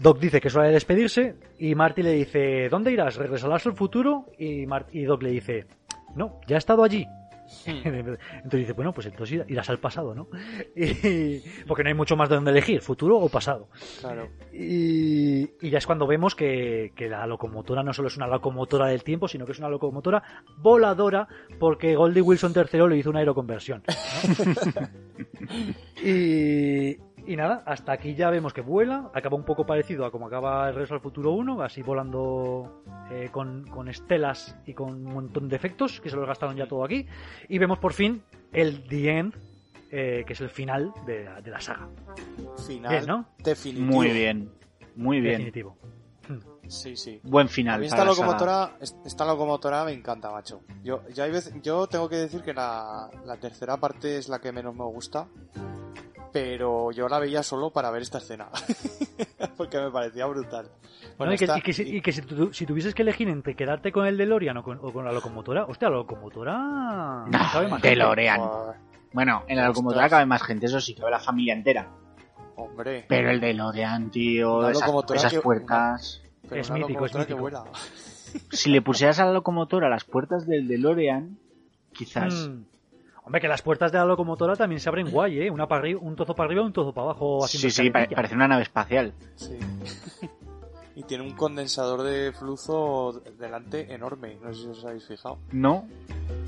[0.00, 3.16] Doc dice que es hora de despedirse y Marty le dice, ¿dónde irás?
[3.16, 4.26] ¿Regresarás al futuro?
[4.38, 5.66] Y, Mar- y Doc le dice,
[6.14, 7.06] no, ya he estado allí.
[7.66, 10.28] Entonces dice, bueno, pues entonces irás al pasado, ¿no?
[10.76, 13.68] Y- porque no hay mucho más de donde elegir, futuro o pasado.
[14.00, 14.28] Claro.
[14.52, 18.86] Y, y ya es cuando vemos que, que la locomotora no solo es una locomotora
[18.86, 20.22] del tiempo, sino que es una locomotora
[20.58, 21.28] voladora,
[21.58, 23.82] porque Goldie Wilson III le hizo una aeroconversión.
[23.86, 24.88] ¿no?
[26.04, 26.96] y,
[27.26, 30.68] y nada, hasta aquí ya vemos que vuela, acaba un poco parecido a como acaba
[30.68, 35.48] el Regreso al Futuro 1, así volando eh, con, con estelas y con un montón
[35.48, 37.06] de efectos, que se los gastaron ya todo aquí,
[37.48, 38.22] y vemos por fin
[38.52, 39.34] el The End,
[39.90, 41.88] eh, que es el final de la, de la saga.
[42.66, 43.26] Final Bien, ¿no?
[43.42, 43.86] definitivo.
[43.86, 44.50] Muy bien,
[44.96, 45.32] muy bien.
[45.38, 45.76] Definitivo.
[46.68, 47.20] Sí, sí.
[47.22, 47.80] Buen A final.
[47.80, 50.62] mí esta locomotora, es- esta locomotora me encanta, macho.
[50.82, 54.40] Yo, yo, hay veces- yo tengo que decir que la, la tercera parte es la
[54.40, 55.28] que menos me gusta,
[56.38, 58.48] pero yo la veía solo para ver esta escena,
[59.56, 60.68] porque me parecía brutal.
[61.16, 63.00] Bueno, No, y que, esta- y que si, y que si tu- si tuvieses que
[63.00, 67.24] elegir entre quedarte con el DeLorean o con, o con la locomotora, hostia, la locomotora.
[67.26, 67.88] No, cabe más gente.
[67.88, 68.40] DeLorean.
[69.14, 71.88] Bueno, en la locomotora cabe más gente, eso sí, cabe la familia entera.
[72.56, 76.22] hombre, Pero el DeLorean, tío, Una esas, locomotora esas que- puertas.
[76.46, 77.50] pero es una mítico, es que mítico.
[78.50, 81.38] Si le pusieras a la locomotora las puertas del DeLorean,
[81.94, 82.34] quizás.
[82.50, 82.64] Mm.
[83.26, 85.50] Hombre, que las puertas de la locomotora también se abren guay, ¿eh?
[85.50, 87.44] Una para arriba, un trozo para arriba un trozo para abajo.
[87.44, 89.12] haciendo sí, sí, pa- parece una nave espacial.
[89.34, 89.58] Sí.
[90.94, 95.38] y tiene un condensador de flujo delante enorme, no sé si os habéis fijado.
[95.52, 95.86] ¿No?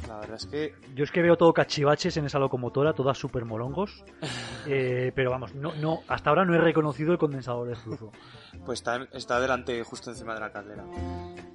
[0.06, 3.44] La verdad es que Yo es que veo todo cachivaches en esa locomotora, todas súper
[3.44, 4.04] molongos.
[4.70, 8.12] Eh, pero vamos, no, no, hasta ahora no he reconocido el condensador de flujo.
[8.66, 10.84] Pues está, está delante, justo encima de la caldera.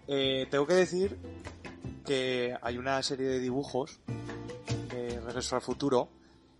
[0.07, 1.15] Eh, tengo que decir
[2.05, 3.99] que hay una serie de dibujos
[5.25, 6.09] Regreso al Futuro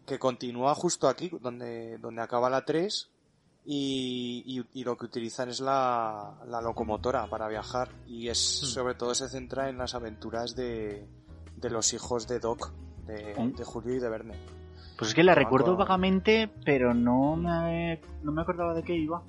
[0.06, 3.10] que continúa justo aquí, donde, donde acaba la 3,
[3.66, 8.96] y, y- y lo que utilizan es la, la locomotora para viajar, y es sobre
[8.96, 11.08] todo se centra en las aventuras de,
[11.56, 12.72] de los hijos de Doc,
[13.08, 13.56] de, Mm.
[13.56, 14.34] de Julio y de Verne.
[14.98, 18.96] Pues es que la No recuerdo vagamente, pero no me, no me acordaba de qué
[18.96, 19.24] iba.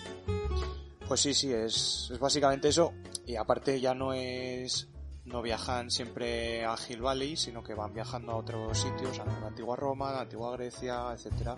[1.07, 2.93] Pues sí, sí, es, es básicamente eso.
[3.27, 4.89] Y aparte ya no es...
[5.27, 9.47] No viajan siempre a Hill Valley, sino que van viajando a otros sitios, a la
[9.47, 11.55] antigua Roma, a la antigua Grecia, etcétera.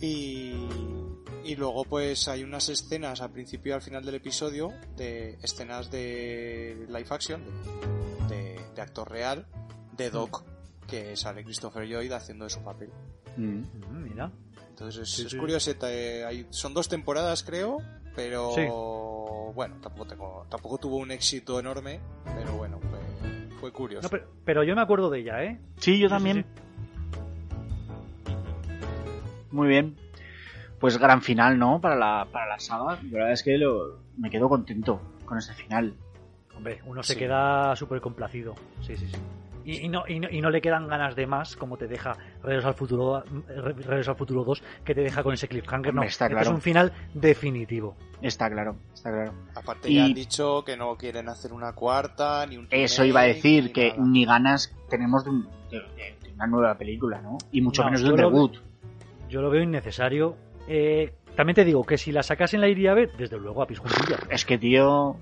[0.00, 0.52] Y,
[1.44, 5.90] y luego pues hay unas escenas al principio y al final del episodio, de escenas
[5.90, 7.42] de live action,
[8.28, 9.46] de, de- de actor real,
[9.96, 10.44] de Doc,
[10.86, 12.90] que sale Christopher Lloyd haciendo de su papel.
[13.38, 13.60] Mm.
[13.60, 14.30] Mm, mira.
[14.68, 15.38] Entonces es, Sí, es sí.
[15.38, 17.78] curioseta, eh, hay- son dos temporadas creo,
[18.16, 22.98] pero bueno, tampoco, tengo, tampoco tuvo un éxito enorme, pero bueno, fue,
[23.60, 24.08] fue curioso.
[24.10, 25.60] No, pero, yo me acuerdo de ella, ¿eh?
[25.76, 26.46] Sí, yo también.
[29.50, 29.96] Muy bien.
[30.80, 31.80] Pues gran final, ¿no?
[31.80, 32.98] Para la, para la saga.
[33.04, 35.94] La verdad es que lo, me quedo contento con este final.
[36.54, 38.54] Hombre, uno se queda súper complacido.
[38.80, 39.16] Sí, sí, sí.
[39.66, 42.16] Y, y no, y, no, y no le quedan ganas de más, como te deja
[42.42, 45.92] Regreso al Futuro, Re- Regreso al Futuro 2, que te deja con ese cliffhanger.
[45.92, 46.48] No, está este claro.
[46.50, 47.96] es un final definitivo.
[48.22, 49.32] Está claro, está claro.
[49.54, 53.20] Aparte Y- ya han dicho que no quieren hacer una cuarta, ni un Eso iba
[53.20, 54.02] a decir, ni que nada.
[54.06, 55.80] ni ganas tenemos de, un- de-
[56.22, 57.36] de una nueva película, ¿no?
[57.50, 58.56] Y mucho No, menos de yo un lo- reboot.
[59.28, 60.36] Yo lo veo innecesario.
[60.68, 63.66] Eh, también te digo que si la sacasen la iría a ver, desde luego a
[63.66, 64.20] pis juntillas.
[64.30, 65.16] Es que, tío,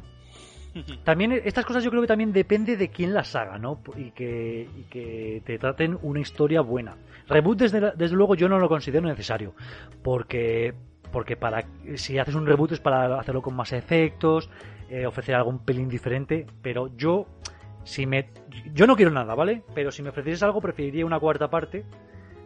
[1.04, 3.80] También estas cosas yo creo que también depende de quién las haga, ¿no?
[3.96, 6.96] Y que, y que te traten una historia buena.
[7.28, 9.54] Reboot desde, desde luego yo no lo considero necesario,
[10.02, 10.74] porque
[11.12, 11.64] porque para
[11.94, 14.50] si haces un reboot es para hacerlo con más efectos,
[14.90, 17.26] eh, ofrecer algo un pelín diferente, pero yo
[17.84, 18.30] si me
[18.72, 19.62] yo no quiero nada, ¿vale?
[19.74, 21.84] Pero si me ofrecieses algo preferiría una cuarta parte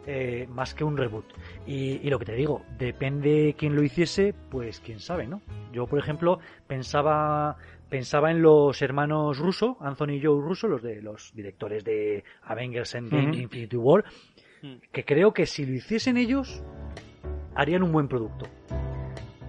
[0.05, 1.25] eh, más que un reboot.
[1.65, 5.41] Y, y lo que te digo, depende quién lo hiciese, pues quién sabe, ¿no?
[5.71, 7.57] Yo, por ejemplo, pensaba
[7.89, 12.95] pensaba en los hermanos Russo, Anthony y Joe Russo, los de los directores de Avengers
[12.95, 14.05] Endgame Infinity War,
[14.61, 14.75] Mm.
[14.91, 16.61] que creo que si lo hiciesen ellos
[17.55, 18.45] harían un buen producto.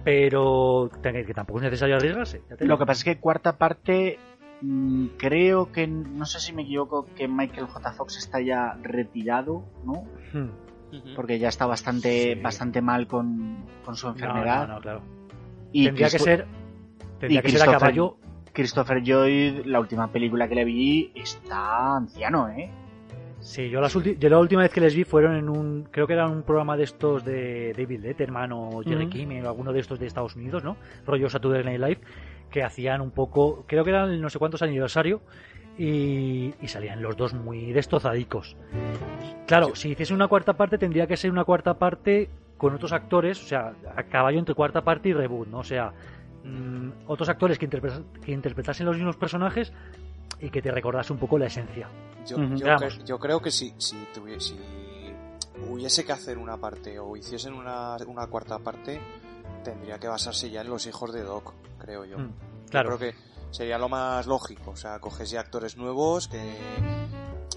[0.03, 2.41] Pero que tampoco es necesario arriesgarse.
[2.49, 2.77] lo digo.
[2.77, 4.17] que pasa es que cuarta parte,
[4.61, 7.93] mm, creo que, no sé si me equivoco, que Michael J.
[7.93, 10.05] Fox está ya retirado, ¿no?
[10.33, 10.49] Hmm.
[11.15, 12.41] Porque ya está bastante, Sí.
[12.41, 14.67] bastante mal con, con su enfermedad.
[14.67, 15.01] no, no, claro.
[15.71, 16.47] Y tendría que ser
[17.19, 18.17] tendría y que ser a caballo
[18.53, 22.69] Christopher Lloyd, la última película que le vi, está anciano, ¿eh?
[23.39, 26.13] Sí, yo, las yo la última vez que les vi fueron en un, creo que
[26.13, 29.13] era un programa de estos de David Letterman o Jerry Ujú.
[29.13, 30.77] Kimmel o alguno de estos de Estados Unidos, ¿no?
[31.07, 32.01] Rollo Saturday Night Live,
[32.51, 35.21] que hacían un poco, creo que era el no sé cuántos aniversario
[35.75, 38.55] y, y salían los dos muy destrozadicos.
[39.47, 43.43] Claro, si hiciese una cuarta parte tendría que ser una cuarta parte con otros actores,
[43.43, 45.59] o sea, a caballo entre cuarta parte y reboot, ¿no?
[45.59, 45.93] O sea,
[46.43, 49.71] mm, otros actores que, interpre- que interpretasen los mismos personajes
[50.39, 51.87] y que te recordase un poco la esencia.
[52.27, 54.55] Yo, yo cre- yo creo que si, si, tuvie- si
[55.69, 58.99] hubiese que hacer una parte o hiciesen una, una cuarta parte,
[59.63, 62.17] tendría que basarse ya en los hijos de Doc, creo yo.
[62.17, 62.97] Mm, Yo Claro.
[62.97, 63.17] creo que
[63.51, 64.71] sería lo más lógico.
[64.71, 66.55] O sea, coges ya actores nuevos, que,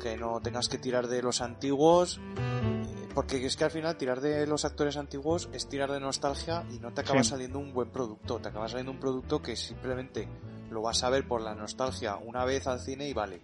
[0.03, 2.21] que no tengas que tirar de los antiguos.
[3.15, 6.79] Porque es que al final tirar de los actores antiguos es tirar de nostalgia y
[6.81, 7.31] no te acaba Sí.
[7.31, 8.39] saliendo un buen producto.
[8.41, 10.29] Te acaba saliendo un producto que simplemente
[10.71, 13.41] lo vas a ver por la nostalgia una vez al cine y vale.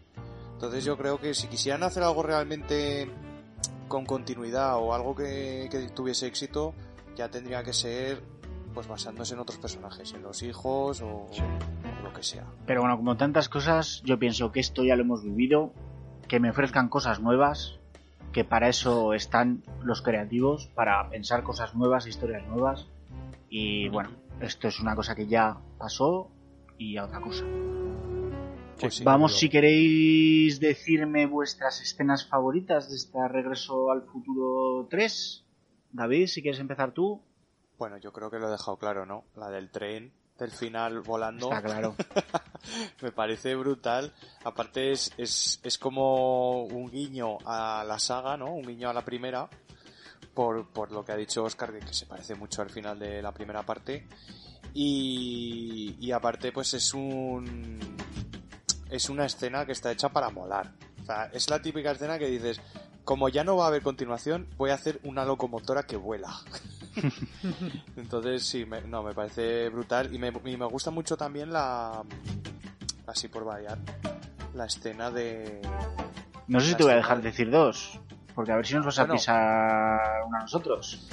[0.52, 3.08] Entonces yo creo que si quisieran hacer algo realmente
[3.88, 6.74] con continuidad o algo que, que tuviese éxito,
[7.16, 8.22] ya tendría que ser
[8.74, 11.28] pues basándose en otros personajes, en los hijos o, o
[12.04, 12.44] lo que sea.
[12.66, 15.72] Pero bueno, como tantas cosas, yo pienso que esto ya lo hemos vivido,
[16.28, 17.79] que me ofrezcan cosas nuevas,
[18.32, 22.86] que para eso están los creativos, para pensar cosas nuevas, historias nuevas.
[23.48, 24.10] Y bueno,
[24.40, 26.30] esto es una cosa que ya pasó
[26.78, 27.44] y a otra cosa.
[28.80, 35.44] Pues sí, Vamos, si queréis decirme vuestras escenas favoritas de este Regreso al Futuro 3.
[35.92, 37.22] David, si quieres empezar tú.
[37.78, 39.24] Bueno, yo creo que lo he dejado claro, ¿no?
[39.36, 40.12] La del tren,
[40.44, 41.52] del final volando.
[41.52, 41.94] Está claro.
[43.02, 44.12] me parece brutal.
[44.44, 48.52] Aparte es, es, es como un guiño a la saga, ¿no?
[48.54, 49.48] Un guiño a la primera.
[50.34, 53.20] Por, por lo que ha dicho Oscar, que, que se parece mucho al final de
[53.20, 54.06] la primera parte.
[54.74, 57.78] Y, y aparte, pues es un.
[58.90, 60.72] Es una escena que está hecha para molar.
[61.02, 62.60] O sea, es la típica escena que dices,
[63.04, 66.28] como ya no va a haber continuación, voy a hacer una locomotora que vuela.
[67.96, 70.14] Entonces, sí, me, no, me parece brutal.
[70.14, 72.02] Y me, y me gusta mucho también la.
[73.06, 73.78] Así por variar.
[74.54, 75.60] La escena de.
[76.48, 77.98] No sé si te voy a dejar de- decir dos,
[78.34, 81.08] porque a ver si nos vas a pisar una a nosotros.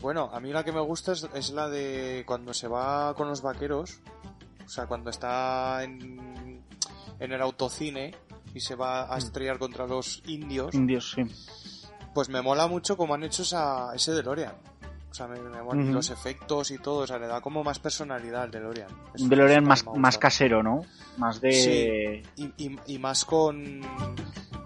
[0.00, 3.28] Bueno, a mí la que me gusta es, es la de cuando se va con
[3.28, 4.00] los vaqueros.
[4.64, 6.60] O sea, cuando está en,
[7.20, 8.14] en el autocine
[8.54, 10.74] y se va a estrellar contra los indios.
[10.74, 11.22] Indios, sí.
[12.14, 14.54] Pues me mola mucho como han hecho esa, ese DeLorean.
[15.10, 16.98] O sea, me, me mola- los efectos y todo.
[17.02, 18.88] O sea, le da como más personalidad al DeLorean.
[19.14, 20.82] Eso- Un DeLorean más, más casero, ¿no?
[21.18, 22.22] Más de...
[22.36, 22.42] Sí.
[22.58, 23.80] y, y- y más con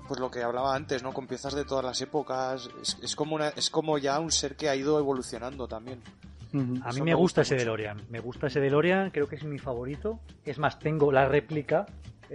[0.06, 1.12] pues lo que hablaba antes, ¿no?
[1.12, 2.70] Con piezas de todas las épocas.
[2.82, 6.00] Es, es como una, es como ya un ser que ha ido evolucionando también.
[6.54, 7.56] A mí me me gusta gusta ese.
[7.56, 8.06] DeLorean.
[8.08, 10.18] Me gusta ese DeLorean, creo que es mi favorito.
[10.46, 11.84] Es más, tengo la réplica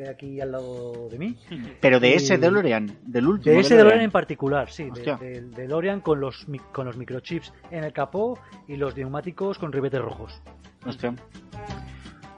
[0.09, 1.37] aquí al lado de mí.
[1.81, 4.89] Pero de Y- ese DeLorean, del último De ese DeLorean en particular, sí.
[4.89, 9.57] de- del DeLorean con los, mi- con los microchips en el capó y los neumáticos
[9.59, 10.41] con ribetes rojos.
[10.85, 11.13] Hostia.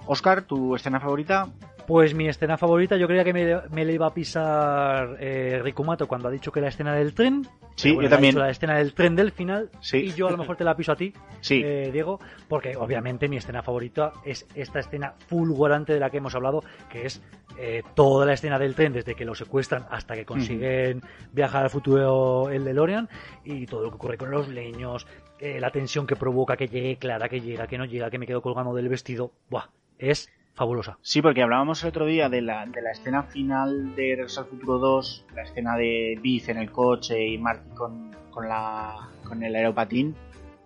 [0.07, 1.47] Oscar, ¿tu escena favorita?
[1.87, 6.07] Pues mi escena favorita, yo creía que me, me le iba a pisar eh, Rikumato
[6.07, 7.47] cuando ha dicho que la escena del tren.
[7.75, 8.39] Sí, bueno, yo también.
[8.39, 9.69] La escena del tren del final.
[9.81, 9.97] Sí.
[9.97, 11.61] Y yo a lo mejor te la piso a ti, Sí.
[11.63, 16.33] eh, Diego, porque obviamente mi escena favorita es esta escena fulgurante de la que hemos
[16.33, 17.21] hablado, que es
[17.59, 21.01] eh, toda la escena del tren, desde que lo secuestran hasta que consiguen
[21.33, 23.09] viajar al futuro el DeLorean,
[23.43, 25.05] y todo lo que ocurre con los leños,
[25.39, 28.25] eh, la tensión que provoca, que llegue Clara, que llega, que no llega, que me
[28.25, 29.31] quedo colgando del vestido.
[29.51, 29.65] Buah,
[29.99, 30.97] es fabulosa.
[31.01, 34.47] Sí, porque hablábamos el otro día de la, de la escena final de Regreso al
[34.47, 39.43] Futuro 2, la escena de Biff en el coche y Marty con, con, la, con
[39.43, 40.15] el aeropatín,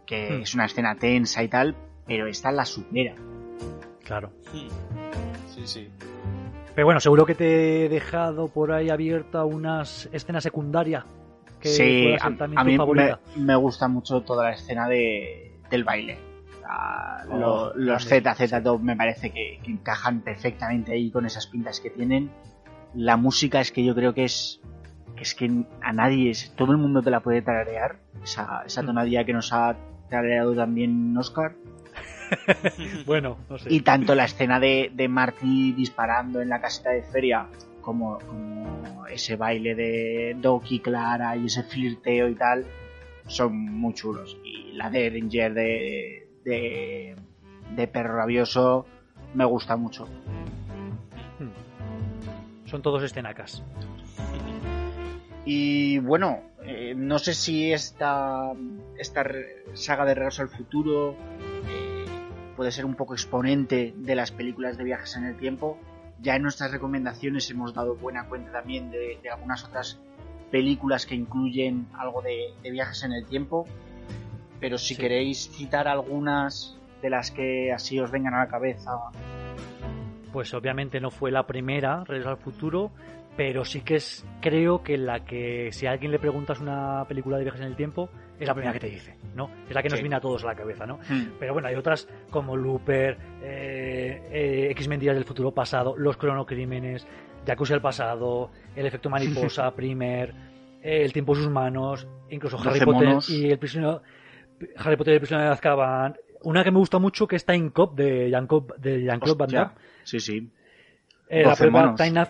[0.05, 0.41] que Hmm.
[0.41, 3.15] es una escena tensa y tal, pero esta la supera.
[4.03, 4.31] Claro.
[4.51, 4.67] Sí,
[5.65, 5.89] sí.
[6.75, 11.03] Pero bueno, seguro que te he dejado por ahí abierta unas escenas secundarias
[11.59, 14.87] que sí, a, ser también a tu mí me, me gusta mucho toda la escena
[14.87, 16.17] de, del baile.
[16.71, 18.05] Oh, lo- los.
[18.05, 22.29] ZZ Top me parece que, que encajan perfectamente ahí con esas pintas que tienen.
[22.93, 24.61] La música es que yo creo que es
[25.15, 27.97] que es que a nadie, es- todo el mundo te la puede tararear.
[28.23, 28.85] Esa, esa Mm.
[28.85, 29.75] tonadilla que nos ha
[30.09, 31.53] tarareado también Oscar.
[33.05, 33.73] Bueno, no sé.
[33.73, 37.47] Y tanto la escena de, de Marty disparando en la caseta de feria
[37.81, 42.65] como, como ese baile de Doc y Clara y ese flirteo y tal
[43.25, 44.37] son muy chulos.
[44.43, 47.15] Y la de Ranger de, de,
[47.75, 48.85] de Perro Rabioso
[49.33, 50.07] me gusta mucho.
[52.65, 53.63] Son todos escenacas.
[55.45, 58.51] Y bueno, eh, no sé si esta,
[58.97, 59.25] esta
[59.73, 61.15] saga de Regreso al Futuro
[61.67, 62.05] eh,
[62.55, 65.79] puede ser un poco exponente de las películas de viajes en el tiempo.
[66.21, 69.99] Ya en nuestras recomendaciones hemos dado buena cuenta también de, de algunas otras
[70.51, 73.65] películas que incluyen algo de, de viajes en el tiempo.
[74.59, 75.01] Pero si Sí.
[75.01, 78.91] queréis citar algunas de las que así os vengan a la cabeza.
[80.31, 82.91] Pues obviamente no fue la primera, Regreso al Futuro,
[83.35, 87.37] pero sí que es, creo que la que, si a alguien le preguntas una película
[87.37, 89.49] de viajes en el tiempo, es la primera que te dice, ¿no?
[89.67, 90.03] Es la que nos Sí.
[90.03, 90.97] viene a todos a la cabeza, ¿no?
[91.09, 91.31] Hmm.
[91.39, 97.07] Pero bueno, hay otras como Looper, eh, eh, X-Men Días del Futuro Pasado, Los Cronocrímenes,
[97.45, 100.29] Jacuzzi al Pasado, El Efecto Mariposa, Primer,
[100.83, 103.29] eh, El Tiempo en sus manos, incluso Harry Potter monos.
[103.29, 104.01] y el prisionero,
[104.77, 106.15] Harry Potter y el prisionero de Azkaban.
[106.43, 109.71] Una que me gusta mucho que es Time Cop de Jean-Claude de Jean-Claude Van Damme.
[110.03, 110.49] Sí, sí.
[111.27, 111.99] Eh, la 12 prueba monos.
[112.01, 112.29] Time Up-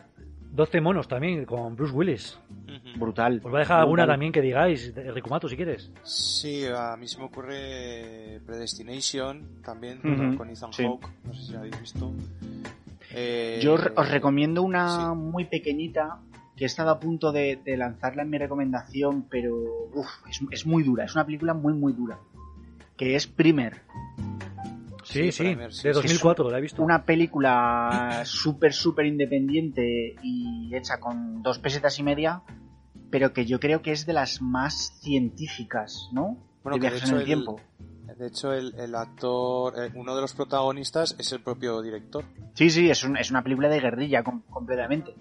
[0.52, 2.40] 12 monos también, con Bruce Willis.
[2.98, 3.36] Brutal.
[3.38, 5.92] Os voy a dejar alguna también que digáis, de Ricumato, si quieres.
[6.04, 10.00] Sí, a mí se me ocurre Predestination también
[10.36, 10.84] con Ethan sí.
[10.84, 12.12] Hawke, no sé si la habéis visto.
[13.14, 15.16] Eh, Yo os os recomiendo una sí.
[15.16, 16.20] muy pequeñita
[16.60, 19.56] que he estado a punto de, de lanzarla en mi recomendación, pero
[19.94, 22.20] uf, es, es muy dura, es una película muy muy dura,
[22.98, 23.82] que es Primer,
[25.06, 26.02] Sí, Sí, sí, Primer, sí, de sí.
[26.02, 26.84] 2004, la he visto.
[26.84, 32.44] una película súper súper independiente y hecha con dos pesetas y media,
[33.10, 36.38] pero que yo creo que es de las más científicas, ¿no?
[36.62, 37.60] Bueno, de viajes hecho en el el- tiempo.
[38.20, 42.26] De hecho, el, el actor, eh, uno de los protagonistas es el propio director.
[42.54, 45.16] Sí, sí, es, un- es una película de guerrilla com- completamente.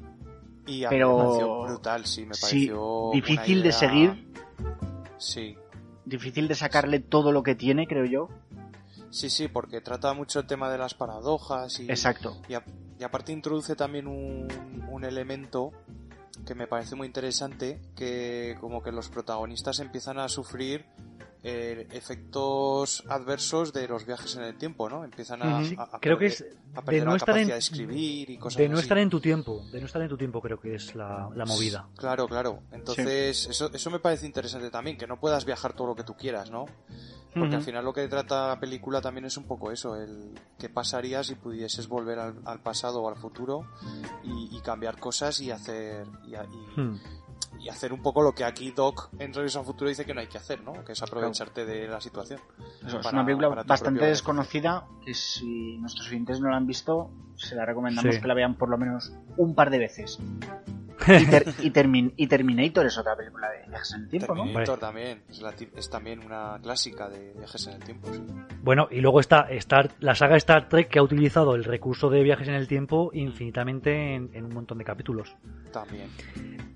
[0.69, 3.11] Y a Pero- mí me pareció brutal, sí, me pareció.
[3.13, 4.33] difícil de seguir.
[5.19, 5.57] Sí,
[6.05, 8.29] Difícil de sacarle todo lo que tiene, creo yo.
[9.11, 12.37] sí, sí, porque trata mucho el tema de las paradojas y, Exacto.
[12.49, 12.65] y, a-
[12.99, 14.47] y aparte introduce también un,
[14.91, 15.73] un elemento
[16.47, 20.85] que me parece muy interesante, que como que los protagonistas empiezan a sufrir
[21.45, 25.05] eh, efectos adversos de los viajes en el tiempo, ¿no?
[25.05, 25.81] Empiezan a, Ujú.
[25.81, 28.31] a- a Creo que perder- es a de no la estar en capacidad de escribir
[28.31, 28.83] y cosas de no así.
[28.83, 31.45] estar en tu tiempo, de no estar en tu tiempo creo que es la, la
[31.45, 31.89] movida.
[31.97, 32.63] Claro, claro.
[32.73, 36.15] Entonces, eso, eso me parece interesante también, que no puedas viajar todo lo que tú
[36.15, 36.67] quieras, ¿no?
[37.35, 40.69] Porque al final lo que trata la película también es un poco eso, el qué
[40.69, 43.65] pasaría si pudieses volver al, al pasado o al futuro
[44.25, 46.99] y, y cambiar cosas y hacer y, a- y- Hmm.
[47.61, 50.21] Y hacer un poco lo que aquí Doc en Regreso al Futuro dice que no
[50.21, 50.85] hay que hacer, ¿no?
[50.85, 52.41] Que es aprovecharte de la situación.
[52.87, 57.11] Eso, es una película bastante propio desconocida que si nuestros oyentes no la han visto,
[57.37, 58.21] se la recomendamos Sí.
[58.21, 60.19] que la vean por lo menos un par de veces.
[61.07, 64.43] Y, Ter- y Termin- y Terminator es otra película de viajes en el tiempo, ¿no?
[64.43, 68.09] Terminator también, es, la ti- es también una clásica de viajes en el tiempo.
[68.13, 68.21] sí.
[68.63, 72.23] Bueno, y luego está Star, la saga Star Trek que ha utilizado el recurso de
[72.23, 75.35] viajes en el tiempo infinitamente en, en un montón de capítulos.
[75.73, 76.09] También.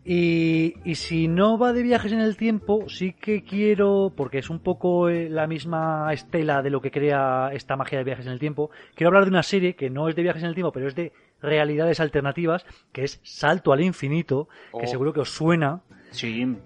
[0.05, 4.51] Y, y si no va de viajes en el tiempo, sí que quiero, porque es
[4.51, 8.33] un poco eh, la misma estela de lo que crea esta magia de viajes en
[8.33, 10.73] el tiempo, quiero hablar de una serie que no es de viajes en el tiempo,
[10.73, 14.49] pero es de realidades alternativas, que es Salto al Infinito,
[14.79, 14.87] que Oh.
[14.87, 15.81] seguro que os suena.
[16.11, 16.57] Sí.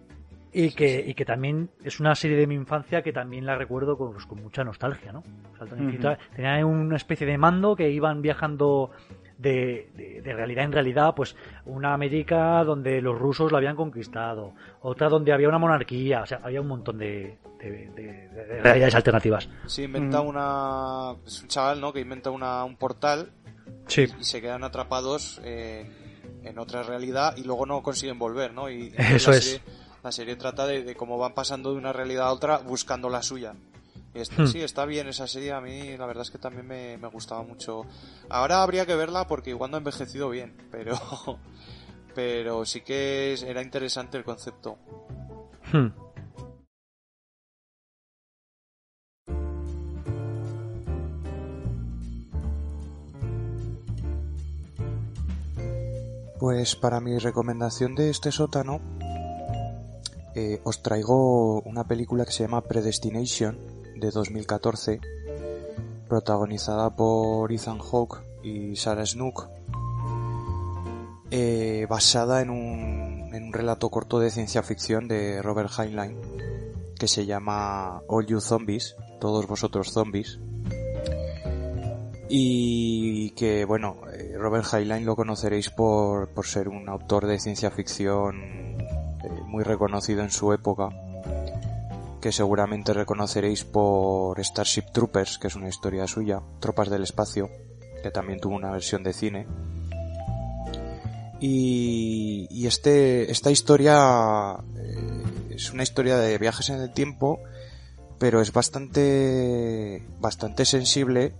[0.52, 3.98] Y que, y que también es una serie de mi infancia que también la recuerdo
[3.98, 5.22] con, pues, con mucha nostalgia, ¿no?
[5.58, 5.82] Salto al.
[5.82, 6.16] Infinito.
[6.34, 8.90] Tenía una especie de mando que iban viajando
[9.36, 14.54] de, de, de realidad en realidad, pues una América donde los rusos la habían conquistado,
[14.80, 18.94] otra donde había una monarquía, o sea, había un montón de, de- de- de realidades
[18.94, 19.50] alternativas.
[19.66, 20.26] Sí, inventa Mm.
[20.26, 21.16] una...
[21.26, 21.92] Es un chaval, ¿no?
[21.92, 23.30] Que inventa una, un portal
[23.88, 25.92] Sí, y se quedan atrapados en,
[26.42, 28.68] en otra realidad y luego no consiguen volver, ¿no?
[28.70, 29.44] Y Eso la es.
[29.44, 29.62] Serie,
[30.02, 33.22] la serie trata de, de cómo van pasando de una realidad a otra buscando la
[33.22, 33.54] suya.
[34.14, 34.46] Y está- Hmm.
[34.46, 37.42] Sí, está bien esa serie, a mí la verdad es que también me, me gustaba
[37.42, 37.84] mucho.
[38.30, 40.94] Ahora habría que verla porque igual no ha envejecido bien, pero...
[42.14, 44.78] Pero sí que es- era interesante el concepto.
[45.70, 45.88] Hmm.
[56.38, 58.80] Pues para mi recomendación de este sótano
[60.34, 63.58] eh, os traigo una película que se llama Predestination
[63.96, 65.00] de 2014
[66.06, 69.48] protagonizada por Ethan Hawke y Sarah Snook
[71.30, 76.20] eh, basada en un, en un relato corto de ciencia ficción de Robert Heinlein
[76.98, 80.38] que se llama All You Zombies, todos vosotros zombies
[82.28, 87.70] y que bueno eh, Robert Heinlein lo conoceréis por, por ser un autor de ciencia
[87.70, 90.88] ficción eh, muy reconocido en su época
[92.20, 97.48] que seguramente reconoceréis por Starship Troopers que es una historia suya Tropas del Espacio
[98.02, 99.46] que también tuvo una versión de cine.
[101.40, 107.40] Y, y este esta historia eh, es una historia de viajes en el tiempo
[108.18, 111.34] pero es bastante bastante sensible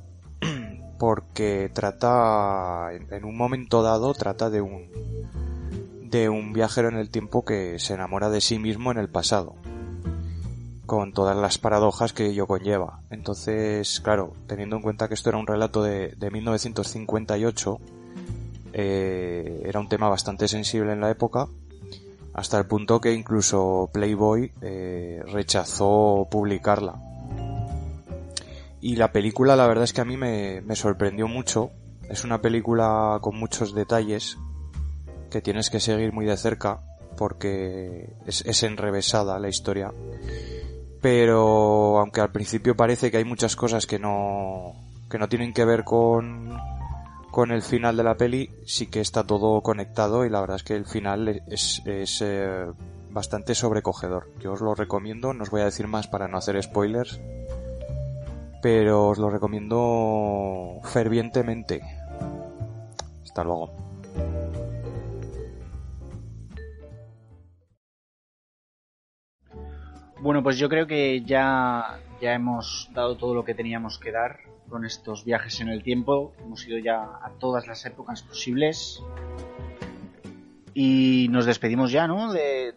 [0.99, 4.89] porque trata en un momento dado trata de un
[6.02, 9.55] de un viajero en el tiempo que se enamora de sí mismo en el pasado
[10.86, 13.00] con todas las paradojas que ello conlleva.
[13.10, 17.78] Entonces claro teniendo en cuenta que esto era un relato de, de 1958
[18.73, 21.49] eh, era un tema bastante sensible en la época
[22.34, 27.00] hasta el punto que incluso Playboy eh, rechazó publicarla
[28.86, 31.73] y la película la verdad es que a mí me, me sorprendió mucho.
[32.08, 34.39] Es una película con muchos detalles
[35.28, 36.82] que tienes que seguir muy de cerca
[37.18, 39.92] porque es, es enrevesada la historia.
[41.02, 44.74] Pero aunque al principio parece que hay muchas cosas que no,
[45.10, 46.56] que no tienen que ver con,
[47.32, 50.62] con el final de la peli, sí que está todo conectado y la verdad es
[50.62, 52.66] que el final es, es eh,
[53.10, 54.31] bastante sobrecogedor.
[54.39, 57.20] Yo os lo recomiendo, no os voy a decir más para no hacer spoilers
[58.62, 61.83] pero os lo recomiendo fervientemente.
[63.23, 63.86] Hasta luego.
[70.20, 74.41] Bueno, pues yo creo que ya, ya hemos dado todo lo que teníamos que dar
[74.68, 76.33] con estos viajes en el tiempo.
[76.43, 79.02] Hemos ido ya a todas las épocas posibles.
[80.75, 82.33] Y nos despedimos ya, ¿no?
[82.33, 82.75] De,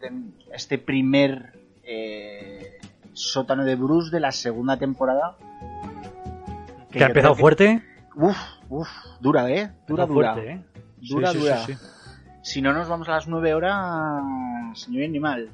[0.53, 2.77] este primer eh,
[3.13, 5.37] sótano de Bruce de la segunda temporada.
[6.91, 7.83] Que ha yo empezado que- fuerte.
[8.15, 8.37] Uf,
[8.69, 8.87] uf,
[9.19, 9.71] dura, ¿eh?
[9.87, 10.33] Dura, dura.
[10.33, 10.65] fuerte, ¿eh?
[11.01, 11.57] Sí, Dura, sí, sí, dura.
[11.65, 11.73] sí.
[12.41, 14.23] Si no nos vamos a las nueve horas,
[14.89, 15.49] ni bien ni mal.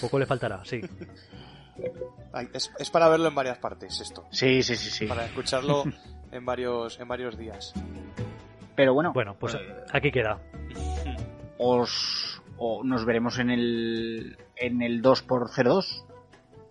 [0.00, 0.80] Poco le faltará, sí.
[2.32, 4.26] Ay, es, es para verlo en varias partes esto.
[4.30, 5.06] Sí, sí, sí, sí.
[5.06, 5.84] Para escucharlo
[6.32, 7.72] en varios, en varios días.
[8.76, 9.58] Pero bueno, Bueno, pues eh,
[9.92, 10.38] aquí queda.
[11.58, 16.04] os o nos veremos en el en el 2x02.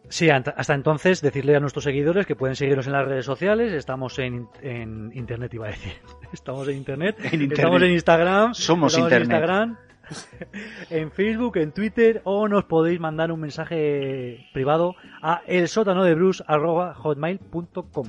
[0.09, 3.71] Sí, hasta entonces decirle a nuestros seguidores que pueden seguirnos en las redes sociales.
[3.73, 5.93] Estamos en, en internet, iba a decir.
[6.33, 7.15] Estamos en internet.
[7.19, 7.51] En internet.
[7.59, 8.53] Estamos en Instagram.
[8.55, 9.29] Somos estamos internet.
[9.29, 9.77] en Instagram.
[10.89, 16.15] En Facebook, en Twitter o nos podéis mandar un mensaje privado a el sótano de
[16.15, 18.07] hotmail.com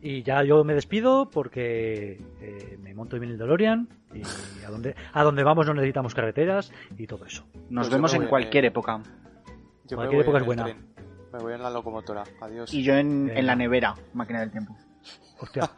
[0.00, 4.22] y ya yo me despido porque eh, me monto bien el DeLorean y
[4.64, 7.44] a donde, a donde vamos no necesitamos carreteras y todo eso.
[7.68, 9.02] Nos Pues vemos en voy cualquier en- época.
[9.88, 10.64] Yo Cualquier me voy época en es buena.
[10.64, 10.94] tren.
[11.32, 12.24] Me voy en la locomotora.
[12.40, 12.72] Adiós.
[12.72, 14.76] Y yo en, en la nevera, máquina del tiempo.
[15.40, 15.70] Hostia.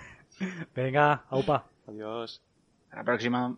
[0.74, 1.66] Venga, aupa.
[1.86, 2.42] Adiós.
[2.84, 3.56] Hasta la próxima.